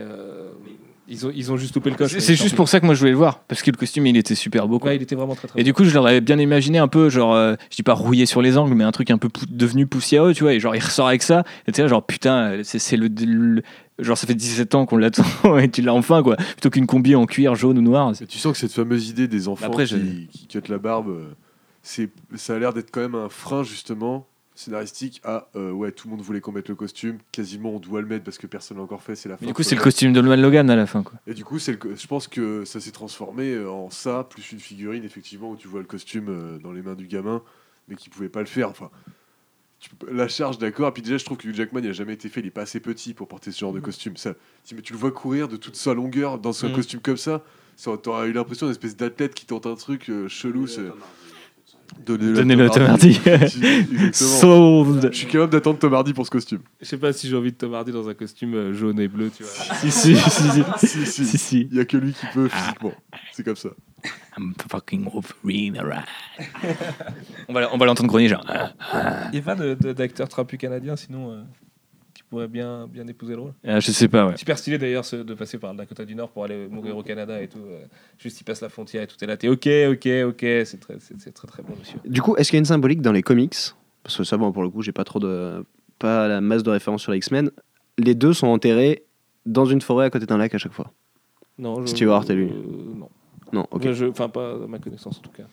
ils, 1.08 1.26
ont, 1.26 1.32
ils 1.34 1.52
ont 1.52 1.56
juste 1.56 1.74
loupé 1.74 1.90
le 1.90 1.96
coche. 1.96 2.12
C'est 2.24 2.34
juste 2.36 2.56
pour 2.56 2.68
ça 2.68 2.80
que 2.80 2.86
moi 2.86 2.94
je 2.94 2.98
voulais 3.00 3.12
le 3.12 3.16
voir, 3.16 3.40
parce 3.40 3.62
que 3.62 3.70
le 3.70 3.76
costume 3.76 4.06
il 4.06 4.16
était 4.16 4.34
super 4.34 4.66
beau. 4.68 4.78
Quoi. 4.78 4.90
Ouais, 4.90 4.96
il 4.96 5.02
était 5.02 5.14
vraiment 5.14 5.34
très 5.34 5.48
très 5.48 5.60
Et 5.60 5.64
du 5.64 5.72
coup, 5.74 5.84
je 5.84 5.94
l'aurais 5.94 6.20
bien 6.20 6.38
imaginé 6.38 6.78
un 6.78 6.88
peu, 6.88 7.08
genre, 7.10 7.34
euh, 7.34 7.54
je 7.70 7.76
dis 7.76 7.82
pas 7.82 7.94
rouillé 7.94 8.26
sur 8.26 8.42
les 8.42 8.58
angles, 8.58 8.74
mais 8.74 8.84
un 8.84 8.92
truc 8.92 9.10
un 9.10 9.18
peu 9.18 9.28
pou- 9.28 9.46
devenu 9.48 9.86
poussiéreux, 9.86 10.34
tu 10.34 10.42
vois. 10.44 10.52
Et 10.54 10.60
genre, 10.60 10.74
il 10.74 10.80
ressort 10.82 11.08
avec 11.08 11.22
ça, 11.22 11.44
et 11.68 11.72
tu 11.72 11.80
sais, 11.80 11.88
genre, 11.88 12.04
putain, 12.04 12.58
c'est 12.64 12.78
c'est 12.78 12.96
le, 12.96 13.08
le- 13.08 13.62
Genre, 14.00 14.18
ça 14.18 14.26
fait 14.26 14.34
17 14.34 14.74
ans 14.74 14.86
qu'on 14.86 14.96
l'attend, 14.96 15.22
et 15.58 15.70
tu 15.70 15.80
l'as 15.80 15.94
enfin, 15.94 16.24
quoi. 16.24 16.34
Plutôt 16.36 16.68
qu'une 16.70 16.86
combi 16.86 17.14
en 17.14 17.26
cuir 17.26 17.54
jaune 17.54 17.78
ou 17.78 17.82
noir. 17.82 18.12
Tu 18.28 18.38
sens 18.40 18.52
que 18.52 18.58
cette 18.58 18.72
fameuse 18.72 19.08
idée 19.08 19.28
des 19.28 19.46
enfants 19.46 19.66
Après, 19.66 19.84
qui, 19.86 20.26
qui 20.32 20.48
cut 20.48 20.62
la 20.68 20.78
barbe, 20.78 21.10
euh, 21.10 21.28
c'est, 21.80 22.08
ça 22.34 22.56
a 22.56 22.58
l'air 22.58 22.72
d'être 22.72 22.90
quand 22.90 23.02
même 23.02 23.14
un 23.14 23.28
frein 23.28 23.62
justement 23.62 24.26
scénaristique 24.54 25.20
à 25.24 25.48
euh, 25.56 25.72
ouais 25.72 25.90
tout 25.90 26.06
le 26.08 26.12
monde 26.16 26.22
voulait 26.24 26.40
qu'on 26.40 26.52
mette 26.52 26.68
le 26.68 26.74
costume, 26.76 27.18
quasiment 27.32 27.70
on 27.70 27.80
doit 27.80 28.00
le 28.00 28.06
mettre 28.06 28.24
parce 28.24 28.38
que 28.38 28.46
personne 28.46 28.76
l'a 28.76 28.82
encore 28.84 29.02
fait, 29.02 29.16
c'est 29.16 29.28
la 29.28 29.36
fin. 29.36 29.40
Mais 29.42 29.48
du 29.48 29.54
coup, 29.54 29.62
c'est 29.64 29.74
le 29.74 29.80
costume 29.82 30.12
de 30.12 30.20
Norman 30.20 30.40
Logan 30.40 30.70
à 30.70 30.76
la 30.76 30.86
fin, 30.86 31.02
quoi. 31.02 31.18
Et 31.26 31.34
du 31.34 31.44
coup, 31.44 31.58
c'est 31.58 31.72
le 31.72 31.96
je 31.96 32.06
pense 32.06 32.28
que 32.28 32.64
ça 32.64 32.78
s'est 32.80 32.92
transformé 32.92 33.52
euh, 33.52 33.68
en 33.70 33.90
ça, 33.90 34.24
plus 34.28 34.52
une 34.52 34.60
figurine, 34.60 35.02
effectivement, 35.04 35.50
où 35.50 35.56
tu 35.56 35.66
vois 35.68 35.80
le 35.80 35.86
costume 35.86 36.26
euh, 36.28 36.58
dans 36.58 36.72
les 36.72 36.82
mains 36.82 36.94
du 36.94 37.06
gamin, 37.08 37.42
mais 37.88 37.96
qui 37.96 38.08
pouvait 38.10 38.28
pas 38.28 38.40
le 38.40 38.46
faire. 38.46 38.68
Enfin, 38.70 38.90
la 40.10 40.28
charge, 40.28 40.58
d'accord. 40.58 40.88
Et 40.88 40.92
puis 40.92 41.02
déjà, 41.02 41.18
je 41.18 41.24
trouve 41.24 41.36
que 41.36 41.46
Hugh 41.48 41.54
Jackman, 41.54 41.80
il 41.82 41.90
a 41.90 41.92
jamais 41.92 42.14
été 42.14 42.28
fait, 42.28 42.40
il 42.40 42.46
est 42.46 42.50
pas 42.50 42.62
assez 42.62 42.80
petit 42.80 43.12
pour 43.12 43.28
porter 43.28 43.50
ce 43.50 43.58
genre 43.58 43.72
de 43.72 43.80
costume. 43.80 44.16
Ça, 44.16 44.34
tu, 44.64 44.74
mais 44.74 44.80
tu 44.82 44.92
le 44.92 44.98
vois 44.98 45.10
courir 45.10 45.48
de 45.48 45.56
toute 45.56 45.76
sa 45.76 45.92
longueur 45.94 46.38
dans 46.38 46.64
un 46.64 46.68
Mhm. 46.68 46.74
costume 46.74 47.00
comme 47.00 47.16
ça. 47.18 47.42
ça 47.76 47.90
T'aurais 47.98 48.28
eu 48.28 48.32
l'impression 48.32 48.66
d'une 48.66 48.72
espèce 48.72 48.96
d'athlète 48.96 49.34
qui 49.34 49.44
tente 49.46 49.66
un 49.66 49.74
truc 49.74 50.08
euh, 50.08 50.28
chelou. 50.28 50.66
Donnez-le, 52.04 52.32
à 52.32 52.34
Donnez-le 52.36 52.64
à 52.64 52.70
Tom 52.70 52.82
Hardy. 52.82 53.20
Sold. 54.12 55.10
Je 55.12 55.16
suis 55.16 55.26
capable 55.26 55.52
d'attendre 55.52 55.78
Tom 55.78 55.94
Hardy 55.94 56.12
pour 56.12 56.26
ce 56.26 56.30
costume. 56.30 56.60
Je 56.80 56.86
sais 56.86 56.98
pas 56.98 57.12
si 57.12 57.28
j'ai 57.28 57.36
envie 57.36 57.52
de 57.52 57.56
Tom 57.56 57.74
Hardy 57.74 57.92
dans 57.92 58.08
un 58.08 58.14
costume 58.14 58.54
euh, 58.54 58.72
jaune 58.72 59.00
et 59.00 59.08
bleu, 59.08 59.30
tu 59.34 59.42
vois. 59.42 59.52
si, 59.80 59.90
si, 59.90 60.16
si, 60.16 60.50
si. 60.50 60.64
si, 60.78 61.06
si. 61.06 61.26
si, 61.26 61.38
si. 61.38 61.68
Il 61.70 61.76
y 61.76 61.80
a 61.80 61.84
que 61.84 61.96
lui 61.96 62.12
qui 62.12 62.26
peut 62.32 62.48
physiquement. 62.48 62.92
C'est 63.32 63.44
comme 63.44 63.56
ça. 63.56 63.70
I'm 64.36 64.52
fucking 64.70 65.04
Wolverine, 65.04 65.78
alright. 65.78 66.04
on 67.48 67.52
va, 67.52 67.72
on 67.72 67.78
va 67.78 67.86
l'entendre 67.86 68.08
grogner 68.08 68.28
genre. 68.28 68.44
Il 69.32 69.32
n'y 69.32 69.38
a 69.38 69.42
pas 69.42 69.54
d'acteur 69.54 70.28
trapu 70.28 70.58
canadien, 70.58 70.96
sinon, 70.96 71.30
euh, 71.30 71.42
pourrait 72.30 72.48
bien, 72.48 72.86
bien 72.86 73.06
épouser 73.06 73.34
le 73.34 73.40
rôle. 73.42 73.52
Ah, 73.66 73.80
je 73.80 73.90
sais 73.92 74.08
pas, 74.08 74.26
ouais. 74.26 74.36
Super 74.36 74.58
stylé 74.58 74.78
d'ailleurs 74.78 75.04
ce- 75.04 75.16
de 75.16 75.34
passer 75.34 75.58
par 75.58 75.72
le 75.72 75.78
Dakota 75.78 76.04
du 76.04 76.14
Nord 76.14 76.30
pour 76.30 76.44
aller 76.44 76.66
mourir 76.68 76.96
au 76.96 77.02
Canada 77.02 77.40
et 77.40 77.48
tout. 77.48 77.58
euh, 77.58 77.84
juste 78.18 78.40
il 78.40 78.44
passe 78.44 78.60
la 78.60 78.68
frontière 78.68 79.02
et 79.02 79.06
tout 79.06 79.16
est 79.22 79.26
là. 79.26 79.36
T'es 79.36 79.48
ok, 79.48 79.68
ok, 79.90 80.08
ok. 80.28 80.40
C'est 80.64 80.80
très, 80.80 80.94
c'est, 81.00 81.20
c'est 81.20 81.32
très 81.32 81.46
très 81.48 81.62
bon, 81.62 81.74
monsieur. 81.78 81.98
Du 82.04 82.20
coup, 82.22 82.34
est-ce 82.36 82.50
qu'il 82.50 82.56
y 82.56 82.58
a 82.58 82.60
une 82.60 82.64
symbolique 82.66 83.00
dans 83.02 83.12
les 83.12 83.22
comics? 83.22 83.54
Parce 84.02 84.16
que 84.16 84.24
ça, 84.24 84.36
bon, 84.36 84.52
pour 84.52 84.62
le 84.62 84.70
coup, 84.70 84.82
j'ai 84.82 84.92
pas 84.92 85.04
trop 85.04 85.18
de. 85.20 85.64
pas 85.98 86.28
la 86.28 86.40
masse 86.40 86.62
de 86.62 86.70
références 86.70 87.02
sur 87.02 87.12
les 87.12 87.18
X-Men. 87.18 87.50
Les 87.98 88.14
deux 88.14 88.32
sont 88.32 88.48
enterrés 88.48 89.04
dans 89.46 89.64
une 89.66 89.80
forêt 89.80 90.06
à 90.06 90.10
côté 90.10 90.26
d'un 90.26 90.36
lac 90.38 90.54
à 90.54 90.58
chaque 90.58 90.72
fois. 90.72 90.92
Non, 91.58 91.80
je, 91.82 91.86
Stewart 91.86 92.24
et 92.30 92.34
lui. 92.34 92.50
euh, 92.50 92.94
non. 92.98 93.08
Non, 93.54 93.66
ok. 93.70 93.82
Enfin, 93.82 93.92
je- 93.92 94.04
Enfin, 94.06 94.28
pas 94.28 94.52
à 94.54 94.66
ma 94.68 94.78
connaissance 94.78 95.18
en 95.18 95.20
tout 95.20 95.30
cas. 95.30 95.44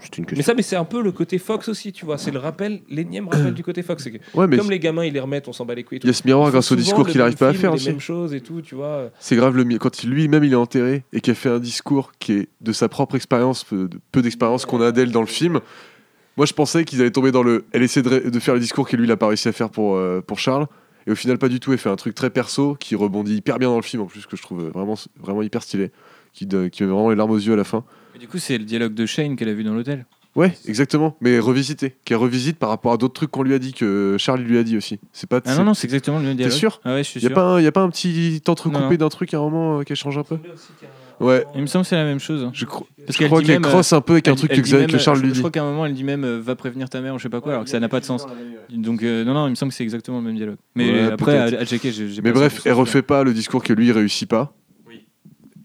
C'est 0.00 0.18
une 0.18 0.24
Mais 0.24 0.28
question. 0.30 0.44
ça, 0.44 0.54
mais 0.54 0.62
c'est 0.62 0.76
un 0.76 0.84
peu 0.84 1.02
le 1.02 1.12
côté 1.12 1.38
Fox 1.38 1.68
aussi, 1.68 1.92
tu 1.92 2.04
vois. 2.04 2.18
C'est 2.18 2.30
le 2.30 2.38
rappel, 2.38 2.80
l'énième 2.88 3.28
rappel 3.28 3.52
du 3.54 3.62
côté 3.62 3.82
Fox. 3.82 4.02
C'est 4.02 4.10
que 4.10 4.18
Ouais, 4.34 4.46
mais 4.46 4.56
comme 4.56 4.70
les 4.70 4.78
gamins, 4.80 5.04
ils 5.04 5.12
les 5.12 5.20
remettent, 5.20 5.46
on 5.48 5.52
s'en 5.52 5.64
bat 5.66 5.74
les 5.74 5.84
couilles. 5.84 5.98
et 5.98 6.00
il 6.02 6.06
y 6.06 6.10
a 6.10 6.12
ce 6.12 6.22
miroir 6.26 6.46
Ils 6.46 6.50
font 6.50 6.52
grâce 6.54 6.66
au 6.66 6.68
souvent 6.74 6.80
discours 6.82 7.04
le 7.04 7.10
qu'il 7.12 7.18
même 7.18 7.24
n'arrive 7.26 7.38
pas 7.38 7.48
à 7.48 7.52
film, 7.52 7.60
faire 7.60 7.70
les 7.72 7.76
aussi. 7.76 7.88
mêmes 7.90 8.00
choses 8.00 8.34
et 8.34 8.40
tout, 8.40 8.62
tu 8.62 8.74
vois. 8.74 9.10
C'est 9.20 9.36
grave 9.36 9.56
le 9.56 9.64
mi- 9.64 9.78
quand 9.78 10.02
il- 10.02 10.10
lui-même 10.10 10.44
il 10.44 10.52
est 10.52 10.56
enterré 10.56 11.04
et 11.12 11.20
qu'il 11.20 11.30
a 11.32 11.34
fait 11.34 11.50
un 11.50 11.58
discours 11.58 12.12
qui 12.18 12.32
est 12.32 12.48
de 12.62 12.72
sa 12.72 12.88
propre 12.88 13.14
expérience, 13.16 13.64
peu, 13.64 13.86
de- 13.88 13.98
peu 14.12 14.22
d'expérience 14.22 14.64
qu'on 14.66 14.80
a 14.80 14.90
d'elle 14.92 15.12
dans 15.12 15.20
le 15.20 15.26
film. 15.26 15.60
Moi 16.36 16.46
je 16.46 16.52
pensais 16.54 16.84
qu'ils 16.84 17.00
allaient 17.00 17.10
tomber 17.10 17.32
dans 17.32 17.42
le. 17.42 17.64
Elle 17.72 17.82
essaie 17.82 18.02
de, 18.02 18.08
ré- 18.08 18.30
de 18.30 18.40
faire 18.40 18.54
le 18.54 18.60
discours 18.60 18.88
qu'il 18.88 18.98
lui 18.98 19.06
il 19.06 19.12
a 19.12 19.16
pas 19.16 19.28
réussi 19.28 19.48
à 19.48 19.52
faire 19.52 19.70
pour, 19.70 19.96
euh, 19.96 20.20
pour 20.26 20.38
Charles. 20.38 20.66
Et 21.08 21.12
au 21.12 21.14
final, 21.14 21.38
pas 21.38 21.48
du 21.48 21.60
tout. 21.60 21.70
Elle 21.72 21.78
fait 21.78 21.88
un 21.88 21.94
truc 21.94 22.16
très 22.16 22.30
perso 22.30 22.74
qui 22.80 22.96
rebondit 22.96 23.36
hyper 23.36 23.60
bien 23.60 23.68
dans 23.68 23.76
le 23.76 23.82
film 23.82 24.02
en 24.02 24.06
plus, 24.06 24.26
que 24.26 24.36
je 24.36 24.42
trouve 24.42 24.64
vraiment, 24.70 24.96
vraiment 25.20 25.40
hyper 25.42 25.62
stylé. 25.62 25.92
Qui, 26.36 26.44
de- 26.46 26.68
qui 26.68 26.82
met 26.84 26.90
vraiment 26.90 27.08
les 27.10 27.16
larmes 27.16 27.30
aux 27.30 27.38
yeux 27.38 27.54
à 27.54 27.56
la 27.56 27.64
fin. 27.64 27.82
Mais 28.12 28.20
du 28.20 28.28
coup, 28.28 28.36
c'est 28.38 28.58
le 28.58 28.64
dialogue 28.64 28.92
de 28.94 29.06
Shane 29.06 29.36
qu'elle 29.36 29.48
a 29.48 29.54
vu 29.54 29.64
dans 29.64 29.72
l'hôtel. 29.74 30.04
Ouais, 30.34 30.52
exactement. 30.68 31.16
Mais 31.22 31.38
revisité. 31.38 31.96
Qui 32.04 32.14
revisite 32.14 32.58
par 32.58 32.68
rapport 32.68 32.92
à 32.92 32.98
d'autres 32.98 33.14
trucs 33.14 33.30
qu'on 33.30 33.42
lui 33.42 33.54
a 33.54 33.58
dit, 33.58 33.72
que 33.72 34.16
Charles 34.18 34.42
lui 34.42 34.58
a 34.58 34.62
dit 34.62 34.76
aussi. 34.76 34.98
C'est 35.14 35.26
pas. 35.26 35.40
Ah 35.46 35.56
non, 35.56 35.64
non, 35.64 35.72
c'est 35.72 35.86
exactement 35.86 36.18
le 36.18 36.26
même 36.26 36.36
dialogue. 36.36 36.54
sûr 36.54 36.78
Ah 36.84 36.92
ouais, 36.92 37.02
je 37.04 37.08
suis 37.08 37.20
Y 37.20 37.24
a, 37.24 37.28
sûr. 37.28 37.34
pas 37.34 37.42
un, 37.54 37.60
y 37.62 37.66
a 37.66 37.72
pas 37.72 37.80
un 37.80 37.88
petit 37.88 38.42
entrecoupé 38.46 38.98
d'un 38.98 39.08
truc 39.08 39.32
à 39.32 39.38
un 39.38 39.40
moment 39.40 39.80
euh, 39.80 39.82
qui 39.82 39.96
change 39.96 40.18
un 40.18 40.24
peu 40.24 40.36
Ouais. 41.20 41.46
Il 41.54 41.62
me 41.62 41.66
semble 41.66 41.84
que 41.84 41.88
c'est 41.88 41.96
la 41.96 42.04
même 42.04 42.20
chose. 42.20 42.50
Je, 42.52 42.66
cro- 42.66 42.84
Parce 43.06 43.14
je 43.14 43.18
qu'elle 43.18 43.28
crois 43.28 43.40
dit 43.40 43.46
qu'elle 43.46 43.60
même, 43.62 43.70
crosse 43.70 43.94
un 43.94 44.02
peu 44.02 44.12
avec 44.12 44.28
un 44.28 44.34
truc 44.34 44.50
que, 44.50 44.76
même, 44.76 44.86
que 44.90 44.98
Charles 44.98 45.16
je, 45.16 45.22
lui 45.22 45.28
je 45.30 45.34
dit. 45.36 45.38
crois 45.40 45.50
qu'à 45.50 45.62
un 45.62 45.70
moment, 45.70 45.86
elle 45.86 45.94
dit 45.94 46.04
même 46.04 46.24
euh, 46.24 46.38
va 46.38 46.54
prévenir 46.54 46.90
ta 46.90 47.00
mère 47.00 47.14
ou 47.14 47.18
je 47.18 47.22
sais 47.22 47.28
pas 47.30 47.40
quoi, 47.40 47.52
alors 47.52 47.64
que 47.64 47.70
ça 47.70 47.80
n'a 47.80 47.88
pas 47.88 48.00
de 48.00 48.04
sens. 48.04 48.26
Donc, 48.70 49.02
euh, 49.02 49.24
non, 49.24 49.32
non, 49.32 49.46
il 49.46 49.50
me 49.50 49.54
semble 49.54 49.70
que 49.72 49.76
c'est 49.76 49.84
exactement 49.84 50.18
le 50.18 50.24
même 50.24 50.36
dialogue. 50.36 50.56
Mais 50.74 50.90
Ouais, 50.92 51.12
après, 51.12 51.38
à, 51.38 51.60
à 51.60 51.64
checker, 51.64 51.90
j'ai 51.92 52.20
Mais 52.22 52.32
bref, 52.32 52.56
100% 52.56 52.62
elle 52.66 52.72
sûr. 52.72 52.76
refait 52.76 53.00
pas 53.02 53.24
le 53.24 53.32
discours 53.32 53.62
que 53.62 53.72
lui 53.72 53.86
il 53.86 53.92
réussit 53.92 54.28
pas. 54.28 54.52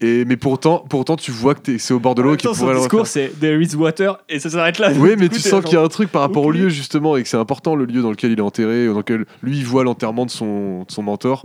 Et 0.02 0.24
mais 0.24 0.36
pourtant, 0.36 0.84
pourtant 0.88 1.16
tu 1.16 1.30
vois 1.30 1.54
que 1.54 1.78
c'est 1.78 1.94
au 1.94 2.00
bord 2.00 2.14
de 2.14 2.22
l'eau 2.22 2.36
qui 2.36 2.46
pourrait 2.46 2.74
le 2.74 2.80
discours, 2.80 3.06
c'est 3.06 3.28
There 3.38 3.62
is 3.62 3.74
water 3.76 4.18
et 4.28 4.40
ça 4.40 4.50
s'arrête 4.50 4.78
là. 4.78 4.92
Oui, 4.92 5.14
mais 5.18 5.28
tu 5.28 5.38
sens 5.38 5.64
qu'il 5.64 5.74
y 5.74 5.76
a 5.76 5.82
un 5.82 5.88
truc 5.88 6.10
par 6.10 6.22
rapport 6.22 6.44
au 6.44 6.50
lieu 6.50 6.68
justement 6.68 7.16
et 7.16 7.22
que 7.22 7.28
c'est 7.28 7.36
important 7.36 7.76
le 7.76 7.84
lieu 7.84 8.02
dans 8.02 8.10
lequel 8.10 8.32
il 8.32 8.38
est 8.38 8.42
enterré, 8.42 8.86
dans 8.86 8.98
lequel 8.98 9.24
lui 9.42 9.56
il 9.58 9.64
voit 9.64 9.84
l'enterrement 9.84 10.26
de 10.26 10.30
son, 10.30 10.82
de 10.82 10.90
son 10.90 11.02
mentor. 11.02 11.44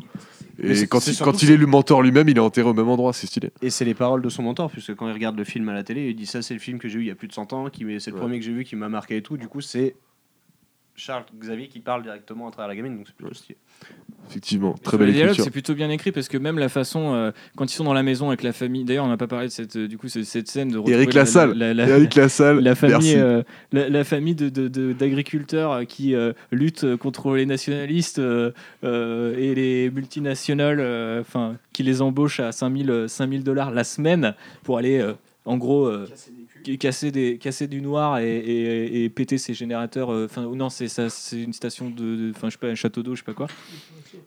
Et 0.59 0.87
quand, 0.87 1.05
il, 1.05 1.13
surtout 1.13 1.31
quand 1.31 1.43
il 1.43 1.51
est 1.51 1.57
le 1.57 1.67
mentor 1.67 2.01
lui-même, 2.01 2.27
il 2.29 2.37
est 2.37 2.41
enterré 2.41 2.67
au 2.67 2.73
même 2.73 2.89
endroit, 2.89 3.13
c'est 3.13 3.27
stylé. 3.27 3.51
Et 3.61 3.69
c'est 3.69 3.85
les 3.85 3.93
paroles 3.93 4.23
de 4.23 4.29
son 4.29 4.41
mentor, 4.41 4.71
puisque 4.71 4.95
quand 4.95 5.07
il 5.07 5.13
regarde 5.13 5.37
le 5.37 5.43
film 5.43 5.69
à 5.69 5.73
la 5.73 5.83
télé, 5.83 6.09
il 6.09 6.15
dit 6.15 6.25
ça 6.25 6.41
c'est 6.41 6.55
le 6.55 6.59
film 6.59 6.79
que 6.79 6.87
j'ai 6.87 6.97
eu 6.97 7.01
il 7.03 7.07
y 7.07 7.11
a 7.11 7.15
plus 7.15 7.27
de 7.27 7.33
100 7.33 7.53
ans, 7.53 7.67
c'est 7.71 7.79
le 7.83 8.13
Ouais. 8.13 8.19
premier 8.19 8.39
que 8.39 8.45
j'ai 8.45 8.53
vu 8.53 8.63
qui 8.63 8.75
m'a 8.75 8.89
marqué 8.89 9.17
et 9.17 9.21
tout. 9.21 9.37
Du 9.37 9.47
coup, 9.47 9.61
c'est 9.61 9.95
Charles 10.95 11.25
Xavier 11.39 11.67
qui 11.67 11.79
parle 11.79 12.01
directement 12.01 12.47
à 12.47 12.51
travers 12.51 12.69
la 12.69 12.75
gamine, 12.75 12.97
donc 12.97 13.05
c'est 13.05 13.15
plutôt 13.15 13.35
stylé. 13.35 13.57
Effectivement, 14.29 14.73
très 14.83 14.97
belle 14.97 15.07
les 15.07 15.13
dialogues, 15.13 15.29
écriture. 15.31 15.43
c'est 15.45 15.51
plutôt 15.51 15.73
bien 15.73 15.89
écrit 15.89 16.11
parce 16.11 16.27
que 16.27 16.37
même 16.37 16.59
la 16.59 16.69
façon, 16.69 17.13
euh, 17.13 17.31
quand 17.55 17.71
ils 17.71 17.75
sont 17.75 17.83
dans 17.83 17.93
la 17.93 18.03
maison 18.03 18.27
avec 18.27 18.43
la 18.43 18.53
famille, 18.53 18.83
d'ailleurs, 18.83 19.05
on 19.05 19.09
n'a 19.09 19.17
pas 19.17 19.27
parlé 19.27 19.47
de 19.47 19.51
cette, 19.51 19.75
euh, 19.75 19.87
du 19.87 19.97
coup, 19.97 20.07
cette 20.09 20.47
scène 20.47 20.69
de 20.69 20.79
Eric 20.91 21.13
la- 21.13 21.21
Lassalle. 21.21 21.53
la- 21.57 21.73
la- 21.73 21.87
Eric 21.87 22.15
Lassalle, 22.15 22.59
la 22.59 22.75
famille, 22.75 22.95
merci. 22.97 23.15
euh, 23.17 23.43
la, 23.71 23.89
la 23.89 24.03
famille 24.03 24.35
de, 24.35 24.49
de- 24.49 24.67
de- 24.67 24.93
d'agriculteurs 24.93 25.71
euh, 25.71 25.83
qui 25.85 26.13
euh, 26.15 26.33
luttent 26.51 26.95
contre 26.97 27.35
les 27.35 27.45
nationalistes 27.45 28.19
euh, 28.19 28.51
euh, 28.83 29.35
et 29.37 29.55
les 29.55 29.89
multinationales, 29.89 30.79
euh, 30.79 31.21
enfin, 31.21 31.55
qui 31.73 31.83
les 31.83 32.01
embauchent 32.01 32.39
à 32.39 32.51
5000 32.51 32.89
euh, 32.91 33.07
5000 33.07 33.43
dollars 33.43 33.71
la 33.71 33.83
semaine 33.83 34.33
pour 34.63 34.77
aller, 34.77 34.99
euh, 34.99 35.13
en 35.45 35.57
gros, 35.57 35.85
euh, 35.85 36.07
casser, 36.75 37.11
des, 37.11 37.39
du 37.67 37.81
noir 37.81 38.19
et, 38.19 39.09
péter 39.09 39.37
ces 39.37 39.53
générateurs. 39.53 40.11
euh, 40.11 40.27
non, 40.55 40.69
c'est 40.69 40.87
une 41.33 41.53
station 41.53 41.89
de, 41.89 42.15
de- 42.15 42.31
enfin, 42.35 42.47
je 42.49 42.53
sais 42.53 42.59
pas, 42.59 42.67
un 42.67 42.75
château 42.75 43.03
d'eau, 43.03 43.15
je 43.15 43.19
sais 43.21 43.25
pas 43.25 43.33
quoi. 43.33 43.47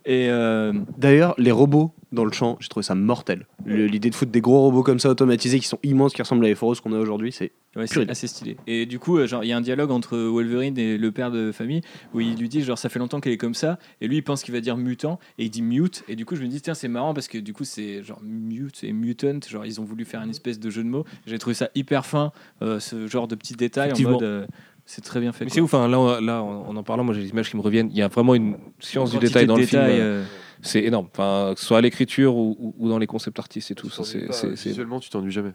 Et 0.07 0.29
euh, 0.31 0.73
D'ailleurs, 0.97 1.35
les 1.39 1.51
robots 1.51 1.93
dans 2.13 2.25
le 2.25 2.33
champ, 2.33 2.57
j'ai 2.61 2.69
trouvé 2.69 2.83
ça 2.85 2.95
mortel. 2.95 3.47
Le- 3.65 3.87
L'idée 3.87 4.11
de 4.11 4.15
foutre 4.15 4.33
des 4.33 4.41
gros 4.41 4.61
robots 4.61 4.83
comme 4.83 4.99
ça 4.99 5.09
automatisés 5.09 5.61
qui 5.61 5.67
sont 5.67 5.79
immenses, 5.83 6.13
qui 6.13 6.23
ressemblent 6.23 6.45
à 6.45 6.49
les 6.49 6.55
Foros 6.55 6.75
qu'on 6.83 6.93
a 6.93 6.99
aujourd'hui, 6.99 7.31
c'est 7.33 7.53
Ouais, 7.77 7.87
c'est 7.87 7.95
Purée. 8.01 8.07
assez 8.11 8.27
stylé. 8.27 8.57
Et 8.67 8.85
du 8.85 8.99
coup, 8.99 9.17
euh, 9.19 9.29
genre, 9.29 9.45
il 9.45 9.47
y 9.47 9.53
a 9.53 9.57
un 9.57 9.61
dialogue 9.61 9.93
entre 9.93 10.19
Wolverine 10.19 10.77
et 10.77 10.99
le 10.99 11.13
père 11.13 11.31
de 11.31 11.53
famille 11.53 11.83
où 12.13 12.21
il 12.21 12.35
lui 12.37 12.49
dit 12.49 12.63
genre 12.63 12.77
ça 12.77 12.89
fait 12.89 12.99
longtemps 12.99 13.21
qu'elle 13.21 13.33
est 13.33 13.37
comme 13.37 13.55
ça 13.55 13.79
et 14.01 14.09
lui 14.09 14.17
il 14.17 14.23
pense 14.23 14.43
qu'il 14.43 14.53
va 14.53 14.61
dire 14.61 14.77
mutant 14.77 15.21
et 15.39 15.45
il 15.45 15.51
dit 15.51 15.63
mute 15.63 16.03
et 16.09 16.17
du 16.17 16.25
coup 16.25 16.35
je 16.35 16.43
me 16.43 16.49
dis 16.49 16.61
tiens 16.61 16.75
c'est 16.75 16.89
marrant 16.89 17.15
parce 17.15 17.29
que 17.29 17.39
du 17.39 17.53
coup 17.53 17.63
c'est 17.63 18.03
genre 18.03 18.19
mute 18.25 18.83
et 18.83 18.93
mutant 18.93 19.39
genre 19.49 19.65
ils 19.65 19.81
ont 19.81 19.85
voulu 19.85 20.05
faire 20.05 20.21
une 20.21 20.31
espèce 20.31 20.59
de 20.59 20.69
jeu 20.69 20.83
de 20.83 20.89
mots. 20.89 21.05
J'ai 21.27 21.39
trouvé 21.39 21.55
ça 21.55 21.69
hyper 21.77 22.07
fin 22.07 22.33
euh, 22.61 22.81
ce 22.81 23.07
genre 23.07 23.29
de 23.29 23.37
petits 23.37 23.55
détails 23.55 23.85
en 23.85 23.95
Effectivement. 23.95 24.13
mode 24.15 24.23
euh, 24.25 24.47
c'est 24.85 25.03
très 25.05 25.21
bien 25.21 25.31
fait. 25.31 25.45
Mais 25.45 25.51
quoi. 25.51 25.55
c'est 25.55 25.61
ouf, 25.61 25.75
hein, 25.75 25.87
là, 25.87 26.01
on- 26.01 26.21
là, 26.21 26.43
en 26.43 26.67
en 26.71 26.77
en 26.77 26.83
parlant, 26.83 27.05
moi 27.05 27.15
j'ai 27.15 27.23
des 27.23 27.29
images 27.29 27.49
qui 27.51 27.57
me 27.57 27.63
reviennent. 27.63 27.91
Il 27.93 27.97
y 27.97 28.03
a 28.03 28.09
vraiment 28.09 28.35
une 28.35 28.57
science 28.81 29.11
du 29.13 29.19
Quantité 29.19 29.29
détail 29.29 29.43
de 29.45 29.49
dans 29.49 29.57
le 29.57 29.63
film. 29.65 29.83
détails, 29.83 30.01
euh, 30.01 30.25
C'est 30.63 30.83
énorme. 30.83 31.09
Enfin, 31.13 31.53
que 31.55 31.61
ce 31.61 31.67
soit 31.67 31.79
à 31.79 31.81
l'écriture 31.81 32.37
ou, 32.37 32.57
ou- 32.59 32.75
ou 32.79 32.89
dans 32.89 32.99
les 32.99 33.07
concepts 33.07 33.39
artistes 33.39 33.71
et 33.71 33.75
tout. 33.75 33.89
Ça, 33.91 34.05
c'est- 34.05 34.27
Visuellement, 34.71 35.01
tu 35.01 35.09
t'ennuies 35.11 35.31
jamais. 35.33 35.53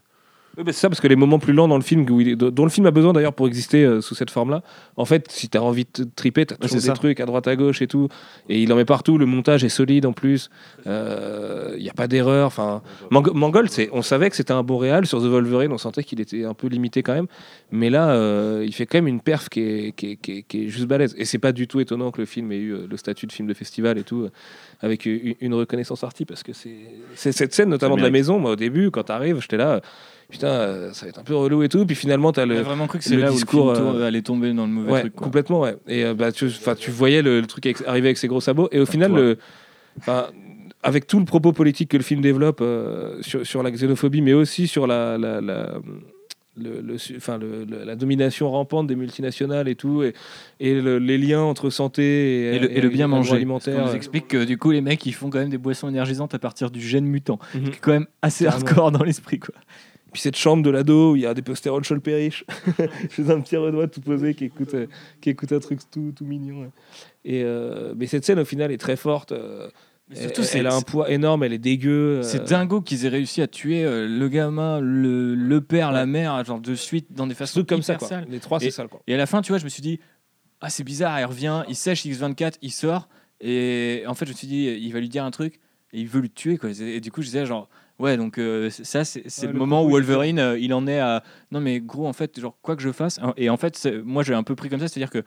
Oui, 0.58 0.64
c'est 0.68 0.74
ça, 0.74 0.90
parce 0.90 1.02
que 1.02 1.08
les 1.08 1.16
moments 1.16 1.40
plus 1.40 1.54
lents 1.54 1.68
dans 1.68 1.76
le 1.78 1.84
film, 1.84 2.06
où 2.10 2.22
il 2.22 2.30
est- 2.30 2.36
dont 2.36 2.64
le 2.64 2.70
film 2.70 2.86
a 2.86 2.92
besoin 2.92 3.14
d'ailleurs 3.14 3.34
pour 3.34 3.48
exister 3.48 3.84
euh, 3.84 4.02
sous 4.02 4.16
cette 4.16 4.30
forme-là, 4.32 4.62
en 4.96 5.06
fait, 5.06 5.26
si 5.30 5.50
tu 5.50 5.58
as 5.58 5.64
envie 5.64 5.86
de 5.94 6.06
triper, 6.16 6.46
tu 6.46 6.54
as 6.54 6.58
toujours 6.58 6.70
c'est 6.72 6.78
des 6.78 6.88
ça. 6.88 6.94
trucs 6.94 7.20
à 7.20 7.26
droite 7.26 7.48
à 7.48 7.56
gauche 7.56 7.82
et 7.82 7.88
tout. 7.88 8.08
Et 8.50 8.62
il 8.62 8.72
en 8.72 8.76
met 8.76 8.86
partout, 8.86 9.18
le 9.18 9.26
montage 9.26 9.64
est 9.64 9.70
solide 9.70 10.06
en 10.06 10.14
plus. 10.14 10.50
Il 10.86 11.82
n'y 11.82 11.90
a 11.90 11.94
pas 11.94 12.08
d'erreur. 12.08 12.48
Enfin, 12.48 12.82
Mang- 13.12 13.34
Mangold, 13.34 13.70
c'est, 13.70 13.90
on 13.92 14.02
savait 14.02 14.30
que 14.30 14.36
c'était 14.36 14.54
un 14.54 14.64
bon 14.64 14.78
réal. 14.78 15.06
Sur 15.06 15.20
The 15.20 15.26
Wolverine, 15.26 15.72
on 15.72 15.78
sentait 15.78 16.04
qu'il 16.04 16.22
était 16.22 16.46
un 16.46 16.54
peu 16.54 16.68
limité 16.68 17.04
quand 17.04 17.14
même. 17.14 17.28
Mais 17.72 17.90
là, 17.90 18.12
euh, 18.12 18.64
il 18.66 18.74
fait 18.74 18.86
quand 18.86 18.98
même 18.98 19.08
une 19.08 19.22
perf 19.22 19.50
qui 19.50 19.62
est, 19.62 19.92
qui 19.96 20.12
est, 20.12 20.16
qui 20.16 20.32
est- 20.40 20.42
qui 20.44 20.66
est 20.66 20.70
juste 20.70 20.86
balèze. 20.86 21.16
Et 21.18 21.26
c'est 21.26 21.40
pas 21.40 21.52
du 21.52 21.68
tout 21.68 21.80
étonnant 21.80 22.12
que 22.12 22.20
le 22.22 22.26
film 22.26 22.52
ait 22.52 22.58
eu 22.58 22.74
euh, 22.74 22.88
le 22.90 22.98
statut 22.98 23.28
de 23.28 23.32
film 23.32 23.48
de 23.48 23.54
festival 23.54 23.98
et 23.98 24.04
tout, 24.04 24.22
euh, 24.24 24.32
avec 24.82 25.06
une, 25.06 25.36
une 25.42 25.54
reconnaissance 25.54 26.04
arty, 26.04 26.26
parce 26.26 26.44
que 26.44 26.54
c'est, 26.54 26.76
c'est 27.16 27.32
cette 27.32 27.54
scène, 27.54 27.70
notamment 27.70 27.96
de 27.96 28.02
la 28.02 28.10
mérite. 28.10 28.24
maison. 28.28 28.40
Moi, 28.40 28.52
au 28.52 28.56
début, 28.56 28.92
quand 28.92 29.04
tu 29.04 29.12
arrives, 29.12 29.40
j'étais 29.42 29.58
là, 29.58 29.82
putain, 30.30 30.48
euh, 30.48 30.94
ça 30.94 31.06
va 31.06 31.10
être 31.10 31.20
un 31.20 31.24
peu 31.24 31.36
relou 31.36 31.64
et 31.64 31.70
tout. 31.70 31.86
Puis 31.86 31.96
finalement, 31.96 32.32
tu 32.32 32.40
as 32.40 32.44
J'ai 32.48 32.54
le. 32.54 32.62
vraiment 32.62 32.88
cru 32.88 32.98
que 33.00 33.04
c'est 33.04 33.16
le 33.16 33.22
là 33.24 33.30
discours, 33.32 33.66
où 33.68 33.70
le 33.70 33.76
film 33.76 33.88
euh, 33.96 34.08
allait 34.08 34.22
tomber 34.22 34.54
dans 34.54 34.66
le 34.66 34.72
mauvais 34.72 34.92
Ouais, 34.92 35.00
truc. 35.02 35.16
quoi. 35.16 35.26
complètement, 35.26 35.62
ouais. 35.62 35.76
Et 35.88 36.04
euh, 36.06 36.14
bah, 36.14 36.32
tu, 36.32 36.48
tu 36.80 36.92
voyais 36.92 37.22
le, 37.22 37.42
le 37.42 37.48
truc 37.48 37.66
avec- 37.66 37.82
arriver 37.88 38.08
avec 38.10 38.18
ses 38.18 38.28
gros 38.28 38.42
sabots. 38.42 38.70
Et 38.72 38.80
au 38.80 38.86
final, 38.86 39.12
toi. 39.12 39.20
le, 39.20 39.38
'fin, 40.02 40.28
avec 40.84 41.08
tout 41.08 41.20
le 41.20 41.26
propos 41.26 41.52
politique 41.52 41.90
que 41.90 41.98
le 41.98 42.04
film 42.04 42.22
développe 42.22 42.60
euh, 42.62 43.18
sur, 43.22 43.46
sur 43.46 43.64
la 43.64 43.72
xénophobie, 43.72 44.22
mais 44.22 44.34
aussi 44.34 44.68
sur 44.68 44.86
la, 44.88 45.18
la, 45.18 45.42
la- 45.42 45.80
le, 46.58 46.80
le 46.80 46.98
su- 46.98 47.20
'fin, 47.20 47.38
le- 47.38 47.66
le- 47.66 47.84
la 47.84 47.96
domination 47.96 48.50
rampante 48.50 48.88
des 48.88 48.96
multinationales 48.96 49.68
et 49.68 49.76
tout, 49.76 50.04
et, 50.04 50.14
et 50.62 50.80
le- 50.80 51.00
les 51.00 51.18
liens 51.18 51.42
entre 51.42 51.70
santé 51.70 52.04
et, 52.04 52.56
Et 52.56 52.60
le, 52.60 52.78
et 52.78 52.82
le 52.82 52.90
bien 52.90 53.08
manger. 53.08 53.36
Alimentaire. 53.36 53.86
nous 53.86 53.94
explique 53.94 54.28
que 54.30 54.44
du 54.46 54.58
coup 54.58 54.72
les 54.72 54.80
mecs 54.82 55.06
ils 55.06 55.12
font 55.14 55.30
quand 55.30 55.40
même 55.40 55.50
des 55.50 55.58
boissons 55.58 55.90
énergisantes 55.90 56.34
à 56.34 56.40
partir 56.40 56.72
du 56.72 56.80
gène 56.80 57.06
mutant. 57.06 57.40
Mhm. 57.56 57.64
qui 57.64 57.70
est 57.72 57.80
quand 57.82 57.92
même 57.92 58.08
assez 58.22 58.46
hardcore 58.48 58.92
dans 58.92 59.04
l'esprit 59.04 59.40
quoi. 59.40 59.54
Puis 60.16 60.22
cette 60.22 60.38
chambre 60.38 60.64
de 60.64 60.70
l'ado 60.70 61.12
où 61.12 61.16
il 61.18 61.24
y 61.24 61.26
a 61.26 61.34
des 61.34 61.42
posters 61.42 61.74
Sean 61.86 62.00
Perriche, 62.00 62.46
chez 63.10 63.30
un 63.30 63.42
petit 63.42 63.58
Renoir 63.58 63.90
tout 63.92 64.00
posé 64.00 64.34
qui 64.34 64.46
écoute, 64.46 64.74
euh, 64.74 64.88
qui 65.20 65.30
écoute 65.32 65.52
un 65.52 65.60
truc 65.60 65.80
tout, 65.92 66.14
tout 66.16 66.24
mignon. 66.24 66.72
Et, 67.26 67.44
euh, 67.44 67.94
mais 67.98 68.08
cette 68.08 68.24
scène 68.24 68.40
au 68.40 68.46
final 68.46 68.72
est 68.72 68.78
très 68.78 68.96
forte. 68.96 69.34
euh, 69.34 69.68
Mais 70.08 70.16
elle, 70.16 70.22
surtout, 70.28 70.44
c'est- 70.44 70.60
elle 70.60 70.68
a 70.68 70.74
un 70.74 70.82
poids 70.82 71.12
énorme, 71.12 71.44
elle 71.44 71.52
est 71.52 71.58
dégueu. 71.58 72.22
C'est 72.24 72.46
dingo 72.46 72.80
qu'ils 72.80 73.06
aient 73.06 73.10
réussi 73.10 73.42
à 73.42 73.48
tuer 73.48 73.84
le 73.84 74.28
gamin, 74.30 74.80
le, 74.80 75.36
le 75.36 75.60
père, 75.60 75.92
la 75.92 76.06
mère, 76.06 76.46
genre 76.46 76.62
de 76.62 76.76
suite 76.76 77.08
dans 77.12 77.28
des 77.28 77.36
façons 77.36 77.66
comme 77.66 77.82
ça. 77.82 77.96
Quoi. 77.96 78.22
Les 78.30 78.40
trois, 78.40 78.62
c'est 78.62 78.72
ça. 78.72 78.88
Quoi. 78.88 79.02
Et 79.08 79.14
à 79.16 79.18
la 79.18 79.26
fin, 79.26 79.42
tu 79.42 79.52
vois, 79.52 79.58
je 79.60 79.66
me 79.66 79.70
suis 79.70 79.82
dit, 79.82 80.00
ah 80.62 80.70
c'est 80.70 80.86
bizarre, 80.86 81.20
il 81.20 81.26
revient, 81.26 81.64
il 81.68 81.76
sèche 81.76 82.06
X24, 82.06 82.54
il 82.62 82.72
sort, 82.72 83.10
et 83.42 84.04
en 84.08 84.14
fait 84.14 84.26
je 84.28 84.32
me 84.32 84.38
suis 84.38 84.48
dit, 84.48 84.64
il 84.80 84.94
va 84.94 85.02
lui 85.02 85.10
dire 85.10 85.26
un 85.26 85.32
truc, 85.32 85.60
et 85.92 86.00
il 86.00 86.08
veut 86.08 86.22
le 86.22 86.30
tuer 86.30 86.58
quoi. 86.58 86.70
Et 86.80 87.02
du 87.02 87.12
coup 87.12 87.22
je 87.22 87.28
disais 87.28 87.46
genre, 87.46 87.68
ouais 88.00 88.18
donc 88.18 88.38
euh, 88.38 88.70
c'est- 88.70 88.84
ça 88.84 89.04
c'est 89.06 89.24
c'est 89.30 89.44
Ouais, 89.44 89.48
le, 89.48 89.54
le 89.54 89.60
moment 89.60 89.84
où 89.84 89.90
Wolverine 89.90 90.40
euh, 90.40 90.60
il 90.60 90.74
en 90.74 90.86
est 90.88 91.00
à, 91.00 91.24
non 91.52 91.60
mais 91.62 91.80
gros 91.80 92.08
en 92.08 92.14
fait 92.14 92.40
genre 92.40 92.58
quoi 92.62 92.76
que 92.76 92.82
je 92.82 92.92
fasse, 92.92 93.20
et 93.38 93.50
en 93.50 93.58
fait 93.58 93.76
c'est- 93.76 94.02
moi 94.02 94.24
j'ai 94.24 94.34
un 94.34 94.44
peu 94.44 94.56
pris 94.56 94.70
comme 94.70 94.80
ça, 94.80 94.88
c'est-à-dire 94.88 95.10
que 95.10 95.24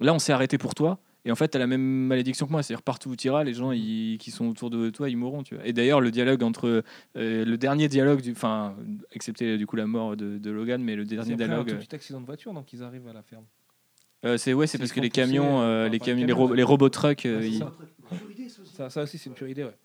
là 0.00 0.12
on 0.14 0.18
s'est 0.18 0.32
arrêté 0.32 0.58
pour 0.58 0.74
toi. 0.74 0.98
Et 1.24 1.30
en 1.30 1.36
fait, 1.36 1.46
t'as 1.46 1.60
la 1.60 1.68
même 1.68 1.80
malédiction 1.80 2.46
que 2.46 2.50
moi, 2.50 2.64
c'est-à-dire 2.64 2.82
partout 2.82 3.10
où 3.10 3.14
tu 3.14 3.28
iras, 3.28 3.44
les 3.44 3.54
gens 3.54 3.70
ils- 3.70 4.18
qui 4.18 4.32
sont 4.32 4.48
autour 4.48 4.70
de 4.70 4.90
toi, 4.90 5.08
ils 5.08 5.16
mourront. 5.16 5.44
Tu 5.44 5.54
vois. 5.54 5.64
Et 5.64 5.72
d'ailleurs, 5.72 6.00
le 6.00 6.10
dialogue 6.10 6.42
entre 6.42 6.82
euh, 7.16 7.44
le 7.44 7.56
dernier 7.56 7.86
dialogue, 7.86 8.20
du, 8.22 8.32
enfin, 8.32 8.74
excepté 9.12 9.56
du 9.56 9.64
coup 9.64 9.76
la 9.76 9.86
mort 9.86 10.16
de, 10.16 10.38
de 10.38 10.50
Logan, 10.50 10.82
mais 10.82 10.96
le 10.96 11.04
C'est 11.04 11.10
dernier 11.14 11.34
après 11.34 11.44
un 11.44 11.46
dialogue, 11.46 11.68
tout 11.68 11.76
petit 11.76 11.94
accident 11.94 12.20
de 12.20 12.26
voiture, 12.26 12.52
donc 12.52 12.72
ils 12.72 12.82
arrivent 12.82 13.06
à 13.06 13.12
la 13.12 13.22
ferme. 13.22 13.44
euh, 14.24 14.36
c'est 14.36 14.52
ouais, 14.52 14.66
c'est 14.66 14.78
parce 14.78 14.90
que 14.90 14.98
les 14.98 15.10
camions, 15.10 15.60
euh, 15.62 15.88
les 15.88 16.00
camions, 16.00 16.26
les 16.26 16.32
ro- 16.32 16.52
les 16.54 16.62
robot 16.64 16.88
trucks, 16.88 17.22
Ouais, 17.24 17.38
c'est 17.42 17.48
ils- 17.50 17.58
ça. 17.60 17.72
Ça, 18.74 18.90
ça 18.90 19.02
aussi, 19.04 19.16
c'est 19.16 19.30
une 19.30 19.36
pure 19.36 19.46
idée, 19.48 19.62
ouais. 19.62 19.76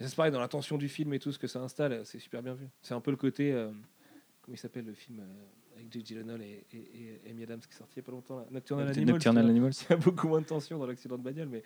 C'est 0.00 0.14
pareil, 0.14 0.32
dans 0.32 0.40
la 0.40 0.48
tension 0.48 0.78
du 0.78 0.88
film 0.88 1.12
et 1.14 1.18
tout 1.18 1.32
ce 1.32 1.38
que 1.38 1.46
ça 1.46 1.60
installe, 1.60 2.00
c'est 2.04 2.18
super 2.18 2.42
bien 2.42 2.54
vu. 2.54 2.66
C'est 2.82 2.94
un 2.94 3.00
peu 3.00 3.10
le 3.10 3.16
côté. 3.16 3.52
euh, 3.52 3.68
comment 4.42 4.54
il 4.54 4.58
s'appelle 4.58 4.84
le 4.86 4.94
film 4.94 5.20
euh, 5.20 5.76
avec 5.76 5.92
Jake 5.92 6.06
Gyllenhaal 6.06 6.42
et, 6.42 6.64
et, 6.72 7.20
et 7.26 7.30
Amy 7.30 7.42
Adams 7.44 7.60
qui 7.60 7.72
est 7.74 7.78
sorti 7.78 7.94
il 7.96 8.00
n'y 8.00 8.04
a 8.04 8.06
pas 8.06 8.12
longtemps 8.12 8.36
là. 8.38 8.46
Nocturnal 8.50 8.88
Animals. 8.88 9.12
Nocturnal. 9.14 9.46
Animals. 9.48 9.72
Il 9.88 9.90
y 9.90 9.92
a 9.92 9.96
beaucoup 9.96 10.28
moins 10.28 10.40
de 10.40 10.46
tension 10.46 10.78
dans 10.78 10.86
l'accident 10.86 11.18
de 11.18 11.22
bagnole, 11.22 11.48
mais, 11.48 11.62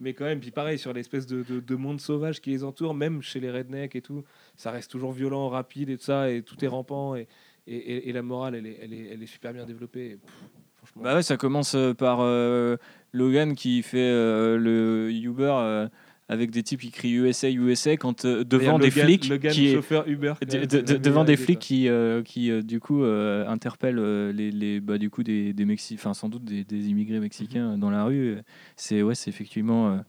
mais 0.00 0.14
quand 0.14 0.24
même. 0.24 0.40
Puis 0.40 0.50
pareil, 0.50 0.78
sur 0.78 0.92
l'espèce 0.92 1.26
de, 1.26 1.42
de, 1.42 1.60
de 1.60 1.74
monde 1.76 2.00
sauvage 2.00 2.40
qui 2.40 2.50
les 2.50 2.64
entoure, 2.64 2.94
même 2.94 3.22
chez 3.22 3.40
les 3.40 3.50
rednecks 3.50 3.94
et 3.96 4.02
tout, 4.02 4.24
ça 4.56 4.70
reste 4.70 4.90
toujours 4.90 5.12
violent, 5.12 5.48
rapide 5.48 5.90
et 5.90 5.96
tout 5.96 6.04
ça, 6.04 6.30
et 6.30 6.42
tout 6.42 6.62
est 6.64 6.68
rampant. 6.68 7.14
Et, 7.16 7.26
et, 7.66 8.08
et- 8.08 8.12
la 8.12 8.22
morale, 8.22 8.54
elle 8.56 8.66
est, 8.66 8.78
elle 8.82 8.92
est, 8.92 9.06
elle 9.12 9.22
est 9.22 9.26
super 9.26 9.52
bien 9.52 9.64
développée. 9.66 10.16
pff, 10.16 10.34
franchement. 10.76 11.02
Bah 11.02 11.14
ouais, 11.14 11.22
ça 11.22 11.36
commence 11.36 11.74
euh, 11.76 11.94
par 11.94 12.18
euh, 12.20 12.76
Logan 13.12 13.54
qui 13.54 13.82
fait 13.82 13.98
euh, 14.00 14.56
le 14.56 15.12
Uber 15.12 15.52
euh, 15.56 15.88
avec 16.32 16.50
des 16.50 16.62
types 16.62 16.80
qui 16.80 16.90
crient 16.90 17.12
USA, 17.14 17.50
USA 17.50 17.96
quand 17.96 18.24
euh, 18.24 18.42
devant 18.44 18.78
des 18.78 18.90
Logan- 18.90 19.04
flics 19.06 19.28
Logan, 19.28 19.52
qui 19.52 19.72
chauffeur 19.72 20.08
Uber. 20.08 20.34
quand 20.40 20.48
de- 20.48 20.56
même, 20.58 20.66
de- 20.66 20.76
c'est 20.78 20.82
de- 20.82 20.92
la 20.94 20.98
devant 20.98 21.24
des 21.24 21.36
flics 21.36 21.58
qui, 21.58 21.88
euh, 21.88 22.22
qui 22.22 22.50
euh, 22.50 22.62
du 22.62 22.80
coup 22.80 23.04
euh, 23.04 23.46
interpellent 23.48 24.00
les, 24.30 24.50
les 24.50 24.80
bah, 24.80 24.98
du 24.98 25.10
coup 25.10 25.22
des, 25.22 25.52
des 25.52 25.64
Mexi- 25.64 25.94
enfin 25.94 26.14
sans 26.14 26.28
doute 26.28 26.44
des, 26.44 26.64
des 26.64 26.88
immigrés 26.88 27.20
mexicains 27.20 27.72
Mhm. 27.74 27.78
dans 27.80 27.90
la 27.90 28.04
rue. 28.04 28.36
C'est 28.76 29.02
ouais, 29.02 29.14
c'est 29.14 29.30
effectivement 29.30 30.00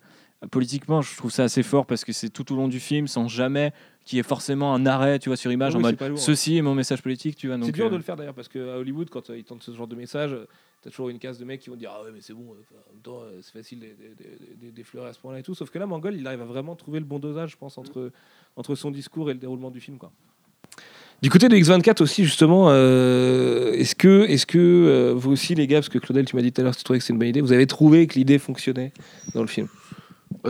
politiquement, 0.51 1.01
je 1.01 1.15
trouve 1.15 1.31
ça 1.31 1.43
assez 1.45 1.63
fort 1.63 1.85
parce 1.85 2.03
que 2.03 2.11
c'est 2.11 2.29
tout 2.29 2.51
au 2.51 2.55
long 2.57 2.67
du 2.67 2.79
film 2.79 3.07
sans 3.07 3.27
jamais 3.29 3.71
qu'il 4.03 4.17
y 4.17 4.19
ait 4.19 4.23
forcément 4.23 4.73
un 4.75 4.85
arrêt, 4.85 5.17
tu 5.19 5.29
vois, 5.29 5.37
sur 5.37 5.49
image 5.51 5.75
en 5.75 5.79
mode 5.79 5.97
lourd. 6.01 6.19
ceci 6.19 6.57
est 6.57 6.61
mon 6.61 6.75
message 6.75 7.01
politique, 7.01 7.37
tu 7.37 7.47
vois. 7.47 7.57
C'est 7.63 7.71
dur 7.71 7.89
de 7.89 7.95
le 7.95 8.01
faire 8.01 8.17
d'ailleurs 8.17 8.33
parce 8.33 8.49
qu'à 8.49 8.77
Hollywood, 8.77 9.09
quand 9.09 9.29
ils 9.29 9.45
tentent 9.45 9.63
ce 9.63 9.71
genre 9.71 9.87
de 9.87 9.95
message, 9.95 10.35
t'as 10.83 10.89
toujours 10.89 11.09
une 11.09 11.19
case 11.19 11.39
de 11.39 11.45
mecs 11.45 11.61
qui 11.61 11.69
vont 11.69 11.75
dire 11.75 11.91
Ah 11.93 12.03
ouais, 12.03 12.11
mais 12.13 12.19
c'est 12.21 12.33
bon, 12.33 12.41
euh, 12.51 12.75
en 12.89 12.93
même 12.93 13.01
temps, 13.01 13.21
euh, 13.21 13.39
c'est 13.41 13.53
facile 13.53 13.79
d'e- 13.79 13.85
d'e- 13.85 14.67
d'e- 14.67 14.71
d'effleurer 14.71 15.07
à 15.09 15.13
ce 15.13 15.19
point-là 15.19 15.39
et 15.39 15.43
tout. 15.43 15.55
Sauf 15.55 15.69
que 15.69 15.79
là, 15.79 15.85
Mangol, 15.85 16.15
il 16.15 16.27
arrive 16.27 16.41
à 16.41 16.45
vraiment 16.45 16.75
trouver 16.75 16.99
le 16.99 17.05
bon 17.05 17.19
dosage, 17.19 17.51
je 17.51 17.57
pense, 17.57 17.77
entre, 17.77 18.11
entre 18.55 18.75
son 18.75 18.91
discours 18.91 19.29
et 19.29 19.33
le 19.33 19.39
déroulement 19.39 19.71
du 19.71 19.79
film. 19.79 19.97
Quoi. 19.97 20.11
Du 21.21 21.29
côté 21.29 21.47
de 21.47 21.55
X24 21.55 22.01
aussi, 22.03 22.25
justement, 22.25 22.65
euh, 22.69 23.71
est-ce 23.71 23.95
que, 23.95 24.25
est 24.27 24.45
que 24.45 24.57
euh, 24.57 25.13
vous 25.15 25.31
aussi, 25.31 25.55
les 25.55 25.67
gars, 25.67 25.77
parce 25.77 25.87
que 25.89 25.97
Claudel, 25.99 26.25
tu 26.25 26.35
m'as 26.35 26.41
dit 26.41 26.51
tout 26.51 26.59
à 26.59 26.65
l'heure 26.65 26.75
tu 26.75 26.83
trouvais 26.83 26.99
que 26.99 27.05
c'est 27.05 27.13
une 27.13 27.19
bonne 27.19 27.29
idée, 27.29 27.39
vous 27.39 27.53
avez 27.53 27.65
trouvé 27.65 28.07
que 28.07 28.15
l'idée 28.15 28.37
fonctionnait 28.39 28.91
dans 29.33 29.41
le 29.41 29.47
film? 29.47 29.67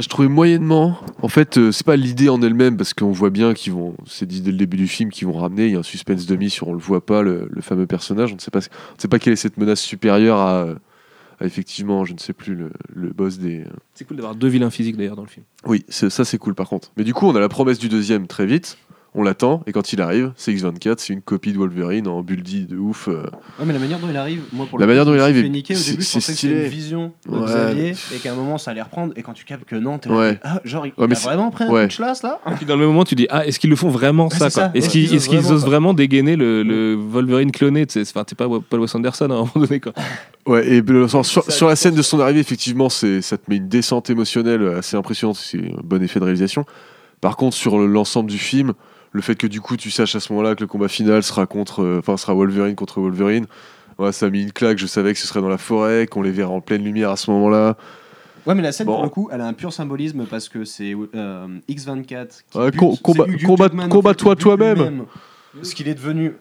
Je 0.01 0.07
trouvais 0.07 0.27
moyennement. 0.27 0.97
En 1.21 1.27
fait, 1.27 1.57
euh, 1.57 1.71
c'est 1.71 1.85
pas 1.85 1.95
l'idée 1.95 2.29
en 2.29 2.41
elle-même 2.41 2.77
parce 2.77 2.93
qu'on 2.93 3.11
voit 3.11 3.29
bien 3.29 3.53
qu'ils 3.53 3.73
vont, 3.73 3.95
c'est 4.07 4.25
dit 4.25 4.41
dès 4.41 4.51
le 4.51 4.57
début 4.57 4.77
du 4.77 4.87
film 4.87 5.11
qu'ils 5.11 5.27
vont 5.27 5.37
ramener. 5.37 5.67
Il 5.67 5.73
y 5.73 5.75
a 5.75 5.79
un 5.79 5.83
suspense 5.83 6.25
demi 6.25 6.49
sur 6.49 6.67
on 6.67 6.73
le 6.73 6.79
voit 6.79 7.05
pas 7.05 7.21
le, 7.21 7.47
le 7.49 7.61
fameux 7.61 7.85
personnage. 7.85 8.31
On 8.31 8.35
ne 8.35 8.39
sait 8.39 8.51
pas, 8.51 8.59
on 8.59 8.95
ne 8.95 9.01
sait 9.01 9.07
pas 9.07 9.19
quelle 9.19 9.33
est 9.33 9.37
cette 9.37 9.57
menace 9.57 9.81
supérieure 9.81 10.37
à, 10.37 10.67
à 11.39 11.45
effectivement, 11.45 12.05
je 12.05 12.13
ne 12.13 12.19
sais 12.19 12.33
plus 12.33 12.55
le, 12.55 12.71
le 12.93 13.09
boss 13.09 13.37
des. 13.37 13.65
C'est 13.93 14.05
cool 14.05 14.17
d'avoir 14.17 14.35
deux 14.35 14.47
vilains 14.47 14.69
physiques 14.69 14.97
d'ailleurs 14.97 15.15
dans 15.15 15.23
le 15.23 15.29
film. 15.29 15.45
Oui, 15.65 15.85
ça 15.89 16.09
c'est 16.25 16.37
cool 16.37 16.55
par 16.55 16.69
contre. 16.69 16.91
Mais 16.97 17.03
du 17.03 17.13
coup, 17.13 17.27
on 17.27 17.35
a 17.35 17.39
la 17.39 17.49
promesse 17.49 17.79
du 17.79 17.89
deuxième 17.89 18.27
très 18.27 18.45
vite. 18.45 18.77
On 19.15 19.21
l'attend 19.21 19.61
et 19.67 19.71
quand 19.71 19.93
il 19.93 20.01
arrive, 20.01 20.31
c'est 20.35 20.51
X24, 20.51 20.95
c'est 20.97 21.13
une 21.13 21.21
copie 21.21 21.53
de 21.53 21.59
Wolverine 21.59 22.07
en 22.07 22.23
buldy 22.23 22.65
de 22.65 22.77
ouf. 22.77 23.07
euh. 23.07 23.23
Ouais, 23.59 23.65
mais 23.65 23.73
la 23.73 23.77
manière 23.77 23.99
dont 23.99 24.07
il 24.09 24.17
arrive, 24.17 24.41
moi 24.51 24.65
pour 24.67 24.79
La 24.79 24.85
le 24.87 24.91
coup, 24.91 24.91
manière 24.91 25.05
dont 25.05 25.11
je 25.11 25.17
il 25.17 25.19
me 25.19 25.23
arrive 25.23 25.35
suis 25.35 25.39
est- 25.41 25.43
fait 25.43 25.49
niquer 25.49 25.73
au 25.75 25.77
c'est- 25.77 25.91
début, 25.91 26.01
je 26.03 26.07
c'est 26.07 26.17
pensais 26.17 26.31
que 26.33 26.37
c'était 26.39 26.53
stylé. 26.53 26.63
une 26.65 26.71
vision 26.71 27.11
de 27.29 27.37
Ouais. 27.37 27.45
Xavier 27.45 27.93
et 28.15 28.17
qu'à 28.17 28.31
un 28.31 28.35
moment 28.35 28.57
ça 28.57 28.71
allait 28.71 28.81
reprendre 28.81 29.13
et 29.15 29.21
quand 29.21 29.33
tu 29.33 29.45
captes 29.45 29.65
que 29.65 29.75
non, 29.75 29.99
t'es 29.99 30.09
là, 30.09 30.15
Ouais. 30.15 30.39
ah, 30.43 30.61
genre 30.63 30.87
il 30.87 30.93
Ouais, 30.97 31.05
mais 31.07 31.13
a 31.13 31.15
c'est- 31.15 31.27
vraiment 31.27 31.51
pris 31.51 31.63
un 31.65 31.69
ouais. 31.69 31.87
coup 31.89 32.01
là 32.01 32.13
Et 32.51 32.55
puis 32.55 32.65
dans 32.65 32.73
le 32.73 32.79
même 32.79 32.87
moment, 32.89 33.03
tu 33.03 33.13
dis 33.13 33.27
Ah, 33.29 33.45
est-ce 33.45 33.59
qu'ils 33.59 33.69
le 33.69 33.75
font 33.75 33.89
vraiment 33.89 34.29
Ouais, 34.29 34.29
ça, 34.37 34.49
c'est 34.49 34.59
quoi? 34.59 34.69
ça. 34.69 34.71
Est-ce 34.73 34.85
Ouais, 34.87 34.91
qu'ils 34.93 35.03
est-ce 35.05 35.13
osent 35.15 35.27
qu'ils 35.27 35.37
vraiment, 35.37 35.53
osent 35.55 35.61
quoi. 35.61 35.69
vraiment 35.69 35.93
dégainer 35.93 36.35
le, 36.35 36.63
le 36.63 36.95
Wolverine 36.95 37.51
cloné? 37.51 37.85
Tu 37.85 38.03
sais, 38.03 38.09
Enfin, 38.09 38.23
t'es 38.23 38.33
pas 38.35 38.47
Paul 38.47 38.79
Wes 38.79 38.95
Anderson 38.95 39.25
à 39.25 39.33
un 39.33 39.37
moment 39.37 39.51
donné, 39.55 39.79
quoi. 39.79 39.93
Ouais, 40.47 40.67
et 40.67 40.81
euh, 40.89 41.07
sur, 41.07 41.23
sur- 41.23 41.43
Ça, 41.43 41.51
sur 41.51 41.67
la 41.67 41.75
je 41.75 41.79
scène 41.79 41.93
de 41.95 42.01
son 42.01 42.19
arrivée, 42.19 42.39
effectivement, 42.39 42.89
c'est, 42.89 43.21
ça 43.21 43.37
te 43.37 43.43
met 43.47 43.57
une 43.57 43.67
descente 43.69 44.09
émotionnelle 44.09 44.65
assez 44.79 44.97
impressionnante. 44.97 45.37
C'est 45.37 45.59
un 45.59 45.81
bon 45.83 46.01
effet 46.01 46.19
de 46.19 46.25
réalisation. 46.25 46.65
Par 47.21 47.37
contre, 47.37 47.55
sur 47.55 47.77
le- 47.79 47.85
l'ensemble 47.87 48.29
du 48.29 48.37
film, 48.39 48.73
le 49.13 49.21
fait 49.21 49.35
que 49.35 49.47
du 49.47 49.61
coup 49.61 49.77
tu 49.77 49.89
saches 49.91 50.15
à 50.15 50.19
ce 50.19 50.33
moment-là 50.33 50.55
que 50.55 50.61
le 50.61 50.67
combat 50.67 50.87
final 50.89 51.23
sera 51.23 51.45
contre, 51.45 51.81
euh, 51.83 51.99
enfin 51.99 52.17
sera 52.17 52.33
Wolverine 52.33 52.75
contre 52.75 52.99
Wolverine, 52.99 53.45
ouais, 53.99 54.11
ça 54.11 54.25
a 54.25 54.29
mis 54.29 54.41
une 54.43 54.51
claque. 54.51 54.77
Je 54.79 54.87
savais 54.87 55.13
que 55.13 55.19
ce 55.19 55.27
serait 55.27 55.39
dans 55.41 55.49
la 55.49 55.57
forêt, 55.57 56.07
qu'on 56.07 56.21
les 56.21 56.31
verrait 56.31 56.51
en 56.51 56.61
pleine 56.61 56.83
lumière 56.83 57.09
à 57.11 57.15
ce 57.15 57.31
moment-là. 57.31 57.77
Ouais, 58.45 58.55
mais 58.55 58.61
la 58.61 58.73
scène 58.73 58.87
Bon. 58.87 58.95
pour 58.95 59.03
le 59.03 59.09
coup, 59.09 59.29
elle 59.31 59.39
a 59.39 59.45
un 59.45 59.53
pur 59.53 59.71
symbolisme 59.71 60.25
parce 60.29 60.49
que 60.49 60.65
c'est 60.65 60.93
euh, 61.15 61.47
X24 61.69 62.43
qui 62.51 62.57
Ouais, 62.57 62.71
bute- 62.71 63.01
combat- 63.01 63.25
combat- 63.45 63.63
Jackman, 63.67 63.83
en 63.85 63.89
combat-toi 63.89 64.31
fait, 64.31 64.35
qui 64.35 64.43
bute 64.49 64.57
toi-même. 64.57 64.77
lui-même, 64.77 65.05
Ce 65.61 65.73
qu'il 65.75 65.87
est 65.87 65.93
devenu 65.95 66.33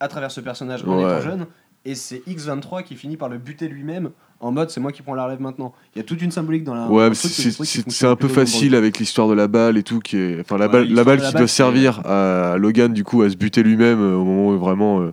à 0.00 0.08
travers 0.08 0.30
ce 0.32 0.40
personnage 0.40 0.82
en 0.84 0.96
Ouais. 0.96 1.02
étant 1.04 1.20
jeune. 1.20 1.46
Et 1.84 1.94
c'est 1.94 2.22
X23 2.26 2.82
qui 2.82 2.96
finit 2.96 3.16
par 3.16 3.28
le 3.28 3.38
buter 3.38 3.68
lui-même 3.68 4.10
en 4.40 4.52
mode 4.52 4.70
c'est 4.70 4.80
moi 4.80 4.90
qui 4.90 5.02
prends 5.02 5.14
la 5.14 5.24
relève 5.24 5.40
maintenant. 5.40 5.74
Il 5.94 5.98
y 5.98 6.00
a 6.00 6.04
toute 6.04 6.20
une 6.22 6.30
symbolique 6.30 6.64
dans 6.64 6.74
la. 6.74 6.88
Ouais, 6.88 7.14
c'est, 7.14 7.84
qui 7.84 8.06
un 8.06 8.16
peu 8.16 8.28
facile 8.28 8.74
avec 8.74 8.98
l'histoire 8.98 9.28
de 9.28 9.34
la 9.34 9.48
balle 9.48 9.76
et 9.76 9.82
tout, 9.82 10.00
qui 10.00 10.16
est, 10.16 10.40
enfin 10.40 10.56
la 10.56 10.66
Ouais, 10.66 10.72
balle, 10.72 10.88
la 10.88 11.04
balle 11.04 11.18
la 11.18 11.26
qui 11.26 11.32
balle, 11.32 11.42
doit 11.42 11.48
servir 11.48 12.06
à 12.06 12.56
Logan 12.58 12.92
du 12.92 13.04
coup 13.04 13.22
à 13.22 13.30
se 13.30 13.36
buter 13.36 13.62
lui-même 13.62 14.00
euh, 14.00 14.16
au 14.16 14.24
moment 14.24 14.48
où 14.48 14.58
vraiment 14.58 15.00
euh, 15.00 15.12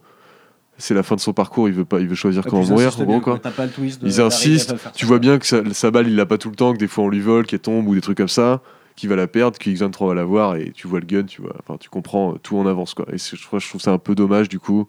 c'est 0.77 0.93
la 0.93 1.03
fin 1.03 1.15
de 1.15 1.19
son 1.19 1.33
parcours, 1.33 1.67
il 1.67 1.73
veut 1.73 1.85
pas, 1.85 1.99
il 1.99 2.07
veut 2.07 2.15
choisir 2.15 2.43
comment 2.45 2.65
mourir, 2.65 2.99
en 2.99 3.03
gros 3.03 3.19
quoi. 3.19 3.39
T'as 3.39 3.51
pas 3.51 3.65
le 3.65 3.71
twist. 3.71 4.01
Ils 4.03 4.21
insistent, 4.21 4.75
Tu 4.95 5.05
vois 5.05 5.19
bien 5.19 5.39
que 5.39 5.45
sa, 5.45 5.61
sa 5.73 5.91
balle, 5.91 6.07
il 6.07 6.15
l'a 6.15 6.25
pas 6.25 6.37
tout 6.37 6.49
le 6.49 6.55
temps, 6.55 6.73
que 6.73 6.77
des 6.77 6.87
fois 6.87 7.03
on 7.03 7.09
lui 7.09 7.19
vole, 7.19 7.45
qu'elle 7.45 7.59
tombe 7.59 7.87
ou 7.87 7.95
des 7.95 8.01
trucs 8.01 8.17
comme 8.17 8.27
ça, 8.27 8.61
qu'il 8.95 9.09
va 9.09 9.15
la 9.15 9.27
perdre, 9.27 9.57
que 9.57 9.69
X23 9.69 10.07
va 10.07 10.13
l'avoir 10.13 10.55
et 10.55 10.71
tu 10.73 10.87
vois 10.87 10.99
le 10.99 11.05
gun, 11.05 11.23
tu 11.23 11.41
vois. 11.41 11.55
Enfin, 11.59 11.77
tu 11.79 11.89
comprends 11.89 12.33
euh, 12.33 12.37
tout 12.41 12.57
en 12.57 12.65
avance 12.65 12.93
quoi. 12.93 13.05
Et 13.11 13.17
je 13.17 13.41
trouve, 13.41 13.59
je 13.59 13.67
trouve 13.67 13.81
ça 13.81 13.91
un 13.91 13.97
peu 13.97 14.15
dommage 14.15 14.47
du 14.47 14.59
coup. 14.59 14.87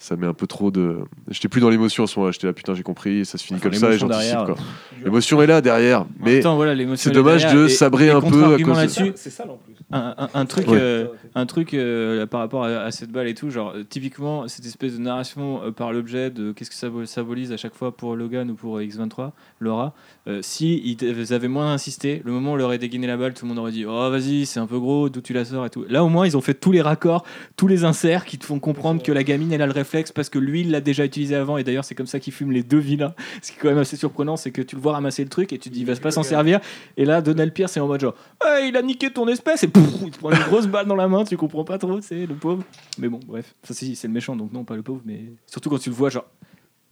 Ça 0.00 0.14
met 0.14 0.28
un 0.28 0.32
peu 0.32 0.46
trop 0.46 0.70
de. 0.70 0.98
J'étais 1.28 1.48
plus 1.48 1.60
dans 1.60 1.70
l'émotion 1.70 2.04
à 2.04 2.06
ce 2.06 2.16
moment-là. 2.18 2.30
J'étais 2.32 2.46
là, 2.46 2.52
putain, 2.52 2.72
j'ai 2.74 2.84
compris. 2.84 3.26
Ça 3.26 3.36
se 3.36 3.42
finit 3.44 3.58
Enfin, 3.58 3.68
comme 3.70 3.78
ça 3.78 3.92
et 3.92 3.98
j'anticipe 3.98 4.36
quoi. 4.46 4.54
L'émotion 5.04 5.42
est 5.42 5.48
là 5.48 5.60
derrière, 5.60 6.06
mais 6.20 6.40
voilà, 6.40 6.96
c'est 6.96 7.10
dommage 7.10 7.42
derrière. 7.42 7.60
de 7.60 7.66
Et- 7.66 7.68
sabrer 7.68 8.06
et 8.06 8.10
un 8.10 8.20
peu 8.20 8.44
à 8.54 8.58
cause 8.58 8.96
de- 8.96 9.12
C'est 9.16 9.30
ça, 9.30 9.44
en 9.44 9.56
plus. 9.56 9.74
un, 9.90 10.14
un- 10.16 10.28
un 10.34 10.46
truc, 10.46 10.68
Ouais. 10.68 10.78
euh, 10.80 11.06
un 11.34 11.46
truc 11.46 11.74
euh, 11.74 12.26
par 12.26 12.38
rapport 12.40 12.64
à, 12.64 12.68
à 12.68 12.90
cette 12.92 13.10
balle 13.10 13.26
et 13.26 13.34
tout, 13.34 13.50
genre 13.50 13.72
euh, 13.74 13.82
typiquement 13.88 14.46
cette 14.46 14.66
espèce 14.66 14.92
de 14.94 14.98
narration 15.00 15.62
euh, 15.64 15.70
par 15.72 15.92
l'objet 15.92 16.30
de 16.30 16.52
qu'est-ce 16.52 16.70
que 16.70 16.76
ça 16.76 16.88
symbolise 17.06 17.50
à 17.52 17.56
chaque 17.56 17.74
fois 17.74 17.96
pour 17.96 18.14
Logan 18.14 18.50
ou 18.52 18.54
pour 18.54 18.78
euh, 18.78 18.82
X23, 18.84 19.32
Laura. 19.58 19.94
euh, 20.28 20.38
si 20.42 20.76
ils 20.84 21.02
ils 21.02 21.32
avaient 21.34 21.48
moins 21.48 21.72
insisté, 21.72 22.22
le 22.24 22.30
moment 22.32 22.50
où 22.50 22.54
on 22.54 22.56
leur 22.56 22.66
aurait 22.68 22.78
dégainé 22.78 23.06
la 23.08 23.16
balle, 23.16 23.34
tout 23.34 23.44
le 23.46 23.48
monde 23.48 23.58
aurait 23.58 23.72
dit 23.72 23.84
oh 23.84 24.10
vas-y 24.10 24.46
c'est 24.46 24.60
un 24.60 24.66
peu 24.66 24.78
gros, 24.78 25.08
d'où 25.08 25.20
tu 25.22 25.32
la 25.32 25.44
sors 25.44 25.66
et 25.66 25.70
tout. 25.70 25.84
Là 25.88 26.04
au 26.04 26.08
moins 26.08 26.24
ils 26.26 26.36
ont 26.36 26.40
fait 26.40 26.54
tous 26.54 26.70
les 26.70 26.82
raccords, 26.82 27.24
tous 27.56 27.66
les 27.66 27.82
inserts 27.84 28.24
qui 28.26 28.38
te 28.38 28.44
font 28.44 28.60
comprendre 28.60 29.02
que 29.02 29.10
la 29.10 29.24
gamine 29.24 29.52
elle 29.52 29.62
a 29.62 29.66
le 29.66 29.72
réflexe 29.72 29.87
parce 30.14 30.28
que 30.28 30.38
lui 30.38 30.62
il 30.62 30.70
l'a 30.70 30.80
déjà 30.80 31.04
utilisé 31.04 31.34
avant 31.34 31.56
et 31.56 31.64
d'ailleurs 31.64 31.84
c'est 31.84 31.94
comme 31.94 32.06
ça 32.06 32.20
qu'il 32.20 32.32
fume 32.32 32.52
les 32.52 32.62
deux 32.62 32.78
vilains. 32.78 33.14
Ce 33.42 33.52
qui 33.52 33.58
est 33.58 33.60
quand 33.60 33.68
même 33.68 33.78
assez 33.78 33.96
surprenant, 33.96 34.36
c'est 34.36 34.50
que 34.50 34.62
tu 34.62 34.76
le 34.76 34.82
vois 34.82 34.92
ramasser 34.92 35.22
le 35.22 35.30
truc 35.30 35.52
et 35.52 35.58
tu 35.58 35.68
te 35.68 35.74
dis 35.74 35.80
il 35.80 35.86
va 35.86 35.96
pas 35.96 36.10
s'en 36.10 36.22
servir 36.22 36.60
et 36.96 37.04
là 37.04 37.20
Donald 37.20 37.52
Pierce 37.52 37.76
est 37.76 37.80
en 37.80 37.86
mode 37.86 38.00
genre 38.00 38.14
Hey, 38.44 38.68
il 38.68 38.76
a 38.76 38.82
niqué 38.82 39.10
ton 39.10 39.26
espèce 39.28 39.62
et 39.64 39.68
pouf, 39.68 39.84
il 40.02 40.10
te 40.10 40.18
prend 40.18 40.30
une 40.30 40.38
grosse 40.38 40.66
balle 40.66 40.86
dans 40.86 40.96
la 40.96 41.08
main, 41.08 41.24
tu 41.24 41.36
comprends 41.36 41.64
pas 41.64 41.78
trop, 41.78 42.00
c'est 42.00 42.26
le 42.26 42.34
pauvre. 42.34 42.62
Mais 42.98 43.08
bon, 43.08 43.20
bref, 43.26 43.54
ça 43.62 43.74
c'est 43.74 43.96
le 44.04 44.12
méchant, 44.12 44.36
donc 44.36 44.52
non, 44.52 44.64
pas 44.64 44.76
le 44.76 44.82
pauvre, 44.82 45.02
mais 45.04 45.32
surtout 45.46 45.70
quand 45.70 45.78
tu 45.78 45.90
le 45.90 45.94
vois, 45.94 46.10
genre, 46.10 46.26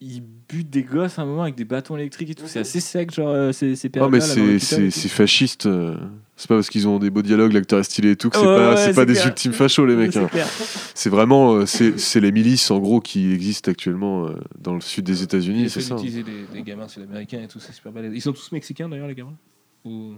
il 0.01 0.22
bute 0.49 0.68
des 0.70 0.82
gosses 0.82 1.18
à 1.18 1.22
un 1.22 1.24
moment 1.24 1.42
avec 1.42 1.55
des 1.55 1.64
bâtons 1.64 1.97
électriques 1.97 2.30
et 2.30 2.34
tout, 2.34 2.47
c'est 2.47 2.61
assez 2.61 2.80
sec, 2.80 3.12
genre, 3.14 3.28
euh, 3.30 3.53
ces, 3.53 3.74
ces 3.76 3.90
Non, 3.97 4.11
mais 4.11 4.20
c'est, 4.20 5.09
fasciste. 5.09 5.66
euh, 5.66 5.97
C'est 6.36 6.49
pas 6.49 6.57
parce 6.57 6.68
qu'ils 6.68 6.86
ont 6.86 6.99
des 6.99 7.09
beaux 7.09 7.22
dialogues, 7.22 7.53
l'acteur 7.55 7.78
est 7.78 7.84
stylé 7.84 8.11
et 8.11 8.16
tout, 8.16 8.28
que 8.28 8.36
c'est 8.36 8.42
Ouais, 8.47 8.55
pas, 8.57 8.70
ouais, 8.70 8.76
c'est 8.76 8.84
c'est 8.90 8.94
pas 8.94 9.07
des 9.07 9.14
clair. 9.14 9.28
ultimes 9.28 9.53
fachos, 9.53 9.86
les 9.86 9.97
mecs. 9.97 10.12
C'est 10.12 10.18
hein. 10.20 10.47
C'est 10.94 11.09
vraiment, 11.11 11.55
euh, 11.55 11.66
c'est, 11.66 11.99
c'est 11.99 12.20
les 12.20 12.30
milices 12.30 12.70
en 12.70 12.78
gros 12.78 13.01
qui 13.01 13.32
existent 13.32 13.70
actuellement 13.70 14.26
euh, 14.26 14.34
dans 14.61 14.74
le 14.74 14.82
sud 14.82 15.05
des 15.07 15.22
États-Unis, 15.22 15.62
Ils 15.62 15.70
c'est 15.70 15.80
ça. 15.80 15.94
d'utiliser 15.94 16.22
des, 16.22 16.44
des 16.53 16.62
gamins 16.62 16.88
sud-américains 16.88 17.40
et 17.42 17.49
tout, 17.49 17.59
c'est 17.59 17.72
super 17.72 17.90
balèze. 17.92 18.12
Ils 18.14 18.20
sont 18.20 18.32
tous 18.32 18.53
mexicains 18.53 18.88
d'ailleurs, 18.90 19.09
les 19.09 19.14
gamins? 19.14 19.36
Ou- 19.86 20.14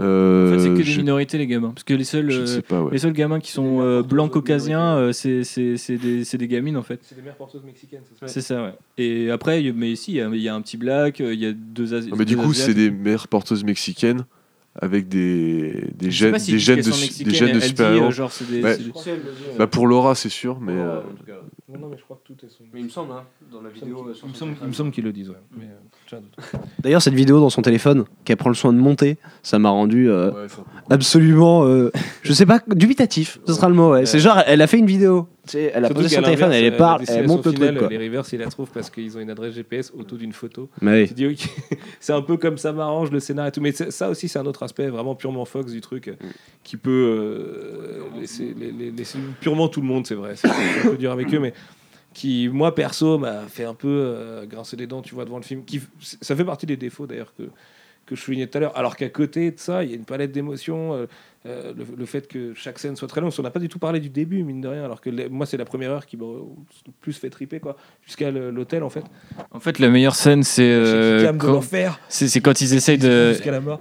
Euh, 0.00 0.48
En 0.48 0.52
fait, 0.54 0.58
c'est 0.64 0.68
que 0.70 0.74
des 0.78 0.82
je, 0.84 0.98
minorités, 1.00 1.38
les 1.38 1.46
gamins, 1.46 1.70
parce 1.70 1.84
que 1.84 1.94
les 1.94 2.02
seuls, 2.04 2.30
euh, 2.30 2.46
sais 2.46 2.62
pas, 2.62 2.82
ouais. 2.82 2.90
les 2.92 2.98
seuls 2.98 3.12
gamins 3.12 3.38
qui 3.38 3.52
sont 3.52 3.80
euh, 3.80 4.02
blancs 4.02 4.30
caucasiens, 4.32 4.96
euh, 4.96 5.12
c'est 5.12 5.44
c'est- 5.44 5.76
c'est 5.76 5.96
des, 5.96 6.24
c'est 6.24 6.36
des 6.38 6.48
gamines 6.48 6.76
en 6.76 6.82
fait. 6.82 6.98
C'est 7.02 7.14
des 7.14 7.22
mères 7.22 7.36
porteuses 7.36 7.62
mexicaines, 7.64 8.00
c'est 8.18 8.26
C'est 8.28 8.40
ça, 8.40 8.62
ouais. 8.64 8.74
Et 8.98 9.30
après, 9.30 9.62
mais 9.72 9.92
ici, 9.92 10.12
il 10.12 10.16
y 10.16 10.20
a- 10.20 10.28
il 10.32 10.40
y, 10.40 10.48
a 10.48 10.54
un 10.54 10.60
petit 10.62 10.76
black, 10.76 11.20
euh, 11.20 11.32
il 11.32 11.38
y 11.40 11.46
a 11.46 11.52
deux 11.52 11.94
Asi- 11.94 12.10
Non, 12.10 12.16
mais 12.16 12.24
du 12.24 12.36
coup, 12.36 12.52
c'est 12.52 12.74
des 12.74 12.90
mères 12.90 13.28
porteuses 13.28 13.62
mexicaines 13.62 14.24
avec 14.80 15.08
des, 15.08 15.86
des 15.94 16.10
gènes, 16.10 16.38
si 16.38 16.52
des 16.52 16.58
gènes 16.58 16.76
de, 16.80 17.24
des 17.24 17.30
gènes 17.34 17.48
de 17.52 17.54
elle 17.54 17.62
super-héros. 17.62 18.10
euh, 18.20 18.76
des- 18.76 19.58
Bah, 19.58 19.66
pour 19.68 19.86
Laura, 19.86 20.14
c'est 20.14 20.28
sûr, 20.28 20.58
mais. 20.60 20.72
euh, 20.72 21.00
Non, 21.72 21.78
non, 21.80 21.88
mais 21.90 21.96
je 21.98 22.02
crois 22.02 22.20
que 22.24 22.32
tout 22.32 22.44
est 22.44 22.48
son. 22.48 22.64
Mais 22.72 22.80
il 22.80 22.84
me 22.86 22.88
semble, 22.90 23.12
hein, 23.12 23.22
dans 23.52 23.60
la 23.62 23.68
vidéo. 23.70 24.04
il 24.04 24.08
me 24.08 24.14
semble- 24.14 24.32
téléphone. 24.32 24.56
il 24.62 24.68
me 24.68 24.72
semble 24.72 24.90
qu'ils 24.90 25.04
le 25.04 25.12
disent, 25.12 25.30
ouais. 25.30 25.36
Mais, 25.56 25.64
euh. 25.64 26.18
D'ailleurs, 26.80 27.02
cette 27.02 27.14
vidéo 27.14 27.40
dans 27.40 27.50
son 27.50 27.62
téléphone, 27.62 28.04
qu'elle 28.24 28.36
prend 28.36 28.50
le 28.50 28.54
soin 28.54 28.72
de 28.72 28.78
monter, 28.78 29.16
ça 29.42 29.58
m'a 29.58 29.70
rendu 29.70 30.08
euh, 30.10 30.30
ouais, 30.32 30.46
absolument, 30.90 31.64
euh, 31.64 31.90
je 32.22 32.32
sais 32.32 32.46
pas, 32.46 32.60
dubitatif, 32.68 33.38
ce 33.46 33.52
sera 33.54 33.68
le 33.68 33.74
mot. 33.74 33.92
ouais. 33.92 34.06
C'est 34.06 34.18
genre, 34.18 34.40
elle 34.46 34.60
a 34.62 34.66
fait 34.66 34.78
une 34.78 34.86
vidéo 34.86 35.28
sais, 35.50 35.72
elle 35.74 35.84
a 35.84 35.88
posé 35.94 36.08
son 36.08 36.22
téléphone, 36.22 36.52
elle 36.52 36.74
euh, 36.74 36.76
parle, 36.78 37.02
la 37.06 37.12
elle 37.14 37.26
monte 37.28 37.44
le 37.46 37.52
truc, 37.52 37.78
quoi. 37.78 37.88
Les 37.88 37.96
rivers, 37.98 38.24
ils 38.32 38.38
la 38.38 38.46
trouvent 38.46 38.70
parce 38.72 38.90
qu'ils 38.90 39.16
ont 39.16 39.20
une 39.20 39.30
adresse 39.30 39.54
GPS 39.54 39.92
autour 39.96 40.18
d'une 40.18 40.32
photo. 40.32 40.68
Mais 40.80 41.06
Tu 41.06 41.14
dis, 41.14 41.26
ok, 41.26 41.78
c'est 42.00 42.12
un 42.12 42.22
peu 42.22 42.36
comme 42.36 42.56
ça 42.58 42.72
m'arrange 42.72 43.10
le 43.10 43.20
scénario 43.20 43.48
et 43.48 43.52
tout. 43.52 43.60
Mais 43.60 43.72
ça 43.72 44.08
aussi, 44.10 44.28
c'est 44.28 44.38
un 44.38 44.46
autre 44.46 44.62
aspect 44.62 44.88
vraiment 44.88 45.14
purement 45.14 45.44
Fox 45.44 45.72
du 45.72 45.80
truc 45.80 46.08
euh, 46.08 46.14
qui 46.62 46.76
peut 46.76 46.90
euh, 46.90 48.20
laisser, 48.20 48.54
les- 48.58 48.72
les- 48.72 48.90
laisser 48.90 49.18
purement 49.40 49.68
tout 49.68 49.80
le 49.80 49.86
monde, 49.86 50.06
c'est 50.06 50.14
vrai. 50.14 50.34
C'est 50.36 50.48
un 50.48 50.90
peu 50.90 50.96
dur 50.96 51.12
avec 51.12 51.32
eux, 51.34 51.38
mais 51.40 51.52
qui, 52.12 52.48
moi 52.52 52.74
perso, 52.74 53.18
m'a 53.18 53.40
fait 53.48 53.64
un 53.64 53.74
peu 53.74 53.88
euh, 53.88 54.46
grincer 54.46 54.76
les 54.76 54.86
dents, 54.86 55.02
tu 55.02 55.14
vois, 55.14 55.24
devant 55.24 55.38
le 55.38 55.42
film. 55.42 55.64
Qui, 55.64 55.80
ça 56.00 56.36
fait 56.36 56.44
partie 56.44 56.66
des 56.66 56.76
défauts 56.76 57.06
d'ailleurs 57.06 57.32
que, 57.36 57.42
que 58.06 58.14
je 58.14 58.20
soulignais 58.20 58.46
tout 58.46 58.58
à 58.58 58.60
l'heure. 58.60 58.76
Alors 58.78 58.96
qu'à 58.96 59.08
côté 59.08 59.50
de 59.50 59.58
ça, 59.58 59.82
il 59.82 59.90
y 59.90 59.92
a 59.94 59.96
une 59.96 60.04
palette 60.04 60.30
d'émotions. 60.32 60.94
euh, 60.94 61.06
euh, 61.46 61.72
le, 61.76 61.84
le 61.96 62.06
fait 62.06 62.26
que 62.26 62.54
chaque 62.54 62.78
scène 62.78 62.96
soit 62.96 63.06
très 63.08 63.20
longue, 63.20 63.32
on 63.38 63.42
n'a 63.42 63.50
pas 63.50 63.58
du 63.60 63.68
tout 63.68 63.78
parlé 63.78 64.00
du 64.00 64.08
début, 64.08 64.42
mine 64.42 64.60
de 64.62 64.68
rien, 64.68 64.84
alors 64.84 65.00
que 65.00 65.10
les- 65.10 65.28
moi, 65.28 65.44
c'est 65.44 65.56
la 65.58 65.64
première 65.66 65.90
heure 65.90 66.06
qui 66.06 66.16
m'a 66.16 66.24
plus 67.00 67.12
fait 67.12 67.28
triper, 67.30 67.60
quoi, 67.60 67.76
jusqu'à 68.04 68.30
l'hôtel 68.30 68.82
en 68.82 68.88
fait. 68.90 69.04
En 69.50 69.60
fait, 69.60 69.78
la 69.78 69.90
meilleure 69.90 70.14
scène, 70.14 70.42
c'est 70.42 70.62
euh, 70.72 71.20
quand, 71.38 71.60
c'est 72.08 72.40
quand 72.40 72.60
ils 72.60 72.74
essayent 72.74 72.98
de, 72.98 73.32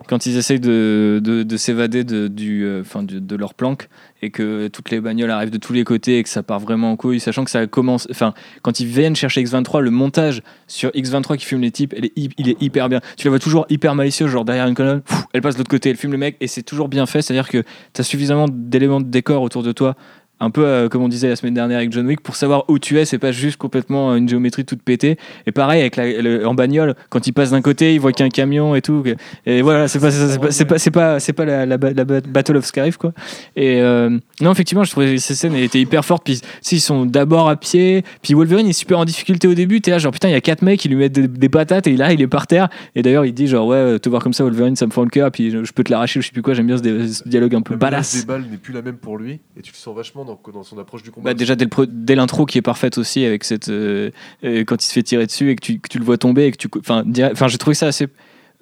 quand 0.08 0.26
ils 0.26 0.36
essayent 0.38 0.60
de, 0.60 1.22
de, 1.24 1.44
de 1.44 1.58
s'évader 1.58 2.04
de, 2.04 2.28
du, 2.28 2.66
euh, 2.66 2.82
enfin, 2.82 3.04
de, 3.04 3.20
de 3.20 3.36
leur 3.36 3.54
planque 3.54 3.88
et 4.24 4.32
que 4.32 4.68
toutes 4.70 4.90
les 4.90 5.02
bagnoles 5.02 5.32
arrivent 5.32 5.52
de 5.52 5.58
tous 5.58 5.74
les 5.74 5.84
côtés 5.84 6.20
et 6.20 6.24
que 6.24 6.30
ça 6.30 6.44
part 6.44 6.60
vraiment 6.60 6.92
en 6.92 6.96
couille, 6.96 7.20
sachant 7.20 7.44
que 7.44 7.52
ça 7.52 7.68
commence. 7.68 8.08
Enfin, 8.10 8.34
quand 8.62 8.80
ils 8.80 8.88
viennent 8.88 9.16
chercher 9.16 9.44
X23, 9.44 9.82
le 9.82 9.92
montage 9.92 10.42
sur 10.68 10.90
X23 10.92 11.38
qui 11.38 11.46
filme 11.46 11.62
les 11.62 11.72
types, 11.72 11.94
elle 11.96 12.06
est 12.06 12.14
il 12.16 12.50
est 12.50 12.62
hyper 12.62 12.90
bien. 12.90 13.02
Tu 13.18 13.28
la 13.28 13.32
vois 13.32 13.40
toujours 13.40 13.66
hyper 13.70 13.96
malicieuse, 13.96 14.30
genre 14.30 14.46
derrière 14.46 14.68
une 14.68 14.76
colonne, 14.76 15.02
elle 15.34 15.42
passe 15.42 15.56
de 15.56 15.60
l'autre 15.60 15.70
côté, 15.70 15.90
elle 15.90 15.98
filme 15.98 16.14
le 16.14 16.18
mec 16.18 16.38
et 16.40 16.48
c'est 16.48 16.64
toujours 16.64 16.88
bien 16.88 17.06
fait, 17.06 17.22
c'est-à-dire 17.22 17.50
que 17.50 17.64
tu 17.94 18.02
as 18.02 18.04
suffisamment 18.04 18.46
d'éléments 18.50 19.02
de 19.02 19.08
décor 19.08 19.42
autour 19.42 19.64
de 19.64 19.72
toi. 19.72 19.96
Un 20.44 20.50
peu 20.50 20.66
euh, 20.66 20.90
comme 20.90 21.02
on 21.02 21.08
disait 21.08 21.30
la 21.30 21.38
semaine 21.38 21.54
dernière 21.54 21.78
avec 21.78 21.92
John 21.94 22.06
Wick, 22.06 22.20
pour 22.20 22.36
savoir 22.36 22.66
où 22.68 22.78
tu 22.78 23.00
es, 23.00 23.06
c'est 23.06 23.18
pas 23.18 23.32
juste 23.32 23.56
complètement 23.56 24.12
euh, 24.12 24.16
une 24.18 24.28
géométrie 24.28 24.66
toute 24.66 24.82
pétée. 24.82 25.18
Et 25.48 25.52
pareil 25.54 25.80
avec 25.80 25.96
la, 25.96 26.22
le- 26.22 26.46
en 26.46 26.54
bagnole, 26.54 26.96
quand 27.10 27.26
il 27.28 27.32
passe 27.32 27.52
d'un 27.52 27.62
côté, 27.62 27.94
il 27.94 28.00
voit 28.02 28.12
qu'il 28.12 28.24
y 28.24 28.24
a 28.24 28.28
un 28.28 28.30
camion 28.30 28.76
et 28.76 28.82
tout. 28.82 29.04
Et 29.46 29.62
voilà, 29.62 29.88
c'est 29.88 30.00
pas, 30.00 30.12
c'est 30.12 30.66
pas, 30.66 30.78
c'est 30.78 30.92
pas, 30.92 31.20
c'est 31.22 31.34
pas, 31.34 31.46
la, 31.46 31.66
la, 31.66 31.78
ba- 31.78 31.94
la 31.94 32.04
ba- 32.04 32.20
Battle 32.28 32.58
of 32.58 32.66
Scarif 32.66 32.98
quoi. 32.98 33.14
Et 33.56 33.80
euh, 33.82 34.10
non, 34.42 34.52
effectivement, 34.52 34.84
je 34.84 34.92
trouvais 34.92 35.14
que 35.16 35.18
ces 35.22 35.34
scènes 35.36 35.56
étaient 35.56 35.80
hyper 35.80 36.04
fortes. 36.04 36.24
Puis 36.26 36.42
si, 36.62 36.76
ils 36.76 36.82
sont 36.82 37.06
d'abord 37.06 37.48
à 37.48 37.56
pied, 37.56 38.04
puis 38.22 38.34
Wolverine 38.34 38.68
est 38.68 38.74
super 38.74 39.00
en 39.00 39.06
difficulté 39.06 39.48
au 39.48 39.54
début. 39.54 39.80
T'es 39.80 39.92
là, 39.92 39.98
genre 39.98 40.12
putain, 40.12 40.28
il 40.28 40.34
y 40.34 40.36
a 40.36 40.42
quatre 40.42 40.62
mecs 40.62 40.80
qui 40.80 40.90
lui 40.90 40.98
mettent 40.98 41.14
des, 41.14 41.28
des 41.30 41.50
patates 41.50 41.88
et 41.88 41.96
là, 41.96 42.12
il 42.12 42.22
est 42.22 42.28
par 42.28 42.48
terre. 42.48 42.68
Et 42.96 43.02
d'ailleurs, 43.02 43.26
il 43.26 43.34
dit 43.34 43.48
genre 43.48 43.66
ouais, 43.68 43.98
te 44.00 44.10
voir 44.10 44.22
comme 44.22 44.34
ça, 44.34 44.44
Wolverine, 44.44 44.76
ça 44.76 44.86
me 44.88 44.92
fend 44.92 45.04
le 45.04 45.10
cœur. 45.10 45.32
Puis 45.32 45.52
je, 45.52 45.64
je 45.64 45.72
peux 45.72 45.84
te 45.86 45.92
l'arracher, 45.92 46.20
je 46.20 46.26
sais 46.28 46.34
plus 46.34 46.42
quoi. 46.42 46.54
J'aime 46.54 46.68
bien 46.68 46.78
ce, 46.78 47.28
dialogue 47.30 47.56
un 47.56 47.62
peu 47.62 47.76
badass. 47.78 48.20
des 48.20 48.26
balles 48.26 48.46
n'est 48.52 48.58
plus 48.58 48.74
la 48.74 48.82
même 48.82 48.98
pour 48.98 49.18
lui, 49.18 49.40
et 49.58 49.62
tu 49.62 49.72
le 49.72 49.78
sens 49.78 49.96
vachement 49.96 50.26
dans, 50.26 50.33
dans 50.54 50.64
son 50.64 50.78
approche 50.78 51.04
du 51.04 51.12
combat. 51.12 51.32
Bah, 51.32 51.34
déjà 51.34 51.56
dès 51.56 51.66
le 51.66 51.70
pre- 51.70 51.88
dès 51.90 52.16
l'intro 52.16 52.46
qui 52.46 52.58
est 52.58 52.62
parfaite 52.62 52.98
aussi 52.98 53.26
avec 53.26 53.44
cette 53.44 53.70
euh, 53.70 54.12
euh, 54.44 54.64
quand 54.64 54.84
il 54.84 54.88
se 54.88 54.94
fait 54.94 55.04
tirer 55.04 55.26
dessus 55.26 55.50
et 55.50 55.56
que 55.56 55.62
tu, 55.66 55.80
que 55.80 55.88
tu 55.90 56.00
le 56.00 56.06
vois 56.06 56.18
tomber 56.18 56.46
et 56.46 56.52
que 56.52 56.58
tu 56.58 56.70
enfin 56.86 57.48
j'ai 57.48 57.58
trouvé 57.58 57.74
ça 57.76 57.88
assez 57.88 58.08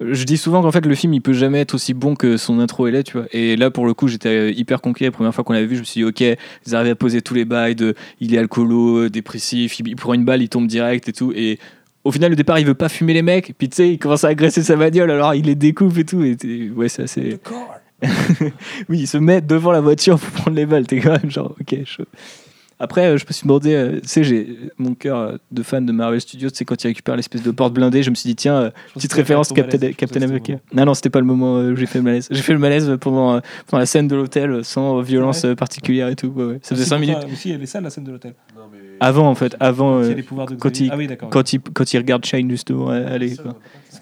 je 0.00 0.24
dis 0.24 0.36
souvent 0.36 0.62
qu'en 0.62 0.72
fait 0.72 0.84
le 0.84 0.94
film 0.94 1.14
il 1.14 1.20
peut 1.20 1.32
jamais 1.32 1.60
être 1.60 1.74
aussi 1.74 1.94
bon 1.94 2.16
que 2.16 2.36
son 2.36 2.58
intro 2.58 2.88
est 2.88 2.90
là 2.90 3.02
tu 3.02 3.18
vois 3.18 3.26
et 3.32 3.56
là 3.56 3.70
pour 3.70 3.86
le 3.86 3.94
coup 3.94 4.08
j'étais 4.08 4.52
hyper 4.52 4.80
conquis 4.80 5.04
la 5.04 5.12
première 5.12 5.34
fois 5.34 5.44
qu'on 5.44 5.52
l'avait 5.52 5.66
vu 5.66 5.76
je 5.76 5.80
me 5.80 5.84
suis 5.84 6.00
dit 6.00 6.04
ok 6.04 6.20
ils 6.66 6.74
arrivent 6.74 6.92
à 6.92 6.96
poser 6.96 7.22
tous 7.22 7.34
les 7.34 7.44
bails 7.44 7.76
de 7.76 7.94
il 8.20 8.34
est 8.34 8.38
alcoolo 8.38 9.04
euh, 9.04 9.10
dépressif 9.10 9.78
il, 9.78 9.88
il 9.88 9.96
prend 9.96 10.14
une 10.14 10.24
balle 10.24 10.42
il 10.42 10.48
tombe 10.48 10.66
direct 10.66 11.08
et 11.08 11.12
tout 11.12 11.32
et 11.36 11.58
au 12.04 12.10
final, 12.10 12.32
au 12.32 12.34
départ, 12.34 12.58
il 12.58 12.66
veut 12.66 12.74
pas 12.74 12.88
fumer 12.88 13.12
les 13.12 13.22
mecs, 13.22 13.54
puis 13.56 13.68
tu 13.68 13.76
sais, 13.76 13.88
il 13.92 13.96
commence 13.96 14.24
à 14.24 14.28
agresser 14.30 14.64
sa 14.64 14.74
bagnole, 14.74 15.08
alors 15.12 15.36
il 15.36 15.44
les 15.44 15.54
découpe 15.54 15.96
et 15.98 16.04
tout. 16.04 16.20
Et 16.24 16.36
ouais, 16.74 16.88
c'est 16.88 17.02
assez. 17.04 17.38
Oui, 18.88 19.00
il 19.00 19.06
se 19.06 19.18
met 19.18 19.40
devant 19.40 19.72
la 19.72 19.80
voiture 19.80 20.18
pour 20.18 20.30
prendre 20.30 20.56
les 20.56 20.66
balles. 20.66 20.86
T'es 20.86 20.98
quand 21.00 21.12
même 21.20 21.30
genre, 21.30 21.54
ok, 21.60 21.76
chaud. 21.84 22.04
Après, 22.80 23.06
euh, 23.06 23.16
je 23.16 23.24
me 23.28 23.32
suis 23.32 23.44
demandé, 23.44 23.74
euh, 23.74 24.00
tu 24.00 24.08
sais, 24.08 24.24
j'ai 24.24 24.58
mon 24.76 24.94
cœur 24.94 25.16
euh, 25.16 25.36
de 25.52 25.62
fan 25.62 25.86
de 25.86 25.92
Marvel 25.92 26.20
Studios, 26.20 26.48
c'est 26.52 26.64
quand 26.64 26.82
il 26.82 26.88
récupère 26.88 27.14
l'espèce 27.14 27.40
de 27.40 27.50
porte 27.52 27.72
blindée, 27.72 28.02
je 28.02 28.10
me 28.10 28.16
suis 28.16 28.26
dit, 28.26 28.34
tiens, 28.34 28.56
euh, 28.56 28.70
petite 28.94 29.12
référence 29.12 29.52
Captain, 29.52 29.92
Captain 29.92 30.20
America. 30.22 30.54
Non, 30.74 30.84
non, 30.86 30.94
c'était 30.94 31.10
pas 31.10 31.20
le 31.20 31.26
moment 31.26 31.58
où 31.60 31.76
j'ai 31.76 31.86
fait 31.86 31.98
le 32.00 32.04
malaise. 32.04 32.26
J'ai 32.28 32.42
fait 32.42 32.52
le 32.54 32.58
malaise 32.58 32.90
pendant, 33.00 33.34
euh, 33.36 33.40
pendant 33.68 33.78
la 33.78 33.86
scène 33.86 34.08
de 34.08 34.16
l'hôtel, 34.16 34.64
sans 34.64 35.00
violence 35.00 35.44
Ouais. 35.44 35.54
particulière 35.54 36.08
et 36.08 36.16
tout. 36.16 36.32
ouais, 36.34 36.44
ouais. 36.44 36.58
Ça 36.62 36.74
faisait 36.74 36.86
5 36.86 36.98
minutes. 36.98 37.18
Aussi, 37.32 37.52
elle 37.52 37.62
est 37.62 37.66
ça, 37.66 37.80
la 37.80 37.90
scène 37.90 38.02
de 38.02 38.10
l'hôtel. 38.10 38.34
Mais- 38.72 38.78
Avant, 38.98 39.28
en 39.30 39.36
fait, 39.36 39.54
avant, 39.60 40.00
euh, 40.02 40.14
quand 40.58 40.80
il- 40.80 40.90
Ah 40.90 40.96
oui, 40.96 41.08
quand 41.30 41.52
il, 41.52 41.60
quand 41.60 41.92
il 41.92 41.98
regarde 41.98 42.24
Shane, 42.24 42.50
justement, 42.50 42.90
euh, 42.90 43.14
aller. 43.14 43.36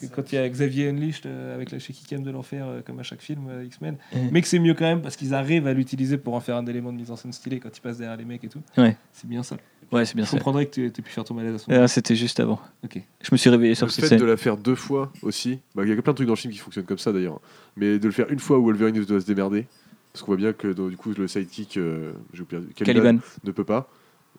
Que 0.00 0.06
quand 0.06 0.32
il 0.32 0.36
y 0.36 0.38
a 0.38 0.48
Xavier 0.48 0.88
Unleashed 0.88 1.26
euh, 1.26 1.54
avec 1.54 1.70
la 1.70 1.78
chez 1.78 1.92
Kikem 1.92 2.22
de 2.22 2.30
l'enfer, 2.30 2.66
euh, 2.66 2.80
comme 2.84 2.98
à 2.98 3.02
chaque 3.02 3.20
film 3.20 3.48
euh, 3.48 3.64
X-Men, 3.64 3.96
mais 4.32 4.40
que 4.42 4.48
c'est 4.48 4.58
mieux 4.58 4.74
quand 4.74 4.84
même 4.84 5.02
parce 5.02 5.16
qu'ils 5.16 5.34
arrivent 5.34 5.66
à 5.66 5.72
l'utiliser 5.74 6.16
pour 6.18 6.34
en 6.34 6.40
faire 6.40 6.56
un 6.56 6.66
élément 6.66 6.92
de 6.92 6.98
mise 6.98 7.10
en 7.10 7.16
scène 7.16 7.32
stylé 7.32 7.60
quand 7.60 7.76
ils 7.76 7.80
passent 7.80 7.98
derrière 7.98 8.16
les 8.16 8.24
mecs 8.24 8.42
et 8.44 8.48
tout. 8.48 8.60
Ouais. 8.78 8.96
C'est 9.12 9.28
bien 9.28 9.42
ça. 9.42 9.56
Ouais, 9.92 10.04
c'est 10.04 10.14
bien 10.14 10.24
Je 10.24 10.30
ça. 10.30 10.36
comprendrais 10.36 10.66
que 10.66 10.70
tu 10.72 10.86
aies 10.86 10.90
pu 10.90 11.10
faire 11.10 11.24
ton 11.24 11.34
malaise 11.34 11.64
à 11.68 11.70
moment. 11.72 11.84
Ah, 11.84 11.88
C'était 11.88 12.14
juste 12.14 12.38
avant. 12.40 12.60
Ok. 12.84 13.00
Je 13.20 13.28
me 13.32 13.36
suis 13.36 13.50
réveillé 13.50 13.74
sur 13.74 13.86
Le 13.86 13.92
cette 13.92 14.04
fait 14.04 14.08
scène. 14.10 14.20
de 14.20 14.24
la 14.24 14.36
faire 14.36 14.56
deux 14.56 14.76
fois 14.76 15.12
aussi, 15.22 15.58
bah, 15.74 15.82
il 15.84 15.88
y 15.88 15.92
a 15.92 16.00
plein 16.00 16.12
de 16.12 16.16
trucs 16.16 16.28
dans 16.28 16.34
le 16.34 16.38
film 16.38 16.52
qui 16.52 16.60
fonctionnent 16.60 16.84
comme 16.86 16.98
ça 16.98 17.12
d'ailleurs, 17.12 17.40
mais 17.76 17.98
de 17.98 18.06
le 18.06 18.12
faire 18.12 18.30
une 18.30 18.38
fois 18.38 18.58
où 18.58 18.64
Wolverine 18.64 19.04
doit 19.04 19.20
se 19.20 19.26
démerder, 19.26 19.66
parce 20.12 20.22
qu'on 20.22 20.28
voit 20.32 20.36
bien 20.36 20.52
que 20.52 20.68
donc, 20.68 20.90
du 20.90 20.96
coup 20.96 21.12
le 21.16 21.26
sidekick, 21.26 21.76
euh, 21.76 22.12
j'ai 22.32 22.42
oublié, 22.42 22.62
Caliban, 22.76 23.00
Caliban. 23.02 23.22
ne 23.44 23.50
peut 23.52 23.64
pas. 23.64 23.90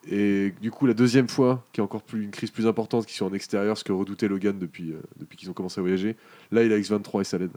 Et 0.10 0.54
du 0.62 0.72
coup, 0.72 0.88
la 0.88 0.94
deuxième 0.96 1.30
fois, 1.30 1.64
qui 1.74 1.80
est 1.80 1.84
encore 1.84 2.02
plus 2.02 2.24
une 2.24 2.32
crise 2.32 2.50
plus 2.50 2.66
importante, 2.66 3.06
qui 3.06 3.14
sont 3.16 3.26
en 3.26 3.34
extérieur, 3.34 3.78
ce 3.78 3.84
que 3.84 3.92
redoutait 3.92 4.28
Logan 4.28 4.58
depuis, 4.58 4.92
euh, 4.94 5.02
depuis 5.20 5.38
qu'ils 5.38 5.50
ont 5.50 5.54
commencé 5.54 5.80
à 5.80 5.84
voyager, 5.84 6.16
là 6.52 6.64
il 6.64 6.74
a 6.74 6.80
X23 6.80 7.22
et 7.22 7.24
ça 7.24 7.38
l'aide. 7.38 7.52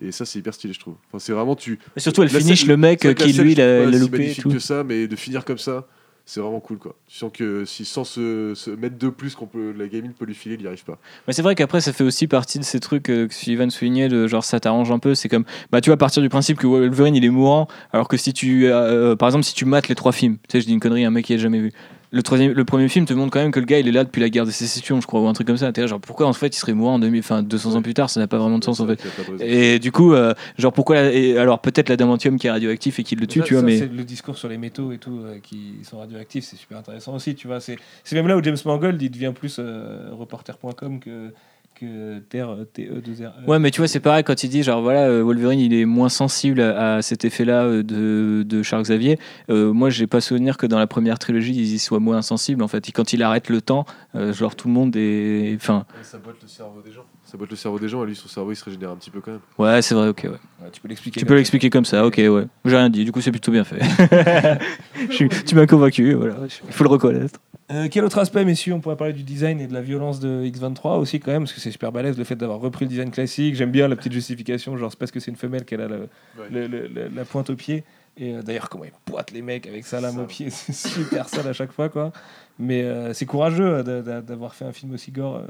Et 0.00 0.12
ça, 0.12 0.24
c'est 0.26 0.38
hyper 0.38 0.52
stylé, 0.54 0.74
je 0.74 0.78
trouve. 0.80 0.94
Enfin, 1.08 1.18
c'est 1.18 1.32
vraiment 1.32 1.56
tu. 1.56 1.78
Et 1.96 2.00
surtout, 2.00 2.22
elle 2.22 2.30
La 2.32 2.38
finish 2.38 2.60
scène- 2.60 2.68
le 2.68 2.76
mec 2.76 2.98
c'est 3.02 3.08
euh, 3.08 3.14
qui, 3.14 3.32
lui, 3.32 3.54
l'a 3.54 3.86
l'a 3.86 3.98
loupé 3.98 4.16
et 4.16 4.20
magnifique 4.20 4.42
tout. 4.42 4.50
que 4.50 4.58
ça, 4.58 4.84
mais 4.84 5.08
de 5.08 5.16
finir 5.16 5.44
comme 5.44 5.56
ça, 5.58 5.88
c'est 6.28 6.40
vraiment 6.40 6.58
cool, 6.58 6.78
quoi. 6.78 6.96
Tu 7.06 7.16
sens 7.16 7.30
que 7.32 7.64
si 7.64 7.84
sans 7.84 8.02
se, 8.02 8.52
se 8.56 8.70
mettre 8.72 8.98
de 8.98 9.08
plus 9.10 9.36
qu'on 9.36 9.46
peut, 9.46 9.72
la 9.78 9.86
gamine 9.86 10.12
peut 10.12 10.24
lui 10.24 10.34
filer, 10.34 10.56
il 10.56 10.60
n'y 10.60 10.66
arrive 10.66 10.84
pas. 10.84 10.98
Mais 11.28 11.32
c'est 11.32 11.40
vrai 11.42 11.54
qu'après, 11.54 11.80
ça 11.80 11.92
fait 11.92 12.02
aussi 12.02 12.26
partie 12.26 12.58
de 12.58 12.64
ces 12.64 12.80
trucs 12.80 13.08
euh, 13.10 13.28
que 13.28 13.34
Sullivan 13.34 13.70
soulignait, 13.70 14.08
de 14.08 14.26
genre 14.26 14.42
ça 14.42 14.58
t'arrange 14.58 14.90
un 14.90 14.98
peu. 14.98 15.14
C'est 15.14 15.28
comme, 15.28 15.44
bah 15.70 15.80
tu 15.80 15.92
à 15.92 15.96
partir 15.96 16.22
du 16.22 16.28
principe 16.28 16.58
que 16.58 16.66
Wolverine 16.66 17.14
il 17.14 17.24
est 17.24 17.30
mourant, 17.30 17.68
alors 17.92 18.08
que 18.08 18.16
si 18.16 18.32
tu, 18.32 18.66
euh, 18.66 19.14
par 19.14 19.28
exemple, 19.28 19.44
si 19.44 19.54
tu 19.54 19.66
mates 19.66 19.86
les 19.86 19.94
trois 19.94 20.10
films, 20.10 20.38
tu 20.48 20.52
sais, 20.52 20.60
je 20.60 20.66
dis 20.66 20.72
une 20.72 20.80
connerie, 20.80 21.04
un 21.04 21.10
mec 21.10 21.26
qui 21.26 21.34
a 21.34 21.38
jamais 21.38 21.60
vu. 21.60 21.72
Le, 22.12 22.22
troisième, 22.22 22.52
le 22.52 22.64
premier 22.64 22.88
film 22.88 23.04
te 23.04 23.12
montre 23.14 23.32
quand 23.32 23.40
même 23.40 23.50
que 23.50 23.58
le 23.60 23.66
gars 23.66 23.78
il 23.80 23.88
est 23.88 23.92
là 23.92 24.04
depuis 24.04 24.20
la 24.20 24.28
guerre 24.28 24.46
de 24.46 24.50
sécession, 24.50 25.00
je 25.00 25.06
crois, 25.06 25.20
ou 25.20 25.26
un 25.26 25.32
truc 25.32 25.46
comme 25.46 25.56
ça. 25.56 25.72
T'es 25.72 25.86
genre 25.88 26.00
pourquoi 26.00 26.26
en 26.26 26.32
fait 26.32 26.48
il 26.54 26.58
serait 26.58 26.72
mourant 26.72 26.94
en 26.94 26.98
2000, 26.98 27.20
enfin 27.20 27.42
200 27.42 27.74
ans 27.74 27.82
plus 27.82 27.94
tard, 27.94 28.08
ça 28.10 28.20
n'a 28.20 28.26
pas 28.28 28.38
vraiment 28.38 28.58
de 28.58 28.64
sens 28.64 28.80
en 28.80 28.86
fait. 28.86 29.00
Et 29.40 29.78
du 29.78 29.90
coup, 29.92 30.12
euh, 30.14 30.32
genre 30.58 30.72
pourquoi, 30.72 30.96
la- 30.96 31.12
et 31.12 31.36
alors 31.36 31.60
peut-être 31.60 31.88
l'adamantium 31.88 32.38
qui 32.38 32.46
est 32.46 32.50
radioactif 32.50 32.98
et 32.98 33.02
qui 33.02 33.16
le 33.16 33.26
tue, 33.26 33.40
Ça- 33.40 33.44
tu 33.44 33.54
vois, 33.54 33.60
ça, 33.62 33.66
mais. 33.66 33.80
le 33.80 34.04
discours 34.04 34.38
sur 34.38 34.48
les 34.48 34.56
métaux 34.58 34.92
et 34.92 34.98
tout 34.98 35.18
euh, 35.24 35.38
qui 35.42 35.74
sont 35.82 35.98
radioactifs, 35.98 36.44
c'est 36.44 36.56
super 36.56 36.78
intéressant 36.78 37.14
aussi, 37.14 37.34
tu 37.34 37.46
vois. 37.48 37.60
C'est 37.60 37.76
c'est 38.04 38.14
même 38.16 38.28
là 38.28 38.36
où 38.36 38.42
James 38.42 38.56
Mangold 38.64 39.00
il 39.02 39.10
devient 39.10 39.32
plus 39.34 39.56
euh, 39.58 40.10
reporter.com 40.12 41.00
que, 41.00 41.32
que 41.78 42.18
Terre 42.20 42.50
euh, 42.50 42.64
TE2R. 42.76 43.46
Ouais, 43.46 43.58
mais 43.58 43.70
tu 43.70 43.80
vois, 43.80 43.88
c'est 43.88 44.00
pareil 44.00 44.24
quand 44.24 44.42
il 44.42 44.48
dit, 44.48 44.62
genre, 44.62 44.80
voilà, 44.82 45.06
euh, 45.08 45.22
Wolverine, 45.22 45.60
il 45.60 45.74
est 45.74 45.84
moins 45.84 46.08
sensible 46.08 46.60
à, 46.60 46.96
à 46.96 47.02
cet 47.02 47.24
effet-là 47.24 47.64
euh, 47.64 47.82
de, 47.82 48.42
de 48.42 48.62
Charles 48.62 48.82
Xavier. 48.82 49.18
Euh, 49.50 49.72
moi, 49.72 49.90
j'ai 49.90 50.06
pas 50.06 50.20
souvenir 50.20 50.56
que 50.56 50.66
dans 50.66 50.78
la 50.78 50.86
première 50.86 51.18
trilogie, 51.18 51.52
il 51.54 51.62
y 51.62 51.78
soit 51.78 52.00
moins 52.00 52.22
sensible. 52.22 52.62
En 52.62 52.68
fait, 52.68 52.88
Et 52.88 52.92
quand 52.92 53.12
il 53.12 53.22
arrête 53.22 53.48
le 53.50 53.60
temps, 53.60 53.84
euh, 54.14 54.32
genre, 54.32 54.56
tout 54.56 54.68
le 54.68 54.74
monde 54.74 54.96
est. 54.96 55.54
Enfin, 55.56 55.84
Ça 56.02 56.18
botte 56.18 56.36
le 56.42 56.48
cerveau 56.48 56.80
des 56.84 56.92
gens. 56.92 57.04
Ça 57.24 57.36
botte 57.36 57.50
le 57.50 57.56
cerveau 57.56 57.78
des 57.78 57.88
gens, 57.88 58.02
et 58.04 58.06
lui, 58.06 58.14
son 58.16 58.28
cerveau, 58.28 58.52
il 58.52 58.56
se 58.56 58.64
régénère 58.64 58.90
un 58.90 58.96
petit 58.96 59.10
peu 59.10 59.20
quand 59.20 59.32
même. 59.32 59.40
ouais, 59.58 59.82
c'est 59.82 59.94
vrai, 59.94 60.08
ok, 60.08 60.20
ouais. 60.24 60.30
Ouais, 60.30 60.70
tu 60.72 60.80
peux 60.80 60.88
l'expliquer. 60.88 61.20
Tu 61.20 61.24
comme 61.26 61.28
peux 61.28 61.34
ça. 61.34 61.38
l'expliquer 61.38 61.70
comme 61.70 61.84
ça, 61.84 62.06
ok, 62.06 62.16
ouais. 62.18 62.46
J'ai 62.64 62.76
rien 62.76 62.88
dit, 62.88 63.04
du 63.04 63.12
coup, 63.12 63.20
c'est 63.20 63.32
plutôt 63.32 63.52
bien 63.52 63.64
fait. 63.64 63.80
Je 65.10 65.14
suis- 65.14 65.28
tu 65.28 65.54
m'as 65.56 65.66
convaincu, 65.66 66.14
voilà. 66.14 66.36
Il 66.66 66.72
faut 66.72 66.84
le 66.84 66.90
reconnaître. 66.90 67.40
Euh, 67.72 67.88
quel 67.90 68.04
autre 68.04 68.18
aspect, 68.18 68.44
messieurs 68.44 68.74
On 68.74 68.80
pourrait 68.80 68.96
parler 68.96 69.12
du 69.12 69.24
design 69.24 69.60
et 69.60 69.66
de 69.66 69.74
la 69.74 69.80
violence 69.80 70.20
de 70.20 70.44
X23 70.44 70.98
aussi, 71.00 71.18
quand 71.18 71.32
même, 71.32 71.42
parce 71.42 71.52
que 71.52 71.60
c'est 71.60 71.72
super 71.72 71.90
balèze 71.90 72.16
le 72.16 72.22
fait 72.22 72.36
d'avoir 72.36 72.60
repris 72.60 72.84
le 72.84 72.90
design 72.90 73.10
classique. 73.10 73.56
J'aime 73.56 73.72
bien 73.72 73.88
la 73.88 73.96
petite 73.96 74.12
justification, 74.12 74.76
genre 74.76 74.90
c'est 74.92 74.98
parce 74.98 75.10
que 75.10 75.18
c'est 75.18 75.32
une 75.32 75.36
femelle 75.36 75.64
qu'elle 75.64 75.80
a 75.80 75.88
le- 75.88 76.08
le- 76.50 76.66
le- 76.68 76.86
le- 76.86 77.08
la 77.14 77.24
pointe 77.24 77.50
au 77.50 77.56
pied. 77.56 77.82
Et 78.18 78.34
euh, 78.34 78.42
d'ailleurs, 78.42 78.68
comment 78.70 78.84
ils 78.84 78.92
poitent 79.04 79.32
les 79.32 79.42
mecs 79.42 79.66
avec 79.66 79.84
sa 79.86 80.00
lame 80.00 80.18
au 80.18 80.24
pied, 80.24 80.48
c'est 80.50 80.72
super 80.74 81.28
sale 81.28 81.46
à 81.48 81.52
chaque 81.52 81.72
fois, 81.72 81.88
quoi. 81.88 82.12
Mais 82.58 82.82
euh, 82.84 83.12
c'est 83.12 83.26
courageux 83.26 83.66
euh, 83.66 83.82
d'a- 83.82 84.00
d'a- 84.00 84.22
d'avoir 84.22 84.54
fait 84.54 84.64
un 84.64 84.72
film 84.72 84.94
aussi 84.94 85.12
gore 85.12 85.42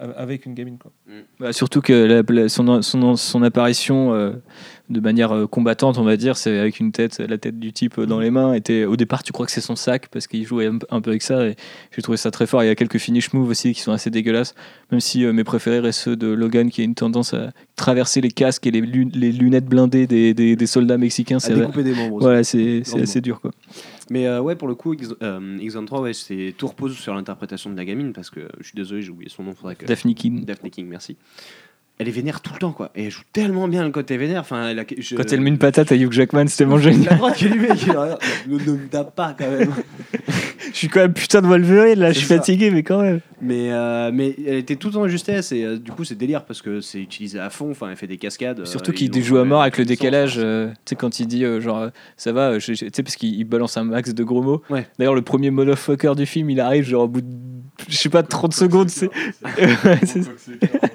euh, 0.00 0.12
avec 0.16 0.46
une 0.46 0.54
gamine, 0.54 0.78
quoi. 0.78 0.90
Bah, 1.38 1.52
surtout 1.52 1.82
que 1.82 1.92
la- 1.92 2.22
la- 2.26 2.48
son, 2.48 2.80
son, 2.80 3.16
son 3.16 3.42
apparition 3.42 4.14
euh, 4.14 4.30
de 4.88 5.00
manière 5.00 5.32
euh, 5.34 5.46
combattante, 5.46 5.98
on 5.98 6.04
va 6.04 6.16
dire, 6.16 6.38
c'est 6.38 6.58
avec 6.58 6.80
une 6.80 6.90
tête, 6.92 7.18
la 7.18 7.36
tête 7.36 7.58
du 7.58 7.74
type 7.74 8.00
dans 8.00 8.18
les 8.18 8.30
mains. 8.30 8.54
Était, 8.54 8.86
au 8.86 8.96
départ, 8.96 9.22
tu 9.22 9.32
crois 9.32 9.44
que 9.44 9.52
c'est 9.52 9.60
son 9.60 9.76
sac 9.76 10.08
parce 10.08 10.26
qu'il 10.26 10.46
jouait 10.46 10.68
un, 10.68 10.78
un 10.90 11.02
peu 11.02 11.10
avec 11.10 11.20
ça. 11.20 11.44
Et 11.46 11.56
j'ai 11.94 12.00
trouvé 12.00 12.16
ça 12.16 12.30
très 12.30 12.46
fort. 12.46 12.64
Il 12.64 12.68
y 12.68 12.70
a 12.70 12.74
quelques 12.74 12.96
finish 12.96 13.34
moves 13.34 13.50
aussi 13.50 13.74
qui 13.74 13.82
sont 13.82 13.92
assez 13.92 14.08
dégueulasses. 14.08 14.54
Même 14.90 15.00
si 15.00 15.26
euh, 15.26 15.34
mes 15.34 15.44
préférés 15.44 15.80
restent 15.80 16.00
ceux 16.00 16.16
de 16.16 16.28
Logan 16.28 16.70
qui 16.70 16.80
a 16.80 16.84
une 16.84 16.94
tendance 16.94 17.34
à 17.34 17.50
traverser 17.76 18.22
les 18.22 18.30
casques 18.30 18.66
et 18.66 18.70
les, 18.70 18.80
lun- 18.80 19.10
les 19.12 19.32
lunettes 19.32 19.66
blindées 19.66 20.06
des, 20.06 20.32
des, 20.32 20.56
des 20.56 20.66
soldats 20.66 20.96
mexicains. 20.96 21.36
À 21.36 21.40
C'est 21.40 21.52
voilà, 22.20 22.44
c'est 22.44 22.82
assez 23.00 23.20
dur 23.20 23.40
quoi. 23.40 23.50
Mais 24.10 24.26
euh, 24.26 24.40
ouais, 24.40 24.54
pour 24.56 24.68
le 24.68 24.74
coup, 24.74 24.92
X, 24.94 25.14
euh, 25.22 25.56
X23, 25.58 26.00
ouais, 26.02 26.12
c'est 26.12 26.54
tout 26.58 26.66
repose 26.66 26.94
sur 26.96 27.14
l'interprétation 27.14 27.70
de 27.70 27.76
la 27.76 27.84
gamine 27.84 28.12
parce 28.12 28.28
que 28.30 28.40
je 28.60 28.64
suis 28.64 28.76
désolé, 28.76 29.00
j'ai 29.02 29.10
oublié 29.10 29.30
son 29.30 29.42
nom. 29.44 29.54
Faudrait 29.54 29.76
que... 29.76 29.86
Daphne 29.86 30.14
King. 30.14 30.44
Daphne 30.44 30.68
King, 30.70 30.86
merci. 30.86 31.16
elle 31.98 32.08
est 32.08 32.10
vénère 32.10 32.40
tout 32.42 32.52
le 32.52 32.58
temps, 32.58 32.72
quoi. 32.72 32.90
Et 32.94 33.04
elle 33.04 33.10
joue 33.10 33.22
tellement 33.32 33.66
bien 33.66 33.82
le 33.84 33.90
côté 33.90 34.16
vénère. 34.18 34.40
Enfin, 34.42 34.68
elle 34.68 34.78
a- 34.80 34.84
je- 34.98 35.14
Quand 35.16 35.32
elle 35.32 35.40
met 35.40 35.48
une 35.48 35.58
patate 35.58 35.90
à 35.92 35.96
Hugh 35.96 36.12
Jackman, 36.12 36.46
c'est 36.48 36.58
tellement 36.58 36.76
génial. 36.78 37.04
La 37.12 37.16
droite 37.16 37.36
qui 37.36 37.48
lui 37.48 37.60
met, 37.60 37.74
qui 37.76 37.88
ne, 37.88 37.94
ne 38.58 38.72
me 38.72 38.88
tape 38.88 39.14
pas 39.14 39.34
quand 39.38 39.50
même. 39.50 39.72
Je 40.74 40.78
suis 40.80 40.88
quand 40.88 41.00
même 41.00 41.12
putain 41.12 41.40
de 41.40 41.46
Wolverine 41.46 42.00
là, 42.00 42.10
je 42.10 42.18
suis 42.18 42.26
ça. 42.26 42.34
fatigué, 42.36 42.70
mais 42.72 42.82
quand 42.82 43.00
même. 43.00 43.20
Mais, 43.40 43.70
euh, 43.70 44.10
mais 44.12 44.34
elle 44.44 44.56
était 44.56 44.74
tout 44.74 44.96
en 44.96 45.06
justesse 45.06 45.52
et 45.52 45.62
euh, 45.64 45.78
du 45.78 45.92
coup 45.92 46.02
c'est 46.02 46.16
délire 46.16 46.44
parce 46.44 46.62
que 46.62 46.80
c'est 46.80 46.98
utilisé 47.00 47.38
à 47.38 47.48
fond. 47.48 47.70
Enfin, 47.70 47.90
elle 47.90 47.96
fait 47.96 48.08
des 48.08 48.16
cascades. 48.16 48.58
euh, 48.60 48.64
Surtout 48.64 48.90
ils 48.92 49.08
qu'il 49.10 49.22
joue 49.22 49.38
à 49.38 49.44
mort 49.44 49.62
avec 49.62 49.78
le 49.78 49.84
décalage. 49.84 50.34
euh, 50.38 50.68
tu 50.68 50.74
sais, 50.90 50.96
quand 50.96 51.20
il 51.20 51.28
dit 51.28 51.44
euh, 51.44 51.60
genre 51.60 51.78
euh, 51.78 51.88
ça 52.16 52.32
va, 52.32 52.50
euh, 52.50 52.58
tu 52.58 52.74
sais, 52.74 52.90
parce 53.04 53.14
qu'il 53.14 53.34
il 53.36 53.44
balance 53.44 53.76
un 53.76 53.84
max 53.84 54.12
de 54.14 54.24
gros 54.24 54.42
mots. 54.42 54.62
Ouais. 54.68 54.86
D'ailleurs, 54.98 55.14
le 55.14 55.22
premier 55.22 55.50
motherfucker 55.52 56.14
du 56.16 56.26
film, 56.26 56.50
il 56.50 56.58
arrive 56.58 56.84
genre 56.84 57.04
au 57.04 57.08
bout 57.08 57.20
de 57.20 57.28
je 57.88 57.96
sais 57.96 58.08
pas 58.08 58.22
30 58.24 58.52
secondes, 58.52 58.88
c'est 58.90 59.10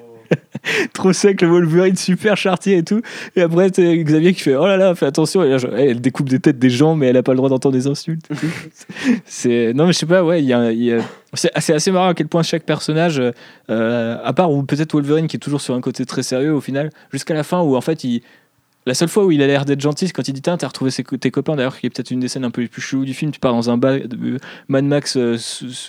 trop 0.93 1.13
sec, 1.13 1.41
le 1.41 1.47
Wolverine 1.47 1.95
super 1.95 2.37
chartier 2.37 2.77
et 2.77 2.83
tout. 2.83 3.01
Et 3.35 3.41
après, 3.41 3.69
Xavier 3.69 4.33
qui 4.33 4.41
fait 4.41 4.55
oh 4.55 4.65
là 4.65 4.77
là, 4.77 4.95
fais 4.95 5.05
attention. 5.05 5.43
Et 5.43 5.49
là, 5.49 5.57
genre, 5.57 5.75
hey, 5.75 5.89
elle 5.89 6.01
découpe 6.01 6.29
des 6.29 6.39
têtes 6.39 6.59
des 6.59 6.69
gens, 6.69 6.95
mais 6.95 7.07
elle 7.07 7.17
a 7.17 7.23
pas 7.23 7.33
le 7.33 7.37
droit 7.37 7.49
d'entendre 7.49 7.73
des 7.73 7.87
insultes. 7.87 8.27
c'est 9.25 9.73
non, 9.73 9.85
mais 9.87 9.93
je 9.93 9.97
sais 9.99 10.05
pas, 10.05 10.23
ouais, 10.23 10.41
il 10.41 10.47
y 10.47 10.53
a, 10.53 10.71
il 10.71 10.83
y 10.83 10.93
a- 10.93 11.01
c'est 11.33 11.51
c'est 11.59 11.73
assez 11.73 11.91
marrant 11.91 12.09
à 12.09 12.13
quel 12.13 12.27
point 12.27 12.41
chaque 12.43 12.63
personnage, 12.63 13.21
euh, 13.69 14.17
à 14.23 14.33
part 14.33 14.51
ou 14.51 14.63
peut-être 14.63 14.93
Wolverine 14.93 15.27
qui 15.27 15.35
est 15.35 15.39
toujours 15.39 15.61
sur 15.61 15.75
un 15.75 15.81
côté 15.81 16.05
très 16.05 16.23
sérieux 16.23 16.53
au 16.53 16.61
final, 16.61 16.89
jusqu'à 17.11 17.35
la 17.35 17.43
fin 17.43 17.61
où 17.61 17.75
en 17.75 17.81
fait 17.81 18.03
il 18.03 18.21
la 18.85 18.95
seule 18.95 19.09
fois 19.09 19.25
où 19.25 19.31
il 19.31 19.41
a 19.43 19.47
l'air 19.47 19.65
d'être 19.65 19.81
gentil, 19.81 20.07
c'est 20.07 20.13
quand 20.13 20.27
il 20.27 20.33
dit 20.33 20.41
Tiens, 20.41 20.57
t'as 20.57 20.67
retrouvé 20.67 20.89
ses 20.89 21.03
tes 21.03 21.31
copains. 21.31 21.55
D'ailleurs, 21.55 21.77
qui 21.77 21.85
est 21.85 21.89
peut-être 21.89 22.11
une 22.11 22.21
des 22.21 22.27
scènes 22.27 22.45
un 22.45 22.49
peu 22.51 22.61
les 22.61 22.67
plus 22.67 22.81
cheloues 22.81 23.05
du 23.05 23.13
film. 23.13 23.31
Tu 23.31 23.39
pars 23.39 23.53
dans 23.53 23.69
un 23.69 23.77
bas 23.77 23.99
de 23.99 24.39
Mad 24.67 24.83
Max, 24.85 25.15
euh, 25.15 25.37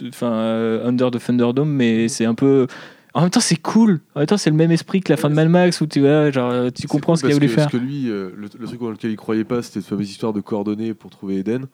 enfin 0.09 0.33
euh, 0.33 0.87
Under 0.87 1.11
the 1.11 1.19
Thunderdome, 1.19 1.71
mais 1.71 2.09
c'est 2.09 2.27
un 2.27 2.35
peu. 2.35 2.67
En 3.15 3.23
même 3.23 3.31
temps, 3.31 3.41
c'est 3.41 3.57
cool. 3.57 4.01
En 4.15 4.21
même 4.21 4.27
temps, 4.27 4.37
c'est 4.37 4.51
le 4.51 4.57
même 4.57 4.71
esprit 4.71 5.01
que 5.01 5.13
la 5.13 5.17
fin 5.17 5.29
de 5.31 5.35
Mad 5.35 5.49
Max 5.49 5.81
où 5.81 5.87
tu, 5.87 6.01
ouais, 6.03 6.31
genre, 6.33 6.51
euh, 6.51 6.71
tu 6.71 6.87
comprends 6.87 7.17
ce 7.17 7.23
qu'il 7.23 7.31
a 7.33 7.35
voulu 7.35 7.49
faire. 7.49 7.65
Parce 7.69 7.73
que 7.73 7.77
lui, 7.79 8.09
euh, 8.09 8.31
le, 8.37 8.49
le 8.59 8.67
truc 8.67 8.81
dans 8.81 8.91
lequel 8.91 9.11
il 9.11 9.17
croyait 9.17 9.45
pas, 9.45 9.63
c'était 9.63 9.81
cette 9.81 9.89
fameuse 9.89 10.11
histoire 10.11 10.33
de 10.33 10.41
coordonnées 10.41 10.95
pour 10.95 11.11
trouver 11.11 11.39
Eden. 11.39 11.67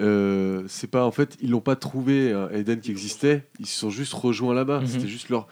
Euh, 0.00 0.62
c'est 0.68 0.90
pas 0.90 1.04
en 1.04 1.10
fait, 1.10 1.36
ils 1.40 1.50
l'ont 1.50 1.60
pas 1.60 1.76
trouvé 1.76 2.34
Eden 2.52 2.80
qui 2.80 2.90
existait. 2.90 3.46
Ils 3.60 3.66
se 3.66 3.78
sont 3.78 3.90
juste 3.90 4.12
rejoints 4.14 4.54
là-bas. 4.54 4.80
Mhm. 4.80 4.86
C'était 4.86 5.08
juste 5.08 5.28
leur. 5.28 5.46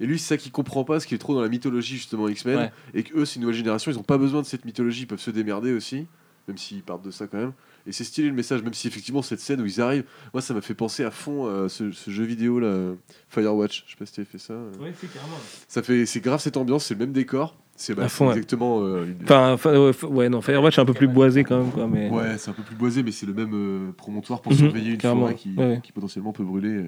Et 0.00 0.06
lui, 0.06 0.18
c'est 0.18 0.26
ça 0.26 0.36
qu'il 0.36 0.50
comprend 0.50 0.82
pas, 0.84 0.98
ce 0.98 1.06
qui 1.06 1.14
est 1.14 1.18
trop 1.18 1.34
dans 1.34 1.40
la 1.42 1.48
mythologie 1.48 1.94
justement 1.96 2.28
X-Men, 2.28 2.56
Ouais. 2.58 2.72
et 2.94 3.04
que 3.04 3.16
eux, 3.16 3.24
c'est 3.24 3.36
une 3.36 3.42
nouvelle 3.42 3.56
génération, 3.56 3.92
ils 3.92 3.98
ont 3.98 4.02
pas 4.02 4.18
besoin 4.18 4.42
de 4.42 4.46
cette 4.46 4.64
mythologie, 4.64 5.02
ils 5.02 5.06
peuvent 5.06 5.20
se 5.20 5.30
démerder 5.30 5.72
aussi, 5.72 6.06
même 6.48 6.58
s'ils 6.58 6.82
partent 6.82 7.04
de 7.04 7.12
ça 7.12 7.28
quand 7.28 7.38
même. 7.38 7.52
Et 7.86 7.92
c'est 7.92 8.04
stylé 8.04 8.28
le 8.28 8.34
message, 8.34 8.62
même 8.62 8.72
si 8.74 8.88
effectivement 8.88 9.20
cette 9.22 9.40
scène 9.40 9.60
où 9.60 9.66
ils 9.66 9.80
arrivent, 9.80 10.04
moi 10.32 10.40
ça 10.40 10.54
m'a 10.54 10.60
fait 10.62 10.72
penser 10.74 11.04
à 11.04 11.10
fond 11.10 11.46
à 11.64 11.68
ce, 11.68 11.92
ce 11.92 12.10
jeu 12.10 12.24
vidéo 12.24 12.58
là, 12.58 12.92
Firewatch. 13.28 13.84
Je 13.86 13.92
sais 13.92 13.96
pas 13.98 14.06
si 14.06 14.12
tu 14.12 14.24
fait 14.24 14.38
ça. 14.38 14.54
euh. 14.54 14.70
Ça 15.68 15.82
fait, 15.82 16.06
c'est 16.06 16.20
grave 16.20 16.40
cette 16.40 16.56
ambiance, 16.56 16.86
c'est 16.86 16.94
le 16.94 17.00
même 17.00 17.12
décor. 17.12 17.56
C'est 17.76 17.94
bah, 17.94 18.04
À 18.04 18.08
c'est 18.08 18.14
fond, 18.16 18.26
ouais. 18.28 18.34
exactement. 18.34 18.80
euh, 18.82 19.04
une- 19.04 19.24
Enfin, 19.30 19.56
ouais, 20.08 20.28
non, 20.28 20.40
Firewatch 20.40 20.78
est 20.78 20.80
un 20.80 20.84
peu 20.84 20.94
plus 20.94 21.08
boisé 21.08 21.42
quand 21.42 21.58
même, 21.58 21.70
quoi, 21.72 21.88
mais. 21.88 22.08
Ouais, 22.08 22.38
c'est 22.38 22.50
un 22.50 22.52
peu 22.54 22.62
plus 22.62 22.76
boisé, 22.76 23.02
mais 23.02 23.10
c'est 23.10 23.26
le 23.26 23.34
même 23.34 23.50
euh, 23.52 23.92
promontoire 23.96 24.40
pour 24.40 24.52
Mhm, 24.52 24.58
surveiller 24.58 24.92
une 24.92 24.98
carrément. 24.98 25.22
forêt 25.22 25.34
qui, 25.34 25.54
Ouais, 25.56 25.64
ouais. 25.66 25.80
qui 25.82 25.90
potentiellement 25.90 26.32
peut 26.32 26.44
brûler. 26.44 26.84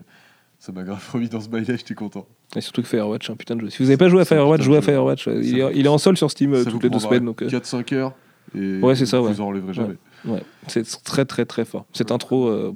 Ça 0.60 0.70
m'a 0.72 0.84
grave 0.84 1.04
remis 1.12 1.28
dans 1.28 1.40
ce 1.40 1.48
bail-là, 1.48 1.74
j'étais 1.76 1.94
content. 1.94 2.26
Et 2.54 2.60
surtout 2.60 2.82
que 2.82 2.88
Firewatch, 2.88 3.28
un 3.28 3.34
putain 3.36 3.56
de 3.56 3.62
jeu. 3.62 3.70
Si 3.70 3.78
vous 3.78 3.84
n'avez 3.84 3.96
pas 3.98 4.08
joué 4.08 4.20
à 4.20 4.24
C'est 4.24 4.36
Firewatch, 4.36 4.62
jouez 4.62 4.78
à. 4.78 4.82
Firewatch. 4.82 5.26
Il 5.26 5.58
est, 5.58 5.62
vous- 5.62 5.70
il 5.74 5.84
est 5.84 5.88
en 5.88 5.98
sol 5.98 6.16
sur 6.16 6.30
Steam 6.30 6.54
euh, 6.54 6.64
toutes 6.64 6.82
les 6.84 6.88
deux 6.88 7.00
semaines. 7.00 7.24
Donc, 7.26 7.42
euh, 7.42 7.48
4-5 7.50 7.92
heures. 7.92 8.14
Et 8.56 8.78
Ouais, 8.80 8.94
c'est 8.94 9.06
ça, 9.06 9.20
ouais. 9.20 9.32
Vous 9.32 9.40
en 9.40 9.46
enlèverez 9.48 9.74
jamais. 9.74 9.96
Ouais, 10.26 10.42
c'est 10.66 10.84
très 11.04 11.24
très 11.24 11.44
très 11.44 11.64
fort. 11.64 11.84
Cette 11.92 12.10
intro, 12.12 12.48
euh, 12.48 12.74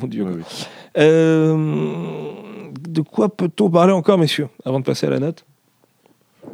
mon 0.00 0.06
dieu. 0.06 0.24
ouais, 0.24 0.30
quoi. 0.32 0.40
ouais. 0.40 0.44
Euh, 0.98 2.32
de 2.88 3.00
quoi 3.00 3.28
peut-on 3.34 3.70
parler 3.70 3.92
encore, 3.92 4.18
messieurs, 4.18 4.48
avant 4.64 4.80
de 4.80 4.84
passer 4.84 5.06
à 5.06 5.10
la 5.10 5.18
note? 5.20 5.44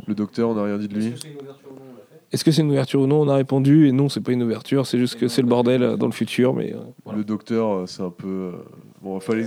Le 0.07 0.14
docteur, 0.14 0.49
on 0.51 0.55
n'a 0.55 0.64
rien 0.64 0.78
dit 0.78 0.88
de 0.88 0.95
lui. 0.95 1.14
Est-ce 2.32 2.45
que 2.45 2.51
c'est 2.51 2.62
une 2.62 2.70
ouverture 2.70 3.03
ou 3.03 3.07
non 3.07 3.20
On 3.20 3.28
a 3.28 3.34
répondu 3.34 3.88
et 3.88 3.93
non, 3.93 4.09
c'est 4.09 4.20
pas 4.22 4.32
une 4.32 4.43
ouverture, 4.43 4.86
c'est 4.86 4.99
juste 4.99 5.18
que 5.18 5.28
c'est 5.28 5.43
le 5.43 5.49
bordel 5.49 5.82
euh, 5.82 5.97
dans 5.97 6.07
le 6.07 6.12
futur. 6.12 6.55
Mais 6.55 6.72
euh, 6.72 6.78
voilà. 7.05 7.18
Le 7.18 7.24
docteur, 7.24 7.68
euh, 7.70 7.86
c'est 7.86 8.03
un 8.03 8.11
peu. 8.11 8.26
euh, 8.26 8.53
Bon, 9.03 9.19
il 9.19 9.21
fallait. 9.21 9.43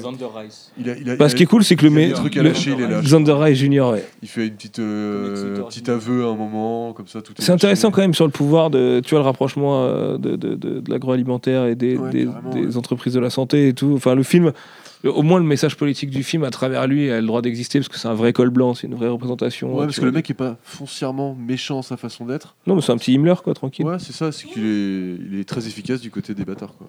Il 0.78 0.90
a, 0.90 0.98
il 0.98 1.10
a- 1.10 1.16
Bah, 1.16 1.30
ce 1.30 1.36
qui 1.36 1.44
est 1.44 1.46
cool, 1.46 1.64
c'est 1.64 1.78
que 1.78 1.86
le, 1.86 1.92
il 1.92 1.94
y 1.94 1.98
a 1.98 2.08
mé- 2.08 2.08
des 2.10 2.14
trucs 2.14 2.36
à 2.36 2.44
le- 2.44 2.50
lâcher, 2.50 2.72
il 2.78 2.82
est 2.84 2.88
lâche. 2.90 3.06
Xander 3.06 3.32
Ray 3.32 3.56
Junior, 3.56 3.94
ouais. 3.94 4.04
Il 4.22 4.28
fait 4.28 4.48
une 4.48 4.54
petite, 4.56 4.80
euh, 4.80 5.64
aveu 5.88 6.26
à 6.26 6.28
un 6.28 6.36
moment, 6.36 6.92
comme 6.92 7.08
ça, 7.08 7.20
C'est 7.40 7.52
intéressant 7.54 7.90
quand 7.90 8.02
même 8.02 8.14
sur 8.14 8.26
le 8.26 8.32
pouvoir 8.32 8.70
de, 8.70 9.00
tu 9.04 9.12
vois, 9.12 9.20
le 9.20 9.26
rapprochement 9.26 9.84
euh, 9.86 10.18
de, 10.18 10.36
de, 10.36 10.56
de, 10.56 10.80
de 10.82 10.92
l'agroalimentaire 10.92 11.66
et 11.68 11.76
des, 11.76 11.96
Ouais, 11.98 12.10
des, 12.10 12.26
carrément, 12.26 12.50
des 12.54 12.66
ouais. 12.68 12.78
entreprises 12.78 13.14
de 13.14 13.20
la 13.22 13.30
santé 13.30 13.70
et 13.70 13.74
tout. 13.74 13.94
Enfin, 13.96 14.14
le 14.14 14.24
film, 14.24 14.52
au 15.06 15.22
moins 15.22 15.40
le 15.40 15.46
message 15.46 15.78
politique 15.78 16.10
du 16.10 16.24
film 16.24 16.44
à 16.44 16.50
travers 16.50 16.88
lui 16.88 17.12
a 17.12 17.22
le 17.22 17.28
droit 17.28 17.42
d'exister 17.42 17.80
parce 17.80 17.90
que 17.90 17.98
c'est 17.98 18.08
un 18.08 18.14
vrai 18.14 18.34
col 18.34 18.50
blanc, 18.50 18.74
c'est 18.74 18.88
une 18.88 18.96
vraie 18.96 19.08
représentation. 19.08 19.76
Ouais, 19.76 19.86
parce 19.86 19.96
que 19.96 20.02
vois. 20.02 20.10
le 20.10 20.16
mec 20.16 20.30
est 20.30 20.36
pas 20.36 20.58
foncièrement 20.64 21.36
méchant 21.36 21.82
sa 21.82 21.98
façon 21.98 22.26
d'être. 22.26 22.56
Non, 22.68 22.76
mais 22.76 22.82
c'est 22.82 22.92
un 22.92 22.98
petit 22.98 23.14
Himmler, 23.14 23.36
quoi, 23.44 23.54
tranquille. 23.54 23.86
Ouais, 23.86 24.00
c'est 24.00 24.14
ça, 24.14 24.32
c'est 24.32 24.48
qu'il 24.48 24.66
est, 24.66 25.16
il 25.32 25.40
est 25.40 25.48
très 25.48 25.68
efficace 25.68 26.02
du 26.02 26.12
côté 26.12 26.34
des 26.34 26.46
bâtards, 26.46 26.76
quoi. 26.78 26.88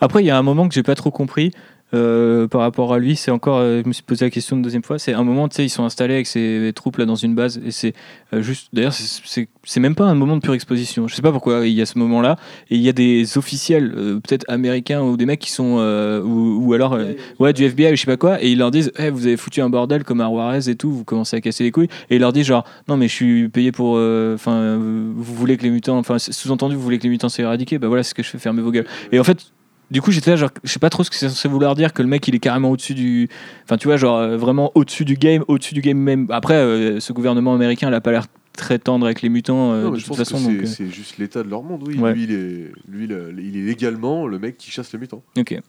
Après, 0.00 0.22
il 0.22 0.26
y 0.26 0.30
a 0.30 0.38
un 0.38 0.42
moment 0.42 0.68
que 0.68 0.74
j'ai 0.74 0.82
pas 0.82 0.94
trop 0.94 1.10
compris 1.10 1.52
euh, 1.94 2.48
par 2.48 2.60
rapport 2.62 2.92
à 2.94 2.98
lui. 2.98 3.16
C'est 3.16 3.30
encore, 3.30 3.58
euh, 3.58 3.80
je 3.82 3.88
me 3.88 3.92
suis 3.92 4.02
posé 4.02 4.24
la 4.24 4.30
question 4.30 4.56
une 4.56 4.62
deuxième 4.62 4.82
fois. 4.82 4.98
C'est 4.98 5.12
un 5.12 5.24
moment, 5.24 5.48
tu 5.48 5.56
sais, 5.56 5.64
ils 5.64 5.68
sont 5.70 5.84
installés 5.84 6.14
avec 6.14 6.26
ces 6.26 6.72
troupes 6.74 6.96
là 6.98 7.04
dans 7.04 7.14
une 7.16 7.34
base 7.34 7.60
et 7.64 7.70
c'est 7.70 7.94
euh, 8.32 8.42
juste. 8.42 8.68
D'ailleurs, 8.72 8.92
c'est- 8.92 9.48
même 9.80 9.94
pas 9.94 10.04
un 10.04 10.14
moment 10.14 10.36
de 10.36 10.40
pure 10.42 10.54
exposition. 10.54 11.08
Je 11.08 11.14
sais 11.14 11.22
pas 11.22 11.32
pourquoi 11.32 11.66
il 11.66 11.72
y 11.72 11.82
a 11.82 11.86
ce 11.86 11.98
moment-là 11.98 12.36
et 12.70 12.76
il 12.76 12.82
y 12.82 12.88
a 12.88 12.92
des 12.92 13.36
officiels, 13.38 13.90
peut-être 14.22 14.44
américains 14.48 15.02
ou 15.02 15.16
des 15.16 15.26
mecs 15.26 15.40
qui 15.40 15.50
sont 15.50 15.78
ou, 16.24 16.58
ou 16.64 16.72
alors 16.72 16.96
ouais 17.40 17.52
du 17.52 17.64
FBI 17.64 17.92
ou 17.92 17.96
je 17.96 18.00
sais 18.00 18.06
pas 18.06 18.16
quoi 18.16 18.42
et 18.42 18.50
ils 18.52 18.58
leur 18.58 18.70
disent, 18.70 18.92
Eh, 18.98 19.10
vous 19.10 19.26
avez 19.26 19.36
foutu 19.36 19.60
un 19.60 19.68
bordel 19.70 20.04
comme 20.04 20.20
à 20.20 20.28
Juarez 20.28 20.68
et 20.68 20.76
tout. 20.76 20.90
Vous 20.92 21.04
commencez 21.04 21.36
à 21.36 21.40
casser 21.40 21.64
les 21.64 21.70
couilles 21.70 21.88
et 22.10 22.16
ils 22.16 22.20
leur 22.20 22.32
disent 22.32 22.46
genre 22.46 22.64
non 22.88 22.96
mais 22.96 23.08
je 23.08 23.14
suis 23.14 23.48
payé 23.48 23.72
pour. 23.72 23.92
Enfin, 24.34 24.76
vous 24.78 25.34
voulez 25.34 25.56
que 25.56 25.62
les 25.62 25.70
mutants. 25.70 25.98
Enfin, 25.98 26.18
sous-entendu, 26.18 26.74
vous 26.76 26.82
voulez 26.82 26.98
que 26.98 27.04
les 27.04 27.08
mutants 27.10 27.28
soient 27.28 27.44
éradiqués. 27.44 27.78
Bah 27.78 27.88
voilà, 27.88 28.02
c'est 28.02 28.10
ce 28.10 28.14
que 28.14 28.22
je 28.22 28.28
fais. 28.28 28.38
Fermer 28.38 28.62
vos 28.62 28.70
gueules. 28.72 28.86
Et 29.12 29.18
en 29.20 29.24
fait, 29.24 29.52
du 29.92 30.02
coup, 30.02 30.10
j'étais 30.10 30.30
là, 30.30 30.36
genre, 30.36 30.50
je 30.64 30.70
sais 30.72 30.78
pas 30.80 30.90
trop 30.90 31.04
ce 31.04 31.10
que 31.10 31.16
c'est 31.16 31.28
censé 31.28 31.48
vouloir 31.48 31.74
dire 31.76 31.92
que 31.92 32.02
le 32.02 32.08
mec 32.08 32.26
il 32.26 32.34
est 32.34 32.38
carrément 32.40 32.70
au-dessus 32.70 32.94
du. 32.94 33.28
Enfin, 33.64 33.76
tu 33.76 33.86
vois, 33.88 33.96
genre 33.96 34.16
euh, 34.18 34.36
vraiment 34.36 34.72
au-dessus 34.74 35.04
du 35.04 35.14
game, 35.14 35.44
au-dessus 35.48 35.74
du 35.74 35.80
game 35.82 35.98
même. 35.98 36.26
Après, 36.30 36.54
euh, 36.54 36.98
ce 36.98 37.12
gouvernement 37.12 37.54
américain, 37.54 37.88
il 37.88 37.94
a 37.94 38.00
pas 38.00 38.10
l'air 38.10 38.26
très 38.54 38.78
tendre 38.78 39.06
avec 39.06 39.22
les 39.22 39.28
mutants 39.28 39.72
euh, 39.72 39.82
Non, 39.82 39.88
de 39.88 39.92
mais 39.94 39.98
je 40.00 40.04
toute 40.06 40.16
pense 40.16 40.28
façon. 40.30 40.44
que 40.46 40.58
Donc, 40.58 40.66
c'est, 40.66 40.88
juste 40.90 41.18
l'état 41.18 41.42
de 41.42 41.48
leur 41.48 41.62
monde, 41.62 41.84
oui. 41.86 41.96
Ouais. 41.98 42.12
Lui, 42.12 42.24
il 42.24 42.32
est, 42.32 42.72
lui, 42.88 43.04
il 43.04 43.56
est 43.56 43.62
légalement 43.66 44.26
le 44.26 44.38
mec 44.38 44.56
qui 44.58 44.70
chasse 44.70 44.92
les 44.92 44.98
mutants. 44.98 45.22
euh, 45.38 45.40
ok. 45.42 45.60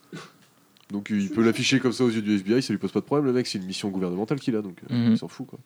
Donc 0.91 1.07
il 1.09 1.29
peut 1.29 1.43
l'afficher 1.43 1.79
comme 1.79 1.91
ça 1.93 2.03
aux 2.03 2.09
yeux 2.09 2.21
du 2.21 2.35
FBI, 2.35 2.61
ça 2.61 2.71
lui 2.73 2.77
pose 2.77 2.91
pas 2.91 2.99
de 2.99 3.05
problème. 3.05 3.25
Le 3.25 3.33
mec, 3.33 3.47
c'est 3.47 3.57
une 3.57 3.65
mission 3.65 3.89
gouvernementale 3.89 4.39
qu'il 4.39 4.55
a, 4.55 4.61
donc 4.61 4.75
euh, 4.91 4.95
Mhm. 4.95 5.11
il 5.13 5.17
s'en 5.17 5.27
fout, 5.27 5.47
quoi. 5.47 5.59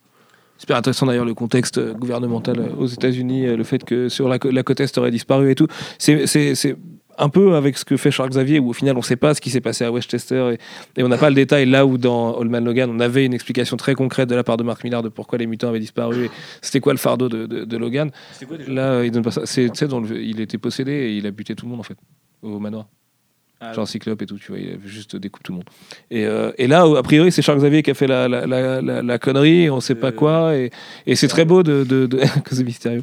Super 0.58 0.78
intéressant 0.78 1.06
d'ailleurs 1.06 1.26
le 1.26 1.34
contexte 1.36 1.78
euh, 1.78 1.94
gouvernemental 1.94 2.60
euh, 2.60 2.70
aux 2.80 2.88
États-Unis, 2.88 3.46
euh, 3.46 3.58
le 3.58 3.64
fait 3.64 3.84
que 3.84 4.10
sur 4.10 4.28
la, 4.28 4.40
la 4.44 4.64
côte 4.64 4.80
est 4.80 4.98
aurait 4.98 5.12
disparu 5.12 5.52
et 5.52 5.56
tout. 5.56 5.68
C'est- 6.00 6.26
C'est 6.28 6.56
c'est 6.56 6.76
un 7.18 7.30
peu 7.30 7.56
avec 7.56 7.78
ce 7.78 7.86
que 7.86 7.98
fait 7.98 8.12
Charles 8.12 8.30
Xavier, 8.30 8.60
où 8.60 8.70
au 8.70 8.74
final 8.74 8.96
on 8.96 9.00
ne 9.00 9.04
sait 9.04 9.16
pas 9.16 9.34
ce 9.34 9.42
qui 9.42 9.50
s'est 9.50 9.62
passé 9.62 9.84
à 9.86 9.92
Westchester 9.92 10.54
et, 10.96 11.00
et 11.00 11.04
on 11.04 11.08
n'a 11.08 11.18
pas 11.18 11.30
le 11.30 11.36
détail. 11.36 11.66
Là 11.66 11.86
où 11.86 11.98
dans 11.98 12.36
Old 12.38 12.50
Man 12.52 12.64
Logan, 12.66 12.90
on 12.94 13.00
avait 13.00 13.26
une 13.26 13.34
explication 13.34 13.78
très 13.78 13.96
concrète 13.96 14.30
de 14.30 14.36
la 14.36 14.44
part 14.44 14.58
de 14.58 14.64
Mark 14.64 14.84
Millar 14.84 15.02
de 15.04 15.10
pourquoi 15.10 15.38
les 15.38 15.48
mutants 15.48 15.70
avaient 15.70 15.80
disparu 15.80 16.26
et 16.26 16.32
c'était 16.62 16.80
quoi 16.80 16.94
le 16.94 17.00
fardeau 17.00 17.30
de, 17.30 17.46
de- 17.46 17.66
de 17.66 17.78
Logan. 17.78 18.12
Là, 18.68 18.92
euh, 18.94 19.06
il 19.06 19.12
donne 19.12 19.24
pas 19.24 19.32
ça. 19.32 19.42
C'est, 19.46 19.70
dans 19.88 20.00
le- 20.00 20.22
il 20.22 20.40
était 20.42 20.58
possédé 20.58 20.92
et 20.92 21.18
il 21.18 21.26
a 21.28 21.32
buté 21.32 21.56
tout 21.56 21.66
le 21.66 21.72
monde 21.72 21.80
en 21.80 21.84
fait 21.84 21.98
au 22.42 22.60
manoir. 22.60 22.88
Ah 23.60 23.74
Genre 23.74 23.88
Cyclope 23.88 24.22
et 24.22 24.28
tout, 24.28 24.38
tu 24.38 24.52
vois, 24.52 24.60
il 24.60 24.70
a 24.70 24.78
juste 24.86 25.16
découpe 25.16 25.42
tout 25.42 25.52
le 25.52 25.58
monde. 25.58 25.70
Et, 26.12 26.28
euh, 26.28 26.52
et 26.60 26.68
là, 26.68 26.86
a 26.96 27.02
priori, 27.02 27.32
c'est 27.32 27.42
Charles 27.42 27.58
Xavier 27.58 27.82
qui 27.82 27.90
a 27.90 27.96
fait 27.96 28.06
la, 28.06 28.28
la, 28.28 28.46
la, 28.46 29.18
connerie, 29.18 29.72
on 29.72 29.80
sait 29.80 29.96
pas 29.96 30.12
quoi, 30.12 30.56
et, 30.56 30.70
et 31.08 31.16
c'est 31.16 31.28
très 31.28 31.44
beau 31.44 31.64
de. 31.64 31.84
de, 31.84 32.06
de 32.06 32.18
de 32.56 32.64
mystérieux. 32.64 33.02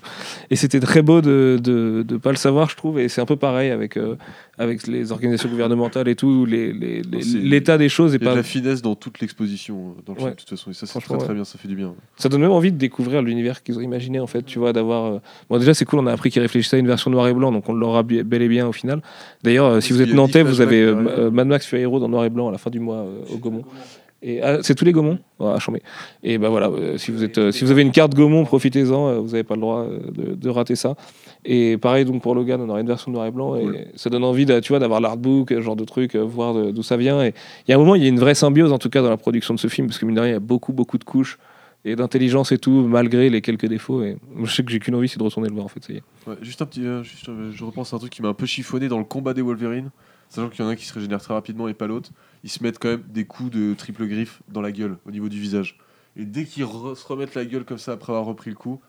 Et 0.51 0.57
c'était 0.57 0.79
très 0.79 1.03
beau 1.03 1.21
de, 1.21 1.59
de, 1.61 2.05
de 2.07 2.17
pas 2.19 2.31
le 2.31 2.37
savoir, 2.37 2.71
je 2.71 2.77
trouve, 2.77 3.01
et 3.01 3.09
c'est 3.09 3.21
un 3.21 3.27
peu 3.27 3.35
pareil 3.35 3.73
avec, 3.73 3.97
euh, 3.97 4.17
avec 4.59 4.87
les 4.87 5.11
organisations 5.13 5.49
gouvernementales 5.49 6.09
et 6.09 6.15
tout, 6.15 6.47
l'état 6.47 7.79
des 7.79 7.89
choses 7.89 8.13
Il 8.13 8.15
y 8.15 8.17
a 8.17 8.19
de 8.19 8.25
pas. 8.25 8.35
la 8.37 8.43
finesse 8.43 8.83
dans 8.83 8.95
toute 8.95 9.21
l'exposition 9.21 9.77
euh, 9.99 10.03
dans 10.07 10.13
le 10.13 10.19
film, 10.19 10.29
Ouais. 10.29 10.35
de 10.35 10.41
toute 10.41 10.49
façon. 10.51 10.71
Et 10.71 10.75
ça, 10.75 10.87
c'est 10.87 11.01
très 11.01 11.17
très 11.19 11.29
ouais. 11.29 11.35
bien, 11.35 11.45
ça 11.45 11.59
fait 11.59 11.69
du 11.69 11.75
bien. 11.77 11.95
Ça 12.17 12.29
donne 12.29 12.41
même 12.41 12.51
envie 12.53 12.73
de 12.73 12.79
découvrir 12.79 13.23
l'univers 13.23 13.63
qu'ils 13.63 13.79
ont 13.79 13.83
imaginé, 13.83 14.21
en 14.21 14.27
fait, 14.27 14.43
tu 14.45 14.59
vois, 14.59 14.73
d'avoir. 14.73 15.05
euh, 15.05 15.19
Bon, 15.51 15.59
déjà, 15.59 15.75
c'est 15.75 15.85
cool, 15.85 16.01
on 16.01 16.07
a 16.07 16.13
appris 16.13 16.31
qu'ils 16.31 16.43
réfléchissaient 16.43 16.77
à 16.77 16.81
une 16.81 16.87
version 16.87 17.11
noir 17.11 17.27
et 17.29 17.35
blanc, 17.35 17.53
donc 17.53 17.69
on 17.69 17.73
l'aura 17.75 18.03
bel 18.03 18.43
et 18.43 18.49
bien 18.49 18.67
au 18.69 18.73
final. 18.73 19.01
D'ailleurs, 19.43 19.67
euh, 19.67 19.81
si 19.81 19.93
vous 19.93 20.01
êtes 20.03 20.13
nantais, 20.15 20.43
vous 20.43 20.61
avez 20.61 20.83
euh, 20.83 21.31
Mad 21.31 21.47
Max 21.49 21.67
Fury 21.67 21.83
Hero 21.83 21.99
dans 22.01 22.09
noir 22.09 22.25
et 22.25 22.31
blanc 22.31 22.49
à 22.49 22.53
la 22.53 22.59
fin 22.59 22.71
du 22.71 22.81
mois 22.81 22.99
euh, 22.99 23.23
au 23.33 23.39
Gaumont. 23.39 23.65
Et 24.27 24.41
ah, 24.41 24.59
c'est 24.63 24.75
tous 24.75 24.87
les 24.87 24.93
Gaumont 24.93 25.19
ouais, 25.39 25.61
chambé. 25.61 25.83
Et 26.23 26.39
ben 26.39 26.49
voilà, 26.49 26.69
euh, 26.69 26.97
si 26.97 27.11
vous 27.11 27.23
êtes, 27.23 27.51
si 27.51 27.63
vous 27.63 27.71
avez 27.71 27.83
une 27.83 27.91
carte 27.93 28.15
Gaumont, 28.15 28.45
profitez-en. 28.47 29.21
vous 29.21 29.33
n'avez 29.33 29.43
pas 29.45 29.55
le 29.55 29.61
droit 29.61 29.87
de, 29.87 30.35
de 30.35 30.49
rater 30.49 30.77
ça. 30.77 30.95
Et 31.45 31.77
pareil 31.77 32.05
donc 32.07 32.23
pour 32.23 32.35
Logan, 32.35 32.61
on 32.63 32.69
aura 32.71 32.81
une 32.81 32.87
version 32.87 33.13
noir 33.13 33.27
et 33.27 33.31
blanc 33.31 33.55
et 33.57 33.89
ça 33.97 34.09
donne 34.09 34.25
envie, 34.25 34.47
de, 34.47 34.59
tu 34.61 34.71
vois, 34.71 34.79
d'avoir 34.79 35.01
l'artbook, 35.01 35.51
ce 35.51 35.61
genre 35.61 35.77
de 35.77 35.85
truc, 35.85 36.15
euh, 36.15 36.23
voir 36.23 36.73
d'où 36.73 36.83
ça 36.83 36.97
vient. 36.97 37.23
Et 37.23 37.35
il 37.67 37.71
y 37.71 37.75
a 37.75 37.77
un 37.77 37.79
moment, 37.79 37.95
il 37.97 38.03
y 38.03 38.07
a 38.07 38.09
une 38.09 38.19
vraie 38.19 38.35
symbiose 38.35 38.73
en 38.73 38.79
tout 38.79 38.89
cas 38.89 39.03
dans 39.03 39.11
la 39.11 39.17
production 39.19 39.53
de 39.55 39.59
ce 39.61 39.69
film 39.69 39.87
parce 39.89 39.99
que 39.99 40.07
mine 40.07 40.15
de 40.15 40.21
rien, 40.21 40.31
il 40.31 40.33
y 40.35 40.37
a 40.37 40.41
beaucoup 40.41 40.73
beaucoup 40.73 40.97
de 40.97 41.05
couches 41.05 41.39
et 41.85 41.97
d'intelligence 41.97 42.51
et 42.51 42.57
tout, 42.57 42.87
malgré 42.87 43.29
les 43.29 43.43
quelques 43.43 43.67
défauts. 43.67 44.03
Et 44.03 44.17
je 44.43 44.51
sais 44.51 44.65
que 44.65 44.71
j'ai 44.73 44.79
qu'une 44.79 44.95
envie, 44.95 45.09
c'est 45.09 45.19
de 45.19 45.23
retourner 45.23 45.49
le 45.49 45.55
voir 45.55 45.67
en 45.67 45.69
fait. 45.69 45.85
Ça 45.85 45.93
y 45.93 45.97
est. 45.97 46.03
Ouais, 46.27 46.37
juste 46.41 46.63
un 46.63 46.67
petit, 46.67 46.87
euh, 46.87 47.03
juste, 47.03 47.29
euh, 47.29 47.51
je 47.53 47.63
repense 47.63 47.93
à 47.93 47.97
un 47.97 47.99
truc 47.99 48.11
qui 48.11 48.23
m'a 48.23 48.29
un 48.29 48.35
peu 48.35 48.47
chiffonné 48.47 48.89
dans 48.89 48.99
le 48.99 49.05
combat 49.05 49.35
des 49.35 49.43
Wolverine. 49.43 49.91
Sachant 50.31 50.49
qu'il 50.49 50.65
y 50.65 50.67
en 50.67 50.71
a 50.71 50.73
un 50.73 50.77
qui 50.77 50.87
se 50.87 50.95
régénère 50.95 51.21
très 51.21 51.35
rapidement 51.35 51.69
et 51.69 51.75
pas 51.75 51.87
l'autre. 51.87 52.09
Ils 52.43 52.49
se 52.51 52.63
mettent 52.63 52.79
quand 52.79 52.89
même 52.89 53.03
des 53.13 53.27
coups 53.27 53.51
de 53.51 53.75
triple 53.75 54.07
griffe 54.07 54.41
dans 54.51 54.63
la 54.63 54.73
gueule, 54.73 54.97
au 55.07 55.11
niveau 55.11 55.29
du 55.29 55.39
visage. 55.39 55.79
Et 56.17 56.25
dès 56.25 56.45
qu'ils 56.45 56.65
re- 56.65 56.95
se 56.95 57.07
remettent 57.07 57.35
la 57.35 57.45
gueule 57.45 57.65
comme 57.65 57.79
ça 57.79 57.93
après 57.93 58.13
avoir 58.13 58.25
repris 58.25 58.49
le 58.51 58.57
coup, 58.57 58.81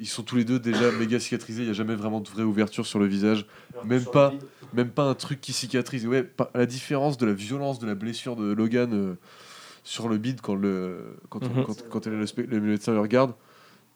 ils 0.00 0.06
sont 0.08 0.22
tous 0.22 0.36
les 0.36 0.44
deux 0.44 0.58
déjà 0.58 0.90
méga 0.98 1.18
cicatrisés. 1.20 1.62
Il 1.62 1.66
n'y 1.66 1.70
a 1.70 1.74
jamais 1.74 1.94
vraiment 1.94 2.20
de 2.20 2.28
vraie 2.28 2.42
ouverture 2.42 2.86
sur 2.86 2.98
le 2.98 3.06
visage. 3.06 3.46
Même 3.84 4.04
pas, 4.04 4.32
même 4.72 4.90
pas 4.90 5.04
un 5.04 5.14
truc 5.14 5.40
qui 5.40 5.52
cicatrise. 5.52 6.06
Ouais, 6.06 6.30
à 6.54 6.58
la 6.58 6.66
différence 6.66 7.16
de 7.18 7.26
la 7.26 7.32
violence 7.32 7.78
de 7.78 7.86
la 7.86 7.94
blessure 7.94 8.36
de 8.36 8.52
Logan 8.52 8.92
euh, 8.92 9.14
sur 9.84 10.08
le 10.08 10.18
bide 10.18 10.40
quand, 10.40 10.54
le, 10.54 11.16
quand, 11.28 11.42
on- 11.44 11.48
Mhm. 11.60 11.64
quand, 11.64 11.88
quand 11.90 12.06
elle- 12.06 12.24
le, 12.48 12.60
médecin 12.60 12.92
le 12.92 13.00
regarde. 13.00 13.34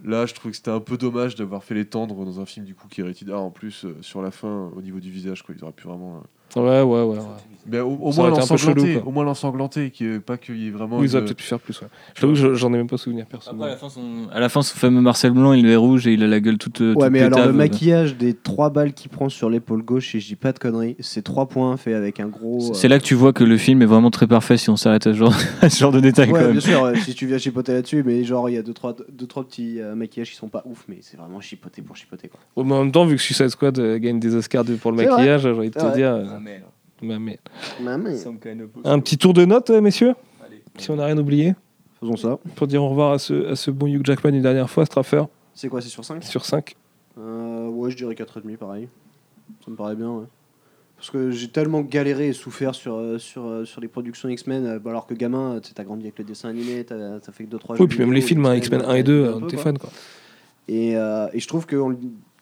Là, 0.05 0.26
je 0.26 0.34
trouve 0.34 0.53
que 0.53 0.57
c'était 0.57 0.70
un 0.70 0.78
peu 0.80 0.96
dommage 0.96 1.34
d'avoir 1.34 1.64
fait 1.64 1.74
les 1.74 1.84
tendre 1.84 2.24
dans 2.24 2.40
un 2.40 2.46
film 2.46 2.64
du 2.64 2.74
coup 2.76 2.86
qui 2.86 3.01
est 3.01 3.05
rated 3.05 3.30
en 3.32 3.51
plus 3.51 3.84
euh, 3.84 3.96
sur 4.01 4.22
la 4.22 4.30
fin 4.30 4.70
au 4.76 4.80
niveau 4.80 5.01
du 5.01 5.11
visage. 5.11 5.42
Quoi. 5.42 5.55
Ils 5.59 5.64
auraient 5.64 5.72
pu 5.72 5.88
vraiment. 5.88 6.22
Euh, 6.57 6.61
Ouais, 6.61 6.82
ouais, 6.82 7.03
ouais. 7.03 7.18
ouais. 7.18 7.24
Mais 7.70 7.80
au, 7.80 7.90
moins 7.90 8.30
quoi. 8.30 9.03
au 9.05 9.11
moins 9.11 9.24
l'ensanglanter, 9.24 9.90
qui 9.90 10.07
est 10.07 10.20
pas 10.20 10.38
qu'il 10.38 10.57
y 10.57 10.68
ait 10.68 10.70
vraiment. 10.70 10.99
Oui, 10.99 11.07
ils 11.07 11.14
auraient 11.16 11.26
peut-être 11.26 11.36
pu 11.36 11.44
faire 11.44 11.61
plus. 11.61 11.78
Ouais. 11.82 11.88
Je 12.14 12.20
t'avoue 12.22 12.32
que 12.32 12.38
je- 12.38 12.55
j'en 12.55 12.72
ai 12.72 12.78
même 12.78 12.86
pas 12.88 12.96
souvenir 12.96 13.26
perso. 13.26 13.51
Après, 13.51 13.66
à 13.66 13.70
la, 13.70 13.76
fin, 13.76 13.90
son... 13.90 14.01
à 14.32 14.40
la 14.40 14.49
fin, 14.49 14.62
son 14.62 14.74
fameux 14.74 15.03
Marcel 15.03 15.32
Blanc, 15.32 15.53
il 15.53 15.66
est 15.68 15.76
rouge 15.76 16.07
et 16.07 16.14
il 16.14 16.22
a 16.22 16.26
la 16.26 16.40
gueule 16.40 16.57
toute. 16.57 16.80
Ouais, 16.80 16.94
toute 16.94 17.11
mais 17.11 17.20
alors 17.20 17.44
le 17.44 17.53
maquillage 17.53 18.16
des 18.16 18.32
trois 18.32 18.70
balles 18.70 18.94
qu'il 18.94 19.11
prend 19.11 19.28
sur 19.28 19.51
l'épaule 19.51 19.82
gauche, 19.82 20.14
et 20.14 20.20
je 20.20 20.26
dis 20.28 20.34
pas 20.36 20.53
de 20.53 20.59
conneries, 20.59 20.96
c'est 21.01 21.20
trois 21.22 21.46
points 21.46 21.76
faits 21.76 21.94
avec 21.94 22.20
un 22.20 22.28
gros. 22.28 22.72
C'est 22.72 22.88
là 22.88 22.99
que 22.99 23.05
tu 23.05 23.14
vois 23.14 23.34
que 23.34 23.44
le 23.44 23.59
film 23.59 23.82
est 23.82 23.86
vraiment 23.86 24.11
très 24.11 24.26
parfait 24.26 24.57
si 24.57 24.70
on 24.70 24.76
s'arrête 24.76 25.07
à 25.07 25.12
ce 25.12 25.18
genre, 25.18 25.34
à 25.61 25.68
ce 25.68 25.78
genre 25.78 25.92
de 25.92 26.01
détails. 26.01 26.30
Ouais, 26.30 26.38
quand 26.40 26.44
même. 26.46 26.53
bien 26.53 26.61
sûr, 26.62 26.82
euh, 26.84 26.94
si 26.94 27.14
tu 27.14 27.26
viens 27.26 27.36
chipoter 27.36 27.74
là-dessus, 27.74 28.03
mais 28.03 28.24
genre 28.24 28.49
il 28.49 28.55
y 28.55 28.59
a 28.59 28.62
deux 28.62 28.72
trois, 28.72 28.96
deux, 29.12 29.26
trois 29.26 29.44
petits 29.44 29.78
euh, 29.78 29.94
maquillages 29.94 30.30
qui 30.30 30.36
sont 30.36 30.49
pas 30.49 30.62
ouf, 30.64 30.86
mais 30.88 31.01
c'est 31.03 31.18
vraiment 31.18 31.42
chipoté 31.42 31.82
pour 31.82 31.96
chipoter 31.96 32.28
quoi. 32.28 32.40
Ouais, 32.57 32.66
mais 32.66 32.74
en 32.76 32.84
même 32.84 32.92
temps, 32.92 33.05
vu 33.05 33.16
que 33.16 33.22
Suicide 33.22 33.49
Squad 33.51 33.78
euh, 33.78 33.99
gagne 33.99 34.18
des 34.20 34.34
Oscars 34.34 34.64
pour 34.80 34.90
le 34.90 34.96
maquillage, 34.96 35.42
j'ai 35.42 35.51
envie 35.51 35.68
de 35.68 35.74
te 35.78 35.94
dire. 35.94 36.16
Bah, 36.39 37.18
mais- 37.18 37.39
Maman. 37.80 38.11
Un 38.84 38.99
petit 39.01 39.18
tour 39.18 39.32
de 39.34 39.45
notes, 39.45 39.70
euh, 39.70 39.80
messieurs 39.80 40.14
Allez. 40.45 40.62
Si 40.78 40.91
on 40.91 40.97
n'a 40.97 41.05
rien 41.07 41.16
oublié 41.18 41.55
Faisons 42.01 42.16
ça. 42.16 42.39
Pour 42.57 42.66
dire 42.66 42.82
au 42.82 42.89
revoir 42.89 43.12
à 43.12 43.18
ce, 43.18 43.49
à 43.51 43.57
ce 43.57 43.70
bon 43.70 43.86
Hugh 43.86 44.05
Jackman 44.05 44.30
une 44.34 44.43
dernière 44.43 44.68
fois, 44.70 44.84
Straffer, 44.86 45.22
C'est 45.55 45.68
quoi, 45.68 45.80
c'est 45.80 45.89
sur 45.89 46.05
5 46.05 46.22
sur 46.24 46.45
5. 46.45 46.74
euh, 47.18 47.68
Ouais, 47.68 47.91
je 47.91 47.97
dirais 47.97 48.14
4,5 48.14 48.57
pareil. 48.57 48.89
Ça 49.64 49.70
me 49.70 49.76
paraît 49.76 49.97
bien, 49.97 50.11
ouais. 50.11 50.26
Parce 50.97 51.11
que 51.11 51.30
j'ai 51.30 51.49
tellement 51.49 51.80
galéré 51.82 52.28
et 52.28 52.32
souffert 52.32 52.74
sur, 52.74 52.95
euh, 52.97 53.18
sur, 53.18 53.64
sur 53.64 53.80
les 53.80 53.86
productions 53.89 54.28
X-Men, 54.28 54.66
euh, 54.66 54.78
alors 54.89 55.07
que 55.07 55.14
gamin, 55.14 55.61
t'as 55.74 55.84
grandi 55.84 56.03
avec 56.05 56.18
le 56.18 56.24
dessin 56.24 56.49
animé, 56.49 56.84
t'as 56.84 57.20
fait 57.32 57.45
que 57.45 57.51
2-3 57.57 57.76
Oui, 57.78 57.86
puis 57.86 57.99
même 58.01 58.12
les 58.12 58.20
films, 58.20 58.45
hein, 58.47 58.57
X-Men 58.57 58.82
1 58.82 58.95
et 58.95 59.03
2, 59.05 59.12
un 59.24 59.26
euh, 59.36 59.41
peu, 59.41 59.47
t'es 59.47 59.57
quoi. 59.57 59.62
fan 59.64 59.78
quoi. 59.78 59.91
Et, 60.66 60.97
euh, 60.97 61.28
et 61.32 61.39
je 61.41 61.47
trouve 61.49 61.66
que 61.66 61.76
on- 61.76 61.97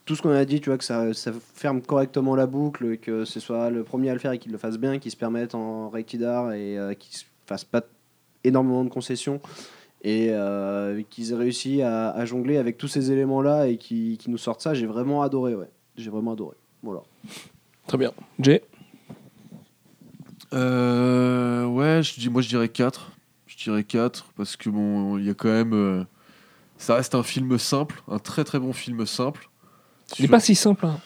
tout 0.07 0.17
ce 0.17 0.23
qu'on 0.23 0.31
a 0.31 0.45
dit, 0.47 0.61
tu 0.61 0.71
vois, 0.71 0.79
que 0.79 0.85
ça, 0.85 1.13
ça 1.13 1.33
ferme 1.55 1.83
correctement 1.83 2.35
la 2.35 2.47
boucle, 2.47 2.97
que 2.97 3.25
ce 3.25 3.41
soit 3.41 3.69
le 3.71 3.83
premier 3.85 4.09
à 4.11 4.15
le 4.15 4.19
faire 4.21 4.33
et 4.33 4.39
qu'il 4.39 4.53
le 4.53 4.59
fasse 4.59 4.79
bien, 4.79 4.99
qu'il 4.99 5.11
se 5.11 5.17
permette 5.17 5.55
en 5.55 5.91
rated 5.91 6.23
R 6.23 6.53
et 6.53 6.79
euh, 6.79 6.95
qu'il 6.95 7.15
se 7.15 7.25
fasse 7.47 7.65
pas 7.65 7.83
énormément 8.45 8.85
de 8.85 8.89
concessions. 8.89 9.41
Et 10.03 10.29
euh, 10.31 11.03
qu'ils 11.11 11.33
aient 11.33 11.37
réussi 11.37 11.83
à, 11.83 12.11
à 12.11 12.25
jongler 12.25 12.59
avec 12.59 12.79
tous 12.79 12.87
ces 12.87 13.11
éléments-là 13.11 13.67
et 13.67 13.77
qui 13.77 14.19
nous 14.29 14.39
sortent 14.39 14.61
ça, 14.63 14.73
j'ai 14.73 14.87
vraiment 14.87 15.23
adoré, 15.23 15.55
ouais. 15.57 15.69
J'ai 15.97 16.11
vraiment 16.11 16.33
adoré. 16.35 16.55
Voilà. 16.83 17.03
Très 17.89 17.99
bien. 17.99 18.13
Jay 18.39 18.63
Euh, 20.53 21.65
ouais, 21.67 22.03
je 22.03 22.21
dis, 22.21 22.29
moi 22.31 22.43
je 22.43 22.49
dirais 22.49 22.69
4. 22.69 23.13
Je 23.47 23.57
dirais 23.57 23.85
4 23.85 24.33
parce 24.37 24.57
que 24.57 24.71
bon, 24.71 25.19
il 25.19 25.25
y 25.25 25.31
a 25.31 25.35
quand 25.35 25.49
même. 25.49 25.73
euh, 25.73 26.05
ça 26.79 26.95
reste 26.95 27.15
un 27.15 27.23
film 27.23 27.59
simple, 27.59 28.03
un 28.09 28.19
très 28.19 28.45
très 28.45 28.59
bon 28.59 28.73
film 28.73 29.07
simple. 29.07 29.49
Il 30.19 30.23
n'est 30.23 30.29
pas 30.29 30.41
si 30.41 30.55
simple. 30.55 30.87
Hein. 30.87 30.99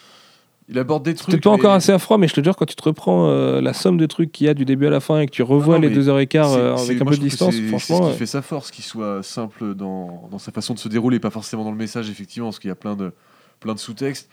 Il 0.69 0.79
aborde 0.79 1.05
des 1.05 1.15
trucs. 1.15 1.31
Peut-être 1.31 1.43
pas 1.43 1.51
mais 1.51 1.57
encore 1.57 1.73
assez 1.73 1.91
à 1.91 1.99
froid, 1.99 2.17
mais 2.17 2.29
je 2.29 2.35
te 2.35 2.45
jure, 2.45 2.55
quand 2.55 2.65
tu 2.65 2.77
te 2.77 2.83
reprends 2.83 3.29
euh, 3.29 3.61
la 3.61 3.73
somme 3.73 3.97
de 3.97 4.07
trucs 4.07 4.31
qu'il 4.31 4.47
y 4.47 4.49
a 4.49 4.55
du 4.55 4.65
début 4.65 4.87
à 4.87 4.91
la 4.91 5.01
fin 5.01 5.19
et 5.19 5.27
que 5.27 5.33
tu 5.33 5.43
revois 5.43 5.77
non, 5.77 5.81
les 5.81 5.91
deux 5.91 6.09
heures 6.09 6.21
et 6.21 6.29
quart 6.29 6.53
euh, 6.53 6.77
avec 6.77 7.01
un 7.01 7.05
peu 7.05 7.17
de 7.17 7.21
distance, 7.21 7.57
franchement. 7.69 7.79
C'est 7.79 7.95
ce 7.95 8.03
euh, 8.03 8.13
qui 8.13 8.19
fait 8.19 8.27
sa 8.27 8.41
force, 8.43 8.71
qu'il 8.71 8.85
soit 8.85 9.23
simple 9.25 9.75
dans, 9.75 10.29
dans 10.31 10.39
sa 10.39 10.53
façon 10.53 10.75
de 10.75 10.79
se 10.79 10.89
dérouler, 10.89 11.19
pas 11.19 11.31
forcément 11.31 11.65
dans 11.65 11.73
le 11.73 11.77
message, 11.77 12.09
effectivement, 12.09 12.49
parce 12.49 12.61
qu'il 12.61 12.69
y 12.69 12.73
a 12.73 12.77
plein 12.77 12.95
de, 12.95 13.13
plein 13.59 13.75
de 13.75 13.81
sous-textes. 13.81 14.31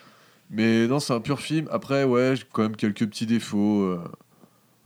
Mais 0.51 0.87
non, 0.87 0.99
c'est 0.99 1.13
un 1.13 1.21
pur 1.21 1.39
film. 1.41 1.67
Après, 1.71 2.03
ouais, 2.03 2.35
j'ai 2.35 2.43
quand 2.53 2.61
même 2.61 2.75
quelques 2.75 3.07
petits 3.07 3.25
défauts. 3.25 3.81
euh, 3.81 3.99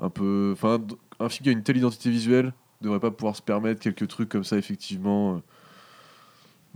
un 0.01 0.09
peu. 0.09 0.51
Enfin, 0.53 0.79
un 1.19 1.29
film 1.29 1.43
qui 1.43 1.49
a 1.49 1.51
une 1.51 1.63
telle 1.63 1.77
identité 1.77 2.09
visuelle 2.09 2.53
devrait 2.81 2.99
pas 2.99 3.11
pouvoir 3.11 3.35
se 3.35 3.41
permettre 3.41 3.79
quelques 3.81 4.07
trucs 4.07 4.29
comme 4.29 4.43
ça, 4.43 4.57
effectivement. 4.57 5.41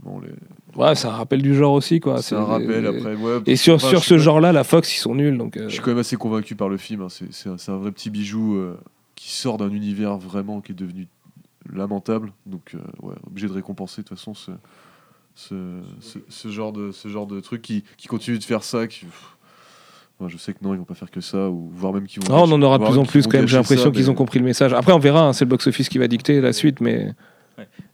Bon, 0.02 0.20
les... 0.20 0.28
Ouais, 0.80 0.94
c'est 0.94 1.08
un 1.08 1.12
rappel 1.12 1.42
du 1.42 1.54
genre 1.54 1.72
aussi, 1.72 2.00
quoi. 2.00 2.20
c'est 2.22 2.34
un 2.36 2.44
rappel 2.44 2.86
après. 2.86 3.14
Ouais, 3.16 3.40
Et 3.46 3.56
sur, 3.56 3.74
enfin, 3.74 3.88
sur 3.88 4.04
ce 4.04 4.18
genre-là, 4.18 4.52
la 4.52 4.62
Fox, 4.62 4.94
ils 4.94 5.00
sont 5.00 5.14
nuls. 5.14 5.36
Donc, 5.38 5.56
euh, 5.56 5.64
Je 5.68 5.72
suis 5.74 5.80
quand 5.82 5.90
même 5.90 5.98
assez 5.98 6.16
convaincu 6.16 6.54
par 6.54 6.68
le 6.68 6.76
film. 6.76 7.02
hein. 7.02 7.08
C'est, 7.08 7.48
un, 7.70 7.76
vrai 7.76 7.90
petit 7.92 8.10
bijou 8.10 8.56
euh, 8.56 8.76
qui 9.14 9.32
sort 9.32 9.56
d'un 9.56 9.70
univers 9.70 10.16
vraiment 10.18 10.60
qui 10.60 10.72
est 10.72 10.76
devenu 10.76 11.08
lamentable. 11.72 12.32
Donc, 12.44 12.74
euh, 12.74 12.78
ouais, 13.02 13.14
obligé 13.26 13.48
de 13.48 13.52
récompenser 13.52 14.02
de 14.02 14.06
toute 14.08 14.18
façon 14.18 14.34
ce, 14.34 14.50
ce, 15.34 15.54
ce, 16.00 16.18
ce 16.28 16.48
genre, 16.48 16.72
de, 16.72 16.92
ce 16.92 17.08
genre 17.08 17.26
de 17.26 17.40
truc 17.40 17.62
qui, 17.62 17.82
qui 17.96 18.06
continue 18.06 18.38
de 18.38 18.44
faire 18.44 18.62
ça. 18.62 18.86
Qui, 18.86 19.06
moi, 20.20 20.28
je 20.28 20.36
sais 20.36 20.52
que 20.52 20.58
non, 20.62 20.74
ils 20.74 20.78
vont 20.78 20.84
pas 20.84 20.94
faire 20.94 21.10
que 21.10 21.20
ça, 21.22 21.48
ou 21.48 21.70
voire 21.74 21.92
même 21.94 22.06
qu'ils 22.06 22.22
vont. 22.22 22.34
Ah, 22.34 22.42
on 22.46 22.52
en 22.52 22.60
aura 22.62 22.78
de 22.78 22.84
plus 22.84 22.98
en 22.98 23.04
plus 23.04 23.26
quand 23.26 23.38
même. 23.38 23.48
J'ai 23.48 23.56
l'impression 23.56 23.90
qu'ils 23.90 24.02
mais- 24.04 24.08
ont 24.10 24.14
compris 24.14 24.38
le 24.38 24.44
message. 24.44 24.72
Après, 24.74 24.92
on 24.92 24.98
verra. 24.98 25.22
hein, 25.28 25.32
c'est 25.32 25.44
le 25.46 25.50
box-office 25.50 25.88
qui 25.88 25.98
va 25.98 26.06
dicter 26.06 26.40
la 26.40 26.52
suite, 26.52 26.80
mais 26.80 27.12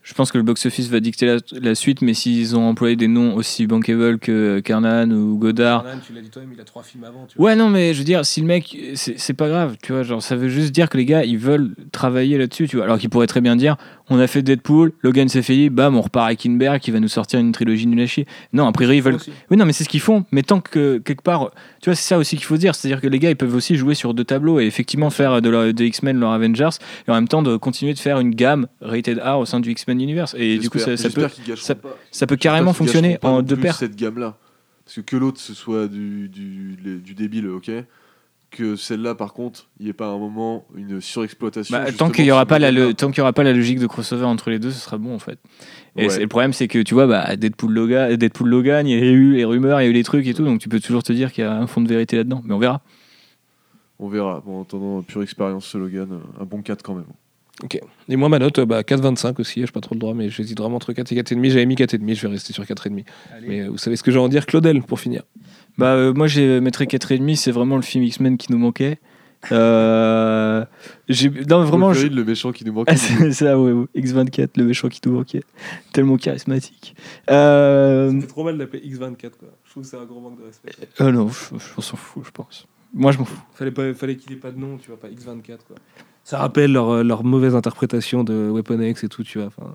Je 0.02 0.14
pense 0.14 0.32
que 0.32 0.38
le 0.38 0.44
box-office 0.44 0.88
va 0.88 0.98
dicter 1.00 1.26
la, 1.26 1.36
la 1.60 1.74
suite, 1.74 2.02
mais 2.02 2.12
s'ils 2.12 2.56
ont 2.56 2.68
employé 2.68 2.96
des 2.96 3.06
noms 3.06 3.36
aussi 3.36 3.66
bankable 3.66 4.18
que 4.18 4.60
Carnan 4.60 5.12
ou 5.12 5.38
Godard. 5.38 5.84
tu 6.04 6.12
l'as 6.12 6.20
dit 6.20 6.30
toi-même, 6.30 6.52
il 6.54 6.60
a 6.60 6.64
trois 6.64 6.82
films 6.82 7.04
avant. 7.04 7.26
Ouais, 7.38 7.54
non, 7.54 7.68
mais 7.68 7.94
je 7.94 7.98
veux 7.98 8.04
dire, 8.04 8.26
si 8.26 8.40
le 8.40 8.46
mec, 8.46 8.76
c'est 8.94 9.18
c'est 9.18 9.34
pas 9.34 9.48
grave, 9.48 9.76
tu 9.82 9.92
vois, 9.92 10.02
genre, 10.02 10.22
ça 10.22 10.34
veut 10.34 10.48
juste 10.48 10.72
dire 10.72 10.88
que 10.88 10.98
les 10.98 11.04
gars, 11.04 11.24
ils 11.24 11.38
veulent 11.38 11.74
travailler 11.92 12.36
là-dessus, 12.36 12.66
tu 12.66 12.76
vois. 12.76 12.84
Alors 12.86 12.98
qu'ils 12.98 13.10
pourraient 13.10 13.26
très 13.26 13.40
bien 13.40 13.54
dire, 13.54 13.76
on 14.10 14.18
a 14.18 14.26
fait 14.26 14.42
Deadpool, 14.42 14.92
Logan 15.02 15.28
s'est 15.28 15.42
fait, 15.42 15.70
bam, 15.70 15.96
on 15.96 16.00
repart 16.02 16.26
avec 16.26 16.40
Kinberg 16.40 16.80
qui 16.80 16.90
va 16.90 17.00
nous 17.00 17.08
sortir 17.08 17.40
une 17.40 17.52
trilogie 17.52 17.86
nulle 17.86 18.00
à 18.02 18.06
chier. 18.06 18.26
Non, 18.52 18.66
a 18.66 18.72
priori, 18.72 18.96
ils 18.96 19.02
veulent. 19.02 19.18
Oui, 19.50 19.56
non, 19.56 19.64
mais 19.64 19.72
c'est 19.72 19.84
ce 19.84 19.88
qu'ils 19.88 20.00
font, 20.00 20.24
mais 20.32 20.42
tant 20.42 20.60
que 20.60 20.98
quelque 20.98 21.22
part, 21.22 21.50
tu 21.80 21.88
vois, 21.90 21.94
c'est 21.94 22.06
ça 22.08 22.18
aussi 22.18 22.36
qu'il 22.36 22.44
faut 22.44 22.56
se 22.56 22.60
dire, 22.60 22.74
c'est-à-dire 22.74 23.00
que 23.00 23.06
les 23.06 23.18
gars, 23.18 23.30
ils 23.30 23.36
peuvent 23.36 23.54
aussi 23.54 23.76
jouer 23.76 23.94
sur 23.94 24.14
deux 24.14 24.24
tableaux 24.24 24.60
et 24.60 24.64
effectivement 24.66 25.10
faire 25.10 25.40
de, 25.40 25.82
X-Men 25.82 26.18
leur 26.18 26.32
Avengers 26.32 26.70
et 27.06 27.10
en 27.10 27.14
même 27.14 27.28
temps 27.28 27.42
de 27.42 27.56
continuer 27.56 27.94
de 27.94 27.98
faire 27.98 28.18
une 28.20 28.34
gamme 28.34 28.66
rated 28.80 29.18
R 29.18 29.38
au 29.38 29.46
sein 29.46 29.60
du 29.60 29.70
X-Men 29.70 30.00
Universe. 30.00 30.34
Et 30.38 30.58
du 30.58 30.68
coup, 30.70 30.78
ça, 30.78 30.96
ça 30.96 31.08
peut, 31.10 31.28
ça- 31.56 31.74
ça 32.10 32.26
carrément 32.36 32.72
fonctionner 32.72 33.18
en 33.22 33.42
deux 33.42 33.56
paires. 33.56 33.76
cette 33.76 33.96
gamme-là. 33.96 34.36
Parce 34.84 34.96
que 34.96 35.00
que 35.02 35.16
l'autre, 35.16 35.40
ce 35.40 35.54
soit 35.54 35.86
du, 35.88 36.28
du, 36.28 36.76
les- 36.84 36.98
du 36.98 37.14
débile, 37.14 37.48
ok 37.48 37.70
que 38.52 38.76
celle-là, 38.76 39.14
par 39.16 39.32
contre, 39.32 39.68
il 39.80 39.84
n'y 39.84 39.90
ait 39.90 39.94
pas 39.94 40.06
un 40.06 40.18
moment 40.18 40.64
une 40.76 41.00
surexploitation. 41.00 41.76
Bah, 41.76 41.90
tant 41.90 42.10
qu'il 42.10 42.24
y 42.24 42.30
aura 42.30 42.46
pas 42.46 42.58
le 42.60 42.66
la 42.66 42.70
le- 42.70 42.94
tant 42.94 43.10
y 43.10 43.20
aura 43.20 43.32
pas 43.32 43.42
la 43.42 43.52
logique 43.52 43.80
de 43.80 43.86
crossover 43.86 44.24
entre 44.24 44.50
les 44.50 44.58
deux, 44.60 44.70
ce 44.70 44.78
sera 44.78 44.98
bon 44.98 45.14
en 45.14 45.18
fait. 45.18 45.38
Et 45.96 46.06
Ouais. 46.08 46.18
le 46.20 46.28
problème 46.28 46.52
c'est 46.52 46.68
que 46.68 46.78
tu 46.78 46.94
vois 46.94 47.06
bah 47.06 47.34
Deadpool 47.36 47.72
Logan, 47.72 48.14
Deadpool 48.16 48.48
Logan, 48.48 48.86
il 48.86 48.96
y 48.96 49.02
a 49.02 49.04
eu 49.10 49.32
les 49.32 49.44
rumeurs, 49.44 49.80
il 49.80 49.84
y 49.84 49.86
a 49.88 49.90
eu 49.90 49.94
les 49.94 50.04
trucs 50.04 50.26
et 50.26 50.34
tout, 50.34 50.44
donc 50.44 50.60
tu 50.60 50.68
peux 50.68 50.80
toujours 50.80 51.02
te 51.02 51.12
dire 51.12 51.32
qu'il 51.32 51.42
y 51.42 51.46
a 51.46 51.52
un 51.54 51.66
fond 51.66 51.80
de 51.80 51.88
vérité 51.88 52.16
là-dedans, 52.16 52.42
mais 52.44 52.54
on 52.54 52.58
verra. 52.58 52.82
On 53.98 54.08
verra. 54.08 54.42
Bon, 54.44 54.58
en 54.58 54.62
attendant, 54.62 55.02
pure 55.02 55.22
expérience, 55.22 55.66
ce 55.66 55.78
Logan, 55.78 56.08
euh, 56.12 56.42
un 56.42 56.44
bon 56.44 56.60
4 56.62 56.82
quand 56.82 56.94
même. 56.94 57.04
Ok. 57.62 57.78
Et 58.08 58.16
moi, 58.16 58.28
ma 58.28 58.38
note, 58.40 58.58
euh, 58.58 58.66
bah, 58.66 58.82
4,25 58.82 59.38
aussi. 59.38 59.64
Je 59.64 59.70
pas 59.70 59.80
trop 59.80 59.94
le 59.94 60.00
droit, 60.00 60.14
mais 60.14 60.28
j'hésite 60.30 60.58
vraiment 60.58 60.76
entre 60.76 60.92
4 60.92 61.12
et 61.12 61.14
4,5. 61.14 61.50
J'avais 61.50 61.66
mis 61.66 61.76
4,5. 61.76 62.14
Je 62.16 62.26
vais 62.26 62.32
rester 62.32 62.52
sur 62.52 62.64
4,5. 62.64 63.04
Mais 63.46 63.60
euh, 63.60 63.68
vous 63.70 63.78
savez 63.78 63.94
ce 63.96 64.02
que 64.02 64.10
j'ai 64.10 64.18
à 64.18 64.22
en 64.22 64.28
dire, 64.28 64.46
Claudel, 64.46 64.82
pour 64.82 64.98
finir. 64.98 65.22
Bah 65.78 65.94
euh, 65.94 66.12
moi 66.12 66.26
j'ai 66.26 66.60
mettrais 66.60 66.84
4,5, 66.84 67.34
c'est 67.36 67.50
vraiment 67.50 67.76
le 67.76 67.82
film 67.82 68.04
X-Men 68.04 68.36
qui 68.36 68.52
nous 68.52 68.58
manquait. 68.58 68.98
Euh, 69.50 70.64
j'ai 71.08 71.28
non 71.48 71.64
vraiment 71.64 71.92
je- 71.92 72.06
le 72.06 72.24
méchant 72.24 72.52
qui 72.52 72.64
nous 72.64 72.72
manque. 72.74 72.86
Ah, 72.88 72.96
c'est 72.96 73.32
ça 73.32 73.58
ouais, 73.58 73.72
ouais. 73.72 73.86
X24 73.96 74.50
le 74.56 74.64
méchant 74.64 74.88
qui 74.88 75.00
nous 75.06 75.12
manquait. 75.12 75.42
Tellement 75.92 76.16
charismatique. 76.16 76.94
Euh... 77.30 78.20
trop 78.28 78.44
mal 78.44 78.58
d'appeler 78.58 78.82
X24, 78.88 79.30
quoi. 79.38 79.48
Je 79.64 79.70
trouve 79.70 79.82
que 79.82 79.88
c'est 79.88 79.96
un 79.96 80.04
gros 80.04 80.20
manque 80.20 80.38
de 80.40 80.44
respect. 80.44 80.72
oh 81.00 81.10
non, 81.10 81.28
je- 81.28 81.58
je- 81.58 81.72
on 81.76 81.80
s'en 81.80 81.96
fout, 81.96 82.22
je 82.24 82.30
pense. 82.30 82.66
Moi 82.94 83.10
je 83.12 83.18
m'en 83.18 83.24
fous. 83.24 83.40
Fallait, 83.54 83.70
pas, 83.70 83.92
fallait 83.94 84.16
qu'il 84.16 84.32
ait 84.32 84.36
pas 84.36 84.50
de 84.50 84.58
nom, 84.58 84.76
tu 84.78 84.88
vois, 84.88 85.00
pas 85.00 85.08
X24, 85.08 85.58
quoi. 85.66 85.76
Ça 86.24 86.38
rappelle 86.38 86.72
leur, 86.72 86.88
euh, 86.90 87.02
leur 87.02 87.24
mauvaise 87.24 87.56
interprétation 87.56 88.22
de 88.22 88.48
Weapon 88.50 88.80
X 88.80 89.02
et 89.02 89.08
tout, 89.08 89.24
tu 89.24 89.38
vois. 89.38 89.48
Enfin, 89.48 89.74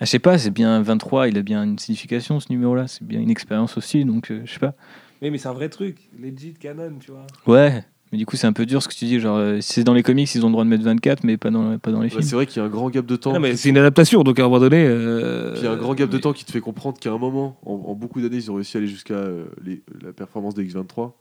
Ah, 0.00 0.04
je 0.04 0.10
sais 0.10 0.18
pas, 0.20 0.38
c'est 0.38 0.50
bien 0.52 0.80
23, 0.82 1.28
il 1.28 1.36
a 1.38 1.42
bien 1.42 1.64
une 1.64 1.78
signification 1.78 2.38
ce 2.38 2.46
numéro-là, 2.50 2.86
c'est 2.86 3.02
bien 3.04 3.20
une 3.20 3.30
expérience 3.30 3.76
aussi, 3.76 4.04
donc 4.04 4.30
euh, 4.30 4.42
je 4.44 4.52
sais 4.52 4.58
pas. 4.60 4.74
mais, 5.20 5.30
mais 5.30 5.38
c'est 5.38 5.48
un 5.48 5.52
vrai 5.52 5.68
truc. 5.68 6.08
Legit 6.18 6.54
canon, 6.54 6.92
tu 7.00 7.10
vois. 7.10 7.26
Ouais, 7.46 7.84
mais 8.12 8.18
du 8.18 8.24
coup 8.24 8.36
c'est 8.36 8.46
un 8.46 8.52
peu 8.52 8.64
dur 8.64 8.80
ce 8.80 8.86
que 8.88 8.94
tu 8.94 9.06
dis, 9.06 9.18
genre 9.18 9.36
euh, 9.36 9.58
c'est 9.60 9.82
dans 9.82 9.94
les 9.94 10.04
comics 10.04 10.32
ils 10.34 10.44
ont 10.44 10.48
le 10.48 10.52
droit 10.52 10.62
de 10.64 10.68
mettre 10.70 10.84
24, 10.84 11.24
mais 11.24 11.36
pas 11.36 11.50
dans, 11.50 11.78
pas 11.78 11.90
dans 11.90 11.98
les 12.00 12.04
Ouais, 12.04 12.10
films. 12.10 12.22
c'est 12.22 12.36
vrai 12.36 12.46
qu'il 12.46 12.58
y 12.58 12.62
a 12.62 12.66
un 12.66 12.70
grand 12.70 12.90
gap 12.90 13.06
de 13.06 13.16
temps. 13.16 13.32
Non, 13.32 13.40
mais 13.40 13.56
c'est 13.56 13.70
une 13.70 13.78
adaptation, 13.78 14.22
donc 14.22 14.38
à 14.38 14.42
un 14.42 14.46
moment 14.46 14.60
donné. 14.60 14.84
euh, 14.86 15.52
Puis 15.54 15.62
il 15.62 15.64
y 15.64 15.68
a 15.68 15.72
un 15.72 15.76
grand 15.76 15.94
gap 15.94 16.08
de 16.08 16.18
temps 16.18 16.32
qui 16.32 16.44
te 16.44 16.52
fait 16.52 16.60
comprendre 16.60 16.98
qu'à 17.00 17.10
un 17.12 17.18
moment, 17.18 17.58
en, 17.66 17.72
en 17.72 17.94
beaucoup 17.94 18.20
d'années, 18.20 18.36
ils 18.36 18.50
ont 18.52 18.54
réussi 18.54 18.76
à 18.76 18.78
aller 18.78 18.86
jusqu'à 18.88 19.14
euh, 19.14 19.46
les- 19.64 19.82
la 20.00 20.12
performance 20.12 20.54
des 20.54 20.64
X23. 20.64 21.12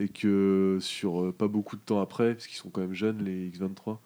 Et 0.00 0.08
que 0.08 0.78
sur 0.80 1.22
euh, 1.24 1.32
pas 1.32 1.48
beaucoup 1.48 1.74
de 1.74 1.80
temps 1.80 2.00
après, 2.00 2.34
parce 2.34 2.46
qu'ils 2.46 2.56
sont 2.58 2.70
quand 2.70 2.80
même 2.80 2.94
jeunes, 2.94 3.22
les 3.24 3.48
X23. 3.50 3.98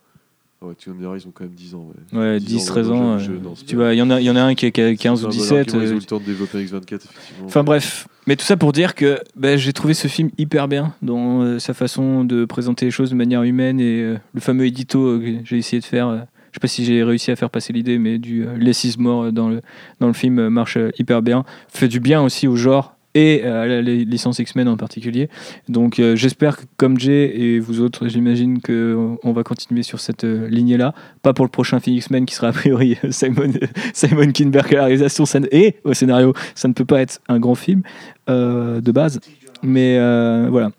Ah 0.63 0.67
Ouais, 0.69 0.75
tu 0.79 0.91
me 0.91 0.99
diras, 1.01 1.17
ils 1.17 1.27
ont 1.27 1.33
quand 1.33 1.45
même 1.45 1.55
10 1.55 1.75
ans. 1.75 1.91
Ouais, 2.13 2.19
Ouais, 2.19 2.39
10 2.39 2.47
10, 2.47 2.63
ans, 2.63 2.73
13 2.73 2.89
ouais, 2.89 2.95
ans. 2.97 3.19
je- 3.19 3.25
je- 3.25 3.33
euh, 3.33 3.39
non, 3.43 3.55
tu 3.67 3.75
vois, 3.77 3.95
il 3.95 3.99
y, 3.99 4.03
en 4.03 4.11
a- 4.11 4.21
y 4.21 4.31
en 4.31 4.37
a 4.37 4.43
un 4.43 4.55
qui 4.55 4.67
a, 4.67 4.71
qui 4.71 4.81
a 4.81 4.95
15 4.95 5.21
ou 5.21 5.23
C'est 5.23 5.27
un 5.27 5.29
bon 5.31 5.35
17. 5.35 5.59
argument, 5.75 5.83
Ils 5.83 5.87
ont 5.87 5.91
euh, 5.91 5.95
eu 5.97 5.99
le 5.99 6.03
temps 6.03 6.21
de 6.21 6.25
développer 6.25 6.59
un 6.59 6.61
X24, 6.61 6.95
effectivement. 6.95 7.47
Enfin 7.47 7.65
bref, 7.65 8.07
mais 8.27 8.37
tout 8.37 8.45
ça 8.45 8.57
pour 8.57 8.73
dire 8.73 8.95
que 8.95 9.19
ben, 9.37 9.59
j'ai 9.59 9.73
trouvé 9.73 9.95
ce 9.95 10.07
film 10.09 10.31
hyper 10.39 10.69
bien 10.69 10.95
dans 11.03 11.43
euh, 11.43 11.59
sa 11.59 11.75
façon 11.75 12.25
de 12.25 12.45
présenter 12.45 12.85
les 12.85 12.91
choses 12.93 13.11
de 13.11 13.17
manière 13.17 13.43
humaine 13.43 13.81
et 13.81 14.01
euh, 14.03 14.17
le 14.35 14.41
fameux 14.41 14.67
édito 14.67 15.05
euh, 15.05 15.19
que 15.19 15.45
j'ai 15.45 15.57
essayé 15.59 15.81
de 15.81 15.85
faire 15.85 16.07
euh, 16.09 16.19
sais 16.55 16.61
pas 16.61 16.69
si 16.69 16.85
j'ai 16.85 17.03
réussi 17.03 17.31
à 17.31 17.37
faire 17.37 17.49
passer 17.51 17.73
l'idée, 17.73 17.99
mais 17.99 18.19
du 18.19 18.47
less 18.59 18.85
is 18.85 18.97
more 18.99 19.33
dans 19.33 19.49
le, 19.49 19.63
dans 20.01 20.07
le 20.07 20.13
film 20.13 20.49
marche 20.51 20.77
hyper 20.99 21.23
bien. 21.23 21.45
Fait 21.69 21.89
du 21.89 21.99
bien 21.99 22.23
aussi 22.23 22.47
au 22.47 22.57
genre 22.57 22.95
et 23.15 23.43
à 23.45 23.67
la 23.67 23.83
li- 23.83 24.05
licence 24.05 24.39
X-Men 24.39 24.69
en 24.69 24.77
particulier. 24.77 25.29
Donc 25.69 25.99
euh, 25.99 26.17
j'espère 26.17 26.57
que 26.57 26.63
comme 26.77 26.99
Jay 26.99 27.33
et 27.39 27.59
vous 27.59 27.81
autres, 27.81 28.09
j'imagine 28.09 28.61
qu'on 28.61 29.19
on 29.23 29.33
va 29.33 29.43
continuer 29.43 29.83
sur 29.83 30.01
cette 30.01 30.25
euh, 30.25 30.49
lignée-là. 30.49 30.95
Pas 31.23 31.33
pour 31.35 31.45
le 31.45 31.51
prochain 31.51 31.79
film 31.81 31.97
X-Men 31.97 32.25
qui 32.25 32.35
sera 32.35 32.49
a 32.49 32.53
priori 32.53 32.97
euh, 33.05 33.11
Simon, 33.11 33.53
Simon 33.93 34.33
Kinberg 34.33 34.73
à 34.75 34.79
la 34.79 34.85
réalisation 34.85 35.27
ça 35.27 35.41
et 35.51 35.77
au 35.85 35.93
scénario. 35.95 36.33
Ça 36.55 36.69
ne 36.69 36.73
peut 36.73 36.85
pas 36.87 37.01
être 37.03 37.21
un 37.29 37.39
grand 37.39 37.55
film 37.55 37.83
euh, 38.31 38.81
de 38.81 38.93
base. 38.93 39.21
Mais 39.63 39.97
euh, 39.99 40.49
voilà. 40.51 40.71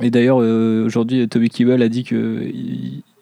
Et 0.00 0.10
d'ailleurs, 0.10 0.38
euh, 0.40 0.84
aujourd'hui, 0.84 1.28
Toby 1.28 1.48
Kebbell 1.50 1.82
a 1.82 1.88
dit 1.88 2.04
que 2.04 2.44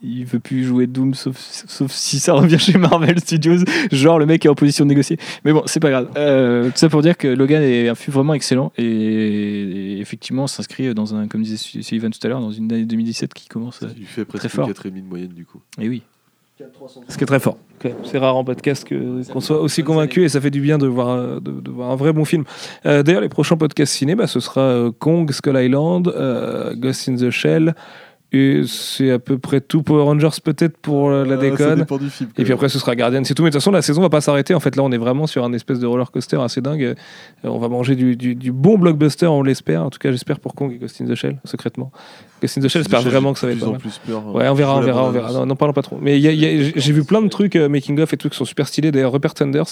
il 0.07 0.25
veut 0.25 0.39
plus 0.41 0.65
jouer 0.65 0.87
Doom 0.87 1.15
sauf, 1.15 1.37
sauf 1.39 1.91
si 1.93 2.19
ça 2.19 2.35
revient 2.35 2.59
chez 2.59 2.79
Marvel 2.79 3.19
Studios. 3.21 3.65
Genre, 3.93 4.19
le 4.19 4.27
mec 4.27 4.45
est 4.45 4.49
en 4.49 4.55
position 4.55 4.85
de 4.85 4.89
négocier. 4.91 5.19
Mais 5.45 5.53
bon, 5.53 5.63
c'est 5.67 5.81
pas 5.81 5.91
grave. 5.91 6.09
Euh, 6.17 6.67
tout 6.67 6.77
ça 6.77 6.89
pour 6.89 7.03
dire 7.03 7.17
que 7.17 7.29
Logan 7.29 7.63
est 7.63 7.89
un 7.89 7.95
film 7.95 8.15
vraiment 8.15 8.35
excellent 8.35 8.73
et, 8.79 8.85
et 8.85 10.01
effectivement 10.01 10.47
s'inscrit 10.47 10.95
dans 10.95 11.15
un, 11.15 11.27
comme 11.29 11.43
disait 11.43 11.57
Sullivan 11.83 12.11
tout 12.11 12.25
à 12.25 12.29
l'heure, 12.29 12.41
dans 12.41 12.53
une 12.53 12.73
année 12.73 12.85
2017 12.85 13.35
qui 13.35 13.49
commence. 13.49 13.83
euh, 13.83 13.89
Il 13.99 14.07
fait 14.07 14.25
presque 14.25 14.49
fort. 14.49 14.69
4,5 14.69 14.95
de 14.95 15.01
moyenne 15.03 15.29
du 15.33 15.45
coup. 15.45 15.61
Et 15.81 15.89
oui. 15.89 16.03
Ce 17.09 17.19
qui 17.19 17.25
est 17.25 17.27
très 17.27 17.39
fort. 17.39 17.59
C'est 18.05 18.17
rare 18.17 18.35
en 18.35 18.43
podcast 18.43 18.89
qu'on 18.89 19.41
soit 19.41 19.61
aussi 19.61 19.83
convaincu 19.85 20.23
et 20.25 20.31
ça 20.31 20.41
fait 20.41 20.51
du 20.51 20.63
bien 20.63 20.79
de 20.79 20.87
voir, 20.87 21.11
euh, 21.11 21.39
de, 21.39 21.51
de 21.61 21.71
voir 21.71 21.91
un 21.91 21.97
vrai 21.97 22.15
bon 22.15 22.25
film. 22.25 22.45
Euh, 22.87 23.03
D'ailleurs, 23.03 23.21
les 23.21 23.29
prochains 23.29 23.59
podcasts 23.59 23.93
ciné, 23.93 24.15
bah, 24.15 24.27
ce 24.27 24.41
sera 24.41 24.63
euh, 24.63 24.91
Kong, 24.91 25.31
Skull 25.31 25.59
Island, 25.63 26.09
euh, 26.09 26.75
Ghost 26.75 27.11
in 27.11 27.17
the 27.17 27.29
Shell. 27.29 27.75
Et 28.33 28.63
c'est 28.67 29.13
à 29.13 29.19
peu 29.21 29.39
près 29.39 29.61
tout 29.61 29.83
Power 29.83 30.03
Rangers 30.03 30.29
peut-être 30.43 30.77
pour 30.79 31.11
euh, 31.11 31.25
la 31.25 31.37
Ça 31.37 31.41
déconne. 31.43 31.79
dépend 31.79 31.97
du 31.97 32.11
film. 32.11 32.29
Et 32.37 32.43
puis 32.45 32.53
après, 32.53 32.69
ce 32.69 32.79
sera 32.79 32.97
Guardian. 32.97 33.23
C'est 33.25 33.35
tout. 33.35 33.43
Mais 33.45 33.51
de 33.51 33.53
toute 33.53 33.61
façon, 33.63 33.71
la 33.71 33.83
saison 33.83 34.03
va 34.03 34.09
pas 34.11 34.21
s'arrêter. 34.21 34.53
En 34.53 34.61
fait, 34.61 34.75
là, 34.75 34.83
on 34.83 34.91
est 34.91 34.99
vraiment 34.99 35.27
sur 35.29 35.45
un 35.45 35.53
espèce 35.53 35.79
de 35.79 35.87
roller 35.87 36.11
coaster 36.11 36.39
assez 36.41 36.61
dingue. 36.61 36.83
Euh, 36.83 36.95
on 37.45 37.59
va 37.59 37.69
manger 37.69 37.95
du, 37.95 38.17
du- 38.17 38.35
du 38.35 38.51
bon 38.53 38.79
blockbuster, 38.79 39.27
on 39.27 39.43
l'espère. 39.43 39.85
En 39.85 39.91
tout 39.91 39.99
cas, 40.01 40.11
j'espère 40.11 40.41
pour 40.41 40.55
Kong 40.55 40.73
et 40.73 40.79
Ghost 40.79 41.01
in 41.01 41.07
the 41.07 41.15
Shell, 41.15 41.39
secrètement. 41.45 41.93
Ghost 42.43 42.59
in 42.59 42.63
the 42.63 42.69
Shell, 42.69 42.83
j'espère 42.83 43.01
vraiment 43.03 43.33
que 43.33 43.39
ça 43.39 43.47
va 43.47 43.53
être 43.53 43.61
plus 43.61 43.69
en 43.69 43.75
plus 43.75 44.01
peur. 44.07 44.35
Ouais, 44.35 44.49
on 44.49 44.55
verra, 44.55 44.77
on 44.77 44.81
verra, 44.81 45.05
on 45.07 45.11
verra. 45.13 45.47
Non, 45.47 45.55
parlons 45.57 45.73
pas 45.73 45.83
trop. 45.83 45.97
Mais 46.03 46.21
j'ai 46.21 46.93
vu 46.93 47.05
plein 47.05 47.23
de 47.23 47.29
trucs 47.29 47.55
euh, 47.57 47.69
making 47.69 47.99
of 48.01 48.13
et 48.13 48.17
trucs 48.17 48.33
qui 48.33 48.39
sont 48.39 48.45
super 48.45 48.67
stylés. 48.67 48.91
D'ailleurs, 48.91 49.13
Rupert 49.13 49.33
Sanders 49.39 49.67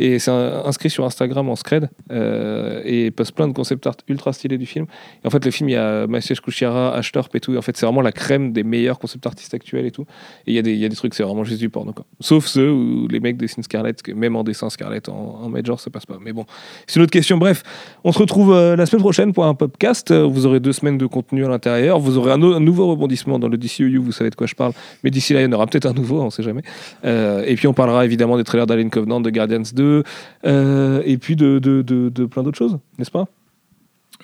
et 0.00 0.18
c'est 0.18 0.30
inscrit 0.32 0.90
sur 0.90 1.04
Instagram 1.04 1.48
en 1.48 1.54
scred 1.56 1.88
euh, 2.10 2.82
et 2.84 3.06
il 3.06 3.12
poste 3.12 3.32
plein 3.36 3.46
de 3.48 3.52
concept 3.52 3.86
art 3.86 3.94
ultra 4.08 4.32
stylés 4.32 4.58
du 4.58 4.66
film. 4.66 4.86
Et 5.24 5.26
en 5.26 5.30
fait, 5.30 5.44
le 5.44 5.50
film, 5.50 5.68
il 5.68 5.72
y 5.72 5.76
a 5.76 6.06
Maciej 6.08 6.40
Kuchera, 6.40 6.94
Ashtorp 6.94 7.34
et 7.36 7.40
tout. 7.40 7.54
Et 7.54 7.58
en 7.58 7.62
fait, 7.62 7.76
c'est 7.76 7.86
vraiment 7.86 7.99
la 8.02 8.12
crème 8.12 8.52
des 8.52 8.62
meilleurs 8.62 8.98
concept 8.98 9.26
artistes 9.26 9.54
actuels 9.54 9.86
et 9.86 9.90
tout. 9.90 10.02
Et 10.46 10.52
il 10.52 10.54
y 10.54 10.58
a 10.58 10.62
des, 10.62 10.72
il 10.72 10.78
y 10.78 10.84
a 10.84 10.88
des 10.88 10.96
trucs, 10.96 11.14
c'est 11.14 11.22
vraiment 11.22 11.44
juste 11.44 11.60
du 11.60 11.68
porno. 11.70 11.92
Quoi. 11.92 12.04
Sauf 12.20 12.46
ceux 12.46 12.70
où 12.70 13.08
les 13.08 13.20
mecs 13.20 13.36
dessinent 13.36 13.62
Scarlett, 13.62 14.02
que 14.02 14.12
même 14.12 14.36
en 14.36 14.44
dessin 14.44 14.70
Scarlett 14.70 15.08
en, 15.08 15.40
en 15.42 15.48
major, 15.48 15.78
ça 15.80 15.90
passe 15.90 16.06
pas. 16.06 16.18
Mais 16.20 16.32
bon, 16.32 16.44
c'est 16.86 16.96
une 16.96 17.02
autre 17.02 17.12
question. 17.12 17.38
Bref, 17.38 17.62
on 18.04 18.12
se 18.12 18.18
retrouve 18.18 18.52
euh, 18.52 18.76
la 18.76 18.86
semaine 18.86 19.02
prochaine 19.02 19.32
pour 19.32 19.44
un 19.44 19.54
podcast. 19.54 20.12
Vous 20.12 20.46
aurez 20.46 20.60
deux 20.60 20.72
semaines 20.72 20.98
de 20.98 21.06
contenu 21.06 21.44
à 21.44 21.48
l'intérieur. 21.48 21.98
Vous 21.98 22.16
aurez 22.18 22.32
un, 22.32 22.38
no- 22.38 22.54
un 22.54 22.60
nouveau 22.60 22.86
rebondissement 22.88 23.38
dans 23.38 23.48
le 23.48 23.56
DCU, 23.58 23.98
vous 23.98 24.12
savez 24.12 24.30
de 24.30 24.34
quoi 24.36 24.46
je 24.46 24.54
parle. 24.54 24.72
Mais 25.04 25.10
d'ici 25.10 25.32
là, 25.32 25.40
il 25.40 25.44
y 25.44 25.46
en 25.46 25.52
aura 25.52 25.66
peut-être 25.66 25.86
un 25.86 25.92
nouveau, 25.92 26.20
on 26.22 26.30
sait 26.30 26.42
jamais. 26.42 26.62
Euh, 27.04 27.42
et 27.46 27.54
puis 27.56 27.66
on 27.66 27.74
parlera 27.74 28.04
évidemment 28.04 28.36
des 28.36 28.44
trailers 28.44 28.66
d'Alien 28.66 28.90
Covenant, 28.90 29.20
de 29.20 29.30
Guardians 29.30 29.62
2, 29.74 30.02
euh, 30.46 31.02
et 31.04 31.16
puis 31.18 31.36
de, 31.36 31.58
de, 31.58 31.82
de, 31.82 32.08
de 32.08 32.24
plein 32.26 32.42
d'autres 32.42 32.58
choses, 32.58 32.78
n'est-ce 32.98 33.10
pas? 33.10 33.26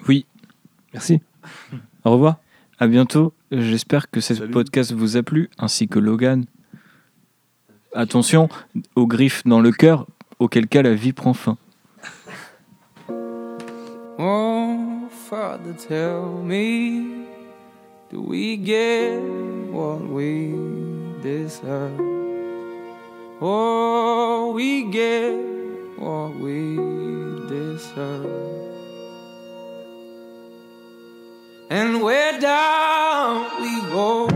Oui. 0.08 0.26
Merci. 0.92 1.20
Au 2.04 2.12
revoir. 2.12 2.36
À 2.78 2.86
bientôt. 2.86 3.32
J'espère 3.50 4.10
que 4.10 4.20
ce 4.20 4.34
podcast 4.34 4.92
vous 4.92 5.16
a 5.16 5.22
plu, 5.22 5.48
ainsi 5.58 5.88
que 5.88 5.98
Logan. 5.98 6.44
Attention 7.94 8.50
aux 8.96 9.06
griffes 9.06 9.44
dans 9.46 9.60
le 9.60 9.72
cœur, 9.72 10.06
auquel 10.38 10.66
cas 10.66 10.82
la 10.82 10.94
vie 10.94 11.14
prend 11.14 11.32
fin. 11.32 11.56
Oh, 14.18 15.08
Father, 15.10 15.74
tell 15.76 16.42
me, 16.44 17.24
do 18.10 18.20
we 18.20 18.58
get 18.62 19.20
what 19.72 20.00
we 20.10 20.52
deserve? 21.22 21.98
Oh, 23.40 24.52
we 24.54 24.84
get 24.92 25.34
what 25.98 26.32
we 26.38 26.76
deserve. 27.48 28.65
And 31.68 32.00
where 32.00 32.38
down 32.38 33.60
we 33.60 33.80
go, 33.90 34.28